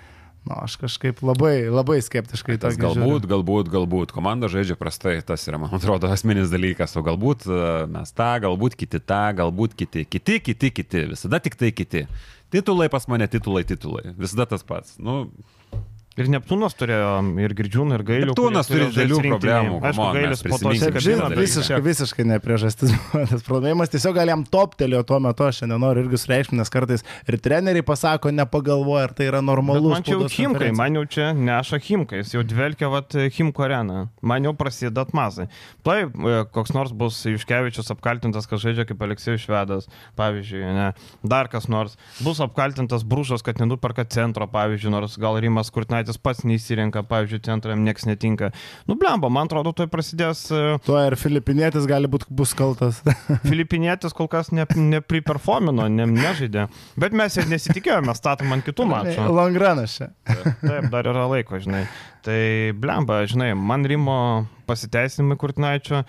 Na, 0.41 0.63
aš 0.65 0.79
kažkaip 0.81 1.19
labai, 1.21 1.69
labai 1.69 1.99
skeptiškai 2.01 2.55
Tas 2.63 2.77
galbūt, 2.79 3.27
galbūt, 3.29 3.67
galbūt. 3.69 4.13
Komanda 4.15 4.49
žaidžia 4.49 4.73
prastai, 4.79 5.19
tas 5.25 5.45
yra, 5.45 5.59
man 5.61 5.75
atrodo, 5.77 6.09
asmenis 6.09 6.49
dalykas. 6.49 6.95
O 6.97 7.03
galbūt 7.05 7.45
e, 7.45 7.59
mes 7.93 8.13
tą, 8.17 8.31
galbūt 8.47 8.75
kiti 8.79 9.03
tą, 9.05 9.21
galbūt 9.37 9.77
kiti, 9.77 10.07
kiti, 10.09 10.39
kiti, 10.41 10.71
kiti. 10.81 11.03
Visada 11.13 11.37
tik 11.45 11.59
tai 11.61 11.69
kiti. 11.77 12.07
Titulai 12.51 12.89
pas 12.89 13.05
mane, 13.11 13.29
titulai, 13.29 13.61
titulai. 13.69 14.15
Visada 14.17 14.49
tas 14.49 14.65
pats. 14.65 14.97
Nu, 14.97 15.27
Ir 16.19 16.27
Neptūnas 16.27 16.73
turėjo 16.75 17.11
ir 17.39 17.53
Girdžiūną, 17.55 17.95
ir 17.95 18.01
Gailių. 18.03 18.31
Neptūnas 18.33 18.67
turi 18.67 18.89
didelių 18.91 19.19
problemų, 19.23 19.77
Aišku, 19.87 20.07
Gailis 20.11 20.41
po 20.43 20.57
to 20.59 20.73
dalyką. 20.73 21.29
visiškai, 21.37 21.77
visiškai 21.85 22.25
ne 22.27 22.39
priežastis 22.43 22.91
buvo 22.91 23.21
tas 23.29 23.45
pralaimėjimas, 23.45 23.91
tiesiog 23.93 24.17
gal 24.17 24.31
jam 24.33 24.43
toptelėjo 24.43 25.05
tuo 25.07 25.21
metu, 25.23 25.45
aš 25.47 25.61
šiandien 25.61 25.79
noriu 25.79 26.03
irgi 26.03 26.19
sureikšminti, 26.19 26.59
nes 26.59 26.73
kartais 26.73 27.05
ir 27.31 27.37
treneriai 27.39 27.85
pasako, 27.87 28.33
nepagalvoja, 28.35 29.05
ar 29.07 29.13
tai 29.15 29.29
yra 29.29 29.39
normalu. 29.39 29.93
man 29.93 30.03
čia 30.03 30.17
jau 30.17 30.27
Himkai, 30.35 30.73
man 30.75 30.99
jau 30.99 31.05
čia 31.15 31.29
neša 31.37 31.79
Himkais, 31.87 32.35
jau 32.35 32.43
dvelkia 32.43 32.91
vat 32.91 33.15
Himko 33.37 33.63
arena. 33.69 34.03
Man 34.19 34.43
jau 34.49 34.51
prasideda 34.59 35.07
atmazai. 35.07 35.47
Taip, 35.87 36.11
e, 36.11 36.43
koks 36.51 36.75
nors 36.75 36.91
bus 36.91 37.21
Iškevičius 37.31 37.87
apkaltintas, 37.95 38.51
kad 38.51 38.59
žaidžia 38.59 38.83
kaip 38.91 38.99
Aleksėjus 39.07 39.47
Švedas, 39.47 39.87
pavyzdžiui, 40.19 40.67
ne. 40.75 40.91
Dar 41.23 41.47
kas 41.47 41.71
nors. 41.71 41.95
Bus 42.19 42.43
apkaltintas 42.43 43.07
Brūžas, 43.07 43.47
kad 43.47 43.63
nenuperka 43.63 44.03
centro, 44.11 44.43
pavyzdžiui, 44.51 44.91
nors 44.91 45.15
gal 45.21 45.39
Rimas 45.39 45.71
Kurtinaitis 46.01 46.17
pats 46.21 46.41
neįsirenka, 46.47 47.03
pavyzdžiui, 47.05 47.41
centram 47.45 47.83
nieks 47.85 48.07
netinka. 48.09 48.51
Nu, 48.89 48.95
blemba, 48.97 49.29
man 49.29 49.49
atrodo, 49.49 49.73
tai 49.75 49.87
prasidės 49.91 50.47
e, 50.49 50.77
Tuo 50.85 50.97
ir 50.97 51.15
filipinėtis 51.19 51.85
gali 51.89 52.09
būti 52.09 52.25
bus 52.29 52.55
kaltas. 52.57 53.01
Filipinėtis 53.49 54.15
kol 54.17 54.29
kas 54.31 54.51
ne, 54.51 54.65
nepriperformino, 54.65 55.87
ne, 55.91 56.07
nežaidė. 56.09 56.67
Bet 56.97 57.13
mes 57.13 57.37
ir 57.37 57.49
nesitikėjome, 57.51 58.15
statom 58.17 58.53
ant 58.55 58.65
kitų 58.65 58.87
mačų. 58.89 59.27
Longranas 59.29 59.99
čia. 59.99 60.09
Taip, 60.25 60.89
dar 60.89 61.11
yra 61.11 61.27
laiko, 61.29 61.61
žinai. 61.61 61.85
Tai 62.25 62.41
blemba, 62.77 63.23
žinai, 63.29 63.53
man 63.57 63.85
Rimo 63.89 64.17
pasiteisinimai 64.69 65.37
Kurtinaičio 65.41 66.03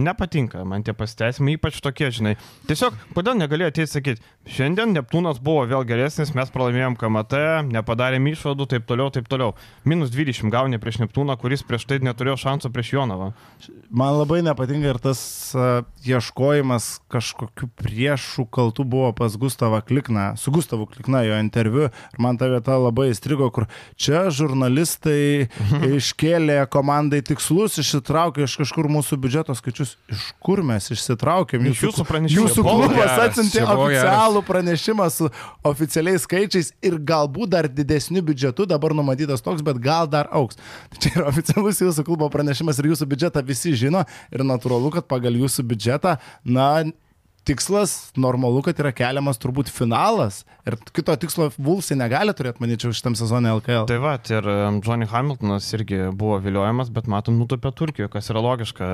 nepatinka, 0.00 0.64
man 0.68 0.84
tie 0.86 0.94
pasiteisinimai 0.96 1.56
ypač 1.56 1.80
tokie, 1.84 2.08
žinai. 2.14 2.34
Tiesiog, 2.68 2.96
kodėl 3.16 3.38
negalėjo 3.40 3.70
ateiti 3.72 3.92
sakyti, 3.92 4.24
šiandien 4.56 4.94
Neptūnas 4.96 5.40
buvo 5.42 5.64
vėl 5.68 5.86
geresnis, 5.88 6.32
mes 6.36 6.52
pralaimėjom 6.54 6.96
KMT, 7.00 7.42
nepadarėm 7.70 8.28
išvadų, 8.32 8.68
taip 8.72 8.86
toliau, 8.88 9.10
taip 9.14 9.28
toliau. 9.30 9.54
Minus 9.88 10.12
20 10.14 10.52
gauni 10.52 10.80
prieš 10.82 11.00
Neptūną, 11.04 11.36
kuris 11.40 11.64
prieš 11.66 11.86
tai 11.90 12.00
neturėjo 12.04 12.36
šansų 12.44 12.72
prieš 12.74 12.92
Jonavą. 12.96 13.32
Man 13.90 14.18
labai 14.20 14.42
nepatinka 14.46 14.92
ir 14.92 15.00
tas 15.02 15.20
uh, 15.56 15.84
ieškojimas 16.06 16.88
kažkokių 17.12 17.70
priešų 17.80 18.46
kaltų 18.52 18.86
buvo 18.88 19.12
pas 19.16 19.36
Gustavą 19.40 19.80
Klikną, 19.86 20.32
su 20.40 20.52
Gustavu 20.54 20.88
Klikna 20.90 21.22
jo 21.26 21.38
interviu. 21.42 21.88
Ir 21.88 22.22
man 22.22 22.38
ta 22.40 22.50
vieta 22.50 22.78
labai 22.80 23.10
įstrigo, 23.12 23.48
kur 23.54 23.68
čia 23.98 24.26
žurnalistai 24.34 25.48
iškėlė 25.98 26.62
komandai 26.72 27.22
tikslus, 27.26 27.78
išsitraukė 27.82 28.46
iš 28.46 28.58
kažkur 28.62 28.90
mūsų 28.92 29.20
biudžeto 29.22 29.56
skaičius. 29.56 29.85
Iš 30.12 30.24
kur 30.42 30.62
mes 30.66 30.88
išsitraukėm? 30.94 31.68
Iš 31.70 31.82
jūsų. 31.86 32.06
Jūsų 32.32 32.54
Čia 32.56 32.64
buvo 32.66 32.88
klubas 32.88 33.22
atsintė 33.26 33.64
oficialų 33.66 34.42
pranešimą 34.48 35.08
su 35.14 35.30
oficialiais 35.66 36.26
skaičiais 36.26 36.72
ir 36.86 36.98
galbūt 37.12 37.54
dar 37.54 37.70
didesniu 37.70 38.24
biudžetu, 38.26 38.66
dabar 38.70 38.96
numatytas 38.96 39.44
toks, 39.44 39.64
bet 39.66 39.80
gal 39.82 40.10
dar 40.10 40.30
auks. 40.34 40.58
Tai 40.90 41.02
čia 41.02 41.14
yra 41.14 41.30
oficialus 41.30 41.82
jūsų 41.84 42.06
klubo 42.08 42.30
pranešimas 42.32 42.80
ir 42.82 42.92
jūsų 42.92 43.10
biudžetą 43.12 43.44
visi 43.46 43.74
žino 43.78 44.06
ir 44.32 44.46
natūralu, 44.46 44.92
kad 44.98 45.08
pagal 45.10 45.38
jūsų 45.38 45.66
biudžetą, 45.70 46.16
na, 46.44 46.70
tikslas 47.46 48.12
normalu, 48.18 48.60
kad 48.66 48.78
yra 48.82 48.92
keliamas 48.96 49.38
turbūt 49.42 49.70
finalas 49.72 50.42
ir 50.66 50.76
kito 50.94 51.14
tikslo 51.20 51.48
Vulsai 51.62 51.96
negali 51.98 52.34
turėti, 52.36 52.60
manyčiau, 52.62 52.94
šitam 52.96 53.14
sezonui 53.18 53.52
LKL. 53.60 53.86
Tai 53.90 53.98
va, 54.02 54.16
ir 54.18 54.48
um, 54.50 54.80
Johnny 54.84 55.06
Hamiltonas 55.10 55.68
irgi 55.78 56.08
buvo 56.18 56.40
viliojamas, 56.42 56.90
bet 56.94 57.08
matom, 57.10 57.38
nutupė 57.40 57.70
Turkijoje, 57.76 58.10
kas 58.12 58.32
yra 58.32 58.42
logiška. 58.44 58.90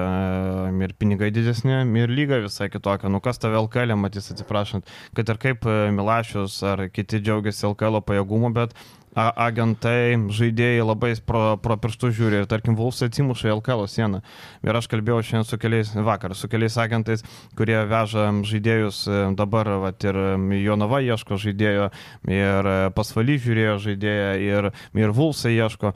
Ir 0.83 0.97
pinigai 0.99 1.31
didesni, 1.35 1.79
ir 2.03 2.13
lyga 2.13 2.43
visai 2.45 2.69
kitokia. 2.73 3.11
Nu 3.13 3.23
kas 3.25 3.41
tave 3.41 3.61
LKL 3.63 3.97
matys, 4.01 4.33
atsiprašant, 4.35 4.89
kad 5.17 5.33
ir 5.33 5.41
kaip 5.41 5.69
Milašius 5.97 6.59
ar 6.67 6.89
kiti 6.93 7.23
džiaugiasi 7.23 7.69
LKL 7.71 8.03
pajėgumu, 8.09 8.53
bet 8.57 8.77
agentai, 9.15 10.17
žaidėjai 10.33 10.85
labai 10.85 11.13
pro, 11.27 11.57
pro 11.61 11.77
pirštus 11.81 12.15
žiūri 12.17 12.43
ir 12.43 12.49
tarkim 12.51 12.77
Vulfs 12.79 13.03
atsimuša 13.05 13.51
į 13.51 13.55
LKL 13.59 13.85
sieną. 13.91 14.23
Ir 14.65 14.79
aš 14.79 14.89
kalbėjau 14.93 15.21
šiandien 15.29 15.49
su 15.49 15.59
keliais, 15.61 15.93
vakar 15.97 16.37
su 16.39 16.49
keliais 16.53 16.79
agentais, 16.81 17.25
kurie 17.59 17.77
veža 17.91 18.31
žaidėjus 18.49 19.03
e, 19.09 19.21
dabar, 19.39 19.69
vat, 19.85 20.01
ir 20.09 20.19
Jonava 20.63 21.03
ieško 21.05 21.39
žaidėjo, 21.41 21.91
ir 22.31 22.73
e, 22.73 22.79
pasvaly 22.97 23.39
žiūrėjo 23.43 23.79
žaidėją, 23.89 24.33
ir, 24.49 24.73
ir 25.05 25.17
Vulfsai 25.17 25.57
ieško. 25.59 25.93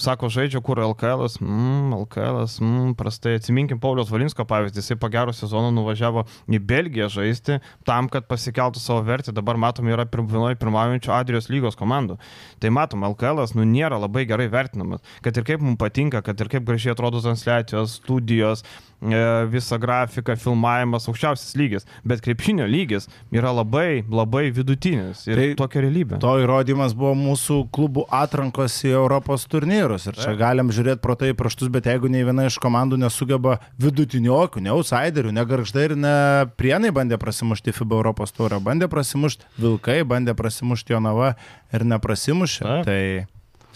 Sako, 0.00 0.30
žaidžia 0.32 0.62
kur 0.64 0.80
LKL, 0.80 1.26
mm, 1.40 1.92
LKL, 1.92 2.38
mm, 2.48 2.94
prastai. 2.96 3.34
Atsiminkim 3.36 3.80
Paulius 3.82 4.08
Valinsko 4.08 4.46
pavyzdį, 4.48 4.80
jisai 4.80 4.96
po 4.96 5.10
gero 5.12 5.34
sezono 5.36 5.68
nuvažiavo 5.76 6.24
į 6.48 6.60
Belgiją 6.64 7.10
žaisti 7.12 7.58
tam, 7.84 8.08
kad 8.08 8.24
pasikeltų 8.30 8.80
savo 8.80 9.02
vertę. 9.04 9.34
Dabar 9.36 9.60
matom, 9.60 9.90
yra 9.92 10.06
vienoje 10.08 10.56
pirmaujančių 10.56 11.12
Adrijos 11.12 11.50
lygos 11.52 11.76
komandų. 11.76 12.16
Tai 12.60 12.70
matom, 12.72 13.04
LKL 13.12 13.44
nu, 13.58 13.66
nėra 13.68 14.00
labai 14.00 14.24
gerai 14.24 14.48
vertinamas. 14.48 15.04
Kad 15.20 15.36
ir 15.36 15.44
kaip 15.44 15.60
mums 15.60 15.76
patinka, 15.80 16.22
kad 16.24 16.40
ir 16.40 16.48
kaip 16.48 16.64
gražiai 16.64 16.94
atrodo 16.94 17.20
transliacijos, 17.20 18.00
studijos, 18.00 18.64
e, 19.00 19.20
visa 19.50 19.78
grafika, 19.80 20.36
filmavimas, 20.36 21.08
aukščiausias 21.10 21.56
lygis. 21.58 21.86
Bet 22.06 22.22
krepšinio 22.24 22.66
lygis 22.70 23.08
yra 23.34 23.52
labai, 23.54 24.02
labai 24.08 24.48
vidutinis. 24.54 25.24
Ir 25.28 25.40
Tai 25.40 25.48
tokia 25.64 25.84
realybė. 25.86 26.20
To 26.22 26.36
įrodymas 26.42 26.94
buvo 26.96 27.14
mūsų 27.18 27.62
klubų 27.74 28.06
atrankos 28.20 28.78
į 28.86 28.94
Europos 28.94 29.46
turnyrus. 29.50 30.08
Ir 30.10 30.20
čia 30.20 30.36
galim 30.38 30.72
žiūrėti 30.74 31.02
pro 31.04 31.16
tai 31.18 31.32
praštus, 31.36 31.72
bet 31.72 31.88
jeigu 31.90 32.10
nei 32.12 32.26
viena 32.26 32.46
iš 32.50 32.60
komandų 32.62 33.00
nesugeba 33.00 33.58
vidutiniokių, 33.80 34.64
ne 34.66 34.74
outsiderių, 34.74 35.34
ne 35.36 35.46
garždai 35.48 35.88
ir 35.90 35.96
ne 35.98 36.14
prienai 36.60 36.92
bandė 36.94 37.20
prasimušti 37.20 37.74
FIBA 37.76 38.00
Europos 38.00 38.34
taurę, 38.36 38.60
bandė 38.62 38.90
prasimušti 38.92 39.48
Vilkai, 39.60 40.00
bandė 40.08 40.36
prasimušti 40.38 40.96
Jonava 40.96 41.34
ir 41.74 41.86
neprasimušė. 41.88 42.80
Tai 42.86 43.02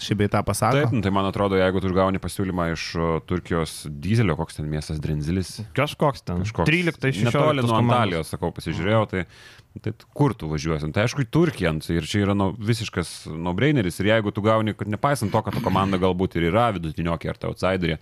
šį 0.01 0.15
bei 0.19 0.29
tą 0.31 0.41
pasako. 0.45 0.81
Taip, 0.81 0.93
nu, 0.95 1.01
tai 1.05 1.11
man 1.15 1.27
atrodo, 1.29 1.55
jeigu 1.59 1.81
tu 1.83 1.91
gauni 1.95 2.19
pasiūlymą 2.21 2.65
iš 2.73 2.85
Turkijos 3.29 3.75
dizelio, 3.89 4.35
koks 4.39 4.59
ten 4.59 4.67
miestas 4.71 4.99
Drenzilis, 5.03 5.53
Kažkoks 5.77 6.25
ten. 6.27 6.41
kažkoks 6.43 6.67
13, 6.69 6.99
16. 7.21 7.29
Netoli 7.29 7.63
nuo. 7.65 7.77
Antalijos, 7.79 8.31
sakau, 8.33 8.51
pasižiūrėjau, 8.55 9.03
tai, 9.13 9.23
tai 9.85 9.93
kur 10.17 10.35
tu 10.35 10.49
važiuosi? 10.51 10.91
Tai 10.95 11.05
aišku, 11.07 11.23
į 11.25 11.31
Turkiją, 11.31 11.73
nu, 11.77 11.83
tai 11.85 11.97
ir 12.01 12.07
čia 12.11 12.25
yra 12.25 12.35
nu, 12.37 12.51
visiškas 12.59 13.15
no-braineris. 13.31 14.01
Ir 14.03 14.11
jeigu 14.13 14.35
tu 14.35 14.43
gauni, 14.45 14.75
kad 14.77 14.91
nepaisant 14.91 15.31
to, 15.33 15.41
kad 15.47 15.55
ta 15.55 15.63
komanda 15.63 15.99
galbūt 16.01 16.35
ir 16.41 16.49
yra 16.51 16.69
vidutiniokė 16.75 17.31
ar 17.31 17.39
ta 17.39 17.51
outsiderė, 17.53 17.99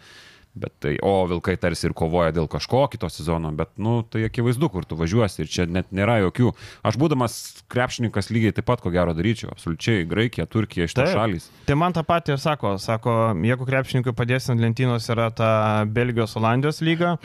Bet 0.53 0.75
tai, 0.83 0.97
o 1.01 1.25
Vilkai 1.25 1.55
tarsi 1.57 1.87
ir 1.87 1.95
kovoja 1.97 2.33
dėl 2.35 2.45
kažko 2.51 2.83
kito 2.93 3.07
sezono, 3.09 3.49
bet, 3.57 3.71
nu, 3.81 4.03
tai 4.05 4.27
akivaizdu, 4.27 4.69
kur 4.69 4.85
tu 4.85 4.97
važiuosi 4.99 5.41
ir 5.41 5.49
čia 5.49 5.65
net 5.65 5.89
nėra 5.89 6.19
jokių. 6.27 6.51
Aš 6.85 6.99
būdamas 7.01 7.37
krepšininkas 7.73 8.29
lygiai 8.29 8.53
taip 8.53 8.67
pat, 8.69 8.83
ko 8.83 8.91
gero 8.93 9.15
daryčiau, 9.17 9.49
absoliučiai 9.55 10.05
Graikija, 10.09 10.45
Turkija, 10.45 10.85
iš 10.85 10.93
to 10.93 11.07
šalys. 11.09 11.49
Tai 11.65 11.77
man 11.81 11.95
tą 11.97 12.03
patį 12.05 12.35
ir 12.35 12.43
sako, 12.43 12.75
sako, 12.77 13.15
jeigu 13.41 13.65
krepšininkui 13.65 14.13
padėsi 14.13 14.53
ant 14.53 14.61
lentynos 14.61 15.09
yra 15.09 15.31
ta 15.33 15.49
Belgijos, 15.89 16.37
Olandijos 16.37 16.83
lyga, 16.85 17.15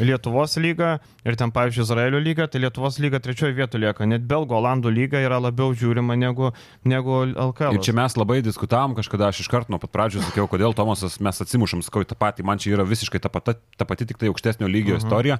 Lietuvos 0.00 0.56
lyga 0.56 0.96
ir 1.28 1.36
ten, 1.36 1.52
pavyzdžiui, 1.52 1.84
Izraelio 1.84 2.22
lyga, 2.24 2.48
tai 2.48 2.62
Lietuvos 2.64 2.96
lyga 3.04 3.20
trečioje 3.20 3.52
vietoje 3.52 3.84
lieka. 3.84 4.08
Net 4.08 4.24
Belgo, 4.28 4.56
Olandų 4.62 4.94
lyga 4.94 5.20
yra 5.20 5.40
labiau 5.42 5.74
žiūrima 5.76 6.16
negu, 6.16 6.54
negu 6.88 7.20
LKL. 7.28 7.76
Ir 7.76 7.84
čia 7.84 7.92
mes 7.96 8.16
labai 8.16 8.40
diskutavom 8.44 8.96
kažkada, 8.96 9.28
aš 9.28 9.42
iš 9.44 9.52
karto 9.52 9.74
nuo 9.74 9.80
pat 9.82 9.92
pradžių 9.92 10.24
sakiau, 10.24 10.48
kodėl 10.50 10.76
Tomasas 10.78 11.18
mes 11.20 11.44
atsimušam, 11.44 11.84
sakau 11.84 12.06
tą 12.08 12.16
patį, 12.18 12.46
man 12.48 12.62
čia 12.62 12.77
yra 12.77 12.77
visiškai 12.84 13.20
ta 13.20 13.30
pati, 13.32 13.54
ta 13.76 13.86
pati 13.88 14.06
tik 14.06 14.18
tai 14.18 14.28
aukštesnio 14.28 14.68
lygio 14.68 14.96
-huh. 14.96 15.04
istorija. 15.04 15.38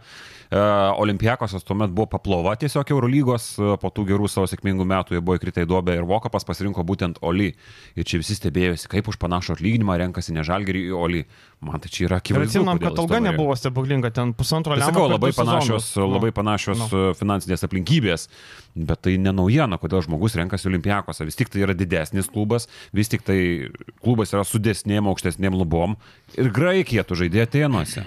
E, 0.51 0.59
Olimpiakosas 0.99 1.65
tuomet 1.65 1.91
buvo 1.91 2.07
paplova 2.07 2.57
tiesiog 2.57 2.91
Eurolygos, 2.91 3.59
e, 3.59 3.77
po 3.81 3.89
tų 3.89 4.07
gerų 4.09 4.29
savo 4.29 4.47
sėkmingų 4.47 4.85
metų 4.85 5.15
jie 5.15 5.21
buvo 5.21 5.37
įkritę 5.37 5.63
į 5.63 5.67
duobę 5.67 5.95
ir 5.95 6.05
Vokapas 6.05 6.45
pasirinko 6.45 6.83
būtent 6.83 7.19
Oli. 7.21 7.55
Ir 7.97 8.05
čia 8.05 8.19
visi 8.19 8.35
stebėjosi, 8.35 8.89
kaip 8.89 9.09
už 9.09 9.17
panašų 9.17 9.53
atlyginimą 9.53 9.99
renkasi 9.99 10.33
ne 10.33 10.43
Žalgerį 10.43 10.89
į 10.89 10.93
Oli. 10.93 11.25
Man 11.61 11.81
tai 11.83 11.91
čia 11.91 12.05
yra 12.07 12.17
Ir 12.17 12.21
akivaizdu. 12.23 12.47
atsimenam, 12.53 12.79
kodėl 12.79 12.93
kad 12.95 12.99
alga 13.03 13.19
nebuvo 13.19 13.55
stebuklinga, 13.59 14.13
ten 14.15 14.31
pusantro 14.33 14.77
Tai 14.77 14.79
lemą. 14.79 14.93
sakau, 14.93 15.09
per 15.09 15.15
labai 15.17 15.31
sezonus. 15.33 15.49
panašios, 15.51 15.97
Nu. 15.97 16.07
labai 16.13 16.31
panašios 16.31 16.79
nu. 16.79 16.87
nu. 16.93 17.15
finansinės 17.19 17.65
aplinkybės, 17.67 18.29
bet 18.77 19.01
tai 19.03 19.17
ne 19.19 19.33
naujiena, 19.35 19.75
kodėl 19.83 20.05
žmogus 20.07 20.37
renkasi 20.39 20.69
Olimpiakose. 20.71 21.25
Vis 21.27 21.35
tik 21.35 21.49
tai 21.51 21.65
yra 21.67 21.75
didesnis 21.75 22.31
klubas, 22.31 22.69
vis 22.95 23.09
tik 23.09 23.23
tai 23.27 23.71
klubas 24.05 24.31
yra 24.33 24.45
su 24.47 24.59
desnėm, 24.63 25.11
aukštesnėm 25.11 25.59
lubom 25.59 25.97
ir 26.39 26.49
Graikija 26.51 27.03
tu 27.05 27.15
žaidė 27.19 27.43
Atenuose. 27.43 28.05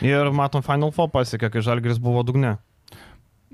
Ir 0.00 0.30
matom, 0.32 0.62
Final 0.64 0.90
Four 0.90 1.08
pasiekė, 1.12 1.52
kai 1.52 1.60
Žalgris 1.60 2.00
buvo 2.00 2.24
dugne. 2.24 2.56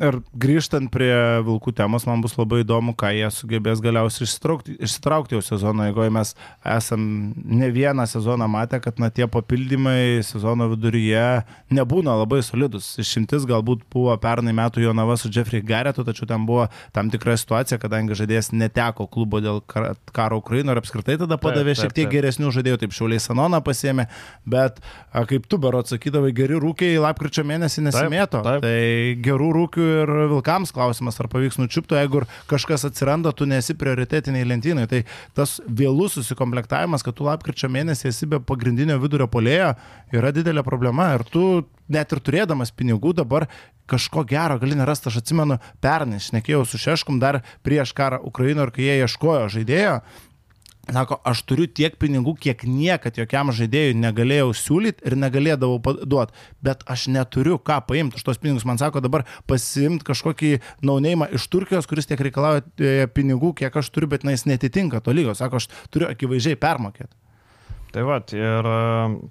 Ir 0.01 0.17
grįžtant 0.41 0.89
prie 0.93 1.13
Vilkų 1.45 1.75
temos, 1.77 2.07
man 2.09 2.23
bus 2.25 2.33
labai 2.39 2.63
įdomu, 2.65 2.95
ką 2.97 3.11
jie 3.13 3.29
sugebės 3.35 3.83
galiausiai 3.85 4.25
išsitraukti, 4.25 4.77
išsitraukti 4.81 5.37
jau 5.37 5.43
sezono 5.45 5.85
eigoje. 5.91 6.09
Mes 6.15 6.33
esam 6.65 7.03
ne 7.37 7.69
vieną 7.75 8.07
sezoną 8.09 8.49
matę, 8.49 8.81
kad 8.81 8.97
na, 9.03 9.11
tie 9.13 9.29
papildymai 9.29 10.23
sezono 10.25 10.71
viduryje 10.73 11.43
nebūna 11.77 12.15
labai 12.23 12.41
solidus. 12.47 12.89
Išimtis 13.03 13.45
galbūt 13.51 13.85
buvo 13.93 14.17
pernai 14.23 14.55
metų 14.57 14.87
Jonava 14.87 15.19
su 15.21 15.29
Jeffrey 15.29 15.61
Garretu, 15.61 16.05
tačiau 16.09 16.29
ten 16.31 16.49
buvo 16.49 16.71
tam 16.97 17.13
tikra 17.13 17.37
situacija, 17.37 17.77
kadangi 17.83 18.17
žaidėjas 18.17 18.53
neteko 18.57 19.05
klubo 19.13 19.43
dėl 19.45 19.61
kar- 19.69 19.93
karo 20.17 20.41
Ukraino 20.41 20.73
ir 20.73 20.81
apskritai 20.81 21.19
tada 21.21 21.37
padavė 21.41 21.75
taip, 21.77 21.83
šiek 21.85 21.93
tiek 21.99 22.09
taip. 22.09 22.15
geresnių 22.17 22.55
žaidėjų, 22.57 22.81
taip 22.87 22.97
Šiauliai 22.97 23.21
Sanoną 23.21 23.61
pasėmė, 23.65 24.09
bet 24.49 24.81
kaip 25.13 25.45
tu 25.45 25.61
bero 25.61 25.85
atsakydavai, 25.85 26.33
geri 26.33 26.57
rūkiai 26.57 26.97
lapkričio 27.05 27.45
mėnesį 27.45 27.87
nesimėto. 27.91 28.41
taip. 28.49 28.65
Tai 28.65 28.81
gerų 29.29 29.53
rūkių 29.61 29.90
ir 30.03 30.13
Vilkams 30.31 30.73
klausimas, 30.75 31.19
ar 31.21 31.29
pavyks 31.33 31.59
nučiupti, 31.61 31.99
jeigu 31.99 32.23
kažkas 32.51 32.87
atsiranda, 32.89 33.33
tu 33.37 33.49
nesi 33.49 33.77
prioritetiniai 33.79 34.47
lentynai. 34.49 34.87
Tai 34.91 35.03
tas 35.37 35.59
vėlus 35.67 36.19
susikomplektavimas, 36.19 37.05
kad 37.07 37.19
tu 37.19 37.27
lapkričio 37.27 37.71
mėnesį 37.73 38.09
esi 38.13 38.31
be 38.31 38.41
pagrindinio 38.45 38.99
vidurio 39.03 39.29
polėjo, 39.31 39.75
yra 40.15 40.33
didelė 40.35 40.65
problema. 40.67 41.11
Ir 41.17 41.27
tu 41.29 41.45
net 41.91 42.15
ir 42.15 42.23
turėdamas 42.25 42.73
pinigų 42.75 43.15
dabar 43.21 43.49
kažko 43.91 44.25
gero 44.29 44.59
gali 44.63 44.79
nerasti. 44.79 45.11
Aš 45.11 45.21
atsimenu, 45.25 45.59
pernai 45.83 46.21
šnekėjau 46.23 46.65
su 46.69 46.81
Šeškum 46.81 47.19
dar 47.23 47.43
prieš 47.67 47.95
karą 47.97 48.21
Ukrainoje 48.27 48.69
ir 48.69 48.75
kai 48.77 48.87
jie 48.87 48.99
ieškojo 49.03 49.49
žaidėjo, 49.57 49.97
Sako, 50.89 51.19
aš 51.29 51.43
turiu 51.47 51.67
tiek 51.69 51.95
pinigų, 52.01 52.33
kiek 52.41 52.65
niekad 52.65 53.19
jokiam 53.21 53.53
žaidėjui 53.55 53.99
negalėjau 54.01 54.49
siūlyti 54.57 55.05
ir 55.07 55.17
negalėdavau 55.21 55.77
duoti, 56.09 56.35
bet 56.65 56.83
aš 56.91 57.07
neturiu 57.13 57.61
ką 57.61 57.77
paimti. 57.87 58.19
Aš 58.19 58.27
tos 58.27 58.41
pinigus 58.43 58.65
man 58.67 58.81
sako 58.81 59.03
dabar 59.05 59.27
pasimti 59.51 60.09
kažkokį 60.09 60.55
naunėjimą 60.83 61.31
iš 61.37 61.47
Turkijos, 61.53 61.87
kuris 61.91 62.09
tiek 62.11 62.23
reikalauja 62.25 62.65
e, 62.65 63.07
pinigų, 63.13 63.53
kiek 63.61 63.77
aš 63.77 63.93
turiu, 63.93 64.11
bet 64.11 64.25
na, 64.27 64.35
jis 64.35 64.49
netitinka 64.51 65.03
to 65.05 65.15
lygio. 65.15 65.37
Sako, 65.39 65.61
aš 65.61 65.69
turiu 65.93 66.09
akivaizdžiai 66.11 66.59
permokėti. 66.59 67.13
Tai 67.91 68.05
va, 68.07 68.21
ir 68.37 68.71
e, 68.71 68.81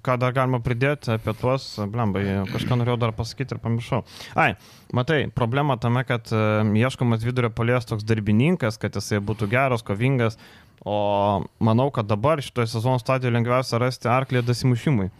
ką 0.04 0.16
dar 0.20 0.34
galima 0.36 0.60
pridėti 0.64 1.14
apie 1.14 1.32
tuos, 1.40 1.72
blembai, 1.92 2.24
kažką 2.52 2.80
norėjau 2.80 2.98
dar 3.00 3.14
pasakyti 3.16 3.56
ir 3.56 3.62
pamiršau. 3.62 4.02
Ai, 4.36 4.50
matai, 4.96 5.22
problema 5.34 5.78
tame, 5.80 6.04
kad 6.08 6.28
e, 6.28 6.42
ieškomas 6.82 7.24
vidurio 7.24 7.52
polės 7.54 7.88
toks 7.88 8.04
darbininkas, 8.04 8.76
kad 8.80 8.98
jisai 8.98 9.22
būtų 9.24 9.48
geras, 9.52 9.86
kovingas, 9.86 10.36
O 10.80 11.44
manau, 11.60 11.90
kad 11.92 12.06
dabar 12.08 12.40
šitoje 12.40 12.70
sezono 12.72 12.96
stadijoje 12.96 13.34
lengviausia 13.34 13.76
rasti 13.82 14.08
arklį 14.08 14.40
dasimušimui 14.48 15.10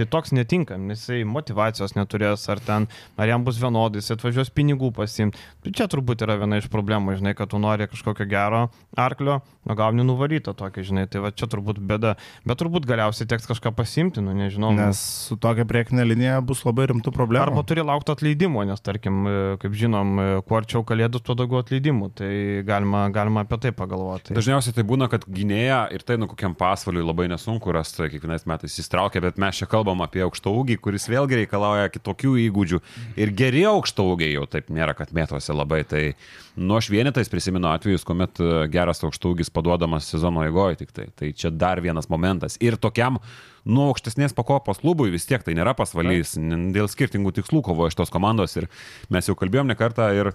tai 0.00 0.08
toks 0.10 0.32
netinka, 0.36 0.78
nes 0.80 1.04
jisai 1.04 1.22
motivacijos 1.28 1.94
neturės, 1.98 2.46
ar 2.52 2.60
ten, 2.64 2.88
ar 3.20 3.30
jam 3.30 3.44
bus 3.46 3.60
vienodai, 3.60 4.00
jis 4.00 4.14
atvažiuos 4.16 4.52
pinigų 4.56 4.92
pasimti. 4.96 5.40
Tai 5.64 5.74
čia 5.76 5.88
turbūt 5.92 6.24
yra 6.24 6.38
viena 6.40 6.60
iš 6.60 6.70
problemų, 6.72 7.18
žinai, 7.20 7.34
kad 7.38 7.52
tu 7.52 7.60
nori 7.60 7.88
kažkokio 7.90 8.26
gero 8.30 8.66
arklio, 8.98 9.40
o 9.68 9.76
gauni 9.76 10.04
nuvarytą 10.06 10.54
tokį, 10.56 10.84
žinai, 10.88 11.06
tai 11.10 11.22
va 11.24 11.32
čia 11.34 11.48
turbūt 11.50 11.80
bėda. 11.84 12.14
Bet 12.48 12.60
turbūt 12.62 12.86
galiausiai 12.88 13.28
teks 13.28 13.48
kažką 13.50 13.74
pasimti, 13.76 14.22
nu 14.24 14.32
nežinau. 14.36 14.72
Nes 14.76 15.00
su 15.26 15.36
tokia 15.40 15.66
priekinė 15.68 16.06
linija 16.06 16.38
bus 16.44 16.62
labai 16.64 16.88
rimtų 16.90 17.12
problemų. 17.14 17.42
Arba 17.50 17.64
turi 17.68 17.84
laukti 17.84 18.14
atleidimo, 18.14 18.64
nes 18.68 18.80
tarkim, 18.84 19.26
kaip 19.60 19.76
žinom, 19.76 20.14
kuo 20.46 20.58
arčiau 20.60 20.84
kalėdų, 20.86 21.20
tuo 21.26 21.36
daugiau 21.38 21.60
atleidimų. 21.64 22.10
Tai 22.20 22.30
galima, 22.66 23.04
galima 23.14 23.44
apie 23.44 23.58
tai 23.66 23.74
pagalvoti. 23.76 24.36
Dažniausiai 24.36 24.76
tai 24.76 24.86
būna, 24.88 25.10
kad 25.12 25.26
gynėja 25.28 25.82
ir 25.94 26.04
tai 26.06 26.16
nu 26.20 26.30
kokiam 26.30 26.56
pasvaliui 26.58 27.04
labai 27.04 27.28
nesunku 27.32 27.74
rasti, 27.74 28.08
kiekvienais 28.14 28.46
metais 28.48 28.78
įsitraukia, 28.80 29.22
bet 29.24 29.40
mes 29.40 29.60
čia 29.60 29.66
kalbame 29.70 29.89
kalbam 29.90 30.04
apie 30.06 30.22
aukšto 30.22 30.52
ūgį, 30.54 30.78
kuris 30.78 31.08
vėlgi 31.10 31.40
reikalauja 31.42 31.90
kitokių 31.90 32.36
įgūdžių. 32.46 32.78
Ir 33.18 33.32
geri 33.34 33.64
aukšto 33.66 34.06
ūgiai 34.12 34.36
jau 34.36 34.46
taip 34.46 34.70
nėra, 34.70 34.94
kad 34.94 35.10
mėtosi 35.10 35.52
labai. 35.52 35.82
Tai 35.84 36.14
nu 36.56 36.76
aš 36.78 36.90
vienetais 36.90 37.28
prisimenu 37.28 37.66
atvejus, 37.72 38.04
kuomet 38.06 38.38
e, 38.38 38.68
geras 38.70 39.02
aukšto 39.02 39.32
ūgis 39.34 39.50
paduodamas 39.50 40.06
sezono 40.06 40.44
eigoje 40.46 40.80
tik 40.84 40.92
tai. 40.94 41.08
Tai 41.16 41.32
čia 41.32 41.50
dar 41.50 41.82
vienas 41.82 42.08
momentas. 42.08 42.56
Ir 42.62 42.78
tokiam 42.78 43.18
nuo 43.64 43.90
aukštesnės 43.90 44.36
pakopos 44.36 44.80
klubui 44.80 45.10
vis 45.10 45.26
tiek 45.26 45.42
tai 45.42 45.56
nėra 45.58 45.74
pasvalys, 45.74 46.36
dėl 46.38 46.88
skirtingų 46.88 47.34
tikslų 47.40 47.64
kovoja 47.66 47.90
iš 47.90 47.98
tos 47.98 48.14
komandos 48.14 48.56
ir 48.56 48.70
mes 49.10 49.26
jau 49.26 49.36
kalbėjom 49.36 49.68
ne 49.68 49.76
kartą 49.76 50.12
ir 50.14 50.32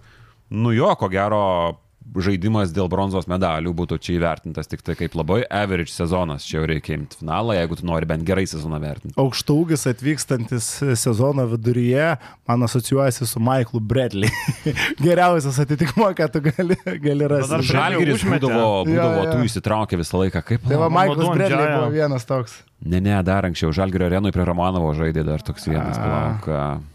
nu 0.52 0.76
jo, 0.76 0.92
ko 1.00 1.10
gero 1.10 1.80
žaidimas 2.14 2.72
dėl 2.76 2.88
bronzos 2.92 3.28
medalių 3.30 3.74
būtų 3.76 3.98
čia 4.04 4.16
įvertintas 4.20 4.70
tik 4.70 4.84
tai 4.86 4.96
kaip 5.00 5.16
labai 5.18 5.42
average 5.50 5.92
sezonas. 5.94 6.46
Čia 6.48 6.60
jau 6.60 6.70
reikia 6.70 6.96
imti 6.98 7.20
finalą, 7.20 7.56
jeigu 7.58 7.80
tu 7.80 7.88
nori 7.88 8.08
bent 8.10 8.26
gerai 8.28 8.46
sezoną 8.50 8.80
vertinti. 8.84 9.16
Aukštaugis 9.22 9.88
atvykstantis 9.92 10.70
sezono 11.02 11.48
viduryje 11.52 12.14
man 12.48 12.68
asocijuojasi 12.68 13.28
su 13.30 13.42
Michaelu 13.44 13.82
Bradley. 13.82 14.32
Geriausias 15.06 15.60
atitikmo, 15.66 16.12
ką 16.18 16.30
tu 16.32 16.44
gali, 16.46 16.80
gali 17.04 17.30
rasti. 17.32 17.62
Žalgiris 17.74 18.26
būdavo, 18.28 18.70
būdavo 18.88 19.22
ja, 19.22 19.28
ja. 19.28 19.36
tu 19.36 19.52
įsitraukė 19.52 20.02
visą 20.02 20.24
laiką. 20.24 20.46
Kaip? 20.46 20.66
Tai 20.70 20.82
va, 20.86 20.92
Michaelas 20.94 21.32
Bradley 21.36 21.70
buvo 21.76 21.94
vienas 21.96 22.28
toks. 22.30 22.60
Ne, 22.86 23.02
ne, 23.02 23.16
dar 23.26 23.48
anksčiau. 23.48 23.74
Žalgirio 23.76 24.12
arenui 24.12 24.34
prie 24.36 24.46
Romanovo 24.46 24.94
žaidė 24.98 25.26
dar 25.26 25.44
toks 25.46 25.66
vienas. 25.72 25.98
Palauk. 25.98 26.94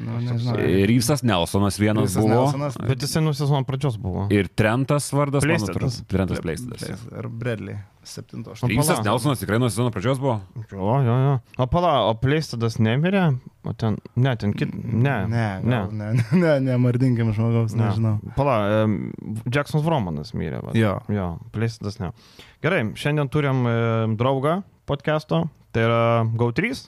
Nu, 0.00 0.16
nežinau. 0.20 0.56
Rysas 0.88 1.22
Nelsonas 1.22 1.76
vienas 1.80 2.08
Rysas 2.08 2.22
buvo. 2.22 2.34
Nelsonas, 2.34 2.76
bet 2.88 3.02
jisai 3.04 3.20
nuo 3.24 3.34
sezono 3.36 3.64
pradžios 3.68 3.98
buvo. 4.00 4.26
Ir 4.32 4.48
Trentas 4.48 5.10
vardas. 5.12 5.44
Pleistadas. 5.44 5.98
Trentas 6.08 6.40
Pleistadas. 6.40 7.04
Ir 7.12 7.28
Bradley. 7.28 7.76
7-8. 8.04 8.68
Rysas 8.68 9.02
Nelsonas 9.04 9.40
tikrai 9.40 9.58
nuo 9.60 9.68
sezono 9.68 9.92
pradžios 9.92 10.20
buvo. 10.20 10.38
Jo, 10.72 10.96
jo, 11.04 11.16
jo. 11.26 11.34
O 11.60 11.66
pala, 11.68 11.92
o 12.08 12.14
Pleistadas 12.20 12.78
nemirė? 12.80 13.26
O 13.64 13.72
ten, 13.76 13.98
ne, 14.16 14.34
ten 14.40 14.52
kit, 14.56 14.72
ne. 14.72 15.16
Ne, 15.28 15.46
ne, 15.64 15.82
ne, 15.92 16.10
ne, 16.42 16.54
ne 16.64 16.78
mardinkim 16.80 17.32
žmogaus, 17.36 17.76
ne. 17.76 17.88
nežinau. 17.88 18.16
Pala, 18.38 18.56
Jacksonas 19.48 19.84
Vromanas 19.84 20.32
mirė. 20.36 20.62
Va. 20.64 20.76
Jo. 20.78 20.96
Jo, 21.12 21.34
Pleistadas 21.52 22.00
ne. 22.00 22.12
Gerai, 22.64 22.86
šiandien 22.96 23.28
turim 23.32 23.64
draugą 24.20 24.62
podcast'o, 24.88 25.46
tai 25.76 25.88
yra 25.88 26.02
GO3 26.36 26.86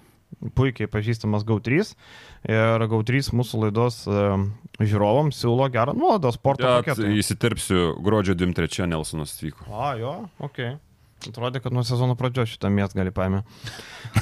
puikiai 0.57 0.91
pažįstamas 0.91 1.45
GAU3 1.49 1.93
ir 2.53 2.87
GAU3 2.93 3.31
mūsų 3.37 3.63
laidos 3.67 4.03
žiūrovams 4.81 5.41
siūlo 5.43 5.69
gerą 5.73 5.95
nuolaidą 5.97 6.33
sporto 6.35 6.69
paketą. 6.79 7.09
Įsiterpsiu, 7.17 7.95
gruodžio 8.05 8.37
23 8.39 8.91
Nelsonas 8.93 9.37
atvyko. 9.37 9.69
A, 9.73 9.95
jo, 10.01 10.17
ok. 10.45 10.61
Atrodė, 11.27 11.63
kad 11.65 11.75
nuo 11.75 11.83
sezono 11.87 12.15
pradžios 12.19 12.53
šitą 12.53 12.69
miestą 12.71 13.01
gali 13.01 13.11
paėmė. 13.15 13.41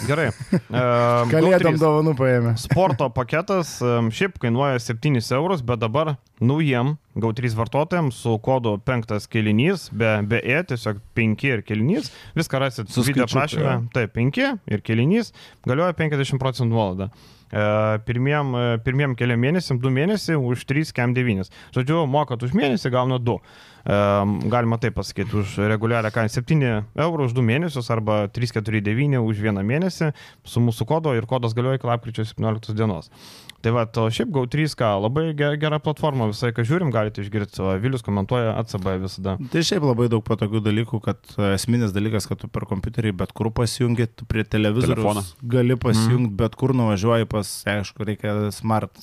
Gerai. 0.09 0.31
Kalėdam 1.35 1.77
dovanų 1.81 2.15
paėmė. 2.19 2.55
Sporto 2.63 3.11
paketas 3.13 3.77
šiaip 4.15 4.39
kainuoja 4.43 4.81
7 4.81 5.19
eurus, 5.37 5.65
bet 5.67 5.83
dabar 5.83 6.15
naujiem 6.41 6.95
GAU3 7.21 7.53
vartotojams 7.59 8.23
su 8.25 8.39
kodu 8.43 8.79
5 8.87 9.29
kelinys, 9.31 9.89
be, 9.93 10.17
be 10.27 10.41
E, 10.41 10.63
tiesiog 10.71 11.03
5 11.15 11.47
ir 11.51 11.63
kelinys, 11.67 12.11
viską 12.39 12.63
rasit 12.63 12.91
su 12.91 13.05
video 13.07 13.29
prašymę. 13.31 13.77
Taip, 13.95 14.17
5 14.17 14.43
ir 14.67 14.83
kelinys, 14.87 15.35
galioja 15.67 15.95
50 15.99 16.41
procentų 16.43 16.73
nuolaida. 16.73 17.11
E, 17.55 17.67
pirmiem, 18.09 18.57
e, 18.57 18.65
pirmiem 18.87 19.15
keliam 19.19 19.45
mėnesiam 19.45 19.79
2 19.83 19.95
mėnesiai 19.95 20.41
už 20.41 20.65
3 20.71 20.95
kem 20.97 21.15
9. 21.15 21.53
Žodžiu, 21.77 22.03
mokat 22.11 22.43
už 22.43 22.57
mėnesį, 22.57 22.91
gauna 22.95 23.21
2 23.23 23.39
galima 23.85 24.79
taip 24.81 24.95
pasakyti, 24.97 25.37
už 25.37 25.59
reguliarią 25.69 26.11
kainą 26.15 26.33
7 26.33 26.63
eurų 26.97 27.29
už 27.29 27.35
2 27.37 27.45
mėnesius 27.45 27.91
arba 27.93 28.25
349 28.33 29.21
už 29.21 29.43
1 29.45 29.61
mėnesį 29.61 30.13
su 30.45 30.63
mūsų 30.65 30.87
kodo 30.89 31.13
ir 31.17 31.27
kodas 31.29 31.53
galioja 31.57 31.81
iki 31.81 31.91
lapkričio 31.91 32.25
17 32.25 32.73
dienos. 32.77 33.11
Tai 33.65 33.73
va, 33.73 33.85
o 33.89 34.07
šiaip 34.13 34.29
GAU3K 34.29 34.89
labai 35.01 35.25
gera 35.37 35.79
platforma, 35.81 36.29
visai 36.29 36.51
ką 36.53 36.65
žiūrim, 36.69 36.91
galite 36.93 37.23
išgirsti, 37.25 37.63
o 37.65 37.73
Vilius 37.81 38.05
komentuoja 38.05 38.59
ACB 38.61 38.91
visada. 39.01 39.39
Tai 39.53 39.63
šiaip 39.65 39.87
labai 39.89 40.11
daug 40.13 40.25
patogių 40.27 40.61
dalykų, 40.65 41.01
kad 41.05 41.37
esminis 41.55 41.95
dalykas, 41.97 42.29
kad 42.29 42.43
tu 42.43 42.51
per 42.53 42.69
kompiuterį 42.69 43.15
bet 43.25 43.33
kur 43.37 43.49
pasijungi, 43.57 44.11
tu 44.21 44.29
prie 44.29 44.45
televizoriaus 44.45 45.33
gali 45.41 45.79
pasijungti, 45.81 46.35
mm. 46.35 46.39
bet 46.41 46.61
kur 46.61 46.77
nuvažiuoji 46.77 47.29
pas, 47.33 47.57
aišku, 47.73 48.05
reikia 48.05 48.37
smart 48.53 49.01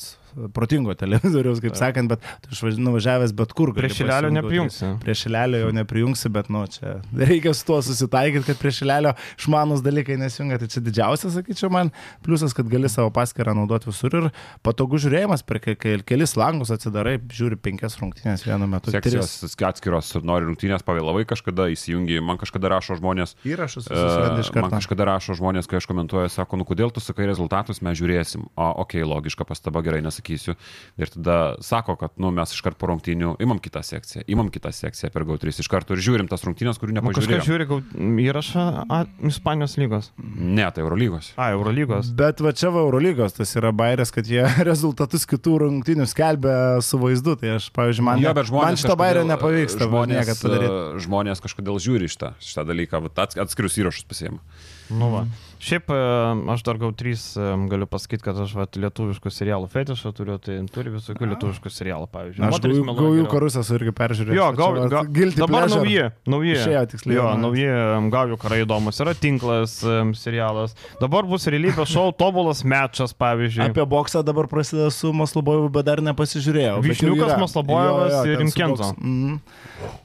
protingo 0.56 0.94
televizoriaus, 0.98 1.62
kaip 1.64 1.78
sakant, 1.80 2.12
bet 2.12 2.24
tu 2.44 2.54
išvažinau 2.56 2.94
važiavęs 2.96 3.34
bet 3.38 3.56
kur. 3.58 3.74
Prie 3.76 3.92
šilelio 3.94 4.32
neprijungsi. 4.34 4.94
Prie 5.04 5.16
šilelio 5.18 5.64
jau 5.66 5.72
neprijungsi, 5.76 6.32
bet, 6.34 6.50
nu, 6.54 6.64
čia 6.72 6.98
reikia 7.18 7.54
su 7.58 7.66
tuo 7.68 7.80
susitaikyti, 7.86 8.46
kad 8.52 8.62
prie 8.62 8.74
šilelio 8.76 9.14
išmanus 9.38 9.84
dalykai 9.86 10.18
nesijungia. 10.22 10.60
Tai 10.62 10.70
čia 10.72 10.84
didžiausias, 10.86 11.36
sakyčiau, 11.38 11.72
man 11.74 11.92
pliusas, 12.26 12.56
kad 12.58 12.70
gali 12.72 12.90
savo 12.92 13.12
paskirtą 13.16 13.56
naudoti 13.58 13.90
visur 13.90 14.18
ir 14.20 14.30
patogu 14.66 15.00
žiūrėjimas, 15.02 15.46
per 15.48 15.62
kelis 15.62 16.36
langus 16.40 16.74
atsidarai, 16.74 17.18
žiūri 17.32 17.60
penkias 17.62 17.98
rungtynės 18.02 18.46
vienu 18.48 18.70
metu. 18.72 18.94
Sekcijos 18.94 19.56
atskiros, 19.72 20.14
nori 20.28 20.48
rungtynės 20.50 20.86
pavėlavai 20.88 21.26
kažkada 21.30 21.70
įsijungi, 21.74 22.20
man 22.26 22.40
kažkada 22.42 22.72
rašo 22.76 22.98
žmonės. 23.00 23.36
Įrašus 23.48 23.88
susirandi 23.88 24.46
iš 24.46 24.52
karto. 24.54 24.68
Man 24.68 24.76
kažkada 24.78 25.08
rašo 25.10 25.38
žmonės, 25.40 25.70
kai 25.70 25.80
aš 25.82 25.88
komentuoju, 25.90 26.32
sako, 26.34 26.60
nu 26.62 26.68
kodėl 26.68 26.94
tu 26.94 27.04
sakai 27.04 27.28
rezultatus, 27.30 27.82
mes 27.86 27.98
žiūrėsim. 28.00 28.48
O, 28.56 28.70
okei, 28.84 29.02
okay, 29.04 29.08
logiška 29.08 29.48
pastaba, 29.48 29.84
gerai, 29.86 30.02
nes 30.06 30.21
nesakysiu. 30.22 30.56
Ir 30.98 31.10
tada 31.10 31.56
sako, 31.62 31.96
kad 31.96 32.12
nu, 32.18 32.32
mes 32.32 32.54
iškart 32.54 32.78
po 32.78 32.88
rungtynių 32.88 33.38
imam 33.42 33.60
kitą 33.60 33.82
sekciją, 33.84 34.24
imam 34.28 34.50
kitą 34.50 34.72
sekciją 34.72 35.12
per 35.12 35.26
GAU3 35.26 35.60
iš 35.60 35.68
karto 35.68 35.94
ir 35.94 36.02
žiūrim 36.02 36.30
tas 36.30 36.44
rungtynės, 36.44 36.80
kurių 36.80 36.96
nepažiūrėjome. 36.98 37.42
Kažkas 37.42 37.48
žiūri 37.48 37.68
gau... 37.70 37.82
įrašą 38.22 38.66
a, 38.88 39.06
Ispanijos 39.28 39.78
lygos. 39.78 40.12
Ne, 40.18 40.66
tai 40.72 40.84
Eurolygos. 40.84 41.34
A, 41.38 41.52
Eurolygos. 41.56 42.12
Bet 42.18 42.42
va 42.42 42.54
čia 42.54 42.72
va 42.74 42.84
Eurolygos, 42.86 43.36
tas 43.38 43.54
yra 43.58 43.72
bairės, 43.74 44.14
kad 44.14 44.28
jie 44.30 44.46
rezultatus 44.70 45.26
kitų 45.30 45.58
rungtynių 45.66 46.08
skelbia 46.10 46.82
su 46.86 47.00
vaizdu. 47.02 47.38
Tai 47.42 47.58
aš, 47.58 47.72
pavyzdžiui, 47.76 48.08
man, 48.08 48.22
jo, 48.22 48.34
žmonės, 48.52 48.68
man 48.68 48.82
šito 48.82 48.98
bairio 49.00 49.26
nepavyksta. 49.28 49.88
Žmonės, 49.88 50.36
žmonės 51.06 51.44
kažkodėl 51.44 51.82
žiūri 51.82 52.12
šitą, 52.12 52.36
šitą 52.44 52.68
dalyką, 52.70 53.06
atskirius 53.18 53.80
įrašus 53.82 54.08
pasiema. 54.10 54.42
Nu 54.92 55.08
va. 55.14 55.26
Šiaip 55.62 55.94
e, 55.94 56.02
aš 56.56 56.66
dar 56.66 56.82
gau 56.82 56.92
trys 56.98 57.32
e, 57.38 57.50
galiu 57.70 57.88
pasakyti, 57.90 58.26
kad 58.26 58.40
aš 58.42 58.56
vat, 58.58 58.80
lietuviškų 58.82 59.34
serialų 59.34 59.70
Netflix'ą 60.02 60.12
turiu, 60.16 60.38
tai 60.42 60.58
turi 60.72 60.92
visokių 60.94 61.28
lietuviškų 61.34 61.72
serialų, 61.72 62.08
pavyzdžiui. 62.12 62.46
Aš 62.46 62.54
Moteris 62.56 62.80
gaujų, 62.98 63.26
karus 63.32 63.58
esu 63.62 63.76
irgi 63.78 63.94
peržiūrėjęs. 63.98 64.38
Jo, 64.38 64.48
gau, 64.58 64.70
vat 64.76 64.92
ga, 64.92 65.02
Guilty 65.06 65.42
dabar 65.42 65.68
nauji, 65.70 66.08
nauji. 66.30 66.56
Išėjo 66.58 66.84
tiksliai, 66.94 67.18
Jo, 67.18 67.28
nauji 67.40 67.68
gaujų 68.14 68.38
karai 68.42 68.62
įdomus. 68.66 69.02
Yra 69.04 69.14
tinklas 69.18 69.78
em, 69.86 70.14
serialas. 70.18 70.76
Dabar 71.02 71.28
bus 71.30 71.48
realybės 71.52 71.92
šou 71.92 72.08
tobulas 72.22 72.64
mečas, 72.68 73.14
pavyzdžiui. 73.18 73.70
Apie 73.72 73.86
boksą 73.90 74.24
dabar 74.26 74.50
prasideda 74.52 74.90
su 74.94 75.14
Maslobojevu, 75.16 75.70
bet 75.74 75.90
dar 75.90 76.04
nepasižiūrėjau. 76.06 76.80
yra. 77.36 77.42
Maslobojevas 77.46 78.18
ir 78.26 78.42
ten 78.42 78.52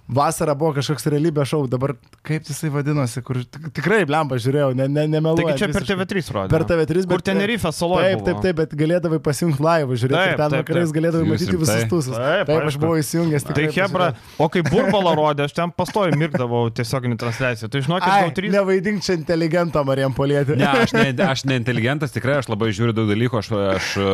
Vasara 0.07 0.54
buvo 0.54 0.70
kažkoks 0.76 1.07
realybės 1.11 1.48
šou, 1.50 1.64
dabar 1.70 1.96
kaip 2.26 2.44
jisai 2.46 2.68
vadinosi, 2.70 3.22
kur 3.26 3.40
tik- 3.42 3.72
tikrai 3.74 4.04
blemba 4.07 4.36
žiūrėjau, 4.38 4.68
ne, 4.78 4.86
ne, 4.86 5.07
nemeluoju. 5.11 5.42
Taigi 5.48 5.59
čia 5.64 5.68
per 5.74 5.82
visiškai. 5.82 5.96
TV3 6.07 6.30
rodė. 6.36 6.50
Per 6.54 6.64
TV3, 6.68 7.00
bet 7.11 7.16
Kur 7.16 7.24
Tenerife 7.26 7.72
saloje. 7.74 8.12
Taip, 8.14 8.22
taip, 8.28 8.38
taip, 8.44 8.57
bet 8.61 8.74
galėdavai 8.78 9.18
pasijungti 9.18 9.64
laivą, 9.66 9.96
žiūrėti, 9.98 10.20
Taip, 10.30 10.36
ten 10.38 10.54
vakarais 10.61 10.86
taip. 10.92 10.96
galėdavai 11.00 11.26
matyti 11.32 11.57
visus 11.59 11.88
tūsus. 11.90 12.14
Taip, 12.14 12.46
Taip, 12.52 12.62
aš 12.70 12.78
buvau 12.78 13.00
įsijungęs. 13.02 13.46
Tai 13.48 13.57
tikrai 13.59 13.72
Hebra, 13.80 14.09
o 14.38 14.48
kai 14.48 14.62
burbalą 14.68 15.16
rodė, 15.18 15.48
aš 15.50 15.57
ten 15.59 15.74
pastoju 15.74 16.14
mirkdavau 16.22 16.62
tiesioginį 16.70 17.18
transliaciją. 17.24 17.70
Tai 17.74 17.82
žinokit, 17.88 18.07
Ai, 18.07 18.20
gal 18.28 18.34
trys. 18.38 18.54
nevaidink 18.54 19.02
čia 19.02 19.18
inteligentą 19.18 19.82
Marijam 19.84 20.14
Polėtį. 20.14 20.57
Ne, 20.62 20.70
aš, 20.70 20.94
ne, 20.94 21.11
aš 21.34 21.44
ne 21.50 21.59
inteligentas, 21.59 22.14
tikrai 22.14 22.38
aš 22.44 22.46
labai 22.54 22.70
žiūriu 22.70 22.94
daug 22.94 23.11
dalykų, 23.11 23.42
aš, 23.42 23.50
aš 23.74 23.90
e, 23.98 24.07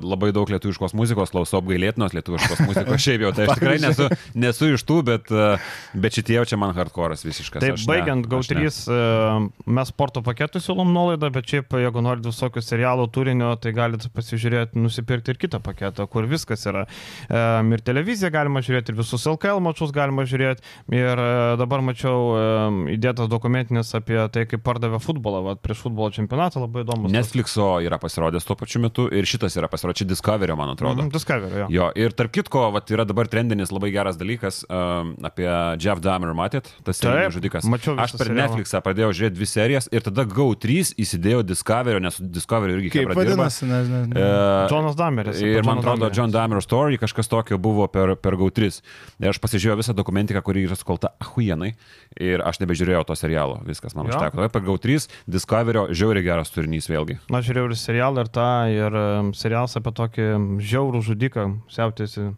labai 0.00 0.32
daug 0.32 0.48
lietuviškos 0.56 0.96
muzikos 0.96 1.30
klausau, 1.34 1.60
apgailėtinos 1.60 2.16
lietuviškos 2.16 2.64
muzikos 2.66 3.04
šiaip 3.04 3.26
jau, 3.28 3.32
tai 3.36 3.46
aš 3.50 3.58
tikrai 3.60 3.76
nesu, 3.84 4.08
nesu 4.34 4.72
iš 4.76 4.84
tų, 4.88 5.00
bet, 5.06 5.25
e, 5.32 5.48
bet 5.94 6.18
šitie 6.18 6.36
jau 6.38 6.44
čia 6.48 6.58
man 6.60 6.74
hardcore'as 6.76 7.24
visiškas. 7.26 7.62
Taip, 7.64 7.76
aš 7.78 7.86
baigiant 7.88 8.26
aš 8.26 8.50
ne. 8.50 8.64
GAU3, 8.66 8.80
e, 8.96 9.70
mes 9.78 9.92
sporto 9.92 10.22
paketų 10.26 10.62
siūlom 10.64 10.92
nuolaidą, 10.94 11.30
bet 11.34 11.48
šiaip, 11.52 11.76
jeigu 11.82 12.04
norit 12.04 12.26
visokių 12.26 12.62
serialų 12.64 13.08
turinio, 13.14 13.52
tai 13.62 13.74
galite 13.76 14.10
pasižiūrėti, 14.14 14.80
nusipirkti 14.80 15.34
ir 15.34 15.40
kitą 15.40 15.62
paketą, 15.64 16.08
kur 16.10 16.28
viskas 16.30 16.66
yra. 16.68 16.86
E, 17.30 17.44
Ir 17.76 17.82
televiziją 17.84 18.30
galima 18.32 18.62
žiūrėti, 18.64 18.92
ir 18.92 18.98
visus 19.00 19.24
LKL 19.28 19.60
mačius 19.64 19.92
galima 19.94 20.24
žiūrėti. 20.28 20.64
Ir 20.94 21.20
dabar 21.60 21.82
mačiau 21.84 22.86
įdėtas 22.92 23.28
dokumentinis 23.30 23.90
apie 23.98 24.18
tai, 24.32 24.46
kaip 24.48 24.62
pardavė 24.66 25.00
futbolą, 25.02 25.42
va, 25.44 25.54
prieš 25.60 25.84
futbolo 25.86 26.10
čempionatą, 26.14 26.62
labai 26.64 26.84
įdomus. 26.84 27.12
Netflixo 27.12 27.68
yra 27.84 27.98
pasirodęs 28.02 28.46
tuo 28.48 28.56
pačiu 28.58 28.80
metu 28.84 29.06
ir 29.12 29.28
šitas 29.28 29.56
yra 29.58 29.70
pasirodęs, 29.72 30.02
čia 30.02 30.08
Discovery, 30.10 30.56
man 30.58 30.72
atrodo. 30.74 31.02
Mhm, 31.02 31.12
Discovery, 31.14 31.62
jo. 31.64 31.68
Jo, 31.76 31.88
ir 31.98 32.14
tarp 32.16 32.34
kitko, 32.36 32.68
vat, 32.74 32.90
yra 32.94 33.06
dabar 33.08 33.28
trendinis 33.30 33.72
labai 33.74 33.92
geras 33.94 34.18
dalykas 34.20 34.62
um, 34.68 35.15
apie 35.24 35.48
Jeff 35.82 36.02
Dahmer, 36.04 36.32
matėt, 36.36 36.68
tas 36.84 37.00
serijinis 37.00 37.36
žudikas. 37.36 37.68
mačiau 37.70 37.96
Aš 38.00 38.16
per 38.16 38.28
serialą. 38.28 38.42
Netflixą 38.42 38.80
pradėjau 38.84 39.12
žiūrėti 39.16 39.36
dvi 39.38 39.48
serijas 39.48 39.88
ir 39.92 40.04
tada 40.06 40.26
GAU3 40.28 40.94
įsidėjau 41.00 41.44
Discovery, 41.46 42.02
nes 42.04 42.18
Discovery 42.20 42.76
irgi 42.76 42.92
Kaip 42.96 43.12
vadinasi, 43.16 43.68
nežinau. 43.70 44.02
E, 44.12 44.26
Jonas 44.72 44.98
Dameris. 44.98 45.40
Ir 45.40 45.62
man 45.66 45.80
Joną 45.80 45.84
atrodo. 45.84 46.10
John 46.16 46.34
Damerio 46.34 46.64
story 46.64 47.00
kažkas 47.00 47.30
tokio 47.32 47.58
buvo 47.62 47.88
per, 47.92 48.16
per 48.20 48.36
GAU3. 48.38 48.80
Ir 49.22 49.32
aš 49.32 49.40
pasižiūrėjau 49.42 49.80
visą 49.80 49.96
dokumentiką, 49.96 50.42
kuri 50.44 50.66
yra 50.68 50.76
skolta 50.78 51.12
ahuienai. 51.22 51.72
Ir 52.20 52.44
aš 52.46 52.60
nebežiūrėjau 52.62 53.04
to 53.08 53.16
serialo. 53.18 53.60
Viskas 53.66 53.96
man 53.96 54.10
užteko. 54.10 54.36
Tada 54.36 54.52
Per 54.52 54.64
GAU3 54.64 55.08
Discoverio 55.30 55.86
žiauriai 55.96 56.24
geras 56.24 56.52
turinys 56.54 56.88
vėlgi. 56.90 57.18
Na, 57.32 57.42
žiūrėjau 57.44 57.70
ir 57.70 57.78
serialą, 57.80 58.24
ir 58.24 58.30
tą, 58.32 58.50
ir 58.72 58.98
serialas 59.36 59.76
apie 59.78 59.92
tokį 59.96 60.28
žiaurų 60.62 61.02
žudiką, 61.06 61.46
siautėsi 61.72 62.28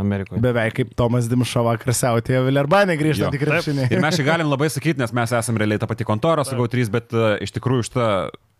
Amerikoje. 0.00 0.42
Beveik 0.44 0.76
kaip 0.80 0.94
Tomas 0.98 1.28
Dimša 1.30 1.64
vakar 1.66 1.94
siautėjo 2.26 2.46
Vilerbanė 2.46 2.96
grįžtant 2.98 3.36
į 3.36 3.42
krepšinį. 3.42 3.86
Ir 3.92 4.02
mes 4.02 4.18
čia 4.18 4.26
galim 4.26 4.50
labai 4.50 4.68
sakyti, 4.72 5.00
nes 5.02 5.14
mes 5.14 5.36
esame 5.38 5.62
realiai 5.62 5.80
ta 5.82 5.88
pati 5.90 6.06
kontora 6.06 6.44
su 6.46 6.58
GAU3, 6.58 6.90
bet 6.92 7.14
uh, 7.14 7.36
iš 7.42 7.54
tikrųjų 7.54 7.86
šitą, 7.86 8.08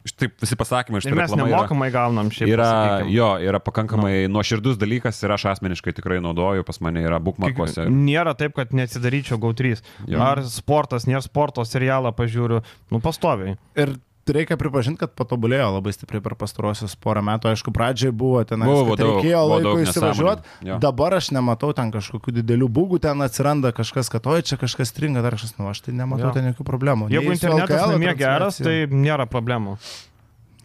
šitaip 0.06 0.36
visi 0.44 0.58
pasakymai 0.58 1.02
iš 1.02 1.08
Ir 1.10 1.18
mes 1.18 1.34
nemokamai 1.34 1.90
gaunam 1.94 2.30
šiaip. 2.34 2.52
Yra, 2.54 2.68
pasakykim. 2.70 3.12
jo, 3.16 3.30
yra 3.50 3.60
pakankamai 3.62 4.14
nuoširdus 4.30 4.78
dalykas 4.80 5.18
ir 5.24 5.34
aš 5.34 5.48
asmeniškai 5.56 5.96
tikrai 5.98 6.20
naudoju, 6.24 6.66
pas 6.66 6.80
mane 6.84 7.02
yra 7.06 7.20
bookmarkuose. 7.22 7.88
Nėra 7.90 8.36
taip, 8.38 8.56
kad 8.58 8.74
neatsidaryčiau 8.76 9.40
GAU3. 9.42 9.82
Jo. 10.06 10.22
Ar 10.26 10.44
sportas, 10.50 11.08
nėra 11.10 11.24
sporto 11.26 11.66
serialą 11.66 12.14
pažiūriu, 12.16 12.62
nu 12.94 13.02
pastoviai. 13.04 13.58
Ir 13.78 13.96
reikia 14.34 14.56
pripažinti, 14.58 14.98
kad 15.04 15.12
patobulėjo 15.18 15.68
labai 15.76 15.92
stipriai 15.94 16.22
per 16.24 16.34
pastarosius 16.38 16.96
porą 16.98 17.22
metų. 17.26 17.50
Aišku, 17.52 17.70
pradžiai 17.74 18.10
buvo 18.10 18.40
ten, 18.48 18.64
Buvo 18.66 18.94
kad 18.96 19.02
daug- 19.04 19.20
reikėjo 19.20 19.42
laiko 19.52 19.74
įsivažiuoti. 19.84 20.78
Dabar 20.82 21.14
aš 21.20 21.30
nematau 21.36 21.70
ten 21.76 21.92
kažkokių 21.94 22.34
didelių 22.40 22.68
būgų, 22.68 23.00
ten 23.06 23.22
atsiranda 23.22 23.70
kažkas, 23.76 24.10
kad 24.10 24.26
oi 24.26 24.42
čia 24.42 24.56
kažkas 24.58 24.90
stringa, 24.94 25.22
dar 25.22 25.36
kažkas, 25.38 25.54
nu 25.60 25.68
aš 25.70 25.84
tai 25.86 25.94
nematau 25.94 26.30
Jo. 26.30 26.34
ten 26.34 26.50
jokių 26.52 26.66
problemų. 26.66 27.10
Jeigu 27.14 27.30
Nei 27.30 27.38
internetas 27.38 27.86
namie 27.92 28.14
geras, 28.18 28.58
tai 28.58 28.86
nėra 28.90 29.26
problemų. 29.30 29.78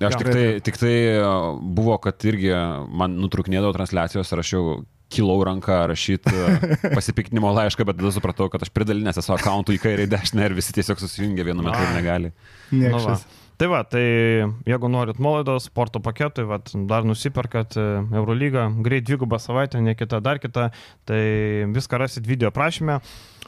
Aš 0.02 0.16
tik 0.18 0.32
tai, 0.34 0.46
tik 0.66 0.78
tai 0.82 0.96
uh, 1.22 1.60
buvo, 1.62 2.00
kad 2.02 2.18
irgi 2.26 2.50
man 2.90 3.20
nutruknėdavo 3.22 3.70
transliacijos 3.76 4.32
ir 4.34 4.40
aš 4.42 4.54
jau 4.56 4.64
kilau 5.12 5.44
ranką 5.46 5.76
rašyti 5.92 6.32
pasipiktinimo 6.98 7.52
laišką, 7.54 7.86
bet 7.86 8.00
tada 8.00 8.10
supratau, 8.16 8.48
kad 8.50 8.64
aš 8.66 8.72
pridalinęs 8.74 9.20
esu 9.22 9.34
akantų 9.36 9.76
į 9.76 9.82
kairę 9.84 10.06
ir 10.08 10.10
dešinę 10.10 10.48
ir 10.48 10.56
visi 10.58 10.74
tiesiog 10.74 10.98
susijungia 11.04 11.44
vienu 11.46 11.62
metu 11.68 11.84
ir 11.84 11.94
negali. 11.98 12.32
Nu, 12.72 12.96
va. 12.98 13.18
Tai 13.62 13.68
va, 13.70 13.84
tai 13.86 14.02
jeigu 14.66 14.90
norit 14.90 15.20
nuolaidos 15.22 15.68
sporto 15.68 16.00
paketui, 16.02 16.48
va, 16.50 16.58
dar 16.90 17.06
nusiperkat 17.06 17.76
e, 17.78 17.84
Eurolygą, 18.18 18.64
greit 18.82 19.06
dvigubą 19.06 19.38
savaitę, 19.38 19.78
ne 19.86 19.94
kita, 19.94 20.18
dar 20.18 20.42
kita, 20.42 20.72
tai 21.06 21.22
viską 21.70 22.00
rasit 22.02 22.26
video 22.26 22.50
prašymę. 22.50 22.98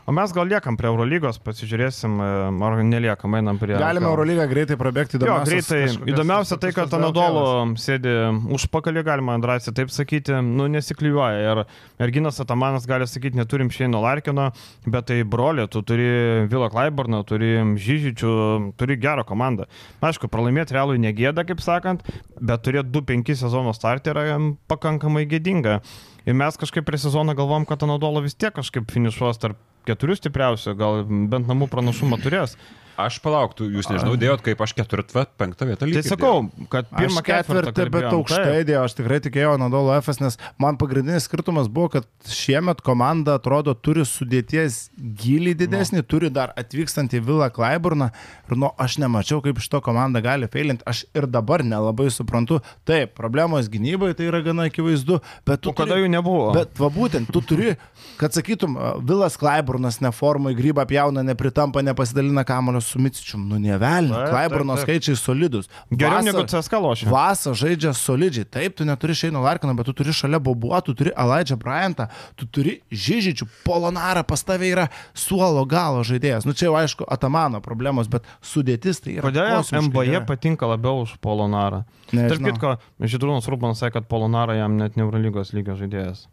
O 0.05 0.11
mes 0.11 0.33
gal 0.35 0.49
liekam 0.51 0.75
prie 0.77 0.89
Eurolygos, 0.91 1.37
pasižiūrėsim, 1.41 2.17
e, 2.21 2.27
ar 2.67 2.81
neliekam, 2.85 3.37
einam 3.39 3.57
prie... 3.57 3.73
Galime. 3.79 4.05
Eurolygą 4.11 4.45
greitai 4.51 4.77
prabėgti 4.77 5.17
įdomiausias 5.17 5.69
greitai. 5.71 6.11
Įdomiausia 6.11 6.59
tai, 6.61 6.73
kad 6.75 6.93
Anadolo 6.93 7.45
sėdi 7.79 8.13
už 8.53 8.67
pakalį, 8.73 9.05
galima 9.07 9.39
drąsiai 9.41 9.73
taip 9.79 9.93
sakyti, 9.95 10.37
nu 10.45 10.67
nesiklijuoja. 10.75 11.55
Ir 11.55 11.63
Erginas 12.03 12.37
Atamanas 12.43 12.85
gali 12.85 13.07
sakyti, 13.09 13.39
neturim 13.39 13.71
Šeino 13.73 14.03
Larkino, 14.03 14.51
bet 14.85 15.09
tai 15.09 15.21
brolė, 15.23 15.65
tu 15.71 15.81
turi 15.87 16.05
Vilą 16.51 16.69
Klaiborną, 16.75 17.23
turi 17.25 17.55
Žyžičių, 17.87 18.35
turi 18.77 18.99
gerą 19.01 19.23
komandą. 19.25 19.71
Aišku, 20.03 20.27
pralaimėti 20.31 20.75
realui 20.75 20.99
negėda, 20.99 21.45
kaip 21.47 21.61
sakant, 21.63 22.03
bet 22.35 22.65
turėti 22.65 22.91
2-5 22.91 23.37
sezono 23.39 23.71
startį 23.75 24.11
yra 24.11 24.25
pakankamai 24.71 25.23
gėdinga. 25.31 25.79
Ir 26.27 26.35
mes 26.39 26.59
kažkaip 26.59 26.85
prie 26.87 26.99
sezono 26.99 27.35
galvom, 27.35 27.67
kad 27.67 27.83
Anadolo 27.87 28.23
vis 28.23 28.35
tiek 28.35 28.53
kažkaip 28.55 28.91
finišuos 28.91 29.39
tarp 29.39 29.59
keturių 29.87 30.17
stipriausių, 30.19 30.75
gal 30.79 31.03
bent 31.07 31.47
namų 31.47 31.69
pranašumą 31.71 32.19
turės. 32.23 32.57
Aš 32.99 33.17
palauktų, 33.23 33.65
jūs 33.73 33.87
nežinau, 33.89 34.13
dėjot 34.21 34.43
kaip 34.45 34.59
aš 34.61 34.75
ketvirtą, 34.77 35.23
penktą 35.39 35.65
vietą 35.65 35.81
Tai 35.81 35.89
lygį. 35.89 36.03
sakau, 36.05 36.33
kad 36.69 36.89
pirmą 36.93 37.23
ketvirtį, 37.25 37.85
bet 37.89 38.05
aukštai 38.11 38.59
dėjau, 38.67 38.83
aš 38.85 38.93
tikrai 38.99 39.17
tikėjau 39.25 39.55
Nadolo 39.57 39.95
FS, 39.97 40.19
nes 40.21 40.37
man 40.61 40.77
pagrindinis 40.77 41.25
skirtumas 41.25 41.71
buvo, 41.73 41.89
kad 41.95 42.05
šiemet 42.29 42.83
komanda 42.85 43.39
atrodo 43.39 43.73
turi 43.73 44.05
sudėties 44.05 44.91
gilį 44.93 45.55
didesnį, 45.63 46.03
no. 46.03 46.07
turi 46.13 46.29
dar 46.33 46.53
atvykstantį 46.59 47.23
Vilą 47.25 47.47
Klaiburną 47.55 48.11
ir 48.13 48.57
nu, 48.61 48.69
aš 48.77 48.99
nemačiau, 49.01 49.41
kaip 49.41 49.57
iš 49.57 49.71
to 49.73 49.81
komanda 49.81 50.21
gali 50.21 50.49
feilinti. 50.53 50.85
Aš 50.85 51.05
ir 51.17 51.25
dabar 51.25 51.65
nelabai 51.65 52.11
suprantu. 52.13 52.61
Taip, 52.85 53.15
problemos 53.17 53.71
gynybai 53.73 54.11
tai 54.13 54.29
yra 54.29 54.43
gana 54.45 54.69
akivaizdu, 54.69 55.17
bet 55.49 55.65
tu... 55.65 55.73
O 55.73 55.77
kada 55.77 55.95
turi- 55.95 56.05
jų 56.05 56.13
nebuvo? 56.13 56.51
Bet 56.53 56.77
va 56.77 56.91
būtent, 56.93 57.33
tu 57.33 57.41
turi, 57.41 57.73
kad 58.21 58.37
sakytum, 58.37 58.77
Vilas 59.01 59.39
Klaiburnas 59.41 59.97
neformai, 60.03 60.53
grybą 60.57 60.85
pjauna, 60.89 61.25
nepritampa, 61.25 61.81
nepasidalina 61.81 62.45
kamulio 62.45 62.82
su 62.83 62.99
Micičium. 62.99 63.47
Nu, 63.49 63.59
nevelni. 63.59 64.11
Klaiburno 64.29 64.75
skaičiai 64.77 65.15
solidus. 65.17 65.69
Geriau 65.89 66.19
Vasa- 66.19 66.25
negu 66.27 66.43
CSK 66.47 66.79
lošia. 66.83 67.09
Vasa 67.09 67.53
žaidžia 67.57 67.93
solidžiai. 67.97 68.45
Taip, 68.45 68.75
tu 68.77 68.85
neturi 68.85 69.15
Šeino 69.15 69.41
Larkino, 69.41 69.73
bet 69.75 69.87
tu 69.89 69.93
turi 69.93 70.13
šalia 70.13 70.39
Bobuo, 70.43 70.77
tu 70.85 70.93
turi 70.93 71.11
Alaidžią 71.15 71.57
Bryantą, 71.57 72.07
tu 72.35 72.45
turi 72.45 72.81
Žyžičių, 72.91 73.47
Polonarą, 73.65 74.23
pas 74.27 74.43
tave 74.43 74.69
yra 74.69 74.87
suolo 75.15 75.65
galo 75.65 76.03
žaidėjas. 76.03 76.45
Nu 76.45 76.53
čia 76.53 76.67
jau 76.69 76.75
aišku, 76.77 77.07
Atamano 77.07 77.61
problemos, 77.63 78.07
bet 78.11 78.23
sudėtis 78.43 79.01
tai 79.01 79.17
yra. 79.17 79.29
Kodėl 79.31 79.63
MBA 79.87 80.25
patinka 80.27 80.67
labiau 80.67 81.01
už 81.07 81.17
Polonarą? 81.23 81.83
Tarp 82.13 82.43
kitko, 82.43 82.77
Žydrūnas 83.01 83.47
Rūpanas 83.49 83.79
sakė, 83.81 84.01
kad 84.01 84.07
Polonarą 84.11 84.57
jam 84.57 84.77
net 84.77 84.95
Neurolygos 84.99 85.53
lygio 85.55 85.75
žaidėjas. 85.79 86.27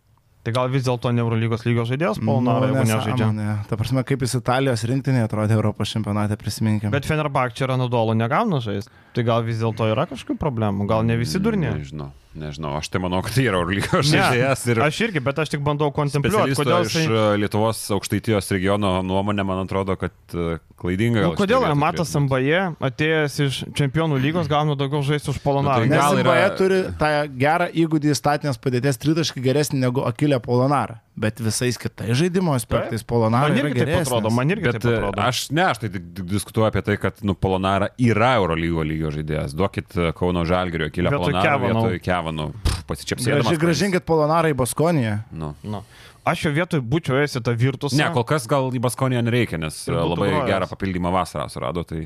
Tai 0.51 0.57
gal 0.57 0.71
vis 0.73 0.83
dėlto 0.83 1.13
Neurolygos 1.15 1.63
lygio 1.63 1.85
žaidėjas 1.87 2.19
Polonarą, 2.19 2.67
jeigu 2.67 2.83
nežaidžia. 2.83 3.27
Nu, 3.31 3.35
nesąmonė. 3.39 3.67
Ta 3.71 3.77
prasme, 3.79 4.03
kaip 4.09 4.25
jis 4.25 4.33
Italijos 4.41 4.83
rinktinėje 4.91 5.29
atrodė 5.29 5.55
Europos 5.55 5.93
čempionate, 5.95 6.35
prisiminkime. 6.41 6.91
Bet 6.91 7.07
Fenerbak 7.07 7.55
čia 7.55 7.69
yra 7.69 7.77
nudolo 7.79 8.17
negauna 8.19 8.59
žaisti. 8.65 8.91
Tai 9.15 9.25
gal 9.29 9.47
vis 9.47 9.61
dėlto 9.63 9.87
yra 9.93 10.09
kažkokių 10.11 10.35
problemų, 10.43 10.89
gal 10.91 11.07
ne 11.07 11.15
visi 11.21 11.39
durni. 11.43 11.71
Nežinau, 11.71 12.09
nežinau, 12.39 12.77
aš 12.79 12.89
tai 12.93 13.01
manau, 13.03 13.21
kad 13.27 13.35
tai 13.35 13.45
yra 13.49 13.59
Eurolygos 13.59 14.07
žaidėjas 14.11 14.63
ir 14.71 14.81
Aš 14.87 15.01
irgi, 15.09 15.23
bet 15.25 15.41
aš 15.43 15.51
tik 15.55 15.63
bandau 15.67 15.91
kontempliuoti, 15.95 16.55
kodėl 16.59 16.87
iš 16.87 16.95
jisai... 16.95 17.07
uh, 17.11 17.33
Lietuvos 17.41 17.81
aukštaitijos 17.97 18.51
regiono 18.55 18.93
nuomonė, 19.07 19.45
man 19.47 19.65
atrodo, 19.65 19.97
kad 20.01 20.15
uh, 20.37 20.61
klaidinga. 20.81 21.27
Nu, 21.27 21.35
kodėl 21.39 21.67
Matas 21.75 22.13
turėtų 22.15 22.31
būt. 22.31 22.47
MBA 22.47 22.89
atėjęs 22.91 23.39
iš 23.47 23.61
čempionų 23.77 24.21
lygos 24.23 24.51
gauna 24.51 24.77
daugiau 24.79 25.03
žaisti 25.07 25.33
už 25.35 25.43
Polonarą? 25.45 25.85
Nu, 25.85 25.91
tai 25.91 25.97
Nes 25.97 26.03
gal 26.05 26.23
yra- 26.23 26.39
yra... 26.47 26.57
turi 26.59 26.81
tą 27.01 27.13
gerą 27.43 27.71
įgūdį 27.85 28.17
statinės 28.19 28.61
padėties 28.63 29.01
tritaškį 29.03 29.45
geresnį 29.51 29.83
negu 29.89 30.07
Akilė 30.07 30.39
Polonarą. 30.45 31.01
Bet 31.17 31.41
visais 31.43 31.77
kitais 31.77 32.15
žaidimo 32.17 32.53
aspektais 32.55 33.03
Polonarą 33.05 33.51
Man 33.51 33.59
yra 33.59 33.69
irgi 33.69 33.81
taip 33.81 33.89
geresnis. 33.89 34.07
atrodo, 34.09 34.31
man 34.33 34.51
irgi 34.55 34.65
Bet 34.71 34.77
taip 34.79 34.87
uh, 34.93 34.97
atrodo. 34.99 35.23
aš 35.27 35.41
ne, 35.51 35.65
aš 35.67 35.81
tai 35.83 35.91
tik 35.97 36.07
diskutuoju 36.31 36.69
apie 36.71 36.83
tai, 36.87 36.97
kad 37.03 37.19
nu, 37.27 37.35
Polonara 37.35 37.89
yra 38.01 38.31
Eurolygo 38.39 38.85
lygio 38.87 39.11
žaidėjas. 39.13 39.57
Duokit 39.59 39.97
uh, 39.99 40.13
Kauno 40.17 40.47
Žalgerio, 40.49 40.89
kilę 40.95 41.11
Polonarą 41.13 41.59
vietoj 41.67 41.99
Kevanų. 42.07 42.47
Pff, 42.63 42.85
pasičiapsėdamas. 42.89 43.51
Graži, 43.51 43.61
gražinkit 43.67 44.07
Polonarą 44.09 44.55
į 44.55 44.57
Baskoniją. 44.63 45.19
Nu. 45.35 45.53
Nu. 45.67 45.83
Aš 46.29 46.43
jo 46.45 46.51
vietoj 46.53 46.83
būčiau 46.85 47.17
ėjęs 47.17 47.39
į 47.39 47.43
tą 47.47 47.53
virtusą. 47.57 47.97
Ne, 47.97 48.07
kol 48.13 48.25
kas 48.29 48.45
gal 48.51 48.67
į 48.77 48.81
Baskoniją 48.85 49.23
nereikia, 49.25 49.57
nes 49.61 49.77
labai 49.89 50.29
grojęs. 50.29 50.49
gerą 50.51 50.67
papildymą 50.69 51.13
vasarą 51.15 51.47
surado. 51.49 51.81
Tai... 51.89 52.03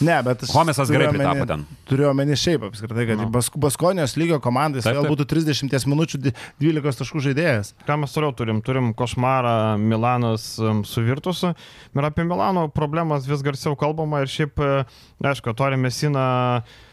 Ne, 0.00 0.16
bet 0.24 0.44
aš 0.46 0.54
Homesas 0.56 0.88
gerai 0.92 1.10
pritapo 1.12 1.44
ten. 1.50 1.66
Turiu 1.90 2.08
omeny 2.10 2.32
šiaip 2.38 2.64
apskritai, 2.70 3.04
kad 3.10 3.20
Nu. 3.20 3.26
no. 3.28 3.32
Bask 3.34 3.56
Baskonijos 3.60 4.16
lygio 4.16 4.40
komandai 4.40 4.80
vėl 4.86 5.04
būtų 5.10 5.26
30 5.34 5.84
minučių 5.92 6.22
di- 6.24 6.32
12 6.64 7.02
taškų 7.02 7.24
žaidėjas. 7.28 7.74
Ką 7.84 7.98
mes 8.00 8.16
toliau 8.16 8.32
turim? 8.36 8.62
Turim 8.64 8.94
košmarą 8.96 9.76
Milanas 9.78 10.48
su 10.88 11.04
Virtusu. 11.04 11.52
Ir 11.92 12.08
apie 12.08 12.24
Milano 12.24 12.68
problemas 12.72 13.28
vis 13.28 13.44
garsiau 13.44 13.76
kalbama 13.76 14.24
ir 14.24 14.32
šiaip, 14.32 14.56
e, 14.64 14.84
aišku, 15.28 15.52
Torė 15.54 15.76
Mesina 15.76 16.24
e, 16.64 16.90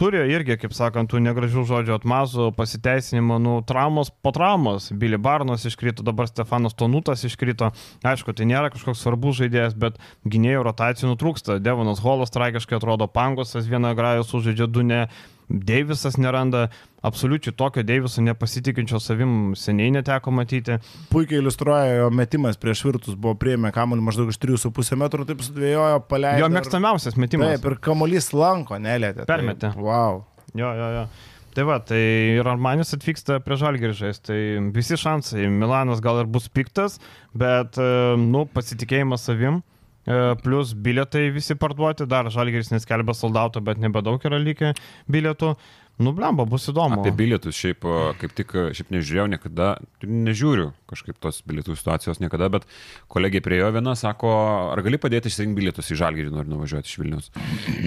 turi 0.00 0.22
irgi, 0.34 0.56
kaip 0.58 0.72
sakant, 0.74 1.10
tų 1.10 1.20
negražių 1.22 1.62
žodžių 1.68 1.94
atmazų, 1.94 2.48
pasiteisinimo, 2.56 3.38
nu, 3.38 3.54
traumos 3.66 4.10
po 4.10 4.32
traumos. 4.34 4.90
Billy 4.90 5.18
Barnas 5.18 5.66
iškrito, 5.68 6.02
dabar 6.02 6.26
Stefanas 6.26 6.74
Tonutas 6.74 7.22
iškrito. 7.24 7.70
Aišku, 8.02 8.34
tai 8.34 8.48
nėra 8.50 8.72
kažkoks 8.74 9.04
svarbus 9.04 9.38
žaidėjas, 9.38 9.76
bet 9.78 10.00
gynėjų 10.26 10.64
rotacijų 10.66 11.12
nutrūksta. 11.12 11.60
Devonas 11.62 12.02
Holas 12.02 12.34
tragiškai 12.34 12.80
atrodo, 12.80 13.06
Pangosas 13.06 13.70
vieną 13.70 13.94
grajų 13.94 14.26
sužaidžia, 14.26 14.66
du 14.66 14.82
ne. 14.82 15.06
Deivisas 15.48 16.16
neranda, 16.16 16.68
absoliučiai 17.04 17.52
tokio 17.56 17.84
Deiviso 17.84 18.22
nepasitikinčio 18.24 19.00
savim 19.02 19.52
seniai 19.58 19.92
neteko 19.92 20.32
matyti. 20.34 20.78
Puikiai 21.12 21.42
iliustruoja 21.42 21.98
jo 21.98 22.08
metimas 22.14 22.56
prieš 22.60 22.84
virtus, 22.86 23.18
buvo 23.18 23.36
prieimę 23.40 23.72
kamuolį 23.74 24.06
maždaug 24.06 24.32
iš 24.32 24.40
3,5 24.40 24.98
metrų, 25.04 25.28
taip 25.28 25.44
sudvėjojo, 25.44 26.00
paleido. 26.08 26.40
Jo 26.44 26.50
mėgstamiausias 26.54 27.20
metimas. 27.20 27.58
Taip, 27.58 27.68
ir 27.70 27.78
kamuolys 27.84 28.32
lanko, 28.32 28.80
nelėtė. 28.80 29.28
Permetė. 29.28 29.74
Tai, 29.74 29.84
wow. 29.84 30.24
Jo, 30.56 30.72
jo, 30.78 30.90
jo. 31.00 31.06
Tai 31.54 31.68
va, 31.68 31.76
tai 31.86 32.00
ir 32.34 32.48
Armanis 32.50 32.96
atvyksta 32.96 33.36
prie 33.44 33.56
Žalgiržais, 33.60 34.18
tai 34.26 34.38
visi 34.74 34.96
šansai. 34.98 35.44
Milanas 35.52 36.00
gal 36.02 36.24
ir 36.24 36.30
bus 36.30 36.48
piktas, 36.50 36.96
bet, 37.30 37.78
e, 37.78 38.16
nu, 38.18 38.42
pasitikėjimas 38.50 39.28
savim. 39.28 39.60
E, 40.06 40.18
Plus 40.42 40.74
bilietai 40.74 41.28
visi 41.34 41.56
parduoti, 41.58 42.08
dar 42.10 42.30
Žalgiris 42.32 42.72
neskelbė 42.74 43.16
soldauto, 43.16 43.62
bet 43.64 43.80
nebedaug 43.82 44.22
yra 44.24 44.40
likę 44.42 44.74
bilietų. 45.10 45.54
Nu, 46.02 46.10
blemba, 46.10 46.42
bus 46.50 46.64
įdomu. 46.66 46.96
Apie 46.98 47.12
bilietus 47.14 47.54
šiaip 47.54 47.84
a, 47.86 47.98
kaip 48.18 48.32
tik 48.34 48.50
a, 48.58 48.64
šiaip 48.74 48.88
nežiūrėjau 48.90 49.28
niekada, 49.30 49.68
nežiūriu 50.02 50.72
kažkaip 50.90 51.20
tos 51.22 51.38
bilietų 51.46 51.76
situacijos 51.78 52.18
niekada, 52.18 52.48
bet 52.50 52.66
kolegė 53.14 53.38
prie 53.44 53.60
jo 53.60 53.68
viena 53.76 53.94
sako, 53.98 54.32
ar 54.72 54.82
gali 54.82 54.98
padėti 54.98 55.30
išsirinkti 55.30 55.60
bilietus 55.60 55.92
į 55.94 56.00
Žalgirį, 56.02 56.32
noriu 56.34 56.50
nuvažiuoti 56.56 56.90
iš 56.90 56.98
Vilnius. 56.98 57.30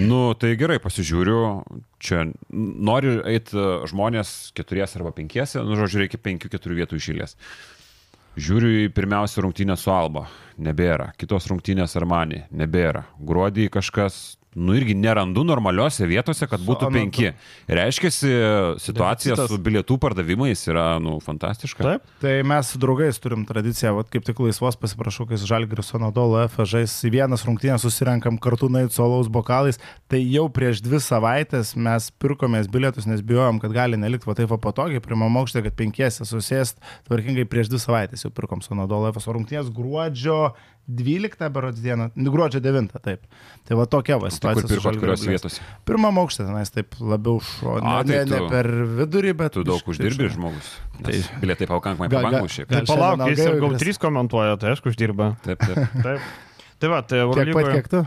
Nu, 0.00 0.22
tai 0.40 0.54
gerai, 0.60 0.80
pasižiūriu, 0.80 1.42
čia 2.00 2.24
nori 2.48 3.18
eiti 3.28 3.68
žmonės 3.92 4.54
keturiese 4.56 5.02
arba 5.02 5.12
penkiese, 5.18 5.60
nu, 5.60 5.76
žodžiu, 5.76 6.06
reikia 6.06 6.22
penkių, 6.24 6.48
keturių 6.56 6.80
vietų 6.80 7.02
išėlės. 7.02 7.36
Žiūriu 8.38 8.84
į 8.84 8.90
pirmiausia 8.94 9.42
rungtynę 9.42 9.74
su 9.74 9.90
Alba, 9.90 10.28
nebėra. 10.62 11.08
Kitos 11.18 11.48
rungtynės 11.50 11.96
Armani, 11.98 12.44
nebėra. 12.54 13.02
Gruodį 13.18 13.66
kažkas, 13.74 14.37
nu 14.58 14.74
irgi 14.76 14.94
nerandu 14.98 15.44
normaliuose 15.46 16.06
vietose, 16.08 16.46
kad 16.50 16.62
būtų 16.64 16.90
penki. 16.94 17.32
Reiškia, 17.70 18.10
situacija 18.12 19.34
Deficitas. 19.34 19.50
su 19.52 19.58
bilietų 19.62 19.98
pardavimais 20.02 20.64
yra, 20.68 20.86
nu, 21.02 21.18
fantastiška. 21.24 21.84
Taip. 21.86 22.12
Tai 22.22 22.34
mes 22.48 22.72
su 22.72 22.80
draugais 22.82 23.20
turim 23.22 23.44
tradiciją, 23.48 23.94
vat, 23.98 24.10
kaip 24.12 24.26
tik 24.26 24.40
laisvos 24.42 24.78
pasiprašau, 24.80 25.28
kai 25.30 25.38
Žalgiris 25.40 25.92
Sonadolo 25.92 26.40
F 26.44 26.60
žais 26.68 26.94
į 27.06 27.12
vienas 27.18 27.44
rungtynės 27.46 27.84
susirenkam 27.86 28.38
kartu 28.42 28.70
nait 28.72 28.94
su 28.94 29.04
alaus 29.04 29.30
bokalais. 29.32 29.80
Tai 30.10 30.20
jau 30.20 30.46
prieš 30.52 30.82
dvi 30.84 31.00
savaitės 31.02 31.74
mes 31.78 32.10
pirkomės 32.20 32.70
bilietus, 32.72 33.08
nes 33.08 33.22
bijojom, 33.24 33.60
kad 33.62 33.74
gali 33.76 34.00
nelikti 34.00 34.28
va 34.28 34.36
taip 34.38 34.50
va 34.52 34.60
patogiai, 34.62 35.02
pirmam 35.04 35.38
aukštė, 35.40 35.64
kad 35.68 35.78
penkiesi 35.78 36.26
susėst 36.28 36.82
tvarkingai 37.08 37.46
prieš 37.48 37.70
dvi 37.72 37.82
savaitės 37.82 38.26
jau 38.26 38.34
pirkom 38.34 38.64
Sonadolo 38.64 39.12
F. 39.12 39.22
O 39.28 39.36
rungtynės 39.36 39.70
gruodžio 39.74 40.54
12 40.88 41.50
berods 41.52 41.80
dieną, 41.84 42.06
nu, 42.16 42.30
gruodžio 42.32 42.60
9, 42.64 42.94
taip. 43.04 43.26
Tai 43.68 43.76
va 43.76 43.84
tokia 43.86 44.16
va 44.16 44.30
Tai 44.30 44.36
situacija. 44.38 44.62
kur 44.64 44.70
pirkot, 44.72 44.96
kurios 45.02 45.24
vietose? 45.28 45.60
Pirmam 45.84 46.16
aukštė 46.22 46.46
tenais 46.48 46.72
taip 46.72 46.96
labiau 47.00 47.42
šo, 47.44 47.74
ne, 47.82 47.90
A, 47.92 47.98
tai 48.08 48.16
ne, 48.16 48.24
ne 48.30 48.38
tu- 48.40 48.48
per 48.48 48.70
vidurį, 49.02 49.34
bet... 49.36 49.52
Tu 49.58 49.64
daug 49.68 49.84
uždirbi 49.92 50.30
žmogus. 50.32 50.70
Tai- 51.04 51.20
Bilietai 51.42 51.68
pakankamai 51.68 52.08
Gal- 52.08 52.22
gal- 52.24 52.32
pabangų 52.32 52.48
šiaip. 52.56 52.70
gal- 52.72 52.86
Tai 52.88 52.94
palauk, 52.96 53.26
jis 53.28 53.44
GAU 53.44 53.68
vis- 53.74 53.84
3 53.84 54.00
komentuoja, 54.06 54.56
tai 54.58 54.72
aišku, 54.72 54.88
uždirba. 54.94 55.34
Taip, 55.44 55.60
taip. 55.60 55.78
Taip. 56.08 56.20
Tai 56.78 56.88
va, 56.94 57.02
tai 57.02 57.18
Tiek 57.20 57.28
pat, 57.28 57.36
Eurolygoje 57.36 57.76
kiek 57.76 57.88
tu? 57.92 58.02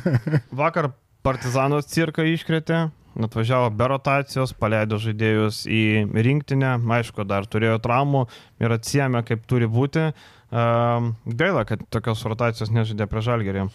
vakar 0.62 0.90
Partizanos 1.20 1.84
cirką 1.92 2.24
iškrėtė, 2.32 2.86
atvažiavo 3.20 3.68
be 3.76 3.86
rotacijos, 3.92 4.54
paleido 4.56 4.96
žaidėjus 5.02 5.64
į 5.68 5.80
rinktinę, 6.16 6.78
aišku, 6.96 7.26
dar 7.28 7.44
turėjo 7.44 7.76
traumų 7.84 8.22
ir 8.62 8.72
atsiemė, 8.72 9.20
kaip 9.28 9.42
turi 9.50 9.68
būti. 9.68 10.06
Ehm, 10.50 11.12
Gaila, 11.40 11.64
kad 11.68 11.82
tokios 11.94 12.24
rotacijos 12.26 12.72
nežaidė 12.74 13.06
prie 13.10 13.24
žalgerį. 13.24 13.66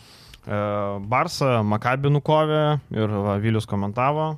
Barsa 0.45 1.63
Makabi 1.65 2.11
nukovė 2.13 2.65
ir 2.93 3.13
va, 3.26 3.39
Vilius 3.41 3.65
komentavo. 3.65 4.36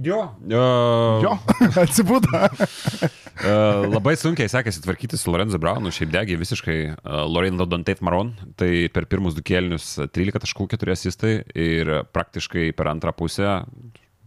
Jo. 0.00 0.22
Uh, 0.48 1.20
Jo, 1.20 1.34
atsibūda. 1.84 2.46
Uh, 3.42 3.84
labai 3.92 4.14
sunkiai 4.16 4.48
sekėsi 4.48 4.80
tvarkyti 4.84 5.18
su 5.20 5.32
Lorenzo 5.32 5.60
Braunu, 5.60 5.92
šiaip 5.92 6.12
degė 6.14 6.38
visiškai 6.40 6.76
uh, 6.88 7.22
Lorendo 7.28 7.66
Dantet 7.68 8.00
Maron, 8.04 8.32
tai 8.56 8.88
per 8.92 9.04
pirmus 9.10 9.36
du 9.36 9.44
kėlinius 9.44 9.98
13 10.00 10.40
taškų 10.46 10.68
4 10.72 10.96
asistai 10.96 11.34
ir 11.52 11.92
praktiškai 12.14 12.70
per 12.78 12.88
antrą 12.92 13.12
pusę 13.16 13.58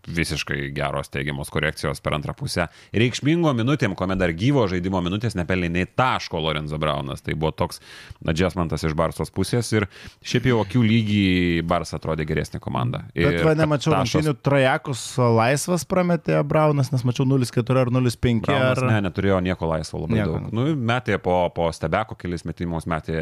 visiškai 0.07 0.69
geros 0.75 1.09
teigiamos 1.13 1.49
korekcijos 1.53 2.01
per 2.03 2.13
antrą 2.17 2.35
pusę. 2.37 2.67
Reikšmingo 2.93 3.53
minutėm, 3.57 3.95
kuomet 3.97 4.19
dar 4.21 4.33
gyvo 4.37 4.65
žaidimo 4.69 5.01
minutės 5.05 5.35
nepelnė 5.37 5.69
nei 5.73 5.85
taško 5.89 6.39
Lorenzo 6.43 6.77
Braunas. 6.81 7.23
Tai 7.25 7.33
buvo 7.39 7.51
toks 7.51 7.81
adjustmentas 8.27 8.83
iš 8.85 8.93
Barsos 8.97 9.31
pusės 9.33 9.71
ir 9.75 9.87
šiaip 10.25 10.49
jau 10.51 10.59
akių 10.63 10.83
lygiai 10.85 11.63
Bars 11.67 11.95
atrodė 11.97 12.25
geresnė 12.29 12.61
komanda. 12.63 13.05
Bet 13.15 13.39
Ir 13.39 13.39
va, 13.41 13.53
kad 13.53 13.63
nemačiau 13.63 13.93
tašos- 13.95 14.21
rungtynių 14.21 14.35
trajekus 14.45 15.05
laisvas 15.17 15.85
prametė 15.89 16.41
Braunas, 16.47 16.91
nes 16.93 17.03
mačiau 17.07 17.25
0,4 17.29 17.81
ar 17.85 17.93
0,5. 17.93 18.41
Braunas, 18.45 18.83
Ar... 18.83 18.91
ne, 18.91 19.01
neturėjo 19.09 19.41
nieko 19.45 19.69
laisvo 19.73 20.03
labai 20.05 20.19
nieko. 20.21 20.37
daug. 20.39 20.53
Nu, 20.55 20.67
metė 20.75 21.17
po, 21.23 21.39
po 21.55 21.71
stebeko 21.75 22.17
kelis 22.19 22.45
metimus, 22.45 22.85
metė 22.89 23.19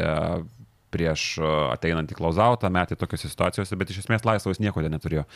prieš 0.94 1.26
uh, 1.40 1.72
ateinant 1.74 2.10
į 2.10 2.18
klauzautą, 2.18 2.70
metė 2.72 2.98
tokiuose 3.00 3.30
situacijose, 3.30 3.78
bet 3.80 3.90
iš 3.90 4.04
esmės 4.04 4.24
laisvos 4.26 4.62
nieko 4.62 4.84
ten 4.84 4.94
neturėjo. 4.94 5.26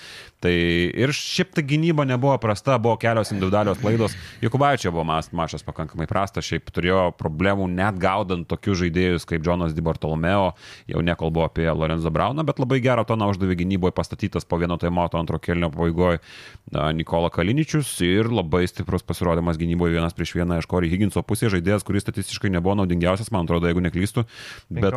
Tai 0.45 0.55
ir 0.55 1.13
šiaip 1.15 1.55
ta 1.57 1.65
gynyba 1.67 2.07
nebuvo 2.09 2.37
prasta, 2.43 2.79
buvo 2.83 2.97
kelios 3.01 3.33
individualios 3.35 3.81
klaidos. 3.83 4.15
Jokubaičio 4.45 4.93
buvo 4.95 5.07
mačas 5.09 5.67
pakankamai 5.67 6.09
prastas, 6.11 6.47
šiaip 6.49 6.71
turėjo 6.75 7.09
problemų 7.19 7.69
net 7.73 7.99
gaudant 8.01 8.47
tokius 8.49 8.83
žaidėjus 8.85 9.27
kaip 9.29 9.47
Jonas 9.47 9.75
Di 9.77 9.85
Bartolomeo, 9.85 10.53
jau 10.91 11.05
nekalbu 11.05 11.45
apie 11.47 11.67
Lorenzo 11.71 12.13
Brauną, 12.15 12.45
bet 12.47 12.63
labai 12.63 12.81
gerą 12.85 13.05
toną 13.09 13.31
uždavė 13.33 13.59
gynyboje 13.59 13.97
pastatytas 13.97 14.47
po 14.49 14.61
vieno 14.61 14.79
taimoto 14.81 15.19
antro 15.19 15.41
kelnio 15.43 15.71
pabaigoje 15.75 16.23
Nikola 16.95 17.31
Kaliničius 17.33 17.91
ir 18.05 18.29
labai 18.33 18.67
stiprus 18.69 19.05
pasirodymas 19.07 19.59
gynyboje 19.61 19.97
vienas 19.97 20.17
prieš 20.17 20.35
vieną 20.37 20.61
iš 20.61 20.69
Corey 20.71 20.91
Higginso 20.93 21.23
pusės 21.25 21.53
žaidėjas, 21.55 21.87
kuris 21.87 22.05
statistiškai 22.05 22.51
nebuvo 22.53 22.77
naudingiausias, 22.83 23.31
man 23.35 23.49
atrodo, 23.49 23.71
jeigu 23.71 23.83
neklystu. 23.85 24.27
Bet, 24.69 24.95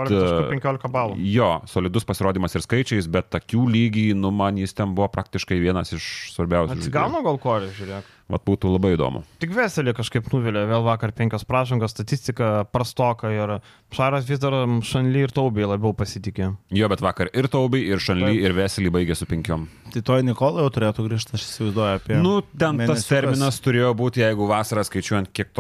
15, 0.52 0.86
e, 0.86 0.88
15 0.88 0.92
balų. 0.94 1.20
Jo, 1.32 1.52
solidus 1.70 2.06
pasirodymas 2.08 2.56
ir 2.58 2.66
skaičiais, 2.66 3.10
bet 3.12 3.34
akių 3.40 3.66
lygiai, 3.72 4.16
nu 4.18 4.34
man 4.36 4.60
jis 4.60 4.76
ten 4.78 4.96
buvo 4.98 5.10
praktiškai 5.12 5.60
vienas 5.62 5.94
iš 5.96 6.08
svarbiausių. 6.36 6.78
Atsigauna 6.78 7.24
gal 7.26 7.40
korį, 7.42 7.72
žiūrėk. 7.78 8.18
Vat 8.32 8.46
būtų 8.48 8.70
labai 8.72 8.94
įdomu. 8.96 9.26
Tik 9.44 9.52
Veselį 9.52 9.92
kažkaip 9.98 10.30
nuvilė, 10.32 10.64
vėl 10.70 10.86
vakar 10.86 11.12
penkios 11.12 11.44
pražangos, 11.48 11.92
statistika 11.92 12.64
prastoka 12.72 13.32
ir 13.34 13.58
Šaras 13.92 14.30
vis 14.30 14.40
dar 14.40 14.56
Šanly 14.88 15.26
ir 15.26 15.34
Taubiai 15.36 15.68
labiau 15.68 15.92
pasitikė. 15.98 16.54
Jo, 16.72 16.88
bet 16.92 17.04
vakar 17.04 17.32
ir 17.36 17.50
Taubai, 17.52 17.82
ir 17.92 18.00
Šanly, 18.00 18.38
Taip. 18.38 18.46
ir 18.48 18.56
Veselį 18.56 18.94
baigė 18.96 19.20
su 19.20 19.28
penkiom. 19.28 19.68
Tai 19.92 20.04
toj 20.08 20.24
Nikola 20.24 20.64
jau 20.64 20.72
turėtų 20.72 21.10
grįžti, 21.10 21.36
aš 21.36 21.44
įsivaizduoju 21.50 22.00
apie... 22.00 22.16
Nu, 22.24 22.38
ten 22.56 22.80
tas 22.80 22.80
mėnesiukas. 22.80 23.10
terminas 23.12 23.60
turėjo 23.66 23.92
būti, 24.00 24.24
jeigu 24.24 24.48
vasarą 24.48 24.86
skaičiuojant, 24.88 25.34
kiek 25.36 25.52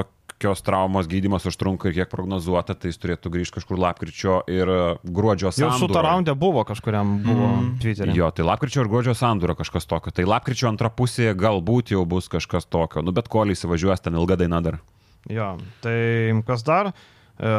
tokios 0.42 0.62
traumos 0.66 1.06
gydymas 1.06 1.46
užtrunka 1.46 1.90
ir 1.90 2.02
kiek 2.02 2.10
prognozuota, 2.10 2.74
tai 2.74 2.90
jis 2.90 2.98
turėtų 2.98 3.30
grįžti 3.30 3.60
kažkur 3.60 3.78
lapkričio 3.78 4.40
ir 4.50 4.66
e, 4.66 4.80
gruodžio 5.06 5.52
Jau 5.52 5.70
sandūroje. 5.70 5.86
šitą 5.86 6.02
raundą 6.02 6.36
buvo 6.36 6.64
kažkuriam 6.66 7.20
buvo 7.22 7.52
mm. 7.52 7.70
Twitter'e. 7.84 8.18
Jo, 8.18 8.32
tai 8.34 8.48
lapkričio 8.50 8.82
ir 8.82 8.90
gruodžio 8.90 9.14
sandūro 9.18 9.54
kažkas 9.60 9.86
tokio. 9.86 10.14
Tai 10.18 10.26
lapkričio 10.26 10.72
antra 10.72 10.90
pusė 10.90 11.36
galbūt 11.38 11.94
jau 11.94 12.02
bus 12.10 12.32
kažkas 12.32 12.66
tokio. 12.66 13.06
Nu, 13.06 13.14
bet 13.14 13.30
kol 13.30 13.54
įsivažiuos 13.54 14.02
ten 14.02 14.18
ilga 14.18 14.40
daina 14.42 14.64
dar. 14.66 14.82
Jo, 15.30 15.54
tai 15.86 16.34
kas 16.48 16.66
dar? 16.66 16.96
E, 17.42 17.50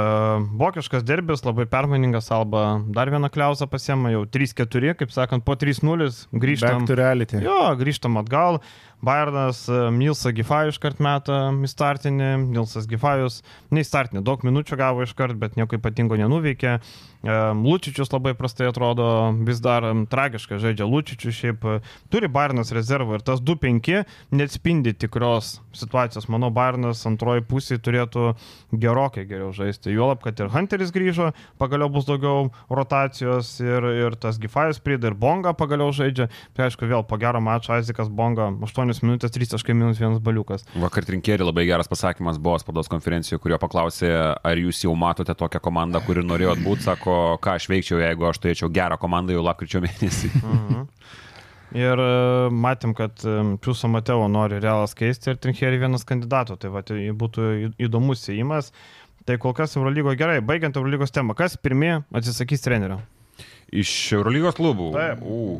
vokiškas 0.59 1.07
derbis, 1.07 1.45
labai 1.47 1.69
permainingas, 1.71 2.33
Alba 2.35 2.83
dar 2.95 3.11
vieną 3.11 3.31
kliausą 3.35 3.67
pasiema, 3.71 4.11
jau 4.15 4.27
3-4, 4.27 4.97
kaip 4.99 5.15
sakant, 5.15 5.47
po 5.47 5.55
3-0 5.59 6.11
grįžtam. 6.35 6.83
Back 6.83 6.91
to 6.91 6.99
reality. 6.99 7.43
Jo, 7.43 7.77
grįžtam 7.79 8.19
atgal. 8.19 8.59
Bayernas 9.03 9.65
e, 9.67 9.79
Nilsą 9.97 10.31
Gifajų 10.37 10.73
iškart 10.77 11.01
metą 11.03 11.39
į 11.59 11.71
startinį, 11.71 12.29
Nilsas 12.55 12.87
Gifajus, 12.91 13.41
ne 13.75 13.83
į 13.83 13.89
startinį, 13.89 14.23
daug 14.27 14.45
minučių 14.47 14.79
gavo 14.79 15.03
iškart, 15.03 15.35
bet 15.41 15.59
nieko 15.59 15.75
ypatingo 15.81 16.19
nenuveikė. 16.21 16.77
E, 16.79 17.39
Lučičius 17.59 18.13
labai 18.15 18.37
prastai 18.39 18.69
atrodo, 18.71 19.07
vis 19.47 19.59
dar 19.63 19.89
tragiškai 20.11 20.61
žaidžia 20.63 20.87
Lučičius, 20.87 21.35
šiaip 21.35 21.67
e, 21.67 21.75
turi 22.15 22.31
Bayernas 22.31 22.71
rezervą 22.75 23.19
ir 23.19 23.27
tas 23.27 23.43
2-5 23.43 24.05
neatspindi 24.39 24.95
tikros 24.95 25.57
situacijos. 25.75 26.31
Manau, 26.31 26.53
Bayernas 26.55 27.03
antroji 27.11 27.43
pusė 27.51 27.81
turėtų 27.83 28.37
gerokai 28.71 29.27
geriau 29.27 29.51
žaisti. 29.57 29.97
Juolab, 29.97 30.23
kad 30.23 30.39
ir 30.39 30.53
Hunteris 30.55 30.95
grįžo, 30.95 31.33
pagaliau 31.59 31.91
bus 31.91 32.07
daugiau 32.07 32.53
rotacijos 32.71 33.57
ir, 33.65 33.91
ir 34.07 34.19
tas 34.23 34.39
Gifajus 34.39 34.79
prida 34.79 35.11
ir 35.11 35.19
Bonga 35.19 35.57
pagaliau 35.59 35.91
žaidžia. 35.91 36.31
Tai 36.55 36.69
aišku, 36.69 36.87
vėl 36.87 37.03
po 37.03 37.19
gero 37.19 37.43
mačo 37.43 37.75
Aizikas 37.75 38.07
Bonga 38.07 38.53
8 38.63 38.92
minutės 39.01 39.33
3 39.33 39.49
taškai 39.55 39.77
minus 39.79 40.01
1 40.03 40.21
baliukas. 40.25 40.67
Vakar 40.77 41.07
trinkėri 41.09 41.47
labai 41.47 41.65
geras 41.71 41.89
pasakymas 41.89 42.41
buvo 42.43 42.59
spaudos 42.61 42.91
konferencijoje, 42.93 43.41
kurio 43.41 43.59
paklausė, 43.63 44.13
ar 44.45 44.61
jūs 44.61 44.85
jau 44.85 44.93
matote 44.99 45.33
tokią 45.39 45.63
komandą, 45.65 46.03
kuri 46.05 46.27
norėjot 46.27 46.61
būti, 46.61 46.85
sako, 46.91 47.17
ką 47.43 47.57
aš 47.57 47.71
veikčiau, 47.73 48.03
jeigu 48.03 48.29
aš 48.29 48.43
turėčiau 48.43 48.69
gerą 48.75 49.01
komandą 49.01 49.37
jau 49.37 49.47
lapkričio 49.49 49.85
mėnesį. 49.85 50.33
Mhm. 50.53 50.89
Ir 51.73 52.01
e, 52.05 52.09
matėm, 52.53 52.93
kad 52.93 53.23
Čiūso 53.65 53.89
Mateo 53.89 54.27
nori 54.29 54.59
realas 54.61 54.93
keisti 54.99 55.31
ir 55.33 55.39
Trinkėri 55.41 55.79
vienas 55.81 56.05
kandidatų, 56.05 56.59
tai 56.61 56.73
va, 56.75 56.83
tai 56.85 56.99
būtų 57.17 57.47
įdomus 57.81 58.27
įėjimas. 58.29 58.69
Tai 59.25 59.39
kol 59.41 59.55
kas 59.57 59.77
Eurolygo 59.79 60.13
gerai, 60.19 60.43
baigiant 60.45 60.77
Eurolygos 60.77 61.15
temą, 61.15 61.37
kas 61.39 61.57
pirmie 61.57 62.03
atsisakys 62.13 62.65
trenerio? 62.65 62.99
Iš 63.73 63.91
Eurolygos 64.19 64.57
klubų. 64.59 64.91
Taip. 64.93 65.23
U. 65.25 65.57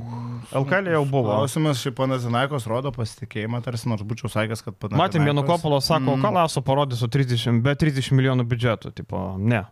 LKL 0.53 0.91
jau 0.93 1.05
buvo. 1.09 1.31
Klausimas, 1.31 1.81
šiaip 1.81 1.97
panas 1.97 2.25
Zinaikos 2.27 2.67
rodo 2.69 2.93
pasitikėjimą, 2.93 3.63
tarsi 3.65 3.89
nors 3.89 4.05
būčiau 4.05 4.29
sakęs, 4.33 4.61
kad 4.67 4.77
panas. 4.77 4.99
Matėm, 5.01 5.25
Janukopolo 5.31 5.79
sako, 5.81 6.19
mm. 6.19 6.25
ką 6.25 6.33
Laso 6.37 6.63
parodys 6.67 7.01
su 7.01 7.09
30, 7.09 7.63
be 7.65 7.73
30 7.79 8.13
milijonų 8.19 8.45
biudžetų, 8.51 8.93
tipo, 9.01 9.23
ne. 9.41 9.63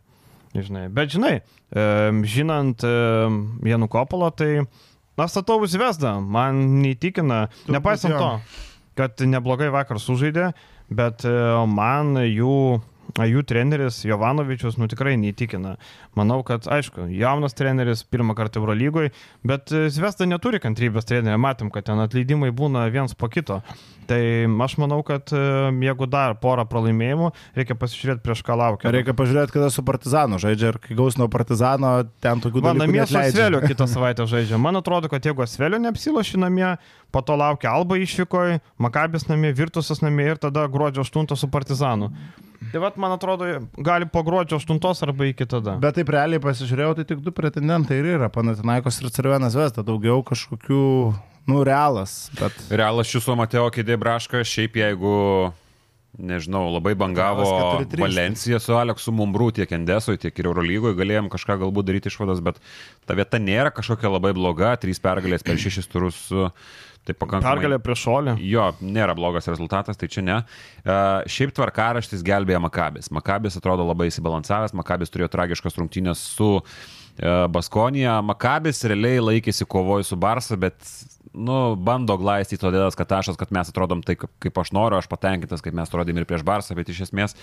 Žinai. 0.50 0.88
Bet 0.90 1.12
žinai, 1.12 1.34
žinant 2.26 2.82
Janukopolo, 2.82 4.32
tai 4.34 4.64
aš 5.20 5.36
statau 5.36 5.60
Zvezdą, 5.68 6.16
man 6.24 6.58
neįtikina, 6.80 7.44
Turbūt 7.52 7.76
nepaisant 7.76 8.16
to, 8.16 8.30
kad 8.98 9.20
neblogai 9.22 9.68
vakar 9.70 10.00
sužaidė, 10.02 10.48
bet 10.90 11.22
man 11.70 12.16
jų 12.24 12.80
jų 13.18 13.44
treneris 13.48 14.02
Jovanovičius, 14.06 14.78
nu 14.80 14.88
tikrai 14.90 15.16
neįtikina. 15.20 15.76
Manau, 16.18 16.40
kad, 16.46 16.68
aišku, 16.70 17.08
jaunas 17.14 17.56
treneris, 17.58 18.04
pirmą 18.06 18.36
kartą 18.38 18.62
Eurolygoje, 18.62 19.12
bet 19.46 19.72
e, 19.74 19.88
Zvesta 19.92 20.28
neturi 20.28 20.60
kantrybės 20.62 21.08
trenerio, 21.08 21.38
matėm, 21.40 21.72
kad 21.74 21.88
ten 21.88 22.00
atleidimai 22.02 22.52
būna 22.54 22.88
viens 22.92 23.16
po 23.16 23.30
kito. 23.32 23.60
Tai 24.10 24.20
aš 24.64 24.74
manau, 24.82 25.00
kad 25.06 25.30
e, 25.30 25.40
jeigu 25.86 26.08
dar 26.10 26.34
porą 26.42 26.64
pralaimėjimų, 26.66 27.28
reikia 27.54 27.76
pasižiūrėti 27.78 28.24
prieš 28.24 28.42
ką 28.46 28.56
laukia. 28.58 28.90
Reikia 28.94 29.14
pažiūrėti, 29.14 29.54
kada 29.54 29.68
su 29.70 29.84
Partizanu 29.86 30.40
žaidžia 30.42 30.72
ir 30.72 30.80
kai 30.82 30.96
gaus 30.98 31.18
nuo 31.20 31.28
Partizano, 31.30 31.92
ten 32.24 32.42
tokių 32.42 32.64
dalykų. 32.64 32.82
namie 32.82 33.04
su. 33.06 33.18
Asveliu 33.20 33.62
kitą 33.62 33.86
savaitę 33.94 34.26
žaidžia. 34.30 34.58
Man 34.58 34.80
atrodo, 34.80 35.10
kad 35.12 35.26
jeigu 35.26 35.46
Asveliu 35.46 35.78
neapsiloši 35.82 36.42
namie, 36.42 36.72
po 37.14 37.22
to 37.22 37.38
laukia 37.38 37.70
Alba 37.70 38.00
išvykoje, 38.02 38.58
Makabis 38.82 39.28
namie, 39.30 39.54
Virtusas 39.54 40.02
namie 40.02 40.26
ir 40.32 40.42
tada 40.42 40.66
gruodžio 40.66 41.06
8 41.06 41.38
su 41.38 41.50
Partizanu. 41.50 42.10
Tai 42.72 42.80
vad, 42.84 42.98
man 43.00 43.14
atrodo, 43.16 43.46
gali 43.80 44.04
po 44.12 44.20
gruodžio 44.26 44.58
8 44.60 45.02
arba 45.06 45.24
iki 45.30 45.46
tada. 45.48 45.78
Bet 45.80 45.96
taip 45.96 46.10
realiai 46.12 46.42
pasižiūrėjau, 46.44 46.92
tai 46.98 47.06
tik 47.08 47.22
du 47.24 47.32
pretendentai 47.32 47.96
ir 48.02 48.10
yra, 48.18 48.28
Panatinaikos 48.28 49.00
ir 49.00 49.08
Cervenas 49.14 49.56
Vesta, 49.56 49.80
daugiau 49.86 50.20
kažkokių, 50.28 50.82
nu, 51.48 51.62
realas. 51.64 52.28
Bet 52.36 52.52
Realas 52.70 53.08
Šiuso 53.08 53.32
Mateo 53.40 53.64
Kėdė 53.72 53.96
Braška, 53.98 54.44
šiaip 54.44 54.76
jeigu, 54.76 55.14
nežinau, 56.20 56.66
labai 56.74 56.92
bangavo 57.00 57.46
Realas 57.48 57.86
4-3. 57.88 58.04
Valencija 58.04 58.60
su 58.60 58.76
Aleksu 58.76 59.14
Mumbrų 59.16 59.48
tiek 59.62 59.72
Endesoje, 59.72 60.20
tiek 60.26 60.36
ir 60.42 60.50
Eurolygoje, 60.52 60.98
galėjom 61.00 61.32
kažką 61.32 61.56
galbūt 61.64 61.88
daryti 61.88 62.12
išvadas, 62.12 62.44
bet 62.44 62.60
ta 63.08 63.16
vieta 63.18 63.40
nėra 63.40 63.72
kažkokia 63.72 64.12
labai 64.12 64.34
bloga, 64.36 64.74
trys 64.82 65.00
pergalės 65.00 65.42
per 65.46 65.56
šešis 65.56 65.88
turus. 65.90 66.20
su- 66.28 66.50
Tai 67.08 67.16
pakankamai. 67.16 67.56
Pergalė 67.56 67.78
prieš 67.80 68.02
šolį. 68.04 68.34
Jo, 68.44 68.66
nėra 68.84 69.14
blogas 69.16 69.48
rezultatas, 69.48 69.96
tai 69.96 70.08
čia 70.12 70.24
ne. 70.24 70.36
Uh, 70.84 71.22
šiaip 71.30 71.54
tvarkaraštis 71.56 72.24
gelbėja 72.26 72.60
Makabis. 72.60 73.08
Makabis 73.14 73.56
atrodo 73.56 73.86
labai 73.88 74.10
įsibalansavęs, 74.10 74.76
Makabis 74.76 75.12
turėjo 75.12 75.30
tragiškas 75.32 75.78
rungtynės 75.80 76.20
su 76.36 76.50
uh, 76.60 77.46
Baskonija. 77.52 78.18
Makabis 78.26 78.84
realiai 78.92 79.22
laikėsi 79.24 79.68
kovoju 79.70 80.10
su 80.10 80.20
Barsa, 80.20 80.60
bet 80.60 80.76
nu, 81.34 81.56
bando 81.78 82.16
glaistyti 82.18 82.60
todėl, 82.62 82.88
kad 82.96 83.08
tašas, 83.10 83.38
kad 83.38 83.52
mes 83.54 83.70
atrodom 83.70 84.02
taip, 84.06 84.24
kaip- 84.42 84.60
aš 84.60 84.72
noriu, 84.74 84.98
aš 84.98 85.08
patenkintas, 85.10 85.62
kaip 85.62 85.74
mes 85.74 85.88
atrodėm 85.88 86.18
ir 86.18 86.26
prieš 86.26 86.42
Barsą, 86.46 86.74
bet 86.74 86.88
iš 86.88 87.02
esmės 87.08 87.36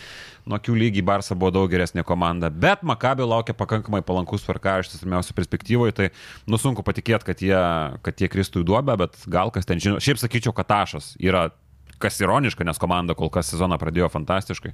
nuo 0.46 0.60
kių 0.60 0.76
lygiai 0.76 1.06
Barsa 1.06 1.36
buvo 1.36 1.52
daug 1.52 1.72
geresnė 1.72 2.04
komanda. 2.04 2.50
Bet 2.50 2.84
Makabio 2.84 3.28
laukia 3.28 3.54
pakankamai 3.54 4.02
palankus 4.02 4.44
tvarkaraštis, 4.44 5.04
pirmiausia, 5.04 5.34
perspektyvoje, 5.34 5.94
tai 5.94 6.10
nu 6.48 6.58
sunku 6.58 6.84
patikėti, 6.84 7.26
kad 7.26 7.40
jie, 7.40 7.62
kad 8.04 8.16
jie 8.20 8.28
kristų 8.28 8.64
į 8.64 8.68
duobę, 8.68 8.98
bet 8.98 9.16
gal 9.28 9.52
kas 9.52 9.66
ten 9.66 9.80
žino. 9.80 10.02
Šiaip 10.04 10.20
sakyčiau, 10.20 10.54
kad 10.54 10.68
tašas 10.68 11.16
yra 11.20 11.50
kas 11.98 12.20
ironiška, 12.22 12.66
nes 12.68 12.78
komanda 12.78 13.16
kol 13.18 13.30
kas 13.34 13.50
sezoną 13.50 13.80
pradėjo 13.82 14.10
fantastiškai. 14.14 14.74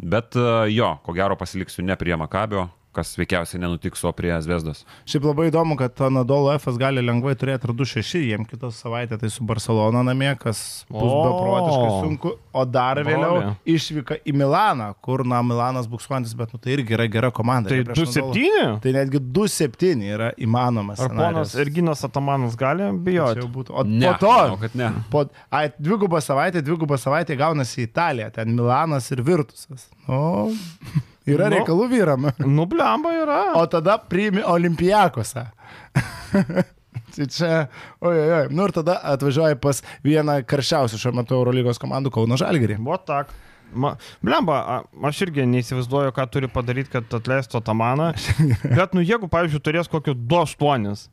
Bet 0.00 0.36
e, 0.36 0.70
jo, 0.72 0.94
ko 1.04 1.12
gero 1.12 1.36
pasiliksiu 1.36 1.84
ne 1.84 1.96
prie 2.00 2.16
Makabio, 2.16 2.70
kas 2.92 3.14
veikiausiai 3.16 3.60
nenutiks, 3.62 4.02
o 4.04 4.12
prie 4.12 4.34
Zvezdos. 4.44 4.84
šiaip 5.08 5.24
labai 5.24 5.46
įdomu, 5.50 5.76
kad 5.80 5.96
Anadolo 6.04 6.52
F 6.58 6.66
gali 6.78 7.00
lengvai 7.00 7.32
turėti 7.34 7.64
ir 7.68 7.72
2-6, 7.74 8.20
jiem 8.20 8.44
kitą 8.46 8.68
savaitę 8.70 9.18
tai 9.18 9.30
su 9.32 9.44
Barcelona 9.44 10.02
namie, 10.04 10.34
kas 10.38 10.84
bus 10.90 11.00
O. 11.08 11.22
beprotiškai 11.24 11.90
sunku, 12.04 12.32
o 12.52 12.64
dar 12.64 12.96
Broli. 13.00 13.08
vėliau 13.14 13.56
išvyka 13.64 14.18
į 14.28 14.34
Milaną, 14.36 14.94
kur, 15.00 15.24
na, 15.24 15.40
Milanas 15.42 15.86
buksuojantis, 15.88 16.34
bet, 16.36 16.52
nu, 16.52 16.58
tai 16.60 16.72
irgi 16.76 16.92
yra 16.98 17.06
gera 17.08 17.30
komanda. 17.30 17.68
Tai 17.70 17.76
Jie 17.80 17.84
prieš 17.84 17.98
Anadolu- 18.12 18.34
2-7? 18.34 18.80
Tai 18.82 18.92
netgi 18.92 19.18
2-7 19.32 20.02
yra 20.12 20.32
įmanomas. 20.36 21.00
Ar 21.00 21.08
ponas. 21.08 21.54
Erginas 21.56 22.04
Atamanas 22.04 22.56
gali 22.56 22.82
bijoti? 22.98 23.40
būtų. 23.48 23.70
O 23.72 23.82
Ne, 23.84 24.12
po 24.12 24.18
to, 24.20 24.32
manau, 24.32 24.60
kad 24.60 24.74
ne. 24.74 24.90
po, 25.10 25.24
ai, 25.50 25.72
dvigubą 25.80 26.20
savaitę, 26.20 26.60
dvigubą 26.62 26.98
savaitę 26.98 27.36
gaunasi 27.36 27.82
Italija, 27.88 28.30
ten 28.30 28.54
Milanas 28.54 29.10
ir 29.10 29.22
Virtusas. 29.22 29.88
Nu, 30.06 30.52
yra 31.28 31.48
Nu. 31.50 31.56
reikalų 31.58 31.88
vyram. 31.92 32.28
Nublemba 32.58 33.12
yra. 33.22 33.40
O 33.60 33.66
tada 33.70 33.98
priimi 33.98 34.42
Olimpijakose. 34.42 35.46
Tai 37.12 37.26
čia, 37.28 37.66
oi, 38.00 38.12
oi, 38.16 38.28
oi. 38.38 38.44
Nu 38.56 38.64
ir 38.64 38.72
tada 38.72 38.94
atvažiuoji 39.12 39.58
pas 39.60 39.82
vieną 40.04 40.38
karščiausių 40.48 41.00
šiuo 41.00 41.12
metu 41.18 41.36
Eurolygos 41.36 41.80
komandų 41.80 42.12
Kauno 42.14 42.38
Žalgirį. 42.40 42.78
Buvo 42.80 42.96
tak. 43.04 43.32
Ma, 43.72 43.94
blemba, 44.24 44.56
a- 44.68 45.08
aš 45.08 45.22
irgi 45.26 45.44
neįsivaizduoju, 45.48 46.12
ką 46.16 46.26
turi 46.32 46.48
padaryti, 46.52 46.92
kad 46.92 47.12
atleistų 47.20 47.60
Atamaną. 47.60 48.10
Bet, 48.78 48.92
nu, 48.96 49.04
jeigu, 49.04 49.28
pavyzdžiui, 49.32 49.60
turės 49.64 49.88
kokiu 49.92 50.12
2-8, 50.16 51.06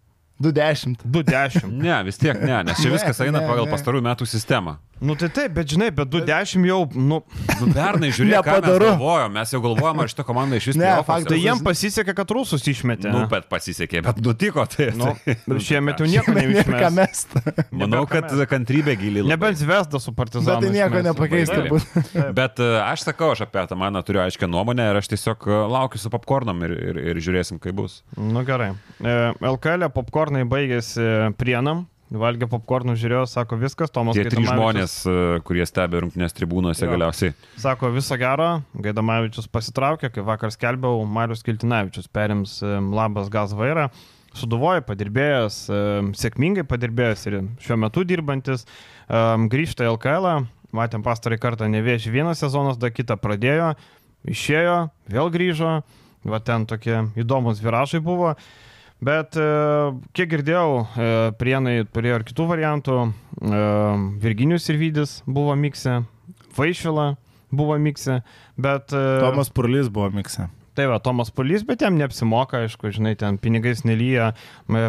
2-10. 0.43 1.03
2-10. 1.03 1.67
Ne, 1.83 1.97
vis 2.07 2.19
tiek 2.19 2.39
ne, 2.39 2.61
nes 2.67 2.79
čia 2.79 2.87
Ne, 2.89 2.95
viskas 2.95 3.19
eina 3.23 3.41
ne, 3.41 3.47
pagal 3.47 3.67
ne. 3.67 3.71
pastarųjų 3.75 4.05
metų 4.07 4.27
sistemą. 4.27 4.77
Nu, 4.99 5.15
tai 5.19 5.29
taip, 5.31 5.53
bet 5.55 5.69
žinai, 5.71 5.91
bet 5.95 6.11
2-10 6.11 6.67
jau, 6.67 6.81
nu, 6.95 7.21
Nu, 7.59 7.67
pernai 7.75 8.09
žiūrėjau, 8.15 8.41
ką 8.45 8.55
mes 8.59 8.79
galvojom, 8.83 9.33
mes 9.35 9.53
jau 9.53 9.59
galvojom, 9.63 10.01
ar 10.03 10.11
šitą 10.11 10.25
komandą 10.27 10.59
iš 10.59 10.69
vis 10.71 10.79
Ne, 10.79 10.91
faktas, 11.07 11.27
tai 11.31 11.39
jiem 11.41 11.61
pasisekė, 11.65 12.15
kad 12.17 12.31
rusus 12.35 12.65
išmetė. 12.71 13.11
Nu, 13.13 13.23
bet 13.31 13.49
pasisekė, 13.51 14.03
bet 14.05 14.21
nutiko 14.23 14.65
tai. 14.69 14.89
Nu, 14.99 15.11
tai 15.47 15.59
šiemet 15.63 16.01
jau 16.01 16.07
nieko 16.09 16.35
mest. 16.95 17.35
Manau, 17.75 18.05
kad 18.09 18.31
kantrybė 18.51 18.95
giliai. 18.99 19.25
labai. 19.25 19.35
Nebent 19.35 19.61
Zvezda 19.61 20.01
su 20.03 20.13
Partizanu. 20.15 20.59
Bet 20.59 20.67
tai 20.67 20.73
nieko 20.75 21.03
nepakeis 21.09 21.51
turbūt. 21.51 21.99
Bet 22.39 22.61
e, 22.63 22.69
aš 22.83 23.05
sakau, 23.09 23.33
aš 23.35 23.45
apie 23.47 23.65
tą 23.69 23.77
maną 23.79 24.01
turiu 24.05 24.23
aiškę 24.23 24.47
nuomonę 24.49 24.89
ir 24.91 24.99
aš 25.01 25.11
tiesiog 25.13 25.47
e, 25.49 25.61
laukiu 25.75 26.01
su 26.01 26.11
popkornom 26.13 26.63
ir, 26.67 26.75
ir, 26.91 27.01
ir 27.11 27.21
žiūrėsim, 27.23 27.59
kaip 27.63 27.77
bus. 27.79 28.01
Nu 28.17 28.43
gerai. 28.47 28.71
E, 28.99 29.15
LKL 29.51 29.89
popkornai 29.95 30.45
baigėsi 30.49 31.05
prienam. 31.39 31.87
Valgė 32.09 32.47
popkornų, 32.49 32.95
žiūrėjo, 32.97 33.25
sako 33.29 33.59
viskas, 33.61 33.91
Tomas 33.93 34.17
Tie 34.17 34.23
trys 34.25 34.47
žmonės, 34.49 34.93
e, 35.05 35.15
kurie 35.45 35.61
stebi 35.69 35.99
rungtynės 36.01 36.33
tribūnose 36.33 36.87
Jo. 36.87 36.93
galiausiai. 36.95 37.35
Sako 37.61 37.91
viso 37.93 38.17
gero, 38.17 38.63
Gaidamavičius 38.73 39.45
pasitraukė, 39.53 40.09
kai 40.15 40.23
vakar 40.25 40.49
skelbiau, 40.49 41.03
Marius 41.05 41.45
Kiltinavičius 41.45 42.09
perims 42.09 42.55
e, 42.65 42.71
labas 42.81 43.29
gaz 43.29 43.53
vairą. 43.53 43.91
Suduvoja 44.33 44.81
padirbėjęs, 44.87 45.57
e, 45.69 45.81
sėkmingai 46.17 46.65
padirbėjęs 46.65 47.27
ir 47.29 47.37
šiuo 47.61 47.77
metu 47.77 48.01
dirbantis, 48.05 48.65
grįžta 49.09 49.85
į 49.85 49.91
LKL, 49.93 50.27
matėm 50.73 51.05
pastarąjį 51.05 51.41
kartą 51.41 51.69
nevėžį 51.69 52.13
vieną 52.13 52.33
sezoną, 52.37 52.73
tada 52.77 52.89
kitą 52.93 53.17
pradėjo, 53.21 53.75
išėjo, 54.29 54.79
vėl 55.09 55.29
grįžo, 55.33 55.75
va 56.25 56.41
ten 56.41 56.65
tokie 56.69 57.05
įdomus 57.17 57.61
viražai 57.61 58.01
buvo. 58.01 58.35
Bet 58.99 59.37
e, 59.39 59.47
kiek 60.11 60.27
girdėjau, 60.33 60.83
e, 60.83 61.09
prienai 61.39 61.77
turėjo 61.87 62.19
ir 62.19 62.25
kitų 62.27 62.47
variantų. 62.49 62.97
E, 63.07 63.63
Virginijus 64.19 64.67
ir 64.71 64.79
Vydis 64.81 65.13
buvo 65.23 65.55
mikse, 65.55 66.01
Vaišvila 66.57 67.13
buvo 67.55 67.77
mikse, 67.79 68.19
bet... 68.59 68.91
Tomas 68.91 69.51
Purlys 69.55 69.87
buvo 69.93 70.11
mikse. 70.11 70.49
Tai 70.79 70.85
va, 70.87 70.95
Tomas 71.03 71.27
Pulys, 71.35 71.65
bet 71.67 71.81
jam 71.83 71.97
neapsimoka, 71.99 72.61
aišku, 72.63 72.87
žinai, 72.95 73.11
ten 73.19 73.35
pinigais 73.41 73.81
nelyja, 73.83 74.29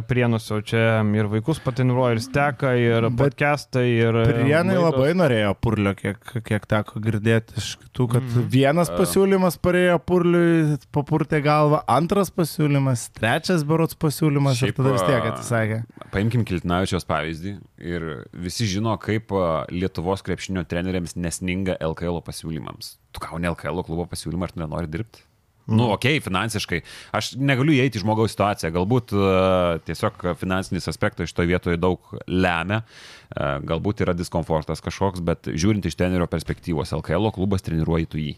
prienusio 0.06 0.60
čia 0.62 1.00
ir 1.18 1.26
vaikus 1.32 1.58
patinuoja, 1.64 2.12
ir 2.14 2.20
steka, 2.22 2.74
ir 2.78 3.08
podcastai, 3.18 3.82
ir... 3.96 4.18
Prienai 4.28 4.76
laidos. 4.76 4.84
labai 4.86 5.08
norėjo 5.18 5.48
purlio, 5.58 5.92
kiek, 5.98 6.20
kiek 6.46 6.68
teko 6.70 7.02
girdėti 7.02 7.56
iš 7.58 7.72
kitų, 7.80 8.06
kad 8.12 8.22
Mhm. 8.28 8.44
vienas 8.52 8.92
pasiūlymas 8.94 9.58
parėjo 9.58 9.96
purliui, 10.06 10.76
papurtė 10.94 11.40
galvą, 11.42 11.80
antras 11.90 12.30
pasiūlymas, 12.30 13.08
trečias 13.18 13.64
berots 13.66 13.98
pasiūlymas 13.98 14.60
ir 14.62 14.70
Šiaip, 14.70 14.78
tada 14.78 14.92
vis 14.94 15.02
tiek 15.08 15.26
atsisakė. 15.32 15.80
Paimkim 16.14 16.44
Kiltinavičios 16.46 17.08
pavyzdį 17.10 17.56
ir 17.82 18.06
visi 18.30 18.68
žino, 18.70 18.94
kaip 19.02 19.34
Lietuvos 19.74 20.22
krepšinio 20.22 20.62
treneriams 20.70 21.16
nesninga 21.18 21.74
LKL 21.82 22.22
pasiūlymams. 22.30 22.94
Tu 23.10 23.26
gauni 23.26 23.50
LKL 23.50 23.82
klubo 23.82 24.06
pasiūlymą 24.06 24.52
ir 24.52 24.56
nenori 24.62 24.86
dirbti. 24.86 25.26
Nu, 25.68 25.90
okei, 25.94 26.18
okay, 26.18 26.24
finansiškai. 26.24 26.80
Aš 27.14 27.34
negaliu 27.38 27.76
įeiti 27.76 28.00
į 28.00 28.04
žmogaus 28.04 28.32
situaciją. 28.34 28.72
Galbūt 28.74 29.14
uh, 29.14 29.78
tiesiog 29.86 30.24
finansinis 30.40 30.88
aspektas 30.90 31.30
šitoje 31.30 31.52
vietoje 31.52 31.80
daug 31.80 32.14
lemia. 32.26 32.82
Uh, 33.30 33.58
galbūt 33.68 34.02
yra 34.06 34.16
diskomfortas 34.16 34.82
kažkoks, 34.82 35.22
bet 35.22 35.50
žiūrint 35.52 35.86
iš 35.86 35.98
trenerio 36.00 36.26
perspektyvos, 36.30 36.94
LKL 36.98 37.30
klubas 37.36 37.66
treniruoji 37.66 38.10
tu 38.10 38.22
jį. 38.22 38.34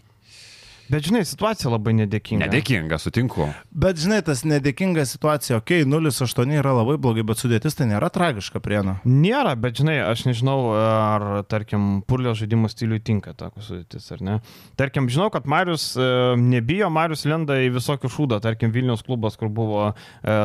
Bet 0.90 1.06
žinai, 1.06 1.22
situacija 1.26 1.70
labai 1.70 1.94
nedėkinga. 1.96 2.46
Nedėkinga, 2.46 2.98
sutinku. 3.00 3.46
Bet 3.70 4.00
žinai, 4.02 4.18
tas 4.26 4.42
nedėkinga 4.48 5.04
situacija, 5.08 5.60
okei, 5.60 5.84
okay, 5.84 5.88
0,8 5.88 6.54
yra 6.58 6.74
labai 6.74 6.96
blogai, 7.00 7.24
bet 7.26 7.40
sudėtis 7.40 7.76
tai 7.78 7.86
nėra 7.90 8.10
tragiška 8.12 8.60
prieno. 8.64 8.96
Nėra, 9.06 9.54
bet 9.58 9.78
žinai, 9.78 9.98
aš 10.04 10.24
nežinau, 10.26 10.56
ar, 10.76 11.26
tarkim, 11.50 12.02
purlio 12.08 12.34
žaidimo 12.38 12.70
stiliui 12.72 13.00
tinka 13.04 13.34
tokia 13.38 13.64
sudėtis, 13.64 14.08
ar 14.16 14.24
ne. 14.26 14.38
Tarkim, 14.80 15.08
žinau, 15.12 15.28
kad 15.32 15.46
Marius 15.50 15.92
e, 15.96 16.08
nebijo, 16.40 16.90
Marius 16.92 17.24
lenda 17.30 17.56
į 17.62 17.70
visokių 17.78 18.10
šūdą, 18.12 18.40
tarkim, 18.44 18.74
Vilnius 18.74 19.04
klubas, 19.06 19.38
kur 19.40 19.52
buvo 19.52 19.88
e, 19.92 19.94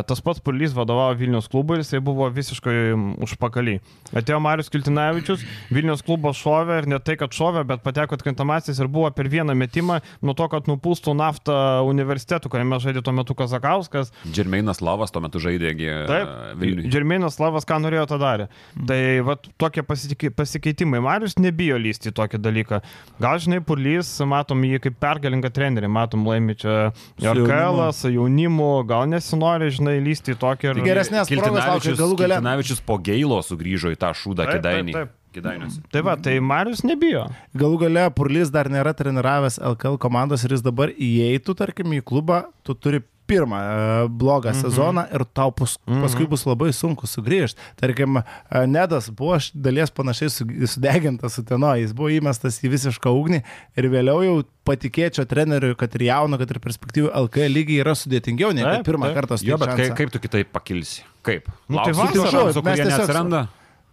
tas 0.08 0.24
pats 0.24 0.44
purlys 0.44 0.76
vadovavo 0.78 1.18
Vilnius 1.20 1.50
klubui 1.52 1.80
ir 1.80 1.84
jisai 1.86 2.04
buvo 2.04 2.30
visiškai 2.34 2.78
užpakalį. 3.26 3.78
Atėjo 4.18 4.40
Marius 4.44 4.72
Kiltinavičius, 4.74 5.44
Vilnius 5.74 6.06
klubas 6.06 6.40
šovė 6.40 6.82
ir 6.84 6.92
ne 6.94 7.02
tai, 7.04 7.18
kad 7.20 7.36
šovė, 7.36 7.66
bet 7.68 7.84
pateko 7.86 8.18
atkrintamasis 8.18 8.80
ir 8.80 8.92
buvo 8.92 9.12
per 9.16 9.30
vieną 9.32 9.56
metimą 9.58 10.00
nuo 10.28 10.36
to, 10.38 10.48
kad 10.52 10.68
nupūstų 10.70 11.16
naftą 11.18 11.58
universitetų, 11.88 12.52
kuriame 12.54 12.80
žaidė 12.84 13.04
tuo 13.06 13.14
metu 13.16 13.36
Kazakauskas, 13.38 14.12
Džermeinas 14.28 14.82
Lavas 14.84 15.14
tuo 15.14 15.24
metu 15.24 15.42
žaidė 15.44 15.74
a, 15.88 16.20
Vilniuje. 16.60 16.92
Džermėnas 16.92 17.40
Lavas 17.42 17.68
ką 17.68 17.80
norėjo, 17.84 18.06
tą 18.12 18.20
darė. 18.22 18.48
Tai 18.88 19.00
va 19.28 19.38
tokie 19.60 19.84
pasikeitimai. 19.86 21.02
Marius 21.04 21.38
nebijo 21.42 21.78
lysti 21.82 22.12
į 22.12 22.16
tokį 22.18 22.42
dalyką. 22.44 22.82
Gal 23.24 23.42
žinai, 23.44 23.62
Purlys, 23.66 24.10
matom 24.28 24.64
jį 24.68 24.82
kaip 24.88 25.00
pergalingą 25.02 25.52
trenerį, 25.54 25.90
matom 25.92 26.26
laimi 26.28 26.58
čia 26.60 26.78
RKL, 27.22 27.84
su 27.96 28.12
jaunimu, 28.14 28.72
gal 28.90 29.08
nesinori, 29.12 29.72
žinai, 29.74 29.98
lysti 30.04 30.36
į 30.36 30.42
tokį 30.44 30.72
ir... 30.72 30.82
Tai 30.82 30.90
geresnės 30.90 31.32
progos 31.32 31.64
laukia 31.64 31.96
galų 31.98 32.20
gale. 32.20 32.38
Kiltinavičius 32.38 32.84
po 32.88 33.00
Geilo 33.04 33.40
sugrįžo 33.46 33.94
į 33.94 34.02
tą 34.02 34.14
šūdą 34.18 34.48
Taip, 34.48 34.60
taip, 34.60 34.62
Kedainį. 34.62 34.98
taip. 34.98 35.16
Kedainiuose. 35.38 35.84
Tai 35.94 36.06
va, 36.08 36.16
tai 36.20 36.38
Marius 36.44 36.84
nebijo. 36.88 37.28
Galų 37.58 37.84
gale 37.86 38.08
Purlys 38.18 38.54
dar 38.54 38.72
nėra 38.74 38.96
treniravęs 38.98 39.62
LKL 39.74 40.00
komandos 40.02 40.46
ir 40.48 40.58
jis 40.58 40.66
dabar 40.66 40.94
įeitų, 40.94 41.58
tarkim, 41.58 41.94
į 41.98 42.04
klubą, 42.08 42.48
tu 42.66 42.76
turi 42.78 43.04
pirmą 43.28 43.58
e, 43.60 44.08
blogą 44.08 44.50
mhm. 44.50 44.62
sezoną 44.62 45.04
ir 45.12 45.26
tau 45.36 45.52
pas, 45.52 45.76
paskui 45.86 46.28
bus 46.32 46.46
labai 46.48 46.72
sunku 46.76 47.08
sugrįžti. 47.10 47.60
Tarkim, 47.80 48.22
e, 48.22 48.62
Nedas 48.72 49.10
buvo 49.12 49.38
dalies 49.54 49.92
panašiai 49.92 50.32
su- 50.32 50.48
sudegintas 50.72 51.36
su 51.36 51.44
teno, 51.48 51.74
jis 51.80 51.92
buvo 51.98 52.10
įmestas 52.16 52.62
į 52.64 52.72
visišką 52.78 53.12
ugnį 53.20 53.42
ir 53.78 53.90
vėliau 53.92 54.24
jau 54.24 54.38
patikėčiau 54.68 55.28
treneriui, 55.28 55.76
kad 55.80 55.94
ir 56.00 56.08
jauno, 56.10 56.40
kad 56.40 56.52
ir 56.52 56.62
perspektyvų 56.64 57.12
LKL 57.28 57.60
lygiai 57.60 57.84
yra 57.84 57.96
sudėtingiau, 58.00 58.54
nei 58.56 58.64
Taip, 58.64 58.88
pirmą 58.88 59.12
taip. 59.12 59.22
kartą 59.22 59.42
Jo, 59.44 59.60
bet 59.60 59.76
kaip, 59.76 59.94
kaip 60.00 60.16
tu 60.16 60.24
kitaip 60.24 60.52
pakilsi? 60.56 61.04
Kaip? 61.28 61.52
Nu, 61.68 61.82
tai 61.84 61.92
Lauksi 61.92 62.16
tų 62.16 62.24
vasarą, 62.24 62.52
kurie 62.56 62.76
tiesiog- 62.80 62.92
neatsiranda? 62.96 63.48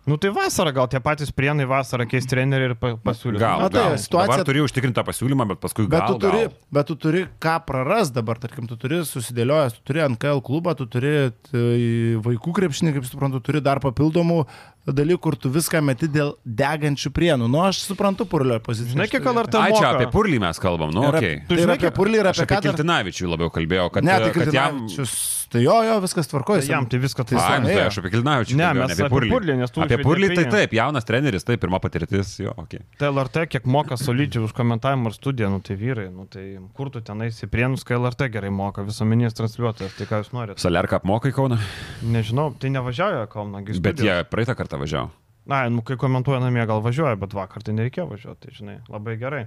Nu 0.07 0.19
tai 0.21 0.29
vasarą 0.37 0.69
gal 0.77 0.89
tie 0.93 1.01
patys 1.01 1.31
prienai 1.33 1.65
vasarą 1.65 2.05
keis 2.07 2.27
trenerių 2.29 2.67
ir 2.69 2.75
pa- 2.77 2.91
pasiūlys. 3.01 3.39
Gal, 3.41 3.61
Na, 3.63 3.69
tai 3.73 3.85
gal. 3.89 3.95
situacija- 3.97 4.29
Dabar 4.37 4.45
turi 4.45 4.61
užtikrintą 4.61 5.01
pasiūlymą, 5.07 5.47
bet 5.49 5.61
paskui 5.63 5.89
Bet 5.89 5.99
gal. 6.01 6.09
tu, 6.13 6.19
turi, 6.27 6.43
gal. 6.45 6.53
bet 6.77 6.87
tu 6.87 6.95
turi 6.97 7.23
ką 7.41 7.55
praras 7.65 8.11
dabar, 8.13 8.37
tarkim, 8.37 8.69
tu 8.69 8.77
turi 8.77 9.01
susidėliojęs, 9.01 9.73
tu 9.79 9.81
turi 9.93 10.01
NKL 10.05 10.43
klubą, 10.45 10.77
tu 10.77 10.85
turi 10.87 11.33
tai, 11.49 12.21
vaikų 12.21 12.53
krepšinį, 12.53 12.93
kaip 12.99 13.05
suprantu, 13.09 13.41
turi 13.43 13.63
dar 13.65 13.81
papildomų 13.81 14.47
dalykų, 14.93 15.21
kur 15.25 15.37
tu 15.41 15.49
viską 15.49 15.81
meti 15.81 16.09
dėl 16.13 16.35
degančių 16.45 17.11
prienų. 17.17 17.49
Nu, 17.49 17.63
aš 17.65 17.81
suprantu 17.89 18.27
purlio 18.29 18.59
poziciją. 18.61 18.93
Žinai, 18.99 19.09
kiek 19.09 19.25
LRT 19.25 19.55
moka. 19.73 19.93
apie 19.95 20.11
Purlį 20.13 20.41
mes 20.45 20.59
kalbam, 20.61 20.91
nu, 20.93 21.07
ap- 21.09 21.17
okei. 21.17 21.39
Tai 21.49 21.57
Tu 21.57 21.63
žinai, 21.63 21.79
apie 21.79 21.91
purlį 21.97 22.21
ir 22.21 22.29
apie 22.33 22.45
apie 22.45 22.55
ką. 22.57 22.61
Kiltinavičių 22.69 23.31
labiau 23.33 23.49
kalbėjau, 23.55 23.89
kad, 23.95 24.05
Ne, 24.05 24.19
tai 24.21 24.31
kad 24.37 24.53
jam... 24.53 24.83
Kiltinavičius. 24.85 25.15
Tai 25.55 25.61
jo, 25.63 25.75
jo, 25.87 25.95
viskas 26.03 26.27
tvarkoja. 26.27 26.63
Jam 26.67 26.87
tai 26.91 26.99
viską 26.99 27.23
tai 27.29 27.37
Ai, 27.39 27.59
nu, 27.63 27.69
tai 27.69 27.75
ėjo. 27.77 27.87
aš 27.87 27.99
apie 28.01 28.11
Kiltinavičių. 28.11 28.57
Ne, 28.59 28.65
kalbėjau, 28.65 28.89
mes 28.89 29.01
apie 29.05 29.11
Purlį, 29.31 29.55
nes 29.61 29.71
tu 29.71 29.83
Apie 29.85 29.99
Purlį, 30.03 30.29
tai 30.35 30.45
taip, 30.51 30.73
jaunas 30.75 31.05
treneris, 31.07 31.45
tai 31.47 31.57
pirma 31.63 31.79
patirtis, 31.79 32.33
jo, 32.43 32.51
okei. 32.59 32.81
Tai 32.99 33.13
LRT 33.13 33.45
kiek 33.53 33.69
moka 33.71 33.95
solidžiai 34.01 34.43
už 34.49 34.55
komentavimą 34.57 35.13
ir 35.13 35.15
studiją, 35.15 35.51
nu 35.55 35.61
tai 35.63 35.77
vyrai, 35.79 36.09
nu 36.11 36.27
tai 36.27 36.59
kur 36.75 36.91
tu 36.91 36.99
tenais 37.07 37.39
į 37.39 37.47
prienus, 37.53 37.85
kai 37.87 37.95
LRT 38.01 38.27
gerai 38.35 38.51
moka, 38.51 38.83
visuomenės 38.83 39.37
transliuotojas, 39.39 39.95
tai 40.01 40.09
ką 40.11 40.25
jūs 40.25 40.33
norite. 40.35 40.59
Salerka 40.65 40.99
apmoka 40.99 41.31
į 41.31 41.37
Kauną, 41.39 41.61
Nežinau, 42.03 42.49
tai 42.59 42.73
nevažiuoja 42.75 43.29
Kauno, 43.31 43.63
gi 43.63 43.79
bet 43.79 43.95
studijos. 44.01 44.11
jie 44.11 44.27
praeitą 44.35 44.57
kartą 44.59 44.74
važiavo. 44.81 45.13
Na, 45.45 45.67
nu, 45.69 45.83
kai 45.85 45.99
komentuoja 46.01 46.39
namie, 46.41 46.63
gal 46.65 46.81
važiuoja, 46.81 47.19
bet 47.21 47.35
vakar 47.37 47.65
tai 47.65 47.75
nereikėjo 47.77 48.07
važiuoti, 48.09 48.47
tai 48.47 48.55
žinai, 48.57 48.77
labai 48.89 49.19
gerai. 49.21 49.43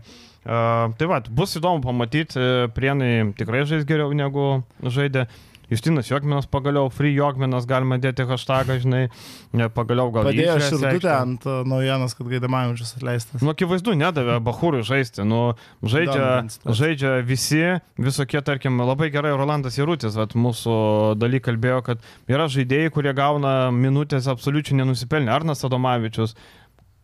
Uh, 0.45 0.93
tai 0.99 1.07
va, 1.09 1.17
bus 1.39 1.57
įdomu 1.57 1.82
pamatyti, 1.82 2.38
e, 2.38 2.67
prienai 2.75 3.32
tikrai 3.39 3.63
žais 3.65 3.86
geriau 3.89 4.13
negu 4.13 4.45
žaidė. 4.86 5.25
Justinas 5.68 6.07
Jokminas 6.07 6.47
pagaliau, 6.47 6.88
Free 6.93 7.11
Jokminas 7.18 7.65
galima 7.68 7.97
dėti 7.99 8.24
hashtagą, 8.28 8.78
žinai, 8.84 9.01
pagaliau 9.76 10.13
gal 10.15 10.30
Padėjo 10.30 10.55
širdutę 10.63 11.11
ant 11.11 11.47
uh, 11.47 11.59
naujienos, 11.68 12.15
kad 12.15 12.30
Gaidamavičius 12.32 12.93
atleistas. 12.95 13.43
Nu, 13.43 13.51
akivaizdu, 13.51 13.95
nedavė 13.99 14.38
Bahūrui 14.45 14.86
žaisti. 14.88 15.26
Nu, 15.28 15.41
žaidžia, 15.84 16.30
žaidžia 16.65 17.18
visi, 17.28 17.63
visokie, 17.99 18.39
tarkim, 18.47 18.80
labai 18.80 19.09
gerai 19.11 19.34
Rolandas 19.36 19.76
Jarutis, 19.80 20.15
vat, 20.15 20.38
mūsų 20.39 20.78
daly 21.20 21.43
kalbėjo, 21.43 21.82
kad 21.89 22.07
yra 22.32 22.47
žaidėjai, 22.51 22.93
kurie 22.95 23.11
gauna 23.18 23.57
minutės 23.76 24.30
absoliučiai 24.32 24.80
nenusipelnę. 24.80 25.36
Arnas 25.36 25.68
Adomavičius. 25.68 26.38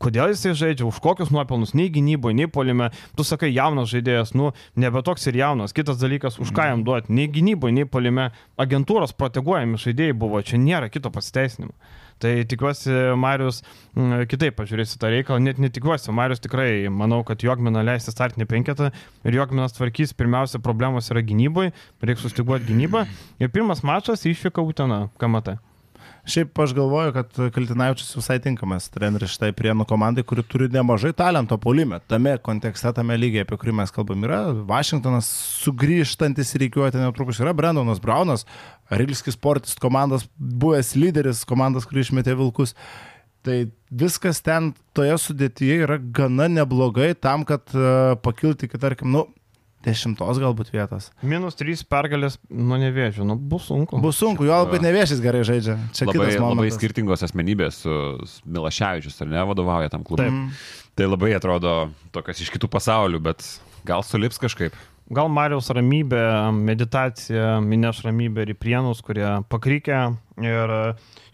Kodėl 0.04 0.34
jisai 0.34 0.51
žaidžia, 0.60 0.84
už 0.89 0.99
kokius 1.04 1.32
nuopelnus, 1.32 1.72
nei 1.78 1.88
gynyboje, 1.93 2.36
nei 2.36 2.49
polime. 2.51 2.89
Tu 3.16 3.24
sakai, 3.28 3.54
jaunas 3.56 3.88
žaidėjas, 3.93 4.34
nu, 4.36 4.51
nebe 4.76 4.99
toks 5.06 5.30
ir 5.32 5.38
jaunas. 5.39 5.72
Kitas 5.76 6.01
dalykas, 6.01 6.39
už 6.43 6.51
ką 6.56 6.68
jam 6.74 6.84
duoti, 6.84 7.14
nei 7.16 7.30
gynyboje, 7.32 7.78
nei 7.78 7.88
polime. 7.88 8.32
Agentūros 8.60 9.16
proteguojami 9.16 9.80
žaidėjai 9.80 10.18
buvo, 10.20 10.43
čia 10.43 10.60
nėra 10.60 10.91
kito 10.91 11.14
pasiteisinimo. 11.14 11.72
Tai 12.24 12.34
tikiuosi, 12.47 12.91
Marius 13.20 13.64
kitaip 14.32 14.56
pažiūrės 14.60 14.93
į 14.95 14.99
tą 15.01 15.10
reikalą, 15.12 15.41
net 15.43 15.60
netikiuosi, 15.60 16.12
Marius 16.16 16.43
tikrai, 16.43 16.86
manau, 16.91 17.24
kad 17.28 17.43
Jogminą 17.43 17.84
leisti 17.84 18.14
startinį 18.14 18.47
penketą 18.47 18.91
ir 19.24 19.39
Jogminas 19.39 19.76
tvarkys, 19.76 20.16
pirmiausia, 20.16 20.62
problemos 20.64 21.12
yra 21.12 21.24
gynyboje, 21.26 21.74
reikia 22.04 22.28
sustiguoti 22.28 22.70
gynybą. 22.70 23.08
Ir 23.43 23.51
pirmas 23.51 23.84
mačas 23.88 24.28
išvyka 24.30 24.64
Utena, 24.64 25.08
kamate. 25.20 25.58
Šiaip 26.24 26.59
aš 26.59 26.71
galvoju, 26.71 27.11
kad 27.13 27.34
Kaltinavičius 27.51 28.13
visai 28.15 28.38
tinkamas 28.39 28.86
treneris 28.93 29.34
šitai 29.34 29.49
prienų 29.59 29.84
komandai, 29.89 30.24
kuri 30.24 30.45
turi 30.47 30.69
nemažai 30.71 31.11
talento 31.19 31.57
polime. 31.59 31.99
Tame 32.07 32.38
kontekste, 32.39 32.93
tame 32.95 33.17
lygiai, 33.19 33.43
apie 33.43 33.57
kurį 33.59 33.74
mes 33.82 33.91
kalbam, 33.91 34.24
yra 34.24 34.38
Vašingtonas 34.69 35.28
sugrįžtantis 35.65 36.55
į 36.55 36.61
reikiuotę 36.63 37.01
netrukus, 37.01 37.41
yra 37.43 37.51
Brendonas 37.57 37.99
Braunas, 38.03 38.47
Rilskis 38.88 39.36
Sportis 39.36 39.76
komandos 39.84 40.24
buvęs 40.39 40.93
lyderis, 40.95 41.43
komandos, 41.49 41.89
kurį 41.89 42.07
išmetė 42.07 42.38
Vilkus. 42.39 42.71
Tai 43.43 43.59
viskas 43.91 44.39
ten 44.39 44.71
toje 44.95 45.19
sudėtyje 45.19 45.82
yra 45.84 45.99
gana 45.99 46.47
neblogai 46.47 47.11
tam, 47.19 47.43
kad 47.43 47.67
uh, 47.76 48.15
pakilti 48.24 48.69
iki, 48.69 48.80
tarkim, 48.80 49.11
nu, 49.11 49.28
dešimtos 49.84 50.40
galbūt 50.42 50.72
vietos. 50.74 51.10
Minus 51.26 51.58
3 51.60 51.84
pergalės, 51.92 52.38
nu 52.50 52.80
nevėžiu, 52.82 53.26
nu 53.28 53.36
bus 53.36 53.68
sunku. 53.70 54.00
Bus 54.04 54.22
sunku, 54.22 54.48
jo 54.48 54.62
labai 54.64 54.80
neviešis 54.84 55.22
gerai 55.24 55.44
žaidžia. 55.48 55.78
Čia 55.96 56.08
Labai, 56.10 56.32
labai 56.40 56.70
skirtingos 56.74 57.26
asmenybės, 57.28 57.84
Milaševičius 58.46 59.20
ar 59.26 59.32
ne, 59.34 59.44
vadovauja 59.52 59.92
tam 59.94 60.06
klubui. 60.08 60.32
Tai 60.94 61.10
labai 61.10 61.34
atrodo 61.36 61.92
tokios 62.16 62.44
iš 62.46 62.52
kitų 62.54 62.70
pasaulių, 62.72 63.22
bet 63.32 63.46
gal 63.88 64.06
sulips 64.06 64.40
kažkaip. 64.42 64.76
Gal 65.12 65.28
Marijos 65.28 65.68
ramybė, 65.76 66.22
meditacija, 66.56 67.58
mineš 67.60 67.99
ramybė 68.06 68.45
ir 68.45 68.54
į 68.54 68.56
prienus, 68.56 69.01
kurie 69.04 69.26
pakrykę. 69.51 69.97
Ir 70.39 70.74
e, 70.78 70.80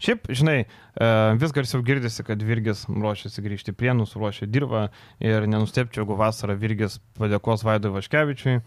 šiaip, 0.02 0.26
žinai, 0.34 0.56
e, 0.66 1.10
vis 1.38 1.54
garsiau 1.54 1.84
girdisi, 1.86 2.24
kad 2.26 2.42
Virgis 2.42 2.82
ruošiasi 2.90 3.44
grįžti 3.46 3.70
į 3.70 3.78
prienus, 3.78 4.16
ruošia 4.18 4.50
dirbą. 4.50 4.88
Ir 5.22 5.46
nenustepčiau, 5.46 6.02
jeigu 6.02 6.18
vasarą 6.18 6.58
Virgis 6.58 6.98
padėkos 7.20 7.62
Vaidui 7.66 7.94
Vaškevičiui 7.94 8.58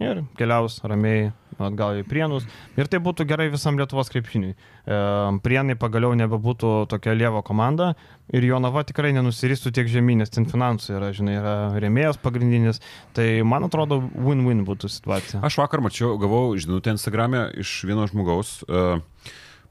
ir 0.00 0.22
keliaus 0.38 0.78
ramiai 0.86 1.32
atgal 1.68 2.00
į 2.00 2.06
Prienus. 2.08 2.46
Ir 2.78 2.90
tai 2.90 3.00
būtų 3.02 3.26
gerai 3.28 3.48
visam 3.52 3.78
Lietuvos 3.80 4.10
krepšiniui. 4.12 4.52
E, 4.52 4.98
Prienai 5.44 5.76
pagaliau 5.80 6.16
nebebūtų 6.18 6.72
tokia 6.92 7.14
lievo 7.16 7.42
komanda 7.46 7.92
ir 8.32 8.46
Jonava 8.46 8.84
tikrai 8.88 9.12
nenusiristų 9.16 9.74
tiek 9.76 9.90
žemynės, 9.92 10.32
ten 10.34 10.48
finansų 10.48 10.96
yra, 10.98 11.12
žinai, 11.16 11.36
yra 11.40 11.54
remėjas 11.82 12.20
pagrindinis. 12.22 12.82
Tai 13.16 13.28
man 13.48 13.68
atrodo, 13.68 14.00
win-win 14.14 14.64
būtų 14.68 14.90
situacija. 14.92 15.44
Aš 15.46 15.60
vakar 15.62 15.84
mačiau, 15.84 16.16
gavau 16.20 16.50
žinutę 16.56 16.96
Instagram'e 16.96 17.48
iš 17.62 17.82
vieno 17.88 18.08
žmogaus. 18.10 18.60
Uh, 18.68 19.02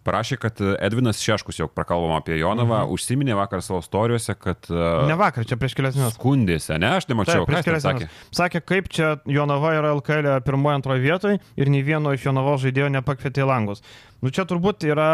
parašė, 0.08 0.38
kad 0.41 0.62
Edvinas 0.82 1.22
Šeškus 1.22 1.60
jau 1.62 1.68
prakalbom 1.72 2.14
apie 2.16 2.38
Jonavą, 2.39 2.84
mhm. 2.84 2.93
užsiminė 2.95 3.38
vakar 3.39 3.64
savo 3.66 3.82
istorijose, 3.84 4.36
kad... 4.39 4.70
Uh, 4.72 5.06
ne 5.10 5.18
vakar, 5.20 5.45
čia 5.47 5.58
prieš 5.62 5.76
kelias 5.78 5.97
dienas. 5.97 6.16
Skundėsi, 6.18 6.74
ne, 6.82 6.93
aš 6.99 7.10
nemačiau. 7.12 7.43
Taip, 7.43 7.52
prieš 7.52 7.68
kelias. 7.68 7.88
Sakė? 7.88 8.10
sakė, 8.41 8.64
kaip 8.74 8.91
čia 8.93 9.12
Jonava 9.30 9.74
yra 9.78 9.95
LKL 9.97 10.39
pirmoje, 10.45 10.80
antroje 10.82 11.04
vietoje 11.04 11.41
ir 11.60 11.74
nei 11.74 11.84
vieno 11.86 12.14
iš 12.16 12.30
Jonavos 12.30 12.64
žaidėjo 12.66 12.89
nepakvietė 12.97 13.45
į 13.45 13.49
langus. 13.52 13.86
Nu 14.22 14.34
čia 14.34 14.47
turbūt 14.49 14.88
yra... 14.89 15.12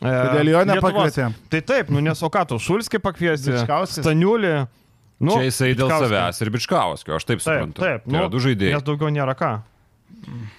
E, 0.00 0.10
Kodėl 0.10 0.52
jo 0.52 0.64
nepakvietė? 0.72 1.30
Tai 1.52 1.62
taip, 1.70 1.94
nu 1.94 2.02
nes 2.04 2.20
o 2.22 2.32
ką 2.32 2.46
tu, 2.50 2.60
Šulskį 2.62 3.02
pakviesi, 3.04 3.54
Staniulį. 3.96 4.56
Nu, 5.16 5.32
čia 5.32 5.46
jisai 5.46 5.70
dėl 5.76 5.88
savęs 5.88 6.42
ir 6.44 6.50
Bičkauskio, 6.52 7.16
aš 7.16 7.24
taip 7.24 7.40
suprantu. 7.40 7.80
Taip, 7.80 8.04
taip. 8.04 8.10
Tai 8.12 8.26
nu, 8.26 8.28
du 8.32 8.42
žaidėjai. 8.44 8.76
Nes 8.76 8.84
daugiau 8.84 9.08
nėra 9.14 9.32
ką. 9.38 9.54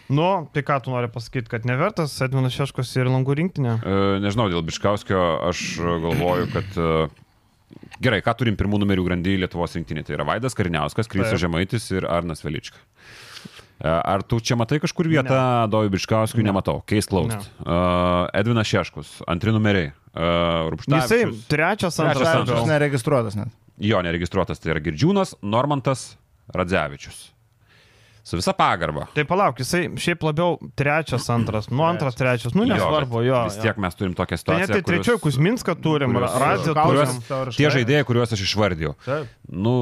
Nu, 0.07 0.47
tai 0.53 0.63
ką 0.63 0.79
tu 0.83 0.91
nori 0.93 1.09
pasakyti, 1.11 1.49
kad 1.51 1.65
nevertas 1.67 2.15
Edvinas 2.23 2.55
Šeškos 2.55 2.93
ir 2.95 3.09
langų 3.11 3.35
rinktinė? 3.41 3.77
E, 3.83 3.95
nežinau, 4.23 4.47
dėl 4.51 4.63
Biškauskio 4.67 5.19
aš 5.49 5.63
galvoju, 5.83 6.47
kad 6.53 6.79
e, 6.79 6.91
gerai, 8.03 8.21
ką 8.23 8.37
turim 8.39 8.57
pirmų 8.59 8.79
numerių 8.83 9.03
grandy 9.09 9.35
Lietuvos 9.41 9.75
rinktinė. 9.75 10.05
Tai 10.07 10.15
yra 10.17 10.27
Vaidas 10.29 10.55
Kariniauskas, 10.57 11.11
Krysas 11.11 11.41
Žemaitis 11.43 11.89
ir 11.91 12.07
Arnas 12.07 12.45
Velička. 12.45 12.79
E, 13.77 13.91
ar 13.91 14.23
tu 14.23 14.39
čia 14.39 14.55
matai 14.57 14.79
kažkur 14.81 15.09
vietą 15.11 15.35
ne. 15.35 15.69
Dovui 15.73 15.91
Biškauskui? 15.93 16.41
Ne. 16.41 16.49
Nematau. 16.53 16.79
Keist 16.87 17.11
klaust. 17.11 17.35
Ne. 17.35 17.67
Uh, 17.67 18.25
Edvinas 18.39 18.71
Šeškus, 18.71 19.17
antri 19.29 19.53
numeriai. 19.53 19.91
Uh, 20.17 20.73
Jisai 20.87 21.25
trečias, 21.51 21.99
antras. 22.01 22.31
Antras 22.39 22.65
neregistruotas 22.71 23.37
net. 23.37 23.53
Jo, 23.83 23.99
neregistruotas. 24.01 24.63
Tai 24.63 24.73
yra 24.73 24.81
Girdžiūnas, 24.81 25.37
Normantas, 25.45 26.15
Radzevičius. 26.55 27.27
Su 28.27 28.35
visa 28.35 28.51
pagarba. 28.51 29.05
Tai 29.15 29.23
palauk, 29.23 29.61
jisai 29.61 29.85
šiaip 30.03 30.25
labiau 30.27 30.57
trečias, 30.75 31.29
antras, 31.31 31.69
nu 31.71 31.85
antras, 31.87 32.17
trečias, 32.19 32.51
nu 32.57 32.65
nesvarbu, 32.67 33.21
jo. 33.23 33.43
Vis 33.47 33.55
tiek 33.63 33.79
mes 33.79 33.95
turim 33.95 34.17
tokią 34.17 34.39
situaciją. 34.41 34.67
Tai 34.67 34.75
net 34.75 34.83
tai 34.83 34.89
trečioji 34.89 35.21
Kusminską 35.23 35.77
turim, 35.79 36.17
Radzė 36.19 36.75
turim. 36.75 37.21
Tie 37.55 37.71
žaidėjai, 37.71 38.03
kuriuos 38.09 38.35
aš 38.35 38.43
išvardėjau. 38.49 38.97
Taip. 39.05 39.31
Nu, 39.47 39.77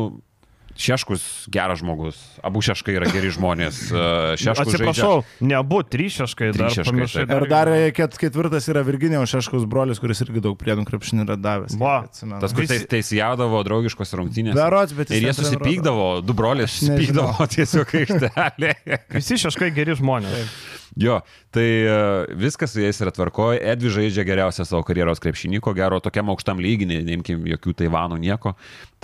Šeškus 0.75 1.47
geras 1.47 1.79
žmogus, 1.79 2.17
abu 2.43 2.59
šeškai 2.65 2.97
yra 2.97 3.07
geri 3.07 3.29
žmonės. 3.31 3.77
E, 3.87 4.01
šeškus 4.41 4.73
Atsiprašau, 4.73 5.11
žaidžia... 5.21 5.47
ne 5.47 5.55
abu, 5.55 5.79
trys 5.87 6.17
šeškai. 6.19 6.49
Trys 6.57 6.75
šeškai. 6.81 6.91
Pamiršai, 6.91 7.23
ir 7.23 7.47
dar 7.51 7.71
ket, 7.95 8.17
ketvirtas 8.19 8.67
yra 8.73 8.83
Virginijaus 8.83 9.31
Šeškus 9.31 9.63
brolis, 9.71 10.01
kuris 10.03 10.19
irgi 10.25 10.43
daug 10.43 10.59
priedų 10.59 10.83
krepšinį 10.89 11.23
yra 11.23 11.39
davęs. 11.39 11.79
Va, 11.79 11.95
tas, 12.11 12.51
kuris 12.51 12.73
Visi... 12.73 12.89
teisėjavo 12.91 13.63
draugiškos 13.67 14.11
rungtynės. 14.19 14.57
Berots, 14.59 14.95
bet 14.99 15.15
ir 15.15 15.29
jie 15.29 15.35
susipykdavo, 15.39 16.09
du 16.27 16.35
brolius 16.35 16.75
susipykdavo 16.75 17.47
tiesiog 17.55 17.95
aikštelė. 18.01 18.75
Visi 19.15 19.39
šeškai 19.47 19.71
geri 19.75 19.95
žmonės. 19.95 20.35
Taip. 20.35 20.81
Jo, 20.95 21.19
tai 21.51 21.65
e, 21.83 21.95
viskas 22.39 22.71
su 22.71 22.79
jais 22.79 23.01
yra 23.03 23.11
tvarkoje. 23.11 23.59
Edvi 23.67 23.89
žaidžia 23.91 24.23
geriausią 24.27 24.63
savo 24.63 24.79
karjeros 24.87 25.19
krepšinį, 25.23 25.59
ko 25.63 25.73
gero 25.75 25.99
tokiam 26.03 26.31
aukštam 26.31 26.61
lyginį, 26.63 27.01
neimkim 27.03 27.43
jokių 27.51 27.73
Taivanų 27.81 28.19
nieko. 28.23 28.53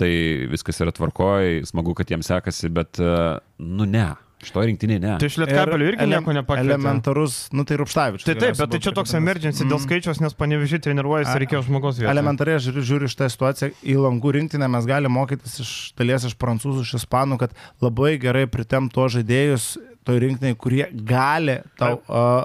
Tai 0.00 0.08
viskas 0.48 0.80
yra 0.80 0.94
tvarkoje, 0.96 1.61
smagu, 1.68 1.94
kad 1.98 2.10
jiems 2.10 2.28
sekasi, 2.30 2.70
bet, 2.72 3.00
e, 3.02 3.38
nu 3.62 3.88
ne. 3.88 4.10
Šito 4.42 4.62
rinktinė 4.66 4.96
ne. 4.98 5.10
Tai 5.22 5.28
iš 5.30 5.36
Lietkabelio 5.38 5.86
irgi 5.92 6.02
ele 6.02 6.18
nieko 6.18 6.32
nepakeičia. 6.34 6.74
Elementarus, 6.74 7.36
nu 7.54 7.62
tai 7.62 7.76
Rupštavičius. 7.78 8.26
Tai 8.26 8.34
taip, 8.40 8.56
bet 8.58 8.72
tai 8.74 8.80
čia 8.82 8.92
toks 8.96 9.14
emergency 9.14 9.62
dėl 9.62 9.76
mm. 9.76 9.84
skaičiaus, 9.84 10.18
nes 10.24 10.34
panevežiai 10.34 10.82
treniruojasi, 10.82 11.36
reikėjo 11.44 11.60
žmogaus 11.68 12.00
vietos. 12.00 12.10
Elementariai 12.10 12.58
aš 12.58 12.66
žiūriu, 12.66 12.82
žiūriu 12.88 13.10
šitą 13.12 13.28
situaciją, 13.30 13.70
į 13.86 13.94
langų 14.02 14.32
rinktinę 14.38 14.66
mes 14.74 14.88
galime 14.90 15.14
mokytis 15.14 15.60
iš 15.62 15.70
dalies 16.00 16.26
iš 16.26 16.34
prancūzų, 16.42 16.82
iš 16.82 16.96
ispanų, 17.04 17.38
kad 17.44 17.54
labai 17.84 18.16
gerai 18.22 18.48
pritem 18.50 18.90
to 18.90 19.06
žaidėjus 19.14 19.76
toj 20.02 20.18
rinktiniai, 20.26 20.58
kurie 20.58 20.88
gali 21.06 21.60
tau 21.78 22.00
uh, 22.02 22.42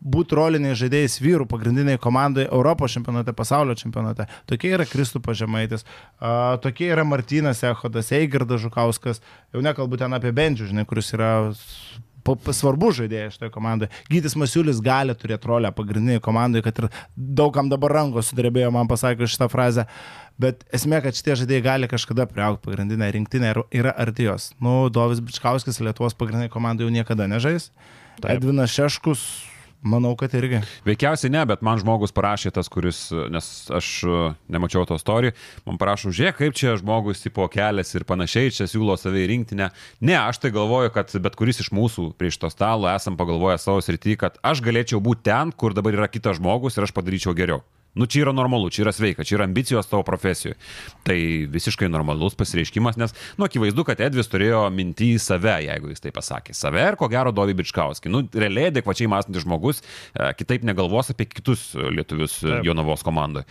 būti 0.00 0.36
roliniai 0.36 0.76
žaidėjais 0.78 1.18
vyrų 1.20 1.46
pagrindiniai 1.50 2.00
komandai 2.00 2.46
Europos 2.48 2.94
čempionate, 2.96 3.34
pasaulio 3.36 3.76
čempionate. 3.76 4.26
Tokie 4.48 4.72
yra 4.72 4.86
Kristupas 4.88 5.38
Žemaitis, 5.40 5.84
tokie 6.64 6.88
yra 6.90 7.04
Martynas 7.04 7.60
Ehodas, 7.68 8.12
Eigirdas 8.16 8.62
Žukauskas, 8.64 9.20
jau 9.52 9.64
nekalbu 9.64 10.00
ten 10.00 10.16
apie 10.16 10.32
Bendžių, 10.36 10.70
žinai, 10.72 10.86
kuris 10.88 11.12
yra 11.16 11.34
svarbu 12.30 12.92
žaidėjas 12.94 13.36
šitoje 13.36 13.50
komandoje. 13.50 13.90
Gytis 14.12 14.36
Masiulis 14.38 14.80
gali 14.84 15.14
turėti 15.18 15.48
rolę 15.48 15.72
pagrindiniai 15.74 16.20
komandai, 16.22 16.62
kad 16.62 16.78
ir 16.78 16.88
daugam 17.16 17.68
dabar 17.72 17.92
rankos 17.96 18.30
sudrebėjo, 18.30 18.70
man 18.70 18.88
pasakė 18.88 19.26
šitą 19.26 19.48
frazę. 19.50 19.86
Bet 20.40 20.62
esmė, 20.72 21.02
kad 21.04 21.16
šitie 21.16 21.36
žaidėjai 21.42 21.64
gali 21.64 21.88
kažkada 21.90 22.28
priaukti 22.30 22.68
pagrindinę 22.68 23.10
rinktinę 23.12 23.50
ir 23.50 23.62
yra 23.82 23.92
arti 23.92 24.28
jos. 24.28 24.52
Nu, 24.60 24.88
Dovis 24.92 25.20
Bičkauskis 25.20 25.80
Lietuvos 25.82 26.16
pagrindinė 26.16 26.52
komanda 26.52 26.86
jau 26.86 26.92
niekada 26.92 27.26
nežais. 27.28 27.72
Taip. 28.20 28.30
Edvinas 28.36 28.72
Šeškus 28.72 29.49
Manau, 29.80 30.12
kad 30.18 30.34
irgi. 30.36 30.58
Veikiausiai 30.84 31.32
ne, 31.32 31.40
bet 31.48 31.62
man 31.64 31.78
žmogus 31.80 32.12
parašė 32.12 32.50
tas, 32.52 32.68
kuris, 32.68 32.98
nes 33.32 33.46
aš 33.72 33.88
e, 34.04 34.18
nemačiau 34.52 34.84
to 34.84 34.98
istorijų, 35.00 35.32
man 35.64 35.80
parašo, 35.80 36.12
žiūrėk, 36.12 36.36
kaip 36.36 36.58
čia 36.60 36.76
žmogus 36.76 37.24
tipo 37.24 37.46
kelias 37.48 37.94
ir 37.96 38.04
panašiai, 38.08 38.52
čia 38.52 38.68
siūlo 38.68 38.98
savai 39.00 39.24
rinktinę. 39.30 39.70
Ne, 40.04 40.18
aš 40.20 40.42
tai 40.44 40.52
galvoju, 40.52 40.92
kad 40.92 41.16
bet 41.24 41.40
kuris 41.40 41.64
iš 41.64 41.72
mūsų 41.72 42.10
prie 42.20 42.28
šito 42.34 42.52
stalo 42.52 42.92
esam 42.92 43.16
pagalvoję 43.16 43.56
savo 43.62 43.80
srity, 43.80 44.18
kad 44.20 44.36
aš 44.44 44.60
galėčiau 44.68 45.00
būti 45.00 45.30
ten, 45.32 45.56
kur 45.56 45.72
dabar 45.76 45.96
yra 45.96 46.12
kitas 46.12 46.36
žmogus 46.36 46.76
ir 46.76 46.84
aš 46.84 46.96
padaryčiau 46.96 47.32
geriau. 47.38 47.64
Nu, 47.94 48.06
čia 48.06 48.22
yra 48.24 48.34
normalu, 48.36 48.70
čia 48.70 48.84
yra 48.84 48.92
sveika, 48.94 49.26
čia 49.26 49.36
yra 49.38 49.48
ambicijos 49.48 49.88
tavo 49.90 50.04
profesijoje. 50.06 50.54
Tai 51.06 51.18
visiškai 51.50 51.88
normalus 51.90 52.36
pasireiškimas, 52.38 52.98
nes, 53.00 53.14
nu, 53.38 53.46
akivaizdu, 53.48 53.84
kad 53.88 54.02
Edvis 54.06 54.30
turėjo 54.30 54.62
mintį 54.74 55.12
į 55.16 55.20
save, 55.22 55.56
jeigu 55.66 55.90
jis 55.90 56.04
tai 56.04 56.14
pasakė. 56.14 56.54
Save 56.56 56.86
ir 56.92 56.98
ko 57.00 57.10
gero 57.10 57.34
Dovį 57.34 57.58
Bičkauskį. 57.60 58.12
Nu, 58.14 58.22
realiai 58.30 58.70
adekvačiai 58.70 59.10
mąstantis 59.10 59.46
žmogus 59.46 59.82
e, 59.82 60.30
kitaip 60.38 60.66
negalvos 60.68 61.10
apie 61.10 61.26
kitus 61.32 61.72
lietuvius 61.74 62.40
Taip. 62.44 62.62
Jonavos 62.66 63.02
komandoje. 63.06 63.48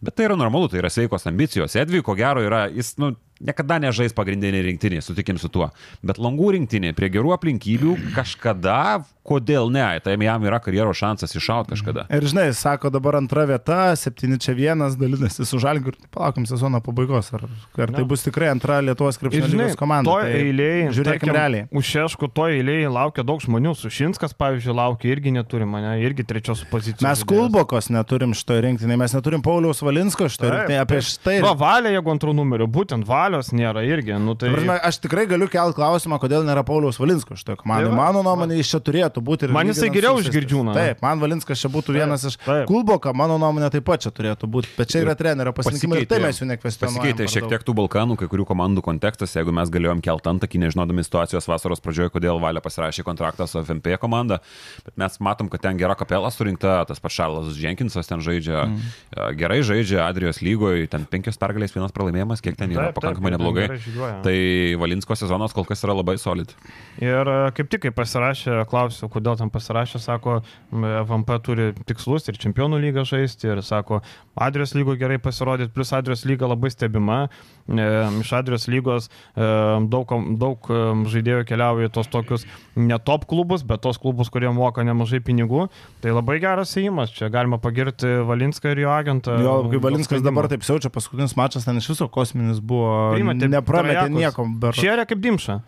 Bet 0.00 0.14
tai 0.16 0.30
yra 0.30 0.36
normalu, 0.38 0.70
tai 0.72 0.78
yra 0.80 0.88
sveikos 0.88 1.26
ambicijos. 1.28 1.74
Edvi, 1.76 2.00
ko 2.00 2.14
gero, 2.16 2.40
yra, 2.40 2.62
jis, 2.72 2.94
nu, 3.02 3.10
niekada 3.44 3.76
nežais 3.82 4.14
pagrindinį 4.16 4.62
rinktinį, 4.64 5.02
sutikim 5.04 5.36
su 5.40 5.50
tuo. 5.52 5.68
Bet 6.00 6.16
langų 6.16 6.54
rinktinė 6.56 6.94
prie 6.96 7.10
gerų 7.12 7.34
aplinkybių 7.36 7.98
kažkada 8.16 9.02
kodėl 9.30 9.70
ne, 9.72 9.86
tai 10.04 10.16
jam 10.18 10.44
yra 10.48 10.58
karjeros 10.62 10.98
šansas 10.98 11.34
iššauti 11.38 11.74
kažkada. 11.74 12.06
Ir 12.10 12.26
žinai, 12.30 12.48
sako 12.56 12.90
dabar 12.92 13.20
antra 13.20 13.46
vieta, 13.48 13.78
7 13.98 14.38
čia 14.42 14.54
vienas, 14.58 14.96
dalinasi 14.98 15.46
su 15.46 15.60
žalgiu, 15.62 15.94
palaukim 16.14 16.46
sezono 16.50 16.82
pabaigos, 16.84 17.30
ar, 17.36 17.46
ar 17.78 17.94
tai 17.94 18.04
bus 18.08 18.26
tikrai 18.26 18.50
antra 18.54 18.80
Lietuvos 18.84 19.20
krepšinio 19.20 19.70
komanda. 19.78 20.10
To 20.10 20.18
tai 20.24 20.42
eilėje, 20.42 20.90
žiūrėkime 20.98 21.36
realiai. 21.36 21.68
Už 21.70 21.90
Šešku 21.90 22.30
to 22.34 22.46
eilėje 22.50 22.90
laukia 22.92 23.24
daug 23.26 23.42
žmonių, 23.42 23.74
Sušinskas, 23.78 24.34
pavyzdžiui, 24.38 24.74
laukia 24.76 25.10
irgi 25.12 25.32
neturi 25.34 25.66
mane, 25.68 25.92
irgi 26.04 26.26
trečios 26.26 26.62
pozicijos. 26.70 27.04
Mes 27.04 27.22
Kulbokos 27.28 27.90
neturim 27.92 28.34
šito 28.36 28.58
rinktinį, 28.64 28.98
mes 29.00 29.14
neturim 29.16 29.42
Pauliaus 29.44 29.82
Valinsko 29.84 30.28
šito 30.30 30.50
rinktinį, 30.50 30.78
apie 30.82 31.00
štai. 31.06 31.38
Va, 31.44 31.54
valė, 31.58 31.94
jeigu 31.96 32.14
antrų 32.14 32.34
numerių, 32.38 32.68
būtent 32.70 33.06
valios 33.08 33.52
nėra 33.54 33.84
irgi. 33.86 34.16
Nu, 34.22 34.36
tai... 34.38 34.52
Prasme, 34.54 34.78
aš 34.90 35.00
tikrai 35.04 35.26
galiu 35.30 35.50
kelti 35.50 35.78
klausimą, 35.78 36.20
kodėl 36.22 36.46
nėra 36.46 36.64
Pauliaus 36.66 37.00
Valinsko 37.00 37.38
šito 37.38 37.58
komandai. 37.60 37.90
Tai 37.90 37.98
Mano 38.00 38.24
nuomonė, 38.26 38.60
jis 38.60 38.72
čia 38.74 38.82
turėtų 38.86 39.19
būti. 39.24 39.50
Man 39.52 39.70
jisai 39.70 39.90
geriau 39.92 40.18
už 40.20 40.30
Girdžiūną. 40.34 40.74
Taip, 40.76 41.02
man 41.04 41.22
Valinskas 41.22 41.60
čia 41.62 41.70
būtų 41.72 41.94
vienas 41.96 42.24
iš 42.28 42.38
Kulboka, 42.68 43.12
mano 43.16 43.38
nuomonė 43.40 43.70
taip 43.74 43.86
pat 43.88 44.04
čia 44.04 44.12
turėtų 44.14 44.48
būti, 44.50 44.72
bet 44.78 44.92
čia 44.92 45.02
yra 45.04 45.16
trenerio 45.18 45.54
pasirinkimai 45.56 46.02
ir 46.02 46.08
tai 46.10 46.20
mes 46.24 46.40
jų 46.40 46.48
nekvestionuojame. 46.50 47.00
Pasikeitė 47.00 47.28
šiek 47.30 47.48
tiek 47.52 47.66
tų 47.66 47.76
Balkanų, 47.80 48.16
kai 48.20 48.30
kurių 48.30 48.46
komandų 48.48 48.84
kontekstas, 48.86 49.34
jeigu 49.36 49.54
mes 49.56 49.72
galėjom 49.72 50.02
kelt 50.04 50.28
antakį, 50.30 50.62
nežinodami 50.66 51.04
situacijos 51.06 51.48
vasaros 51.50 51.82
pradžioje, 51.84 52.12
kodėl 52.14 52.40
Valė 52.42 52.62
pasirašė 52.64 53.04
kontraktą 53.06 53.46
su 53.50 53.60
FMP 53.62 53.96
komanda, 54.00 54.40
bet 54.86 54.96
mes 55.00 55.18
matom, 55.22 55.50
kad 55.52 55.64
ten 55.64 55.80
gera 55.80 55.96
kapela 55.98 56.30
surinkta, 56.34 56.80
tas 56.88 57.02
pats 57.02 57.16
Šarlas 57.16 57.58
Jenkinsas 57.60 58.08
ten 58.08 58.22
žaidžia, 58.24 58.64
mm. 58.66 59.36
gerai 59.40 59.60
žaidžia 59.66 60.04
Adrijos 60.06 60.40
lygoje, 60.44 60.88
ten 60.90 61.06
penkios 61.10 61.38
pergalės, 61.40 61.74
vienas 61.76 61.94
pralaimėjimas, 61.96 62.42
kiek 62.44 62.58
ten 62.58 62.72
yra 62.74 62.88
taip, 62.90 63.00
pakankamai 63.00 63.32
taip, 63.32 63.38
neblogai. 63.38 63.68
Tai 64.24 64.36
Valinsko 64.80 65.16
sezonas 65.18 65.54
kol 65.56 65.66
kas 65.68 65.84
yra 65.86 65.96
labai 65.98 66.16
solid. 66.20 66.54
Ir 67.02 67.30
kaip 67.56 67.70
tik, 67.72 67.84
kai 67.86 67.94
pasirašė, 67.94 68.62
klausiu, 69.00 69.08
kodėl 69.12 69.38
tam 69.38 69.50
pasirašė, 69.50 70.00
sako, 70.00 70.40
VMP 70.72 71.38
turi 71.42 71.72
tikslus 71.86 72.28
ir 72.28 72.38
čempionų 72.38 72.80
lygą 72.80 73.04
žaisti, 73.04 73.48
ir 73.48 73.62
sako, 73.62 74.02
adres 74.36 74.74
lygo 74.74 74.96
gerai 74.98 75.18
pasirodyti, 75.18 75.72
plus 75.72 75.92
adres 75.92 76.24
lyga 76.24 76.48
labai 76.48 76.70
stebima, 76.70 77.28
e, 77.68 78.20
iš 78.20 78.32
adres 78.32 78.68
lygos 78.68 79.08
e, 79.08 79.46
daug, 79.88 80.06
daug 80.38 80.58
e, 80.70 80.80
žaidėjų 81.10 81.46
keliauja 81.48 81.88
į 81.88 81.92
tos 81.92 82.10
tokius 82.10 82.46
ne 82.76 82.98
top 82.98 83.26
klubus, 83.26 83.62
bet 83.62 83.80
tos 83.80 83.98
klubus, 83.98 84.30
kurie 84.30 84.50
moka 84.52 84.84
nemažai 84.84 85.20
pinigų, 85.20 85.68
tai 86.02 86.12
labai 86.12 86.40
geras 86.40 86.76
įimas, 86.76 87.12
čia 87.14 87.30
galima 87.30 87.60
pagirti 87.60 88.20
Valinską 88.26 88.74
ir 88.74 88.84
jo 88.84 88.92
agentą. 88.92 89.38
Jo, 89.40 89.56
kai 89.70 89.82
Valinskas 89.82 90.24
dabar 90.24 90.48
taip 90.50 90.64
siaučia, 90.66 90.92
paskutinis 90.92 91.36
mačas 91.38 91.66
ten 91.66 91.80
iš 91.80 91.92
viso 91.94 92.08
kosminis 92.12 92.60
buvo, 92.60 93.12
Priimate, 93.14 93.50
neprametė 93.50 94.08
nieko. 94.12 94.46
Ber... 94.60 94.76
Šėrė 94.76 95.08
kaip 95.08 95.22
dimša. 95.24 95.60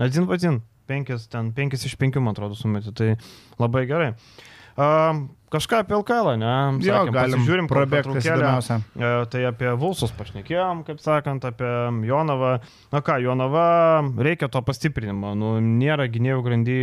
Один 0.00 0.24
в 0.24 0.32
один. 0.32 0.62
5, 0.90 1.28
ten 1.32 1.52
5 1.56 1.90
iš 1.90 1.98
5, 2.00 2.22
man 2.24 2.34
atrodo, 2.34 2.58
sumetė. 2.58 2.94
Tai 2.96 3.12
labai 3.62 3.86
gerai. 3.90 4.14
Uh, 4.80 5.26
kažką 5.50 5.82
apie 5.82 5.92
LKL, 5.98 6.36
ne? 6.38 6.52
Sakėm, 6.80 7.10
jo, 7.10 7.12
galim 7.12 7.42
žiūrim 7.44 7.66
prabėgti 7.68 8.22
įdomiausia. 8.22 8.78
Uh, 8.94 9.24
tai 9.28 9.42
apie 9.48 9.72
Vulsus 9.76 10.12
pašnekėjom, 10.16 10.84
kaip 10.86 11.02
sakant, 11.02 11.44
apie 11.44 11.68
Jonavą. 12.06 12.52
Na 12.94 13.02
ką, 13.04 13.18
Jonava 13.20 13.64
reikia 14.16 14.48
to 14.52 14.62
pastiprinimo. 14.64 15.34
Nu, 15.36 15.56
nėra 15.60 16.06
gynėjų 16.12 16.44
grandy 16.46 16.78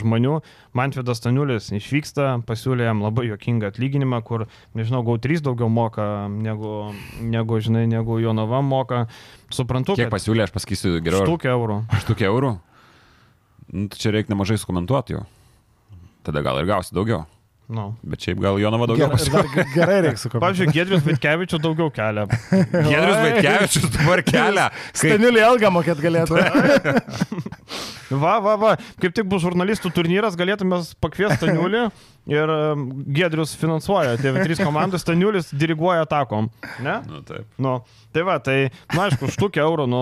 žmonių. 0.00 0.40
Mantvidas 0.74 1.20
Staniulis 1.20 1.70
išvyksta, 1.76 2.40
pasiūlė 2.48 2.88
jam 2.88 3.04
labai 3.04 3.28
jokingą 3.28 3.70
atlyginimą, 3.70 4.22
kur, 4.26 4.48
nežinau, 4.78 5.04
gau 5.06 5.18
3 5.20 5.44
daugiau 5.44 5.70
moka, 5.70 6.08
negu, 6.32 6.90
negu 7.20 7.60
žinai, 7.62 7.84
negu 7.90 8.18
Jonava 8.22 8.64
moka. 8.64 9.04
Suprantu. 9.54 9.98
Kiek 10.00 10.10
pasiūlė, 10.10 10.48
aš 10.48 10.56
pasakysiu 10.56 10.96
geriau. 10.98 11.22
Štukė 11.28 11.52
eurų. 11.52 11.84
Štukė 12.06 12.30
eurų? 12.32 12.56
Nu, 13.70 13.86
tai 13.90 13.98
čia 14.02 14.10
reikia 14.14 14.34
nemažai 14.34 14.58
skomentuoti 14.58 15.14
jau. 15.14 15.26
Tada 16.26 16.42
gal 16.42 16.58
ir 16.60 16.68
gausi 16.68 16.94
daugiau. 16.94 17.24
Nu. 17.70 17.84
Bet 18.02 18.24
šiaip 18.26 18.40
gal 18.42 18.58
Jonava 18.58 18.88
daugiau 18.90 19.14
ge- 19.14 19.64
gerai 19.76 20.00
reikia 20.06 20.18
su 20.18 20.30
Pavyzdžiui, 20.32 20.72
Gedrius 20.74 21.04
Vitkevičius 21.06 21.62
daugiau 21.62 21.92
kelia. 21.94 22.24
Gedrius 22.90 23.14
Oi. 23.14 23.22
Vaitkevičius 23.28 23.88
dabar 23.94 24.24
kelia. 24.26 24.66
Kaip 24.90 25.04
Staniulį 25.04 25.44
Elgą 25.46 25.70
mokėt 25.78 26.02
galėtų. 26.02 26.40
Va, 28.10 28.40
va, 28.42 28.56
va, 28.58 28.70
kaip 28.98 29.12
tik 29.14 29.28
bus 29.30 29.44
žurnalistų 29.44 29.92
turnyras, 29.94 30.34
galėtume 30.34 30.80
pakviesti 30.98 31.36
Staniulį 31.38 31.84
ir 32.30 32.50
um, 32.50 32.80
Gedrius 33.14 33.52
finansuoja 33.58 34.16
TV3 34.18 34.56
komandos, 34.66 35.04
Staniulis 35.04 35.52
diriguoja 35.54 36.02
atakom. 36.02 36.48
Ne? 36.82 36.96
Nu, 37.06 37.20
taip. 37.26 37.46
Nu, 37.62 37.76
tai 38.10 38.24
va, 38.26 38.40
tai, 38.42 38.56
na, 38.96 39.04
aišku, 39.06 39.30
štukė 39.36 39.62
eurų, 39.62 39.86
nu, 39.90 40.00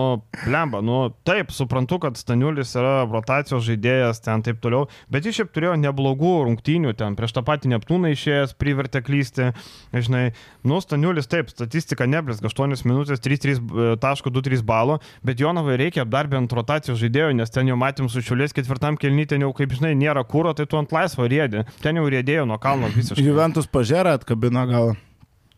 lemba, 0.49 0.81
nu, 0.81 1.11
taip, 1.21 1.53
suprantu, 1.53 1.99
kad 2.01 2.17
Staniulis 2.17 2.73
yra 2.81 3.03
rotacijos 3.05 3.61
žaidėjas, 3.69 4.23
ten 4.25 4.41
taip 4.45 4.57
toliau, 4.63 4.87
bet 5.13 5.29
jis 5.29 5.37
šiaip 5.43 5.53
turėjo 5.53 5.75
neblogų 5.85 6.33
rungtynių, 6.49 6.95
ten 6.97 7.13
prieš 7.19 7.37
tą 7.37 7.45
patį 7.45 7.58
Neptūną 7.67 8.13
išėjęs, 8.13 8.53
privertė 8.59 9.01
klysti, 9.05 9.49
žinai, 9.91 10.23
nu, 10.67 10.79
Staniulis, 10.83 11.27
taip, 11.31 11.51
statistika 11.51 12.07
neblizga, 12.09 12.47
8 12.51 12.85
minutės, 12.87 13.19
3,23 13.25 14.63
balo, 14.63 14.99
bet 15.25 15.41
Jonavai 15.43 15.79
reikia 15.81 16.05
dar 16.07 16.29
bent 16.31 16.53
rotacijos 16.55 17.01
žaidėjo, 17.01 17.33
nes 17.41 17.51
ten 17.53 17.67
jau 17.71 17.77
matėm 17.79 18.09
su 18.11 18.23
šiulės 18.25 18.55
ketvirtam 18.55 18.97
kelnytė, 18.99 19.41
jau, 19.43 19.51
kaip 19.57 19.75
žinai, 19.75 19.95
nėra 19.99 20.23
kūro, 20.27 20.55
tai 20.55 20.69
tu 20.69 20.79
ant 20.79 20.95
laisvo 20.95 21.27
rėdė, 21.29 21.65
ten 21.83 21.99
jau 21.99 22.07
rėdėjo 22.09 22.47
nuo 22.49 22.59
kalno 22.61 22.89
visiškai. 22.95 23.25
Juventus 23.25 23.69
pažiūrė, 23.71 24.17
atkabino 24.19 24.65
gal. 24.69 24.97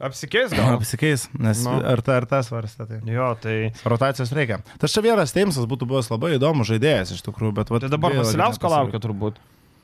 Apsikeis 0.01 0.49
gal? 0.49 0.79
Apsikeis, 0.79 1.27
nes 1.37 1.61
Nu. 1.61 1.75
ar 1.85 2.01
ta, 2.01 2.15
ar 2.17 2.25
tas 2.25 2.47
svarstė. 2.49 2.87
Tai. 2.89 2.99
Jo, 3.05 3.27
tai... 3.37 3.69
Rotacijos 3.85 4.33
reikia. 4.33 4.57
Tas 4.81 4.93
čia 4.95 5.03
vienas 5.05 5.33
Teimsas 5.35 5.67
būtų 5.69 5.85
buvęs 5.91 6.09
labai 6.09 6.33
įdomus 6.39 6.71
žaidėjas 6.71 7.13
iš 7.13 7.21
tikrųjų, 7.27 7.53
bet... 7.59 7.69
vat 7.69 7.85
Tai 7.85 7.91
dabar 7.93 8.15
Vasiliausko 8.17 8.71
laukia 8.71 9.01
turbūt. 9.03 9.37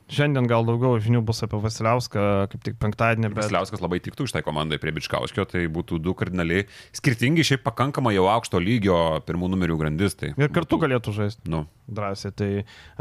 Šiandien 0.07 0.45
gal 0.47 0.63
daugiau 0.63 0.95
žinių 1.03 1.19
bus 1.27 1.41
apie 1.43 1.57
Vasiliauską, 1.59 2.21
kaip 2.53 2.61
tik 2.63 2.77
penktadienį, 2.79 3.27
bet... 3.33 3.41
Vasiliauskas 3.41 3.81
labai 3.83 3.99
tiktų 4.05 4.27
iš 4.29 4.33
tai 4.37 4.41
komandai 4.45 4.77
prie 4.79 4.93
Bičkauskio, 4.95 5.43
tai 5.51 5.65
būtų 5.67 5.99
du 5.99 6.13
kardinaliai 6.15 6.63
skirtingi, 6.95 7.43
šiaip 7.43 7.65
pakankamai 7.65 8.13
jau 8.15 8.23
aukšto 8.31 8.61
lygio 8.63 8.95
pirmų 9.27 9.49
numerių 9.51 9.75
grandis. 9.81 10.15
Tai 10.15 10.31
Ir 10.37 10.47
kartu 10.55 10.77
būtų- 10.77 10.83
galėtų 10.85 11.15
žaisti 11.17 11.51
Nu, 11.51 11.65
drąsiai. 11.91 12.31
Tai 12.39 12.49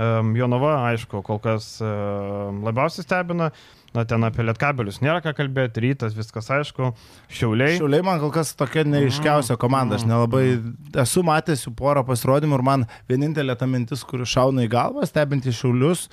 um, 0.03 0.33
Jonava, 0.39 0.73
aišku, 0.91 1.23
kol 1.27 1.39
kas 1.43 1.77
um, 1.85 2.65
labiausiai 2.67 3.07
stebina. 3.07 3.53
Na, 3.97 4.03
ten 4.05 4.21
apie 4.27 4.43
lietkabelius 4.45 4.99
nėra 5.01 5.23
ką 5.25 5.31
kalbėti, 5.39 5.81
rytas, 5.87 6.13
viskas 6.13 6.51
aišku. 6.53 6.91
Šiauliai. 7.33 7.79
Šiauliai 7.79 8.03
man 8.05 8.19
kol 8.21 8.33
kas 8.35 8.51
tokia 8.59 8.83
neiškiausia 8.85 9.57
komanda, 9.63 9.97
aš 9.97 10.05
nelabai 10.05 10.59
esu 11.01 11.23
matęs 11.25 11.63
jų 11.65 11.73
porą 11.79 12.03
pasirodymų 12.05 12.59
ir 12.59 12.65
man 12.67 12.85
vienintelė 13.09 13.57
ta 13.57 13.71
mintis, 13.71 14.03
kuri 14.05 14.27
šauna 14.29 14.67
į 14.67 14.73
galvą, 14.75 15.07
stebinti 15.09 15.55
šiaulius. 15.55 16.11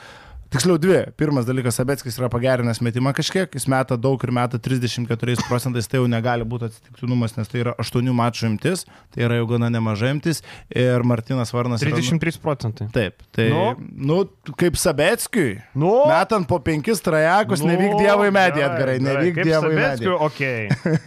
Tiksliau 0.53 0.77
dvi. 0.77 0.99
Pirmas 1.17 1.47
dalykas, 1.47 1.79
Abeckis 1.81 2.17
yra 2.19 2.27
pagerinęs 2.29 2.77
metimą 2.85 3.09
kažkiek, 3.17 3.49
jis 3.57 3.65
meta 3.71 3.97
daug 3.97 4.21
ir 4.23 4.31
meta 4.35 4.59
34 4.61 5.47
procentais, 5.47 5.87
tai 5.89 5.97
jau 5.97 6.05
negali 6.11 6.45
būti 6.45 6.67
atsitiktinumas, 6.69 7.33
nes 7.39 7.49
tai 7.49 7.63
yra 7.63 7.73
8 7.81 8.13
mačų 8.13 8.51
imtis, 8.51 8.83
tai 9.15 9.25
yra 9.25 9.39
jau 9.39 9.47
gana 9.49 9.71
nemažai 9.73 10.11
imtis. 10.13 10.43
Ir 10.69 11.01
Martinas 11.09 11.49
Varnas. 11.55 11.81
yra- 11.81 11.97
33 11.97 12.37
procentai. 12.43 12.87
Taip, 12.93 13.25
tai, 13.33 13.49
Nu? 13.49 13.63
nu, 13.79 14.19
nu 14.47 14.53
kaip 14.57 14.77
Sabeckiui. 14.77 15.57
Nu, 15.73 15.93
Metant 16.11 16.47
po 16.47 16.59
penkis 16.59 17.01
trajekus, 17.01 17.65
nu, 17.65 17.71
nevyk 17.73 17.97
Dievo 17.97 18.29
į 18.29 18.31
medį, 18.37 18.61
atgarai, 18.69 18.99
nevyk 19.01 19.41
Dievo 19.43 19.73
į 19.73 19.79
medį. 19.81 20.13
Ok. 20.21 20.41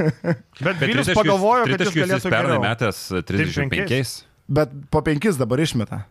Bet 0.67 0.83
Vilius 0.83 1.13
pagalvojo, 1.15 1.71
kad 1.71 1.87
jis 1.87 1.95
galėtų 1.95 2.31
pernai 2.35 2.59
metęs 2.67 3.05
35. 3.31 4.25
Bet 4.49 4.71
po 4.91 5.03
penkis 5.07 5.39
dabar 5.39 5.59
išmeta. 5.63 6.05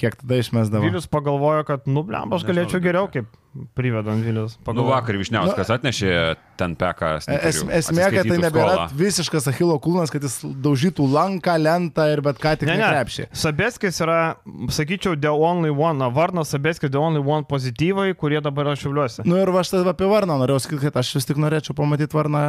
Kiek 0.00 0.16
tada 0.22 0.38
išmesdavo? 0.40 0.86
Vilius 0.86 1.08
pagalvojo, 1.10 1.64
kad, 1.68 1.86
nu, 1.90 2.04
blem, 2.06 2.32
aš 2.32 2.46
galėčiau 2.48 2.80
geriau, 2.84 3.10
kaip 3.12 3.28
privedant 3.76 4.22
Vilius. 4.24 4.56
Nu, 4.58 4.64
Pagalvojo. 4.64 4.92
vakar 4.94 5.18
Višniauskas 5.20 5.70
atnešė 5.74 6.12
ten 6.60 6.74
peką. 6.78 7.10
Es, 7.20 7.58
esmė, 7.82 8.06
kad 8.14 8.28
tai 8.30 8.38
nebėra 8.42 8.86
visiškas 8.96 9.48
Achilo 9.52 9.76
kulnas, 9.82 10.12
kad 10.14 10.24
jis 10.24 10.38
daužytų 10.64 11.06
lanką, 11.12 11.56
lentą 11.60 12.06
ir 12.12 12.22
bet 12.24 12.40
ką 12.42 12.54
tik 12.60 12.68
Ne, 12.70 12.76
ne. 12.78 12.84
nekrepšį. 12.86 13.26
Sabeskis 13.36 14.00
yra, 14.04 14.18
sakyčiau, 14.72 15.16
the 15.20 15.32
only 15.32 15.70
one, 15.72 15.98
na, 16.00 16.08
Varnas 16.12 16.52
Sabeskis, 16.54 16.90
the 16.92 17.00
only 17.00 17.20
one 17.20 17.44
pozityvai, 17.48 18.14
kurie 18.16 18.40
dabar 18.44 18.70
yra 18.72 18.76
šiuliuose. 18.78 19.26
Nu 19.28 19.36
ir 19.40 19.52
va 19.52 19.60
aš 19.64 19.74
tada 19.76 19.92
apie 19.92 20.08
Varną 20.08 20.38
norėjau 20.40 20.62
sakyti, 20.66 20.86
kad 20.88 21.00
aš 21.02 21.14
vis 21.20 21.28
tik 21.28 21.40
norėčiau 21.42 21.76
pamatyti 21.76 22.16
Varną 22.16 22.44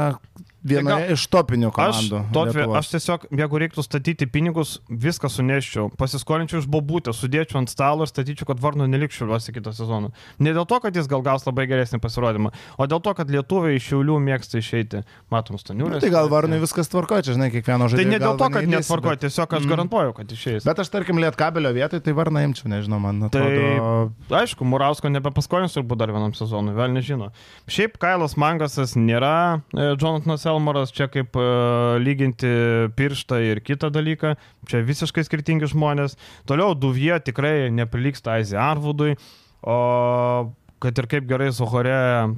vienoje 0.63 1.11
iš 1.17 1.25
topinių 1.27 1.67
Aš, 1.73 1.75
komandų. 1.75 2.19
Totvė, 2.31 2.61
Lietuvos. 2.63 2.77
aš 2.79 2.91
tiesiog, 2.93 3.25
jeigu 3.35 3.59
reiktų 3.59 3.83
statyti 3.83 4.27
pinigus, 4.31 4.77
viską 4.87 5.27
suneščiau, 5.27 5.89
pasiskolinčiau 5.99 6.61
iš 6.61 6.67
bobutę, 6.71 7.11
sudėčiau 7.11 7.59
ant 7.59 7.71
stalo 7.73 8.05
ir 8.07 8.11
statyčiau, 8.11 8.47
kad 8.47 8.61
Varno 8.63 8.87
nelikščiau 8.87 9.25
šiuliuose 9.27 9.51
kitą 9.55 9.73
sezoną. 9.75 10.13
Ne 10.39 10.53
dėl 10.55 10.63
to, 10.69 10.79
kad 10.79 10.92
jis 10.95 11.07
gal 11.11 11.21
gaus 11.25 11.45
labai 11.47 11.65
geresnį 11.67 11.99
pasirodymą, 12.03 12.51
o 12.77 12.87
dėl 12.87 13.01
to, 13.03 13.13
kad 13.17 13.29
lietuviai 13.29 13.75
iš 13.79 13.87
šiulių 13.91 14.17
mėgsta 14.23 14.59
išeiti. 14.61 15.03
Matom, 15.31 15.57
staniulį. 15.57 15.97
Nu, 15.97 15.99
tai 16.03 16.09
gal 16.13 16.29
Varnui 16.29 16.59
viskas 16.61 16.89
tvarkoja, 16.91 17.23
čia 17.25 17.33
žinai, 17.37 17.49
kiekvieno 17.53 17.87
žaidėjo. 17.91 18.03
Tai 18.03 18.11
ne 18.11 18.19
dėl 18.23 18.37
to, 18.37 18.49
kad 18.53 18.67
netvarkoju, 18.73 19.09
bet- 19.15 19.23
tiesiog 19.25 19.53
aš 19.57 19.63
Mm. 19.63 19.69
garantuoju, 19.73 20.13
kad 20.15 20.27
išeis. 20.27 20.63
Bet 20.65 20.79
aš 20.79 20.89
tarkim 20.89 21.17
Lietkabelio 21.17 21.73
vietoj, 21.73 21.99
tai 22.03 22.13
Varną 22.13 22.43
imčiau, 22.45 22.67
nežinau, 22.69 22.99
man 23.01 23.29
Tai 23.29 23.41
atrodo. 23.41 24.11
aišku, 24.29 24.65
Murausko 24.65 25.09
nebepaskolins 25.09 25.73
turbūt 25.75 25.97
dar 25.97 26.07
vienam 26.09 26.33
sezonui, 26.33 26.73
vėl 26.75 26.91
nežino. 26.93 27.31
Šiaip 27.67 27.97
Kailas 27.97 28.35
Mangasas 28.35 28.95
nėra 28.95 29.61
e, 29.75 29.95
Jonathanas 29.97 30.45
Elmaras, 30.45 30.91
čia 30.91 31.07
kaip 31.07 31.35
e, 31.35 31.99
lyginti 32.03 32.51
pirštą 32.95 33.39
ir 33.51 33.61
kitą 33.61 33.89
dalyką, 33.91 34.35
čia 34.67 34.81
visiškai 34.83 35.23
skirtingi 35.25 35.67
žmonės. 35.71 36.15
Toliau 36.45 36.73
Duvie 36.75 37.17
tikrai 37.23 37.69
neprilyksta 37.71 38.37
Aizė 38.39 38.57
Arvudui, 38.59 39.15
o 39.63 40.53
kad 40.83 40.99
ir 40.99 41.07
kaip 41.07 41.25
gerai 41.29 41.47
Zohore 41.55 41.93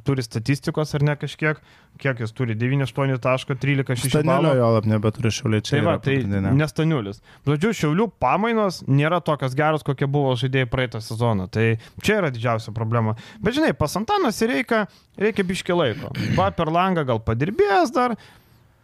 turi 0.05 0.21
statistikos 0.25 0.93
ar 0.97 1.03
ne 1.07 1.15
kažkiek, 1.17 1.57
kiek 2.01 2.19
jis 2.21 2.33
turi 2.35 2.53
9,8 2.59 3.17
taško, 3.23 3.55
13,6 3.57 4.11
Stanelio 4.11 4.51
balų. 4.51 4.59
jo 4.59 4.69
lab 4.75 4.87
nebeturi 4.91 5.31
šiuliai 5.33 5.63
čia. 5.65 5.77
Tai 5.79 5.81
va, 5.87 5.95
tai 6.03 6.17
nestaniulis. 6.59 7.21
Žodžiu, 7.47 7.73
šiaulių 7.81 8.07
pamainos 8.21 8.81
nėra 8.87 9.21
tokios 9.25 9.55
geros, 9.57 9.85
kokie 9.87 10.07
buvo 10.11 10.35
žaidėjai 10.39 10.69
praeitą 10.69 11.01
sezoną. 11.03 11.49
Tai 11.49 11.65
čia 12.05 12.19
yra 12.21 12.29
didžiausia 12.35 12.73
problema. 12.75 13.15
Bet 13.41 13.57
žinai, 13.57 13.73
pasantanas 13.77 14.37
ir 14.45 14.53
reikia, 14.59 14.85
reikia 15.17 15.47
biški 15.47 15.75
laiko. 15.75 16.13
Va, 16.37 16.51
per 16.55 16.69
langą 16.73 17.05
gal 17.07 17.23
padirbėjęs 17.25 17.93
dar. 17.95 18.17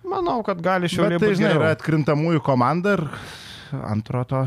Manau, 0.01 0.39
kad 0.41 0.57
gali 0.66 0.89
šiauliai 0.89 1.20
Bet 1.20 1.28
tai, 1.28 1.36
žinai, 1.38 1.51
geriau. 1.51 1.62
yra 1.62 1.74
atkrintamųjų 1.76 2.41
komanda 2.41 2.95
ir 2.97 3.03
antro 3.86 4.24
to, 4.26 4.39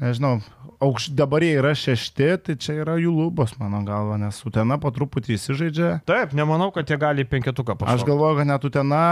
nežinau, 0.00 0.38
aukš, 0.80 1.08
dabar 1.18 1.42
jie 1.42 1.56
yra 1.58 1.72
šešti, 1.74 2.28
tai 2.46 2.56
čia 2.60 2.76
yra 2.84 2.96
jų 3.00 3.10
lubos, 3.16 3.56
mano 3.58 3.80
galva, 3.86 4.18
nes 4.20 4.38
Utena 4.46 4.78
po 4.78 4.90
truputį 4.94 5.34
įsižaidžia. 5.36 5.92
Taip, 6.08 6.32
nemanau, 6.38 6.70
kad 6.74 6.86
jie 6.90 6.98
gali 7.00 7.24
penketuką 7.26 7.74
Aš 7.74 7.80
pašokti. 7.82 8.10
galvoju, 8.12 8.36
kad 8.40 8.46
net 8.52 8.64
Utena 8.68 9.02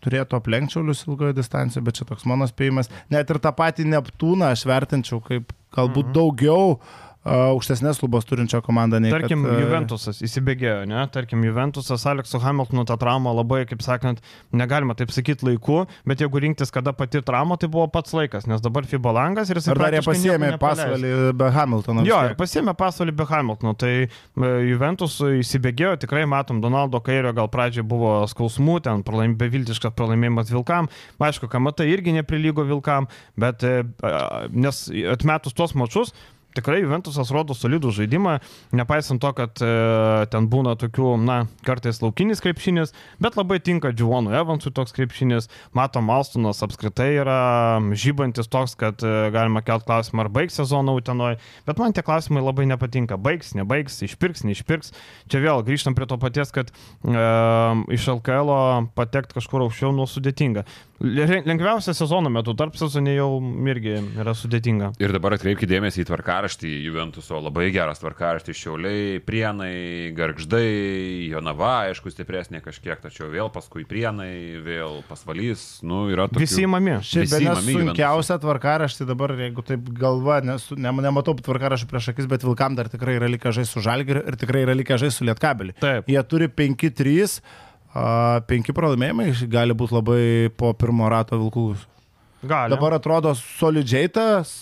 turėtų 0.00 0.38
aplenkčiaulius 0.40 1.04
ilgoje 1.06 1.34
distancijoje, 1.36 1.84
bet 1.84 1.98
čia 2.00 2.06
toks 2.08 2.24
mano 2.24 2.46
spėjimas. 2.48 2.88
Net 3.12 3.30
ir 3.30 3.38
tą 3.38 3.52
patį 3.52 3.84
Neptūną 3.92 4.48
aš 4.54 4.64
vertinčiau 4.66 5.20
kaip 5.22 5.52
galbūt 5.76 6.08
Mhm. 6.08 6.14
daugiau 6.16 6.80
aukštesnės 7.28 7.98
lubos 8.00 8.24
turinčio 8.24 8.62
komandą 8.64 8.96
nei 9.02 9.12
Tarkim, 9.12 9.42
kad, 9.44 9.52
uh, 9.52 9.60
Juventusas 9.60 10.22
įsibėgėjo, 10.24 10.86
ne? 10.88 11.02
Tarkim, 11.12 11.42
Juventusas 11.44 12.06
Alekso 12.08 12.40
Hamiltono 12.40 12.86
tą 12.88 12.96
traumą 13.00 13.34
labai, 13.36 13.66
kaip 13.68 13.84
sakant, 13.84 14.22
negalima 14.56 14.96
taip 14.96 15.12
sakyti 15.12 15.44
laiku, 15.44 15.82
bet 16.08 16.24
jeigu 16.24 16.40
rinktis, 16.40 16.72
kada 16.72 16.94
pati 16.96 17.20
trauma, 17.26 17.58
tai 17.60 17.68
buvo 17.72 17.84
pats 17.92 18.16
laikas, 18.16 18.48
nes 18.48 18.64
dabar 18.64 18.88
FIBA 18.88 19.12
langas 19.18 19.52
ir 19.52 19.60
jis 19.60 19.68
Ar 19.74 19.82
dar 19.82 19.98
jie 19.98 20.02
pasiemė 20.06 20.54
pasvalį 20.62 21.12
be 21.36 21.50
Hamiltono? 21.58 22.06
Jo, 22.08 22.22
pasiemė 22.40 22.76
pasvalį 22.80 23.16
be 23.20 23.28
Hamiltono. 23.28 23.76
Tai 23.76 23.92
e, 24.00 24.08
Juventus 24.70 25.18
įsibėgėjo, 25.20 25.98
tikrai 26.06 26.24
matom, 26.30 26.64
Donaldo 26.64 27.02
Kairio 27.04 27.34
gal 27.36 27.52
pradžioje 27.52 27.84
buvo 27.90 28.16
skausmų, 28.32 28.80
ten 28.88 29.04
pralaim, 29.04 29.36
beviltiškas 29.40 29.92
pralaimėjimas 29.98 30.56
Vilkam. 30.56 30.88
Aišku, 31.20 31.52
Kamata 31.52 31.84
irgi 31.84 32.16
neprilygo 32.16 32.64
Vilkam, 32.64 33.12
bet 33.40 33.64
e, 33.68 33.82
nes 34.56 34.84
atmetus 35.12 35.56
tuos 35.56 35.76
mačius, 35.76 36.16
tikrai 36.56 36.80
Juventusas 36.82 37.30
rodo 37.34 37.54
solidų 37.56 37.92
žaidimą, 37.94 38.36
nepaisant 38.76 39.22
to, 39.22 39.30
kad 39.36 39.62
e, 39.62 39.70
ten 40.32 40.48
būna 40.50 40.76
tokių, 40.80 41.14
na, 41.22 41.44
kartais 41.66 42.00
laukinis 42.02 42.42
krepšinis, 42.44 42.94
bet 43.22 43.38
labai 43.38 43.60
tinka 43.62 43.92
Džuonų 43.94 44.34
Evansui 44.40 44.72
toks 44.74 44.94
krepšinis. 44.96 45.50
Matom, 45.76 46.10
Alstonas 46.14 46.62
apskritai 46.66 47.10
yra 47.20 47.38
žybantis 47.94 48.50
toks, 48.50 48.76
kad 48.80 49.02
e, 49.06 49.14
galima 49.34 49.62
kelt 49.66 49.86
klausimą, 49.88 50.26
ar 50.26 50.32
baigs 50.32 50.58
sezoną 50.60 50.96
Utenoje, 51.00 51.40
bet 51.68 51.80
man 51.80 51.94
tie 51.96 52.04
klausimai 52.06 52.44
labai 52.44 52.66
nepatinka. 52.70 53.18
Baigs, 53.20 53.54
nebaigs, 53.58 54.00
išpirks, 54.06 54.44
neišpirks. 54.48 54.94
Čia 55.30 55.42
vėl 55.44 55.64
grįžtam 55.66 55.96
prie 55.98 56.08
to 56.10 56.18
paties, 56.20 56.52
kad 56.54 56.72
e, 56.72 57.26
iš 57.96 58.10
LKL 58.16 58.54
patekti 58.98 59.38
kažkur 59.38 59.66
aukščiau 59.66 59.94
nu 59.94 60.08
sudėtinga. 60.10 60.66
Lengviausia 61.00 61.94
sezono 61.96 62.28
metu, 62.28 62.52
tarp 62.52 62.74
sezonė 62.76 63.14
jau 63.14 63.28
irgi 63.72 63.94
yra 64.20 64.34
sudėtinga. 64.36 64.90
Ir 65.00 65.14
dabar 65.16 65.32
atkreipkite 65.32 65.70
dėmesį 65.70 66.02
į 66.02 66.08
tvarkaraštį 66.10 66.72
Juventuso, 66.84 67.38
labai 67.40 67.70
geras 67.72 68.02
tvarkaraštis 68.02 68.58
Šiauliai, 68.60 69.14
Prienai, 69.24 70.10
Gargždai, 70.16 71.30
Jonava, 71.30 71.86
aišku, 71.88 72.12
stipresnė 72.12 72.60
kažkiek, 72.60 73.00
tačiau 73.00 73.30
vėl 73.32 73.48
paskui 73.54 73.86
Prienai, 73.88 74.60
vėl 74.60 75.00
pasvalys, 75.08 75.64
nu 75.80 76.02
yra 76.12 76.28
tokių... 76.28 76.44
Visi 76.44 76.66
įmami. 76.66 76.98
Šiaip 77.00 77.24
Visi 77.24 77.38
be 77.38 77.48
imami 77.48 77.78
sunkiausia 77.78 78.36
tvarkaraštį 78.44 79.08
dabar, 79.08 79.34
jeigu 79.40 79.64
taip 79.72 79.88
galva, 79.96 80.42
nesu, 80.44 80.76
ne, 80.76 80.92
nematau 81.08 81.32
tvarkaraštį 81.40 81.88
prieš 81.88 82.12
akis, 82.12 82.28
bet 82.28 82.44
Vilkam 82.44 82.76
dar 82.76 82.92
tikrai 82.92 83.16
yra 83.16 83.32
likę 83.32 83.56
žaisti 83.56 83.78
su 83.78 83.86
Žalgiriu 83.88 84.26
ir 84.28 84.36
tikrai 84.36 84.66
yra 84.68 84.76
likę 84.76 85.00
žaisti 85.00 85.22
su 85.22 85.30
Lietkabeliu. 85.32 85.80
Taip. 85.80 86.12
Jie 86.12 86.28
turi 86.28 86.52
5-3. 86.60 87.40
Penki 88.46 88.74
pralaimėjimai 88.76 89.32
gali 89.50 89.74
būti 89.74 89.96
labai 89.96 90.24
po 90.54 90.70
pirmo 90.78 91.08
rato 91.10 91.38
vilkų. 91.40 91.64
Gali. 92.46 92.72
Dabar 92.72 92.94
atrodo 92.96 93.34
solidžiai 93.36 94.08
tas 94.14 94.60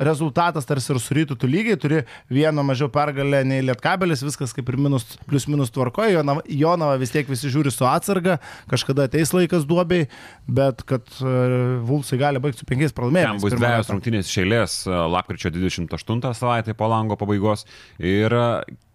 rezultatas 0.00 0.66
tarsi 0.68 0.92
ir 0.92 1.00
surytų 1.00 1.36
tu 1.40 1.48
lygiai, 1.50 1.76
turi 1.80 2.02
vieną 2.32 2.64
mažiau 2.66 2.88
pergalę 2.92 3.42
nei 3.48 3.62
Lietkabelis, 3.64 4.22
viskas 4.26 4.52
kaip 4.56 4.68
ir 4.72 4.76
minus, 4.80 5.06
plus 5.28 5.46
minus 5.48 5.72
tvarkoja, 5.74 6.18
Jonava, 6.18 6.42
Jonava 6.48 6.96
vis 7.00 7.12
tiek 7.14 7.28
visi 7.30 7.48
žiūri 7.52 7.72
su 7.72 7.86
atsarga, 7.88 8.38
kažkada 8.70 9.06
ateis 9.08 9.32
laikas 9.36 9.64
duobiai, 9.68 10.08
bet 10.46 10.82
kad 10.88 11.06
uh, 11.22 11.80
Vulsai 11.86 12.18
gali 12.20 12.42
baigti 12.42 12.62
su 12.64 12.68
penkiais 12.68 12.92
Ten 12.92 12.98
pralaimėjimais. 13.00 13.42
bus 13.44 13.52
pirmą 13.54 13.66
dviejos 13.66 13.92
rungtynės 13.94 14.30
iš 14.32 14.40
eilės, 14.44 14.74
e, 14.88 14.96
lapkričio 15.16 15.50
28 15.54 16.34
savaitė 16.36 16.74
po 16.76 16.88
lango 16.92 17.16
pabaigos 17.20 17.64
ir 17.98 18.32
e, 18.32 18.44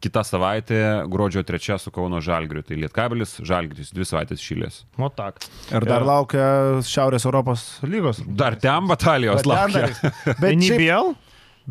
kita 0.01 0.23
savaitė 0.25 0.79
gruodžio 1.13 1.43
3 1.45 1.75
su 1.77 1.91
Kauno 1.93 2.17
Žalgiriu. 2.25 2.63
Tai 2.65 2.77
Lietkabelis, 2.81 3.35
Žalgiris, 3.45 3.91
dvi 3.93 4.05
savaitės 4.09 4.41
šilės. 4.41 4.79
O 4.97 5.09
tak. 5.13 5.37
Ir 5.69 5.85
dar 5.85 6.01
laukia 6.07 6.45
Šiaurės 6.81 7.25
Europos 7.29 7.65
lygos. 7.85 8.23
Dar 8.25 8.55
ten 8.57 8.87
batalijos 8.89 9.43
ten 9.43 9.51
laukia. 9.53 9.83
dar- 9.91 10.39
Bet 10.41 10.57
šiaip, 10.57 10.81
NBL? 10.91 11.15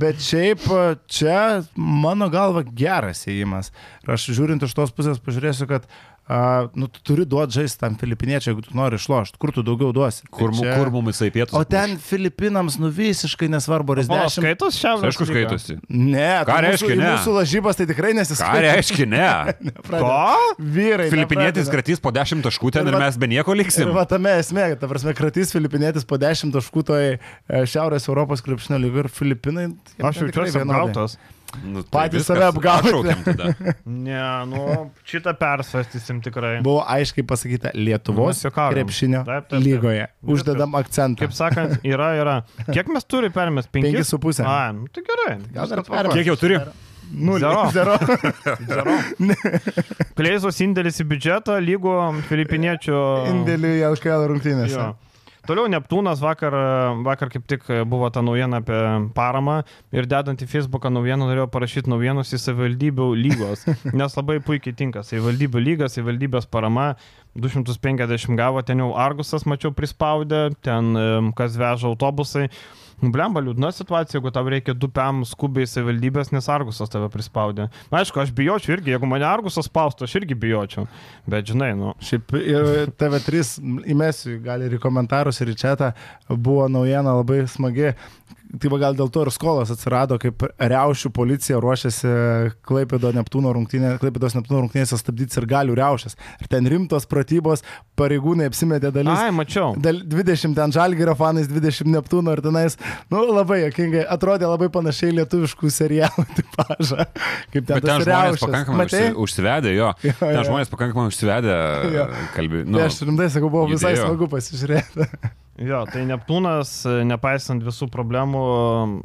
bet 0.00 0.20
šiaip 0.22 0.62
čia 1.10 1.62
mano 1.74 2.28
galva 2.30 2.62
geras 2.62 3.24
įėjimas. 3.26 3.72
Ir 4.04 4.14
aš 4.14 4.28
žiūrint 4.36 4.62
iš 4.64 4.74
tos 4.76 4.92
pusės 4.94 5.20
pažiūrėsiu, 5.22 5.66
kad 5.70 5.88
nu, 6.78 6.86
tu 6.86 7.00
turi 7.02 7.24
duoti 7.26 7.56
žaisti 7.58 7.80
tam 7.80 7.96
filipiniečiai, 7.98 8.52
jeigu 8.52 8.62
tu 8.68 8.74
nori 8.78 8.94
išlošti. 9.00 9.38
Kur 9.42 9.50
tu 9.56 9.64
daugiau 9.66 9.90
duosi? 9.96 10.22
Tai 10.28 10.30
Kur, 10.36 10.52
mu- 10.54 10.62
čia- 10.62 10.76
kur 10.78 10.90
mums 10.94 11.16
jisai 11.16 11.30
pietus? 11.34 11.54
O 11.58 11.64
ten 11.66 11.96
Filipinams 11.98 12.76
nu 12.78 12.86
visiškai 12.94 13.48
nesvarbu, 13.50 13.96
ar 13.96 14.02
jis 14.04 14.10
10. 14.12 14.36
skaitos 14.38 14.78
šiaurės. 14.78 15.08
Aišku, 15.10 15.26
skaitosi. 15.26 15.78
Ne, 15.90 16.28
Ką 16.46 16.52
tai 16.52 16.60
reiškia 16.68 16.90
mūsų, 16.92 17.00
ne? 17.00 17.08
Mūsų 17.16 17.34
lažybas 17.34 17.80
tai 17.80 17.86
tikrai 17.90 18.12
Ką 18.14 18.18
nesiskaito. 18.20 18.62
reiškia 18.68 19.08
ne? 19.10 19.26
Ko? 19.90 20.12
Vyrai. 20.60 21.08
Filipinietis 21.10 21.66
nepradeda. 21.66 21.74
kratys 21.74 21.98
po 22.06 22.12
10 22.14 22.46
taškų 22.46 22.72
ten 22.78 22.86
Ir 22.86 22.94
ir 22.94 23.00
mes 23.02 23.18
be 23.18 23.26
nieko 23.34 23.56
liksim. 23.58 23.90
va 23.96 24.06
tame 24.06 24.30
esmė, 24.38 24.68
ta 24.78 24.86
prasme, 24.86 25.14
kratys 25.18 25.50
Filipinietis 25.56 26.06
po 26.06 26.14
10 26.20 26.54
taškų 26.54 26.84
toje 26.86 27.18
Šiaurės 27.50 28.06
Europos 28.08 28.40
krepšinio 28.46 28.78
lygių 28.86 29.04
ir 29.04 29.08
Filipinai. 29.10 29.66
Aš 29.98 30.22
jaučiuosi 30.22 30.58
vienodai. 30.62 31.08
Nu, 31.64 31.82
tai 31.82 32.08
Patys 32.08 32.26
save 32.26 32.50
tada. 33.24 33.54
Ne, 33.84 34.20
nu, 34.46 34.90
šitą 35.04 35.32
persvarstysim 35.38 36.20
tikrai. 36.22 36.60
Buvo 36.64 36.84
aiškiai 36.86 37.26
pasakyta 37.26 37.72
Lietuvos 37.74 38.44
juokaujam. 38.44 38.76
krepšinio 38.76 39.24
Taip, 39.26 39.48
taip, 39.48 39.56
taip. 39.56 39.64
lygoje. 39.64 40.06
Uždedam 40.22 40.74
akcentą. 40.78 41.24
Kaip 41.24 41.34
sakant, 41.36 41.80
yra, 41.86 42.12
yra. 42.20 42.36
Kiek 42.70 42.88
mes 42.94 43.04
turime 43.04 43.34
permės? 43.34 43.66
Penkis? 43.66 43.90
Penkis 43.90 44.14
su 44.14 44.20
pusė. 44.22 44.46
A, 44.46 44.70
nu, 44.76 44.86
tai 44.94 45.02
gerai. 45.06 45.34
Gal. 45.56 46.12
Kiek 46.14 46.30
jau 46.30 46.38
turi? 46.38 46.60
Nulį. 47.10 47.42
Zero. 47.42 47.66
Zero. 47.74 47.96
Zero. 48.70 48.96
Kleizos 50.18 50.60
indėlis 50.62 51.00
į 51.02 51.08
biudžetą 51.10 51.58
lygo 51.64 51.96
filipiniečių. 52.28 52.98
Indėlių 53.32 53.72
į 53.80 53.86
LKL 53.90 54.28
rungtynės. 54.30 54.76
Jo. 54.76 54.92
Toliau 55.48 55.68
Neptūnas 55.72 56.20
vakar, 56.20 56.54
vakar 57.06 57.30
kaip 57.32 57.46
tik 57.48 57.64
buvo 57.88 58.10
ta 58.12 58.22
naujiena 58.24 58.60
apie 58.60 58.80
paramą 59.16 59.60
ir 59.94 60.08
dedant 60.10 60.42
į 60.42 60.48
Facebooką 60.50 60.92
naujieną 60.92 61.28
norėjau 61.30 61.48
parašyti 61.54 61.90
naujienos 61.90 62.34
į 62.36 62.40
savivaldybių 62.42 63.08
lygos, 63.18 63.64
nes 64.00 64.18
labai 64.18 64.40
puikiai 64.44 64.76
tinka. 64.76 65.04
Savivaldybių 65.06 65.64
lygas, 65.64 65.96
savivaldybės 65.96 66.48
parama 66.50 66.92
250 67.40 68.36
gavo, 68.38 68.60
ten 68.66 68.84
jau 68.84 68.90
Argusas 68.98 69.46
mačiau 69.48 69.72
prispaudę, 69.76 70.50
ten 70.66 71.32
kas 71.38 71.56
veža 71.60 71.88
autobusai. 71.88 72.50
Blemba, 73.00 73.40
liūdna 73.40 73.70
situacija, 73.72 74.18
jeigu 74.18 74.32
tau 74.34 74.48
reikia 74.52 74.74
du 74.76 74.90
PM 74.92 75.22
skubiai 75.28 75.68
savivaldybės, 75.68 76.32
nes 76.34 76.48
Argusas 76.52 76.92
tave 76.92 77.08
prispaudė. 77.12 77.70
Na, 77.88 78.02
aišku, 78.02 78.20
aš 78.20 78.32
bijočiau 78.36 78.74
irgi, 78.76 78.92
jeigu 78.92 79.08
mane 79.08 79.24
Argusas 79.24 79.70
spaustų, 79.70 80.04
aš 80.04 80.18
irgi 80.20 80.36
bijočiau. 80.36 80.84
Bet 81.30 81.48
žinai, 81.48 81.70
nu. 81.78 81.94
Šiaip 82.04 82.36
ir 82.36 82.92
TV3 83.00 83.44
įmesiu, 83.94 84.36
gal 84.44 84.66
ir 84.66 84.76
į 84.76 84.82
komentarus, 84.82 85.40
ir 85.40 85.54
į 85.54 85.56
čia 85.62 85.74
buvo 86.28 86.68
naujiena 86.68 87.16
labai 87.16 87.46
smagi. 87.48 87.94
Tai 88.50 88.70
va 88.72 88.78
gal 88.82 88.96
dėl 88.98 89.06
to 89.14 89.22
ir 89.22 89.28
skolos 89.30 89.70
atsirado, 89.70 90.16
kaip 90.18 90.42
Riaušių 90.58 91.10
policija 91.14 91.60
ruošiasi 91.62 92.08
Klaipėdo 92.66 93.12
Neptūno 93.14 93.52
rungtynė, 93.54 93.92
Klaipėdos 94.02 94.34
Neptūno 94.34 94.64
rungtynėse 94.64 94.98
stabdyti 94.98 95.38
ir 95.38 95.46
galių 95.52 95.76
Riaušės. 95.78 96.16
Ir 96.42 96.48
ten 96.50 96.66
rimtos 96.66 97.06
pratybos, 97.06 97.62
pareigūnai 98.00 98.48
apsimetė 98.50 98.90
dalis. 98.96 99.14
Ai, 99.22 99.30
mačiau. 99.30 99.76
Dal, 99.78 100.00
20 100.02 100.56
ten 100.58 100.74
Žalgirio 100.74 101.14
fanais, 101.14 101.46
20 101.46 101.92
Neptūno 101.94 102.34
ir 102.34 102.42
tenais, 102.42 102.74
nu 103.14 103.22
labai 103.30 103.60
jokingai, 103.68 104.02
atrodė 104.16 104.50
labai 104.50 104.66
panašiai 104.74 105.14
lietuviškų 105.20 105.70
serialų 105.70 106.26
tipažą. 106.40 107.06
Kaip 107.54 107.60
ten 107.70 107.76
Bet 107.78 107.86
ten 107.86 108.02
žmonės 108.08 108.42
pakankamai 108.42 108.82
Matei? 108.88 109.04
užsi, 109.12 109.20
užsivedę, 109.28 109.76
jo. 109.78 109.92
Jo, 110.10 110.16
Ten 110.18 110.34
jo. 110.40 110.46
žmonės 110.50 110.74
pakankamai 110.74 111.06
užsivedę 111.12 111.54
Jo. 111.94 112.08
kalbį. 112.34 112.64
Nu, 112.66 112.80
Nu, 112.80 112.82
aš 112.88 112.98
rimtai 113.06 113.30
sakau, 113.30 113.50
buvo 113.52 113.68
visai 113.70 113.94
judėjo. 113.94 114.10
smagu 114.10 114.28
pasižiūrėti. 114.34 115.06
Jo, 115.60 115.82
tai 115.84 116.06
Neptūnas, 116.08 116.70
e, 116.88 116.92
nepaisant 117.04 117.60
visų 117.64 117.90
problemų, 117.92 118.44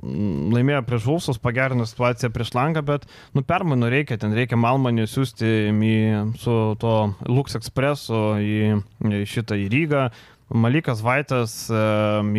m, 0.07 0.53
laimėjo 0.56 0.86
prieš 0.88 1.07
Vulsus, 1.10 1.40
pagerino 1.41 1.84
situaciją 1.88 2.30
prieš 2.32 2.53
Langą, 2.56 2.84
bet, 2.86 3.10
nu, 3.36 3.44
permainų 3.44 3.90
reikia, 3.91 4.15
ten 4.22 4.32
reikia 4.36 4.60
Malmanį 4.60 5.10
siūsti 5.11 5.52
į, 5.76 5.98
su 6.40 6.56
to 6.80 6.94
Lux 7.27 7.60
Expressu 7.60 8.22
į, 8.40 8.80
į 9.03 9.22
šitą 9.27 9.60
į 9.60 9.68
Rygą. 9.73 10.07
Malikas 10.56 10.99
Vaitas 11.02 11.57
e, 11.73 11.84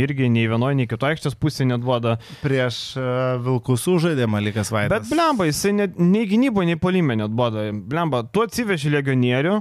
irgi 0.00 0.30
nei 0.32 0.46
vienoje, 0.48 0.78
nei 0.78 0.88
kitoje 0.88 1.16
aikštės 1.16 1.36
pusėje 1.42 1.72
neduoda. 1.72 2.14
Prieš 2.38 2.76
uh, 3.00 3.08
Vilkus 3.42 3.82
sužaidė 3.82 4.28
Malikas 4.30 4.70
Vaitas. 4.72 4.94
Bet 4.94 5.10
blemba, 5.10 5.48
jisai 5.50 5.74
ne, 5.74 5.88
nei 5.98 6.22
gynyboje, 6.30 6.70
nei 6.70 6.78
polime 6.80 7.18
neduoda. 7.18 7.66
Blemba, 7.74 8.22
tu 8.30 8.46
atsiveži 8.46 8.94
legionierių, 8.94 9.58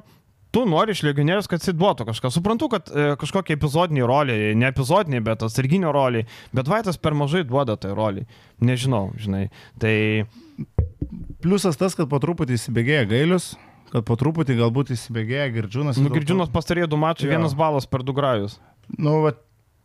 tu 0.56 0.64
nori 0.70 0.96
iš 0.96 1.04
legionierius, 1.04 1.50
kad 1.52 1.60
jis 1.60 1.76
duotų 1.76 2.08
kažką. 2.08 2.32
Suprantu, 2.32 2.70
kad 2.72 2.88
e, 2.96 3.10
kažkokie 3.20 3.58
epizodiniai 3.60 4.08
roliai, 4.08 4.54
ne 4.56 4.70
epizodiniai, 4.72 5.20
bet 5.28 5.44
atsarginio 5.44 5.92
roliai, 5.96 6.24
bet 6.56 6.72
Vaitas 6.72 6.96
per 6.98 7.14
mažai 7.20 7.44
duoda 7.44 7.76
tai 7.76 7.92
roliai. 7.98 8.24
Nežinau, 8.64 9.10
žinai. 9.20 9.50
Tai 9.84 9.96
Pliusas 11.44 11.76
tas, 11.78 11.94
kad 12.00 12.08
po 12.10 12.18
truputį 12.24 12.56
įsibėgėja 12.58 13.06
gailius, 13.12 13.52
kad 13.92 14.06
po 14.08 14.16
truputį 14.20 14.56
galbūt 14.62 14.94
įsibėgėja 14.96 15.50
Girdžiūnas. 15.60 16.00
nu, 16.02 16.10
Girdžiūnas 16.14 16.50
pastarėjo 16.54 16.88
du 16.96 16.98
mačai, 17.02 17.28
Jo. 17.28 17.36
vienas 17.36 17.54
balas 17.58 17.86
per 17.86 18.04
du 18.08 18.16
grajus. 18.16 18.56
Nu, 18.98 19.20
va, 19.26 19.36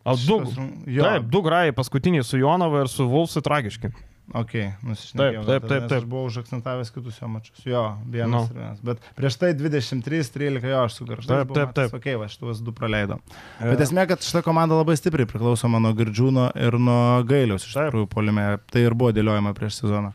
O 0.01 0.15
du. 0.17 0.39
šitas 0.47 0.55
Taip, 0.87 1.27
du 1.29 1.41
grajai 1.45 1.75
paskutiniai 1.77 2.23
su 2.25 2.39
Jonava 2.41 2.81
ir 2.81 2.89
su 2.89 3.05
Vulsai 3.11 3.43
tragiški. 3.45 3.91
Ok, 4.33 4.51
Taip, 4.53 5.41
taip, 5.43 5.65
taip, 5.67 5.87
taip. 5.89 5.91
Aš 5.97 6.05
buvau 6.07 6.29
užakcentavęs 6.29 6.91
kitus 6.95 7.17
jo 7.19 7.27
mačius. 7.27 7.65
Jo, 7.67 7.97
vienas 8.07 8.31
Nu. 8.31 8.55
ir 8.55 8.61
vienas. 8.61 8.79
Bet 8.85 9.01
prieš 9.17 9.35
tai 9.41 9.49
23-13 9.59 10.63
jo 10.71 10.83
aš 10.85 10.93
su 11.01 11.05
Garžais. 11.09 11.27
Taip, 11.27 11.51
taip, 11.57 11.73
taip. 11.75 11.93
Ok, 11.99 12.07
va, 12.21 12.29
šitus 12.31 12.61
du 12.63 12.71
praleidom. 12.71 13.19
Bet 13.59 13.83
esmė, 13.83 14.07
kad 14.07 14.23
šita 14.23 14.41
komanda 14.45 14.77
labai 14.79 14.95
stipriai 14.95 15.27
priklausoma 15.27 15.81
nuo 15.83 15.91
Girdžiūno 15.97 16.51
ir 16.55 16.79
nuo 16.79 17.21
Gailiaus 17.27 17.67
iš 17.67 17.75
tikrųjų 17.75 18.07
polime. 18.07 18.47
Tai 18.71 18.81
ir 18.87 18.95
buvo 18.95 19.11
dėliojama 19.11 19.51
prieš 19.57 19.81
sezoną. 19.83 20.13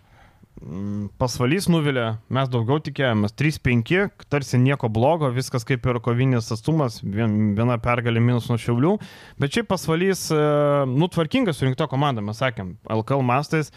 Mm, 0.56 1.10
Pasvalys 1.20 1.66
nuvilė, 1.68 2.14
mes 2.32 2.48
daugiau 2.48 2.80
tikėjomės. 2.80 3.34
3-5, 3.36 4.24
tarsi 4.32 4.56
nieko 4.56 4.88
blogo, 4.88 5.28
viskas 5.36 5.66
kaip 5.68 5.84
ir 5.84 5.98
kovinės 6.00 6.48
atstumas, 6.54 7.02
vien- 7.04 7.52
viena 7.58 7.76
pergalė 7.76 8.22
minus 8.24 8.48
nuo 8.48 8.56
šiaulių. 8.56 8.94
Bet 9.38 9.52
šiaip 9.52 9.68
pasvalys, 9.68 10.30
e, 10.32 10.40
nutvarkingas 10.88 11.60
surinkta 11.60 11.86
komanda, 11.92 12.24
mes 12.24 12.40
sakėm, 12.40 12.76
LKL 12.88 13.20
mastais. 13.22 13.70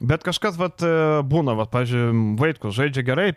Bet 0.00 0.24
kažkas, 0.26 0.58
vat, 0.60 0.82
e, 0.84 1.22
būna, 1.24 1.54
vat, 1.56 1.70
pažiūrėjau, 1.72 2.36
Vaitkus 2.40 2.76
žaidžia 2.76 3.04
gerai, 3.06 3.30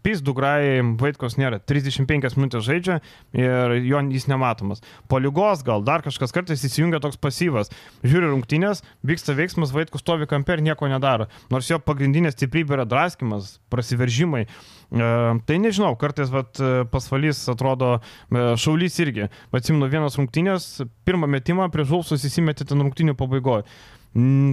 Pys 0.00 0.22
Dugrai, 0.24 0.80
Vaitkus 0.96 1.34
nėra, 1.36 1.58
35 1.60 2.38
minutės 2.38 2.64
žaidžia 2.64 3.00
ir 3.36 3.74
jo 3.84 4.00
jis 4.14 4.24
nematomas. 4.30 4.80
Po 5.10 5.20
lygos 5.20 5.60
gal 5.66 5.84
dar 5.84 6.00
kažkas 6.06 6.32
kartais 6.32 6.64
įsijungia 6.64 7.02
toks 7.04 7.20
pasyvas. 7.20 7.68
Žiūri 8.00 8.30
rungtynės, 8.30 8.80
vyksta 9.04 9.34
veiksmas, 9.36 9.74
Vaitkus 9.76 10.00
stovi 10.00 10.28
kampe 10.30 10.56
ir 10.56 10.64
nieko 10.64 10.88
nedaro. 10.88 11.26
Nors 11.52 11.68
jo 11.68 11.76
pagrindinė 11.82 12.32
stiprybė 12.32 12.78
yra 12.78 12.86
draskimas, 12.88 13.58
prasiveržimai. 13.72 14.46
E, 14.46 15.10
tai 15.44 15.58
nežinau, 15.60 15.92
kartais 16.00 16.32
vat, 16.32 16.56
e, 16.56 16.86
pasvalys 16.88 17.42
atrodo 17.52 17.98
e, 17.98 18.46
šaulys 18.56 18.96
irgi. 19.04 19.28
Atsimenu 19.52 19.90
vienas 19.92 20.16
rungtynės, 20.16 20.86
pirmą 21.04 21.28
metimą 21.36 21.68
prie 21.74 21.84
žulsus 21.84 22.24
įsimetė 22.24 22.68
ten 22.70 22.80
rungtynių 22.86 23.18
pabaigoje. 23.18 23.66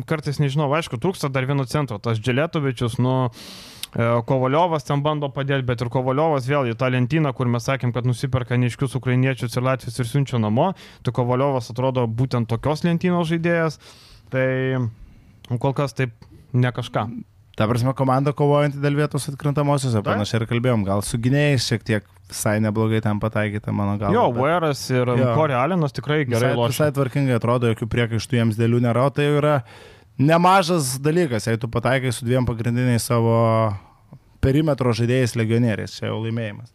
Kartais 0.09 0.41
nežinau, 0.43 0.67
aišku, 0.75 0.99
trūksta 0.99 1.29
dar 1.31 1.47
vieno 1.47 1.63
centro, 1.69 1.95
tas 2.03 2.19
Dželetovičius, 2.19 2.97
nu, 2.99 3.13
e, 3.95 4.07
Kovaliovas 4.27 4.83
ten 4.83 5.03
bando 5.05 5.29
padėti, 5.31 5.63
bet 5.69 5.83
ir 5.85 5.91
Kovaliovas 5.93 6.49
vėl 6.49 6.67
į 6.71 6.75
tą 6.79 6.89
lentyną, 6.91 7.31
kur 7.37 7.47
mes 7.47 7.63
sakėm, 7.69 7.93
kad 7.95 8.07
nusiperka 8.09 8.59
neiškius 8.59 8.97
ukrainiečius 8.99 9.55
ir 9.55 9.63
latvius 9.63 10.01
ir 10.03 10.09
siunčia 10.09 10.41
namo, 10.43 10.73
tai 11.05 11.15
Kovaliovas 11.15 11.71
atrodo 11.71 12.03
būtent 12.07 12.51
tokios 12.51 12.83
lentynos 12.83 13.31
žaidėjas, 13.31 13.79
tai 14.33 14.47
kol 15.55 15.77
kas 15.77 15.95
taip 15.95 16.27
ne 16.51 16.73
kažką. 16.75 17.07
Ta 17.53 17.67
prasme, 17.69 17.93
komanda 17.93 18.33
kovojanti 18.33 18.79
dėl 18.81 18.95
vietos 18.97 19.27
atkrintamosiose, 19.29 20.01
panašiai 20.05 20.41
ir 20.41 20.47
kalbėjom, 20.49 20.85
gal 20.87 21.03
su 21.05 21.19
gynėjais 21.21 21.67
šiek 21.69 21.83
tiek 21.85 22.07
visai 22.31 22.55
neblogai 22.63 23.01
ten 23.05 23.19
pataikyta, 23.21 23.69
mano 23.75 23.93
galva. 24.01 24.15
Jo, 24.15 24.23
Vairas 24.33 24.81
ir. 24.89 25.11
Kori 25.37 25.53
Alinas 25.53 25.93
tikrai 25.93 26.23
gerai 26.25 26.55
lošia. 26.57 26.71
visai 26.71 26.87
tvarkingai 26.97 27.37
atrodo, 27.37 27.69
jokių 27.69 27.89
priekaištų 27.93 28.39
jiems 28.39 28.57
dėlių 28.57 28.81
nėra, 28.87 29.05
tai 29.13 29.27
yra 29.37 29.59
nemažas 30.17 30.95
dalykas, 31.03 31.45
jei 31.49 31.61
tu 31.61 31.69
pataikai 31.69 32.13
su 32.13 32.25
dviem 32.25 32.47
pagrindiniais 32.49 33.05
savo 33.05 33.37
perimetro 34.43 34.91
žaidėjais 34.97 35.37
legionieriais, 35.39 35.93
čia 35.99 36.09
jau 36.09 36.17
laimėjimas. 36.25 36.73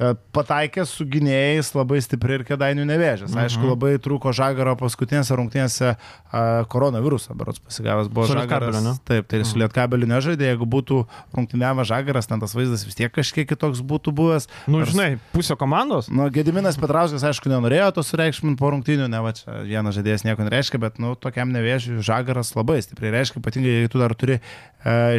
E, 0.00 0.12
Pataikė 0.32 0.86
su 0.88 1.04
gynėjais 1.08 1.68
labai 1.76 1.98
stipri 2.02 2.38
ir 2.38 2.44
kėdainių 2.48 2.86
nevėžės. 2.88 3.30
Mhm. 3.34 3.40
Aišku, 3.44 3.66
labai 3.68 3.92
trūko 4.02 4.32
žagaro 4.34 4.72
paskutinėse 4.80 5.36
rungtynėse 5.36 5.92
a, 5.92 6.44
koronavirusą, 6.72 7.36
berots 7.36 7.60
pasigavęs 7.60 8.08
buvo 8.12 8.24
žagaras. 8.30 8.78
Ne? 8.82 8.94
Taip, 9.08 9.28
tai 9.30 9.42
su 9.48 9.60
lietkabeliu 9.60 10.08
nežaidė, 10.08 10.48
jeigu 10.48 10.68
būtų 10.72 11.02
rungtyniavę 11.36 11.84
žagaras, 11.88 12.30
ten 12.30 12.40
tas 12.42 12.56
vaizdas 12.56 12.86
vis 12.88 12.96
tiek 12.98 13.12
kažkiek 13.12 13.50
kitoks 13.52 13.84
būtų 13.84 14.14
buvęs. 14.16 14.48
Nu, 14.66 14.80
Nors- 14.80 14.94
žinai, 14.94 15.20
pusė 15.34 15.58
komandos. 15.60 16.08
Nu, 16.08 16.30
Gediminas 16.32 16.80
Petrauskas, 16.80 17.26
aišku, 17.28 17.52
nenorėjo 17.52 17.90
to 17.98 18.06
sureikšminti 18.06 18.58
po 18.58 18.72
rungtynių, 18.72 19.10
ne 19.12 19.20
va 19.22 19.34
čia 19.36 19.60
vienas 19.68 19.98
žaidėjas 19.98 20.24
nieko 20.24 20.48
nereiškia, 20.48 20.80
bet, 20.82 20.96
nu, 21.02 21.12
tokiam 21.20 21.52
nevėžiui 21.52 22.00
žagaras 22.00 22.54
labai 22.56 22.80
stipriai 22.82 23.12
reiškia, 23.18 23.44
ypatingai 23.44 23.76
jei 23.76 23.92
tu 23.92 24.00
dar 24.00 24.16
turi 24.16 24.40
e, 24.40 24.40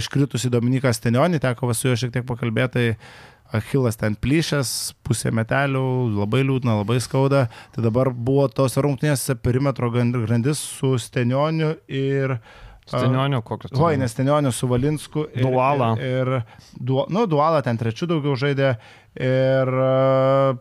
iškritusi 0.02 0.50
Dominiką 0.54 0.92
Stenionį, 0.96 1.44
teko 1.46 1.70
su 1.78 1.92
juo 1.92 2.00
šiek 2.00 2.16
tiek 2.18 2.26
pakalbėti, 2.28 2.74
tai 2.74 3.32
Achilas 3.54 3.98
ten 4.02 4.16
plyšęs, 4.18 4.70
pusė 5.06 5.30
metelių, 5.36 5.84
labai 6.18 6.42
liūdna, 6.48 6.80
labai 6.82 6.98
skauda. 7.04 7.46
Tai 7.76 7.84
dabar 7.86 8.10
buvo 8.14 8.48
tos 8.50 8.80
rungtynėse 8.82 9.36
perimetro 9.42 9.92
grandis 9.94 10.62
su 10.62 10.96
Stenioniu 10.98 11.76
ir... 11.88 12.38
Stenionio 12.84 13.40
kokios. 13.48 13.72
Oi, 13.80 13.94
nes 13.96 14.12
Stenioniu 14.12 14.52
su 14.52 14.68
Valinsku. 14.68 15.28
Ir, 15.32 15.46
Dualą. 15.46 15.94
Ir, 16.04 16.32
ir 16.34 16.82
du, 16.84 16.98
nu, 17.14 17.24
Dualą 17.32 17.62
ten 17.64 17.78
trečių 17.80 18.10
daugiau 18.12 18.34
žaidė. 18.36 18.74
Ir 19.16 19.72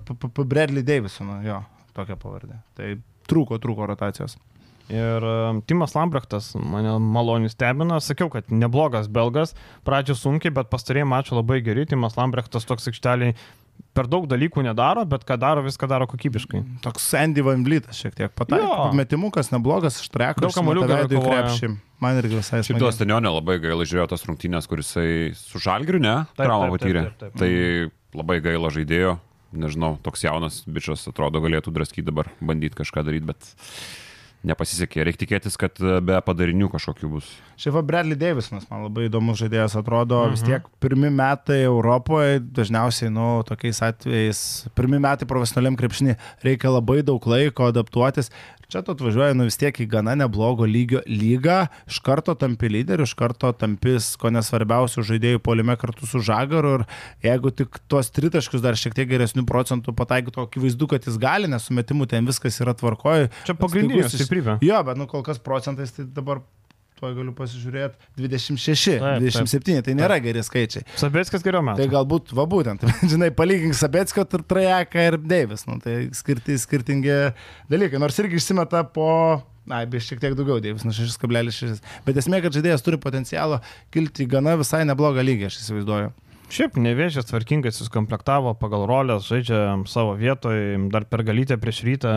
P- 0.06 0.14
P- 0.14 0.28
P- 0.28 0.44
Bradley 0.46 0.84
Davisonu, 0.86 1.40
jo, 1.42 1.58
tokia 1.96 2.14
pavardė. 2.20 2.60
Tai 2.78 2.92
trūko, 3.26 3.58
trūko 3.62 3.88
rotacijos. 3.90 4.36
Ir 4.90 5.24
Timas 5.70 5.94
Lambrechtas 5.96 6.52
mane 6.58 6.96
maloniai 6.98 7.52
stebina. 7.52 8.00
Sakiau, 8.02 8.30
kad 8.32 8.50
neblogas 8.52 9.08
belgas, 9.12 9.54
pradžio 9.86 10.16
sunkiai, 10.18 10.52
bet 10.54 10.70
pastarėjai 10.72 11.08
mačio 11.08 11.38
labai 11.38 11.60
geri. 11.64 11.86
Timas 11.88 12.18
Lambrechtas 12.18 12.66
toks 12.68 12.90
aikšteliai 12.90 13.36
per 13.96 14.08
daug 14.08 14.24
dalykų 14.28 14.64
nedaro, 14.64 15.04
bet 15.08 15.24
ką 15.28 15.36
daro, 15.40 15.62
viską 15.64 15.88
daro 15.90 16.06
kokybiškai. 16.08 16.62
Toks 16.84 17.04
Sandy 17.12 17.44
Van 17.44 17.64
Vlytas 17.66 17.98
šiek 18.00 18.14
tiek 18.16 18.34
pataiko. 18.36 18.90
Metimukas 18.96 19.50
neblogas, 19.52 19.98
iš 20.00 20.12
treko. 20.12 20.44
Daug 20.46 20.54
kamuolių 20.56 20.86
gerai 20.88 21.08
kovoja. 21.10 21.42
krepšį. 21.42 21.72
Man 22.02 22.20
irgi 22.22 22.38
visai 22.38 22.62
smagu. 22.64 22.80
tuos 22.82 22.96
Stenionio 22.96 23.34
labai 23.36 23.58
gaila 23.62 23.84
žiūrėjo 23.86 24.08
tas 24.14 24.24
rungtynės, 24.28 24.68
kuris 24.70 24.94
su 25.38 25.60
Žalgiriu, 25.62 26.00
ne? 26.02 26.14
Traumą 26.40 26.70
taip, 26.72 26.72
taip, 26.72 26.80
patyrė. 26.80 27.04
taip, 27.20 27.36
taip. 27.36 27.42
Tai 27.42 28.22
labai 28.22 28.38
gaila 28.44 28.72
žaidėjo. 28.74 29.18
Nežinau, 29.52 29.98
toks 30.00 30.24
jaunas 30.24 30.62
bičias 30.64 31.04
atrodo 31.10 31.42
galėtų 31.44 31.74
draskyti 31.76 32.06
dabar, 32.08 32.30
bandyti 32.40 32.78
kažką 32.78 33.04
daryti, 33.04 33.28
bet 33.28 33.50
nepasisekė. 34.48 35.04
Reikia 35.06 35.22
tikėtis, 35.24 35.58
kad 35.60 35.78
e, 35.82 35.98
be 36.04 36.18
padarinių 36.26 36.70
kažkokių 36.72 37.10
bus. 37.16 37.28
Šiaip 37.62 37.78
Bradley 37.86 38.18
Davisonas 38.18 38.66
man 38.70 38.86
labai 38.88 39.06
įdomus 39.08 39.38
žaidėjas 39.42 39.76
atrodo, 39.78 40.24
mhm. 40.26 40.34
vis 40.34 40.42
Mhm. 40.42 40.50
tiek 40.50 40.70
pirmi 40.82 41.10
metai 41.14 41.60
Europoje, 41.66 42.40
dažniausiai, 42.40 43.12
nu, 43.12 43.28
tokiais 43.46 43.82
atvejais, 43.86 44.40
pirmi 44.74 44.98
metai 45.02 45.28
profesionaliam 45.30 45.78
krepšinį 45.78 46.16
reikia 46.42 46.72
labai 46.74 47.02
daug 47.06 47.22
laiko 47.26 47.70
adaptuotis. 47.70 48.30
Čia 48.72 48.80
tu 48.80 48.94
atvažiuoji, 48.94 49.34
nu 49.36 49.44
vis 49.44 49.58
tiek 49.60 49.76
į 49.84 49.84
gana 49.84 50.14
neblogo 50.16 50.64
lygio 50.64 51.02
lygą, 51.04 51.66
iš 51.84 51.98
karto 52.00 52.32
tampi 52.40 52.70
lyderiu, 52.72 53.04
iš 53.04 53.12
karto 53.20 53.50
tampis, 53.52 54.14
ko 54.16 54.30
nesvarbiausių 54.32 55.04
žaidėjų 55.10 55.42
polime 55.44 55.76
kartu 55.76 56.08
su 56.08 56.22
Žagaru 56.24 56.70
ir 56.78 56.84
jeigu 57.26 57.52
tik 57.52 57.76
tuos 57.92 58.08
tritaškius 58.16 58.64
dar 58.64 58.72
šiek 58.80 58.96
tiek 58.96 59.10
geresnių 59.10 59.44
procentų 59.44 59.92
pataikytų, 59.92 60.46
akivaizdu, 60.46 60.88
kad 60.88 61.04
jis 61.04 61.18
gali, 61.20 61.50
nes 61.52 61.68
su 61.68 61.76
metimu 61.76 62.08
ten 62.08 62.24
viskas 62.24 62.56
yra 62.64 62.72
tvarkoje. 62.72 63.28
Čia 63.44 63.52
iš- 64.08 64.31
stiprybė. 64.32 64.58
Jo, 64.64 64.80
bet 64.86 64.98
nu 65.00 65.06
kol 65.10 65.22
kas 65.26 65.38
procentais 65.42 65.92
tai 65.94 66.06
dabar 66.08 66.40
tuoj 67.02 67.16
galiu 67.16 67.32
pasižiūrėti 67.34 67.98
26, 68.20 69.00
Taip, 69.02 69.02
taip. 69.02 69.24
27, 69.34 69.82
tai 69.88 69.94
nėra 69.98 70.18
geri 70.22 70.42
skaičiai. 70.46 70.84
Sabėtskas 71.00 71.42
geriau 71.42 71.62
Tai 71.64 71.72
metų. 71.74 71.88
galbūt, 71.90 72.34
va 72.38 72.44
būtent, 72.46 72.84
žinai, 73.12 73.32
palygink 73.34 73.74
Sabetskio 73.74 74.22
Trajeką 74.30 75.06
ir 75.10 75.18
Deivis, 75.18 75.66
nu, 75.66 75.80
tai 75.82 76.12
skirti, 76.14 76.54
skirtingi 76.62 77.16
dalykai, 77.72 77.98
nors 77.98 78.18
irgi 78.22 78.38
išsimeta 78.38 78.84
po, 78.94 79.08
na, 79.66 79.82
be 79.90 79.98
šiek 79.98 80.22
tiek 80.22 80.36
daugiau 80.38 80.62
Deivis, 80.62 80.86
nu 80.86 80.94
6,6. 80.94 81.82
Bet 82.06 82.22
esmė, 82.22 82.38
kad 82.44 82.54
žaidėjas 82.54 82.86
turi 82.86 83.02
potencialo 83.02 83.58
kilti 83.90 84.28
gana 84.30 84.54
visai 84.60 84.84
neblogą 84.86 85.26
lygį, 85.26 85.50
aš 85.50 85.58
įsivaizduoju. 85.64 86.12
Šiaip 86.52 86.74
nevėžės 86.76 87.30
tvarkingai 87.30 87.70
susikomplektavo 87.72 88.52
pagal 88.60 88.82
rolės, 88.86 89.24
žaidžia 89.24 89.72
savo 89.88 90.12
vietoje, 90.20 90.76
dar 90.92 91.06
per 91.08 91.22
galytę 91.24 91.56
prieš 91.58 91.78
rytą 91.88 92.12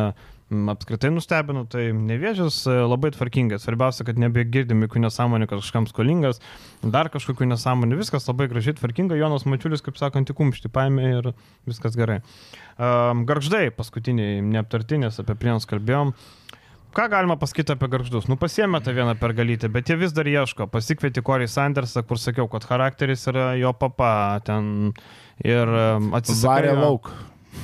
apskritai 0.53 1.09
nustebino, 1.09 1.63
tai 1.69 1.87
nevėžės 1.95 2.59
e, 2.69 2.75
labai 2.85 3.09
tvarkingai. 3.15 3.57
Svarbiausia, 3.61 4.05
kad 4.05 4.19
nebegirdim 4.21 4.83
jokių 4.85 5.01
nesąmonių, 5.07 5.47
kad 5.49 5.63
kažkam 5.63 5.87
skolingas, 5.89 6.41
dar 6.83 7.09
kažkokių 7.13 7.49
nesąmonių, 7.49 7.97
viskas 7.97 8.29
labai 8.29 8.47
gražiai 8.51 8.77
tvarkinga, 8.77 9.17
Jonas 9.17 9.47
Mačiulis, 9.49 9.81
kaip 9.85 9.97
sakant, 9.97 10.29
tik 10.29 10.37
kumštį 10.37 10.71
paėmė 10.75 11.09
ir 11.17 11.31
viskas 11.65 11.97
gerai. 11.97 12.21
Um, 12.77 13.25
garždai 13.25 13.71
paskutiniai 13.73 14.43
neaptartinės, 14.45 15.17
apie 15.23 15.37
prienus 15.39 15.65
kalbėjom. 15.69 16.13
Ką 16.95 17.09
galima 17.11 17.35
pasakyti 17.35 17.73
apie 17.73 17.89
garždus? 17.91 18.29
Nu, 18.31 18.37
pasiemė 18.39 18.79
tą 18.85 18.93
vieną 18.95 19.17
pergalytę, 19.19 19.67
bet 19.67 19.89
jie 19.91 19.97
vis 19.99 20.13
dar 20.15 20.29
ieško. 20.31 20.69
Pasikvieti 20.71 21.25
Corey 21.25 21.49
Sandersą, 21.51 22.05
kur 22.07 22.21
sakiau, 22.21 22.47
kad 22.47 22.63
charakteris 22.69 23.25
yra 23.27 23.49
jo 23.59 23.73
papa 23.75 24.39
ten 24.47 24.93
ir 25.43 25.73
atsisakė. 26.15 26.47
Varė 26.47 26.75
lauk. 26.79 27.11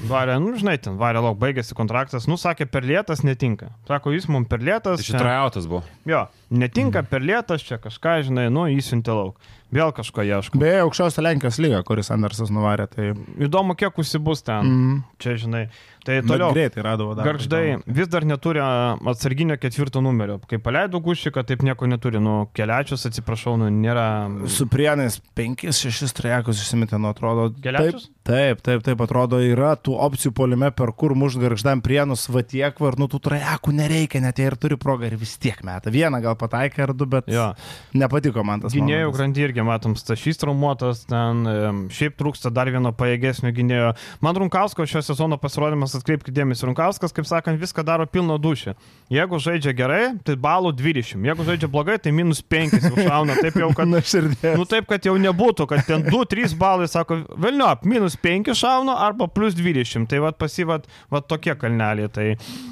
Varė, 0.09 0.39
nu, 0.41 0.53
žinai, 0.57 0.77
ten 0.81 0.95
varė 0.97 1.21
lauk, 1.21 1.37
baigėsi 1.41 1.75
kontraktas. 1.77 2.25
Nu, 2.29 2.37
sakė, 2.41 2.65
per 2.71 2.85
lėtas 2.87 3.21
netinka. 3.27 3.69
Sako, 3.89 4.13
jis 4.15 4.25
mums 4.31 4.49
per 4.49 4.63
lėtas. 4.65 4.97
Tai 5.01 5.05
šis 5.05 5.17
trajautas 5.19 5.67
buvo. 5.69 5.83
Jo, 6.09 6.23
netinka 6.49 7.03
per 7.07 7.21
lėtas, 7.21 7.61
čia 7.67 7.77
kažką, 7.83 8.15
žinai, 8.29 8.47
nu, 8.53 8.65
įsiuntė 8.73 9.13
lauk. 9.13 9.37
Vėl 9.71 9.93
kažko 9.95 10.25
ieško. 10.27 10.59
Beje, 10.59 10.81
aukščiausia 10.83 11.23
Lenkijos 11.23 11.59
lyga, 11.63 11.83
kuris 11.87 12.09
Andersas 12.11 12.49
nuvarė, 12.51 12.89
tai 12.91 13.11
Įdomu, 13.45 13.77
kiek 13.79 13.95
užsibus 14.03 14.41
ten. 14.43 14.65
mm, 14.67 14.97
Čia, 15.23 15.37
žinai. 15.45 15.61
Tai 16.01 16.15
toliau. 16.21 16.27
toliau. 16.31 16.51
Greitai 16.55 16.83
radau 16.85 17.11
dar. 17.15 17.25
Garždai 17.29 17.77
vis 17.85 18.07
dar 18.09 18.25
neturi 18.25 18.61
atsarginio 18.61 19.57
ketvirto 19.61 20.01
numerio. 20.01 20.39
Kai 20.49 20.57
paleido 20.57 20.99
gušiką, 21.03 21.43
taip 21.45 21.61
nieko 21.67 21.85
neturi. 21.89 22.19
Nu, 22.21 22.47
keliačius, 22.57 23.05
atsiprašau, 23.09 23.57
nu, 23.61 23.69
nėra. 23.73 24.05
Su 24.49 24.65
prienais 24.71 25.19
5-6 25.37 26.13
trajekus 26.17 26.61
išsimitė, 26.63 26.97
nu 27.01 27.11
atrodo. 27.11 27.49
Taip, 27.51 27.61
Keliačius? 27.65 28.07
taip, 28.27 28.61
taip, 28.65 28.81
taip, 28.85 29.01
atrodo, 29.05 29.39
yra 29.43 29.75
tų 29.77 29.95
opcijų 30.07 30.33
polime, 30.37 30.71
per 30.73 30.91
kur 30.97 31.13
mušt 31.17 31.39
garždam 31.41 31.81
prienus 31.85 32.27
vatiek, 32.31 32.73
ir 32.81 32.97
nu 33.01 33.07
tų 33.11 33.19
trajekų 33.27 33.73
nereikia, 33.77 34.21
net 34.25 34.41
jie 34.41 34.49
ir 34.49 34.57
turi 34.61 34.77
progą 34.81 35.07
ir 35.09 35.15
vis 35.21 35.35
tiek 35.41 35.61
metą. 35.65 35.93
Vieną 35.93 36.21
gal 36.23 36.37
pataikė 36.39 36.85
ar 36.87 36.93
du, 36.97 37.05
bet 37.09 37.29
Jo, 37.31 37.51
nepatiko 37.97 38.43
man 38.47 38.61
tas. 38.65 38.73
gynėjų 38.75 39.11
grandį 39.15 39.45
irgi 39.47 39.65
matom, 39.65 39.95
Stašys 39.99 40.39
traumuotas, 40.41 41.03
ten 41.09 41.45
šiaip 41.93 42.17
trūksta 42.19 42.51
dar 42.53 42.69
vieno 42.73 42.93
pajėgesnio 42.95 43.51
gynėjo. 43.57 43.91
Man 44.23 44.37
Runkausko 44.41 44.85
šio 44.89 45.01
sezono 45.05 45.37
pasirodymas, 45.41 45.90
atkreipkite 45.97 46.33
dėmesį, 46.35 46.67
Runkauskas, 46.69 47.13
kaip 47.15 47.27
sakant, 47.29 47.59
viską 47.61 47.83
daro 47.87 48.07
pilno 48.09 48.37
dušį. 48.41 48.75
Jeigu 49.11 49.39
žaidžia 49.43 49.73
gerai, 49.75 50.01
tai 50.25 50.37
balų 50.39 50.73
20, 50.79 51.25
jeigu 51.27 51.47
žaidžia 51.47 51.69
blogai, 51.71 51.97
tai 52.01 52.13
minus 52.15 52.41
5 52.41 52.91
užšauna, 52.91 53.37
taip 53.41 53.59
jau, 53.61 53.71
kad... 53.77 53.89
Na 53.91 53.99
širdė. 53.99 54.53
Nu 54.55 54.63
taip, 54.69 54.85
kad 54.87 55.03
jau 55.03 55.17
nebūtų, 55.19 55.67
kad 55.67 55.83
ten 55.87 56.05
2-3 56.07 56.55
balai, 56.59 56.87
sako, 56.91 57.21
Vilniop, 57.41 57.83
minus 57.87 58.15
5 58.21 58.53
šauna 58.55 58.95
arba 59.03 59.27
plus 59.27 59.57
20. 59.57 60.07
Tai 60.11 60.21
vad 60.23 60.37
pasivat, 60.39 60.87
vad 61.11 61.27
tokie 61.27 61.57
kalneliai. 61.59 62.07
Tai 62.11 62.27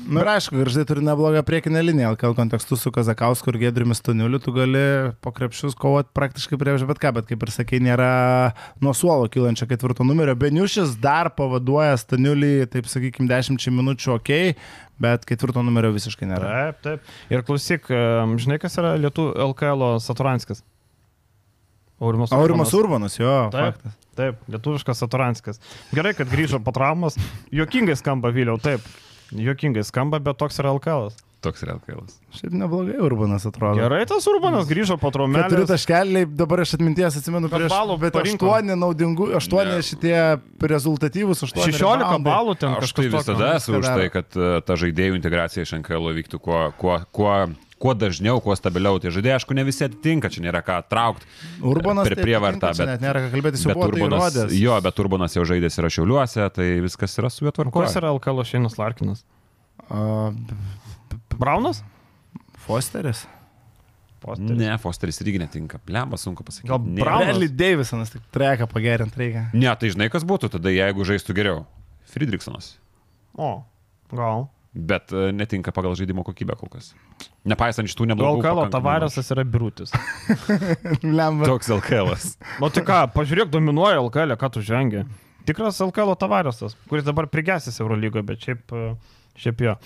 Na 0.09 0.23
ir 0.23 0.29
aišku, 0.31 0.57
garžai 0.57 0.85
turi 0.89 1.03
neblogą 1.05 1.43
priekinę 1.45 1.81
liniją, 1.83 2.13
LKL 2.15 2.33
kontekstu 2.37 2.77
su 2.79 2.89
Kazakausku 2.93 3.51
ir 3.51 3.59
Gedriumi 3.61 3.93
Staniuliu, 3.97 4.39
tu 4.41 4.53
gali 4.55 5.11
po 5.21 5.29
krepšius 5.35 5.75
kovoti 5.77 6.09
praktiškai 6.17 6.57
prieš 6.57 6.85
bet 6.89 7.01
ką, 7.01 7.11
bet 7.19 7.27
kaip 7.29 7.43
ir 7.45 7.51
sakai, 7.53 7.81
nėra 7.83 8.09
nuo 8.81 8.95
suolo 8.97 9.27
kylančio 9.29 9.67
ketvirto 9.69 10.07
numerio. 10.07 10.33
Beniušis 10.39 10.95
dar 11.03 11.29
pavaduoja 11.37 11.99
Staniulį, 12.01 12.69
taip 12.73 12.89
sakykime, 12.89 13.08
10 13.17 13.69
minučių 13.73 14.13
ok, 14.17 14.31
bet 15.01 15.25
ketvirto 15.29 15.63
numerio 15.65 15.91
visiškai 15.95 16.27
nėra. 16.29 16.49
Taip, 16.49 16.81
taip. 16.85 17.13
Ir 17.33 17.43
klausyk, 17.47 17.87
žinai, 18.41 18.59
kas 18.61 18.77
yra 18.81 18.93
Lietuvių 19.01 19.33
LKL 19.49 19.85
Saturanskis? 20.03 20.61
Aurimas 21.99 22.31
Aurimas 22.31 22.71
Urbanas, 22.73 23.17
jo, 23.19 23.31
Taip, 23.51 23.73
faktas. 23.75 23.95
taip, 24.15 24.37
lietuviškas 24.47 25.01
Saturanskis. 25.03 25.57
Gerai, 25.91 26.13
kad 26.15 26.29
grįžo 26.31 26.61
po 26.63 26.71
traumos. 26.71 27.17
Jokingai 27.51 27.97
skamba 27.99 28.31
vėliau, 28.31 28.55
taip. 28.61 28.85
Jokingai 29.35 29.83
skamba, 29.83 30.21
bet 30.23 30.39
toks 30.39 30.61
yra 30.63 30.71
LKL. 30.77 31.09
Toks 31.39 31.61
LKL. 31.63 32.01
Šiaip 32.35 32.51
neblogai 32.51 32.97
Urbanas 32.99 33.45
atrodo. 33.47 33.79
Gerai, 33.79 34.01
tas 34.05 34.25
Urbanas 34.27 34.65
grįžo 34.67 34.97
po 34.99 35.07
Keturi 35.07 35.31
traumos. 35.31 35.69
taškeliai, 35.71 36.25
dabar 36.35 36.59
aš 36.65 36.73
atminties 36.75 37.15
atsimenu 37.15 37.47
prieš 37.47 37.71
balų 37.71 37.95
bet 38.01 38.11
parinko. 38.17 38.49
aštuoni 38.51 38.75
naudingų, 38.75 39.29
aštuoni 39.39 39.77
Ne. 39.77 39.85
šitie 39.87 40.17
rezultatyvus, 40.59 41.39
aštuoni. 41.47 41.71
16 41.71 42.03
reboundai. 42.03 42.27
balų 42.27 42.57
ten 42.59 42.69
Aš 42.75 42.91
kažkas 42.91 42.99
tai 42.99 43.07
visada 43.15 43.53
esu 43.55 43.77
už 43.79 43.85
tai, 43.87 44.09
kad 44.11 44.27
e, 44.35 44.61
ta 44.67 44.73
žaidėjų 44.75 45.15
integracija 45.15 45.63
iš 45.63 45.71
NKL 45.79 46.11
vyktų 46.19 46.41
kuo, 46.43 46.59
kuo, 46.75 46.99
kuo, 47.15 47.33
kuo 47.79 47.93
dažniau, 47.95 48.41
kuo 48.43 48.51
stabiliau. 48.59 48.99
Tai 48.99 49.07
žaidėjai, 49.15 49.39
aišku, 49.39 49.55
ne 49.55 49.63
visi 49.63 49.87
atitinka, 49.87 50.27
čia 50.27 50.43
nėra 50.43 50.59
ką 50.59 50.81
traukti. 50.91 51.23
Urbanas 51.63 52.03
per 52.03 52.19
tai 52.19 52.23
prievartą, 52.27 52.75
bet- 52.75 52.87
net 52.87 52.99
nėra 53.07 53.23
ką 53.23 53.31
kalbėti, 53.31 53.63
su 53.63 53.71
tai 53.71 53.79
Urbanas, 53.79 54.35
įrodęs. 54.35 54.59
jo, 54.59 54.75
bet 54.83 54.99
Urbanas 54.99 55.39
jau 55.39 55.47
žaidėsi 55.47 55.79
yra 55.79 55.87
šiauliuose, 55.87 56.51
tai 56.51 56.67
viskas 56.83 57.15
yra 57.15 57.31
su 57.31 57.45
juo 57.47 57.51
tvarkoje. 57.55 57.95
yra 57.95 58.11
LKL 58.11 58.43
Šeinas 58.43 58.75
Larkinas? 58.75 59.23
A, 59.89 60.33
Braunas? 61.39 61.83
Fosteris. 62.65 63.25
Posteris. 64.19 64.57
Ne, 64.59 64.73
Fosteris 64.77 65.21
irgi 65.23 65.39
netinka. 65.39 65.79
Lemba, 65.87 66.19
sunku 66.19 66.43
pasakyti. 66.43 66.67
Gal? 66.67 66.79
Bradley 66.99 67.47
Davisonas 67.47 68.11
tik 68.11 68.25
treką 68.35 68.67
pagerinti 68.67 69.21
reikia. 69.21 69.45
Ne, 69.55 69.71
tai 69.79 69.93
žinai, 69.93 70.09
kas 70.11 70.27
būtų 70.27 70.51
tada, 70.57 70.73
jeigu 70.73 71.07
žaistų 71.07 71.35
geriau. 71.37 71.61
Friedrichsonas. 72.11 72.73
O, 73.39 73.61
gal. 74.11 74.49
Bet 74.75 75.13
e, 75.15 75.29
netinka 75.33 75.71
pagal 75.73 75.95
žaidimo 75.97 76.25
kokybę 76.27 76.57
kol 76.59 76.69
kas. 76.75 76.91
Nepaisant 77.47 77.89
šitų 77.89 78.11
neblogų. 78.11 78.43
Pakankamai 78.43 78.73
Tavarėsas 78.75 79.31
yra 79.33 79.47
birutis. 79.47 79.95
Lemba. 81.19 81.47
Toks 81.47 81.71
LKL. 81.79 82.11
Nu 82.59 82.69
tai 82.75 82.83
ką, 82.85 82.99
pažiūrėk, 83.15 83.49
dominuoja 83.55 84.03
LKL, 84.03 84.35
ką 84.41 84.51
tu 84.57 84.65
žengi. 84.65 85.07
Tikras 85.47 85.79
LKL 85.81 86.13
Tavarėsas, 86.19 86.75
kuris 86.91 87.07
dabar 87.07 87.31
prigesęs 87.31 87.79
Eurolygoje, 87.81 88.27
bet 88.27 88.45
šiaip, 88.45 88.75
e, 88.75 88.91
šiaip 89.39 89.63
jo. 89.65 89.79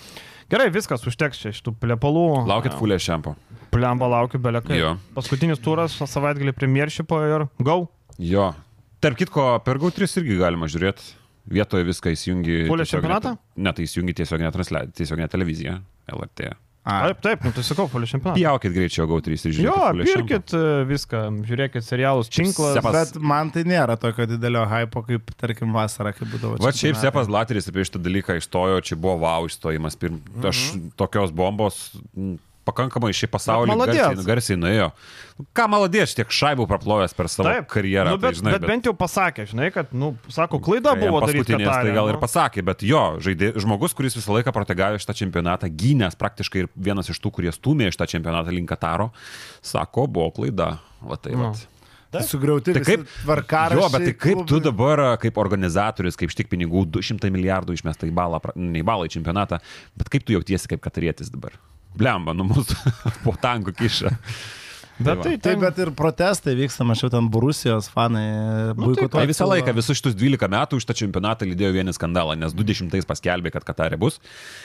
Gerai, 0.52 0.68
viskas 0.74 1.04
užteks 1.08 1.40
čia 1.40 1.52
šitų 1.56 1.72
plepalų. 1.80 2.24
Laukit 2.48 2.74
fulė 2.78 2.98
šempo. 3.00 3.34
Plemba 3.74 4.06
laukiu 4.12 4.38
belekai. 4.38 4.76
Jo. 4.78 4.94
Paskutinis 5.16 5.58
turas 5.62 5.96
savaitgalį 5.98 6.52
premjeršypo 6.54 7.20
ir 7.26 7.46
go. 7.64 7.78
Jo. 8.22 8.52
Tarp 9.02 9.18
kitko, 9.20 9.46
per 9.64 9.80
GAU3 9.82 10.06
irgi 10.22 10.36
galima 10.40 10.68
žiūrėti. 10.70 11.14
Vietoje 11.50 11.84
viską 11.84 12.12
įsijungi. 12.14 12.54
Tiesioginę- 12.68 12.86
čempionatą? 12.88 13.34
Ne, 13.60 13.72
tai 13.76 13.84
įsijungi 13.84 14.14
tiesioginę 14.16 14.52
transliaciją, 14.54 14.94
tiesioginę 14.96 15.28
televiziją. 15.28 15.74
LRT. 16.08 16.54
A, 16.84 16.98
Taip, 17.08 17.20
taip, 17.24 17.44
nu 17.46 17.50
tai 17.56 17.62
sakau, 17.64 17.86
folio 17.88 18.04
čempionatą. 18.10 18.36
Pjaukit 18.36 18.74
greičiau 18.74 19.06
GAU3 19.08 19.32
ir 19.48 19.54
žiūrėkit. 19.56 19.64
Jo, 19.64 20.04
pirkit 20.04 20.52
e, 20.52 20.62
viską, 20.90 21.20
žiūrėkit 21.48 21.86
serialus, 21.86 22.28
tinklas. 22.28 22.74
Sepas- 22.76 22.92
Bet 23.14 23.22
man 23.24 23.48
tai 23.54 23.62
nėra 23.64 23.96
tokio 23.96 24.26
didelio 24.28 24.66
hypo, 24.68 25.00
kaip, 25.08 25.32
tarkim, 25.40 25.72
vasarą, 25.72 26.12
kai 26.12 26.28
būdavo. 26.28 26.58
Va 26.60 26.74
šiaip. 26.76 26.98
Sepas 27.00 27.30
Lateris 27.32 27.70
apie 27.72 27.86
šitą 27.88 28.02
dalyką 28.04 28.36
išstojo, 28.36 28.82
čia 28.84 28.98
buvo 29.00 29.16
wow 29.24 29.48
išstojimas. 29.48 29.96
Pirm... 29.96 30.20
Aš 30.44 30.60
tokios 31.00 31.32
bombos 31.32 31.80
pakankamai 32.64 33.12
šį 33.16 33.28
pasaulį 33.32 33.74
Bet 33.78 33.90
garsiai, 33.92 34.24
garsiai 34.28 34.56
nuėjo. 34.60 34.86
Ką 35.56 35.66
maladės, 35.68 36.14
tiek 36.14 36.30
šaibų 36.30 36.66
praplovęs 36.70 37.14
per 37.18 37.28
savo 37.32 37.48
Taip, 37.50 37.66
karjerą. 37.72 38.14
Nu, 38.14 38.20
bet, 38.22 38.36
tai, 38.36 38.38
žinai, 38.40 38.52
bet 38.54 38.66
bent 38.70 38.86
jau 38.88 38.94
pasakė, 38.96 39.46
žinai, 39.50 39.68
kad, 39.74 39.90
nu, 39.92 40.12
sako, 40.32 40.60
klaida 40.62 40.94
jam 40.94 41.02
buvo 41.02 41.20
daryti. 41.26 41.56
tai 41.58 41.92
gal 41.96 42.08
ir 42.12 42.18
nu. 42.18 42.22
pasakė, 42.22 42.62
bet 42.64 42.84
jo, 42.86 43.02
žaidė, 43.24 43.52
žmogus, 43.58 43.96
kuris 43.98 44.14
visą 44.16 44.36
laiką 44.38 44.54
protegavo 44.54 45.00
šitą 45.02 45.16
čempionatą, 45.24 45.68
gynęs 45.68 46.14
praktiškai 46.20 46.64
ir 46.64 46.70
vienas 46.76 47.10
iš 47.10 47.18
tų, 47.20 47.34
kurie 47.40 47.52
stumė 47.54 47.90
šitą 47.90 48.06
čempionatą 48.14 48.54
link 48.54 48.70
Kataro, 48.70 49.10
sako, 49.62 50.06
buvo 50.06 50.30
klaida. 50.38 50.76
Va 51.04 51.16
tai 51.20 51.34
Nu. 51.34 51.50
va. 51.50 51.54
Tai 52.14 52.20
sugriauti 52.22 52.70
Tai 52.76 52.82
kaip, 52.86 53.08
tvarkaraščiai. 53.24 53.80
jo, 53.82 53.86
bet 53.90 54.04
tai 54.06 54.12
kaip 54.14 54.38
tu 54.46 54.54
klubai. 54.54 54.64
dabar, 54.68 55.00
kaip 55.18 55.34
organizatorius, 55.42 56.14
kaip 56.14 56.30
štik 56.30 56.46
pinigų, 56.52 56.84
200 56.86 57.26
milijardų 57.34 57.74
išmesta 57.74 58.06
į 58.06 58.12
balą, 58.14 58.38
ne 58.54 58.78
į 58.78 58.84
balą 58.86 59.08
į 59.08 59.16
čempionatą, 59.16 59.58
bet 59.98 60.12
kaip 60.14 60.22
tu 60.22 60.36
jautiesi 60.36 60.70
kaip 60.70 60.78
katarietis 60.84 61.26
dabar? 61.34 61.58
Blemba, 61.94 62.34
nu 62.34 62.46
mūsų 62.48 62.94
po 63.24 63.34
tankų 63.40 63.74
kiša. 63.78 64.14
Bet 64.98 65.18
va. 65.18 65.22
tai, 65.26 65.34
tai, 65.42 65.56
bet 65.58 65.78
ir 65.82 65.90
protestai 65.98 66.54
vyksta, 66.58 66.86
mačiau 66.86 67.10
ten 67.10 67.26
Borusijos 67.32 67.88
fanai 67.90 68.74
Nu, 68.76 68.94
tai. 68.94 69.08
Tai 69.10 69.24
visą 69.26 69.46
laiką, 69.48 69.72
visus 69.74 69.98
šitus 69.98 70.14
12 70.18 70.50
metų 70.50 70.78
už 70.78 70.86
tą 70.88 70.94
čempionatą 70.96 71.46
lydėjo 71.48 71.72
vieną 71.74 71.94
skandalą, 71.96 72.36
nes 72.38 72.54
20 72.54 73.06
paskelbė, 73.08 73.52
kad 73.54 73.66
Katarė 73.66 73.98
bus 74.00 74.20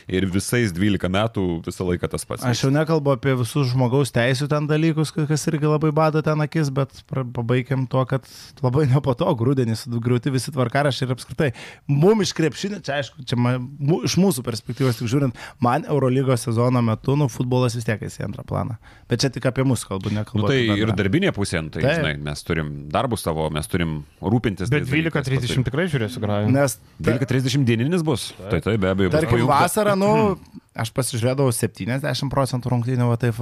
ir 0.07 0.27
visais 0.29 0.73
12 0.75 1.09
metų 1.13 1.45
visą 1.65 1.87
laiką 1.87 2.09
tas 2.11 2.25
pats. 2.29 2.45
Aš 2.47 2.65
jau 2.65 2.71
nekalbu 2.73 3.13
apie 3.15 3.35
visus 3.39 3.71
žmogaus 3.71 4.13
teisų 4.15 4.49
ten 4.51 4.69
dalykus, 4.69 5.13
kas 5.13 5.47
irgi 5.51 5.69
labai 5.69 5.91
bado 5.95 6.21
ten 6.25 6.45
akis, 6.45 6.71
bet 6.73 7.01
pabaigiam 7.09 7.87
tuo, 7.89 8.05
kad 8.09 8.27
labai 8.63 8.85
nepatogu, 8.91 9.49
rudenį 9.49 9.77
sugriauti 9.79 10.33
visi 10.33 10.53
tvarkarašiai 10.55 11.09
ir 11.09 11.15
apskritai. 11.15 11.49
Mum 11.89 12.23
iš 12.25 12.35
krepšinio, 12.37 12.81
čia 12.85 12.99
aišku, 12.99 13.25
čia 13.29 13.39
ma, 13.39 13.55
mu, 13.57 14.01
iš 14.07 14.17
mūsų 14.21 14.45
perspektyvos 14.45 15.01
tik 15.01 15.11
žiūrint, 15.11 15.37
man 15.63 15.87
Eurolygos 15.89 16.47
sezono 16.47 16.83
metu, 16.85 17.17
nu, 17.19 17.29
futbolas 17.31 17.77
vis 17.77 17.87
tiek 17.87 18.01
eis 18.05 18.19
į 18.19 18.27
antrą 18.29 18.45
planą. 18.47 18.77
Bet 19.09 19.23
čia 19.23 19.31
tik 19.33 19.47
apie 19.49 19.65
mus 19.67 19.85
kalbu, 19.87 20.13
nekalbu. 20.19 20.43
Nu, 20.43 20.51
tai 20.51 20.79
ir 20.83 20.93
darbinė 20.97 21.33
pusė, 21.35 21.63
nu, 21.65 21.73
tai 21.73 21.83
Taip. 21.83 21.99
žinai, 21.99 22.13
mes 22.29 22.45
turim 22.47 22.71
darbus 22.93 23.25
savo, 23.25 23.49
mes 23.53 23.69
turim 23.71 23.99
rūpintis. 24.21 24.71
bet 24.71 24.85
tais 24.85 24.93
dalykais, 24.93 25.27
12.30 25.31 25.67
tikrai 25.69 25.87
žiūrėsiu 25.91 26.23
grajų. 26.23 26.53
Nes, 26.55 26.77
ta, 26.79 27.17
12.30 27.17 27.67
dieninis 27.67 28.05
bus. 28.05 28.29
Tai 28.39 28.61
tai 28.65 28.77
be 28.81 28.91
abejo 28.93 29.13
tarkim, 29.15 29.45
vasarą, 29.49 29.95
nu, 29.99 30.13
aš 30.79 30.89
pasižiūrėdavau 30.95 31.51
70 31.53 32.29
procentų 32.31 32.71
rungtynių, 32.73 33.07
o 33.11 33.17
taip 33.19 33.37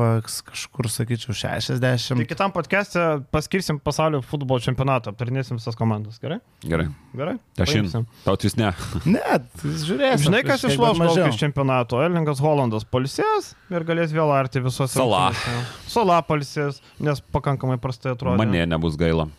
kažkur 0.48 0.90
sakyčiau 0.92 1.36
60. 1.38 2.18
Tai 2.22 2.26
kitam 2.30 2.54
podcast'e 2.56 3.04
paskirsim 3.34 3.78
pasaulio 3.84 4.20
futbolo 4.26 4.60
čempionatą, 4.64 5.14
aptarinėsim 5.14 5.60
visas 5.62 5.78
komandas, 5.78 6.18
gerai? 6.24 6.40
Gerai. 6.66 6.88
Gerai. 7.18 7.36
Aš 7.62 7.74
paimsim. 7.76 8.08
Tau 8.26 8.36
vis 8.42 8.58
ne. 8.60 8.72
Ne, 9.18 9.24
žiūrėsim. 9.64 10.28
Žinai, 10.28 10.44
kas 10.48 10.66
išloš 10.68 11.00
mažiau. 11.02 11.30
iš 11.32 11.40
čempionato? 11.42 12.02
Elningas 12.04 12.42
Holandas 12.44 12.86
palsės 12.90 13.54
ir 13.72 13.86
galės 13.88 14.12
vėl 14.16 14.34
arti 14.36 14.62
visose. 14.66 14.98
Salah. 14.98 15.32
rungtynėse. 15.32 15.90
Sala 15.94 16.20
palsės, 16.28 16.82
nes 17.00 17.22
pakankamai 17.34 17.78
prastai 17.82 18.14
atrodo. 18.18 18.38
Mane 18.42 18.66
nebus 18.70 18.98
gaila. 19.00 19.30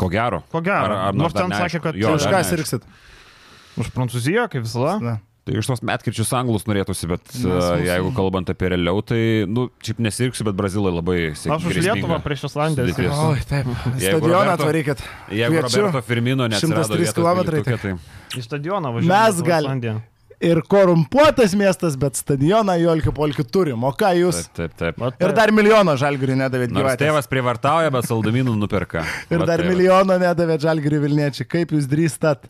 Ko 0.00 0.08
gero. 0.08 0.40
Ko 0.52 0.62
gero. 0.64 0.94
nors 1.12 1.18
Nors 1.18 1.34
dar 1.36 1.48
ten 1.50 1.58
sakė, 1.60 1.82
kad- 1.84 1.98
Jo, 2.00 2.14
už 2.16 2.24
ką 2.32 2.40
sirgsit? 2.48 2.86
Už 3.80 3.90
Prancūziją, 3.94 4.46
kaip 4.50 4.64
visada. 4.64 5.20
Tai 5.50 5.58
iš 5.58 5.66
tos 5.66 5.80
metkirčius 5.82 6.28
anglus 6.38 6.62
norėtųsi, 6.68 7.08
bet 7.10 7.24
Mes 7.42 7.64
jeigu 7.82 8.12
kalbant 8.14 8.50
apie 8.52 8.68
realiau, 8.70 9.00
tai, 9.02 9.18
nu, 9.50 9.64
šiaip 9.82 9.98
nesirgsiu, 10.06 10.46
bet 10.46 10.54
brazilai 10.54 10.92
labai 10.94 11.16
Aš 11.34 11.66
už. 11.66 11.80
Lietuvą 11.82 12.20
prieš 12.22 12.44
Islandiją. 12.46 13.10
Oi, 13.32 13.42
taip. 13.50 13.72
Stadioną 13.98 14.54
atvarykit. 14.54 15.02
Jeigu 15.34 15.56
Kviečiu. 15.58 15.82
Roberto 15.88 16.04
Firmino 16.06 16.46
neatsirado 16.46 16.86
103 16.86 17.02
vietos 17.02 17.18
kilometrai 17.18 17.64
dvyliktuke, 17.66 17.98
tai 17.98 18.38
Į 18.38 18.46
stadioną 18.46 18.94
važiuoju. 18.94 19.10
Mes 19.10 19.42
gal- 19.42 20.00
Ir 20.40 20.62
korumpuotas 20.64 21.52
miestas, 21.52 21.98
bet 22.00 22.16
stadioną 22.16 22.72
Jolkių 22.80 23.12
Polkių 23.12 23.44
turim. 23.52 23.82
O 23.84 23.90
ką 23.92 24.14
jūs? 24.16 24.46
taip, 24.56 24.72
taip, 24.72 24.96
taip. 24.96 25.18
Ir 25.20 25.34
dar 25.36 25.52
milijono 25.52 25.92
žalgirių 26.00 26.38
nedavėt 26.40 26.72
gyvatės. 26.72 27.02
tėvas 27.02 27.28
privartauja, 27.28 27.90
bet 27.92 28.08
saldumynų 28.08 28.54
nuperka. 28.56 29.02
Ir 29.34 29.44
dar 29.44 29.60
tai 29.60 29.68
milijono 29.68 30.16
nedavėt 30.16 30.64
žalgirių 30.64 31.02
Vilniečiai. 31.04 31.44
Kaip 31.44 31.74
jūs 31.76 31.84
drįstat? 31.90 32.48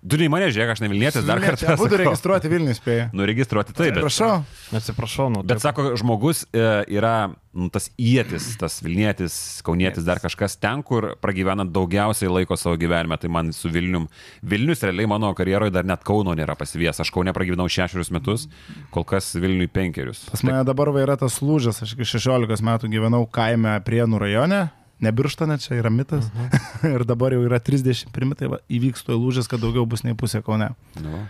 Tu 0.00 0.16
nei 0.16 0.30
mane 0.32 0.46
žiūrėk, 0.48 0.70
aš 0.72 0.80
ne 0.80 0.88
Vilnietis 0.88 1.26
dar 1.28 1.42
kartą. 1.42 1.74
Būtų 1.76 1.98
registruoti 2.00 2.48
Vilnius, 2.48 2.78
spėjau. 2.80 3.10
Nu, 3.12 3.26
registruoti 3.28 3.74
taip, 3.76 3.92
bet, 3.92 4.00
Prašau. 4.06 4.30
Atsiprašau, 4.78 5.26
nu. 5.34 5.42
bet 5.44 5.58
taip. 5.58 5.66
sako, 5.66 5.90
žmogus 6.00 6.46
e, 6.56 6.62
yra 6.96 7.14
nu, 7.52 7.68
tas 7.74 7.90
įėtis, 8.00 8.46
tas 8.60 8.78
Vilnietis, 8.80 9.36
Kaunietis, 9.66 10.06
dar 10.08 10.22
kažkas 10.22 10.56
ten, 10.62 10.80
kur 10.86 11.10
pragyvena 11.20 11.66
daugiausiai 11.68 12.32
laiko 12.32 12.56
savo 12.56 12.78
gyvenime, 12.80 13.20
tai 13.20 13.28
man 13.32 13.52
su 13.56 13.68
Vilnium. 13.72 14.08
Vilnius 14.40 14.86
realiai 14.86 15.10
mano 15.10 15.34
karjeroje 15.36 15.74
dar 15.76 15.84
net 15.84 16.06
Kauno 16.08 16.32
nėra 16.38 16.56
pasivės. 16.56 17.02
Aš 17.04 17.12
Kaune 17.12 17.36
pragyvenau 17.36 17.68
šešerius 17.68 18.12
metus, 18.16 18.48
kol 18.94 19.04
kas 19.04 19.34
Vilniui 19.36 19.68
penkerius. 19.68 20.24
Pas 20.32 20.48
mane 20.48 20.64
dabar 20.64 20.94
yra 20.96 21.20
tas 21.20 21.42
lūžis. 21.44 21.84
Aš 21.84 21.98
iki 21.98 22.08
16 22.16 22.64
metų 22.72 22.88
gyvenau 22.96 23.26
kaime 23.28 23.76
Prienų 23.84 24.24
rajone. 24.24 24.64
Nebirštone, 25.04 25.58
čia 25.62 25.78
yra 25.80 25.92
mitas. 25.94 26.28
ir 26.94 27.04
dabar 27.08 27.34
jau 27.36 27.42
yra 27.46 27.60
30 27.62 28.12
primitai, 28.14 28.50
va, 28.52 28.60
įvyks 28.72 29.06
to 29.06 29.16
lūžis, 29.18 29.50
kad 29.50 29.62
daugiau 29.62 29.86
bus 29.88 30.04
nei 30.06 30.16
pusė 30.18 30.42
kaune. 30.46 30.72
Nu, 31.00 31.24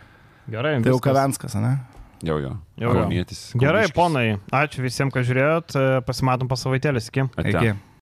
Gerai, 0.50 0.78
Tai 0.82 0.90
jau 0.90 0.98
viskas. 0.98 1.06
Kavenskas, 1.10 1.58
ne? 1.62 1.76
jau 2.26 2.36
jo. 2.40 2.54
Jau 2.80 2.90
jo. 2.90 2.96
Kaunietis, 3.04 3.44
Gerai, 3.60 3.86
ponai, 3.96 4.26
ačiū 4.52 4.82
visiems, 4.84 5.12
kad 5.14 5.24
žiūrėjot, 5.28 5.76
pasimatom 6.08 6.50
po 6.50 6.58
savaitėlės, 6.60 7.08
iki. 7.12 7.28
Ate. 7.36 7.54
Iki. 7.54 7.76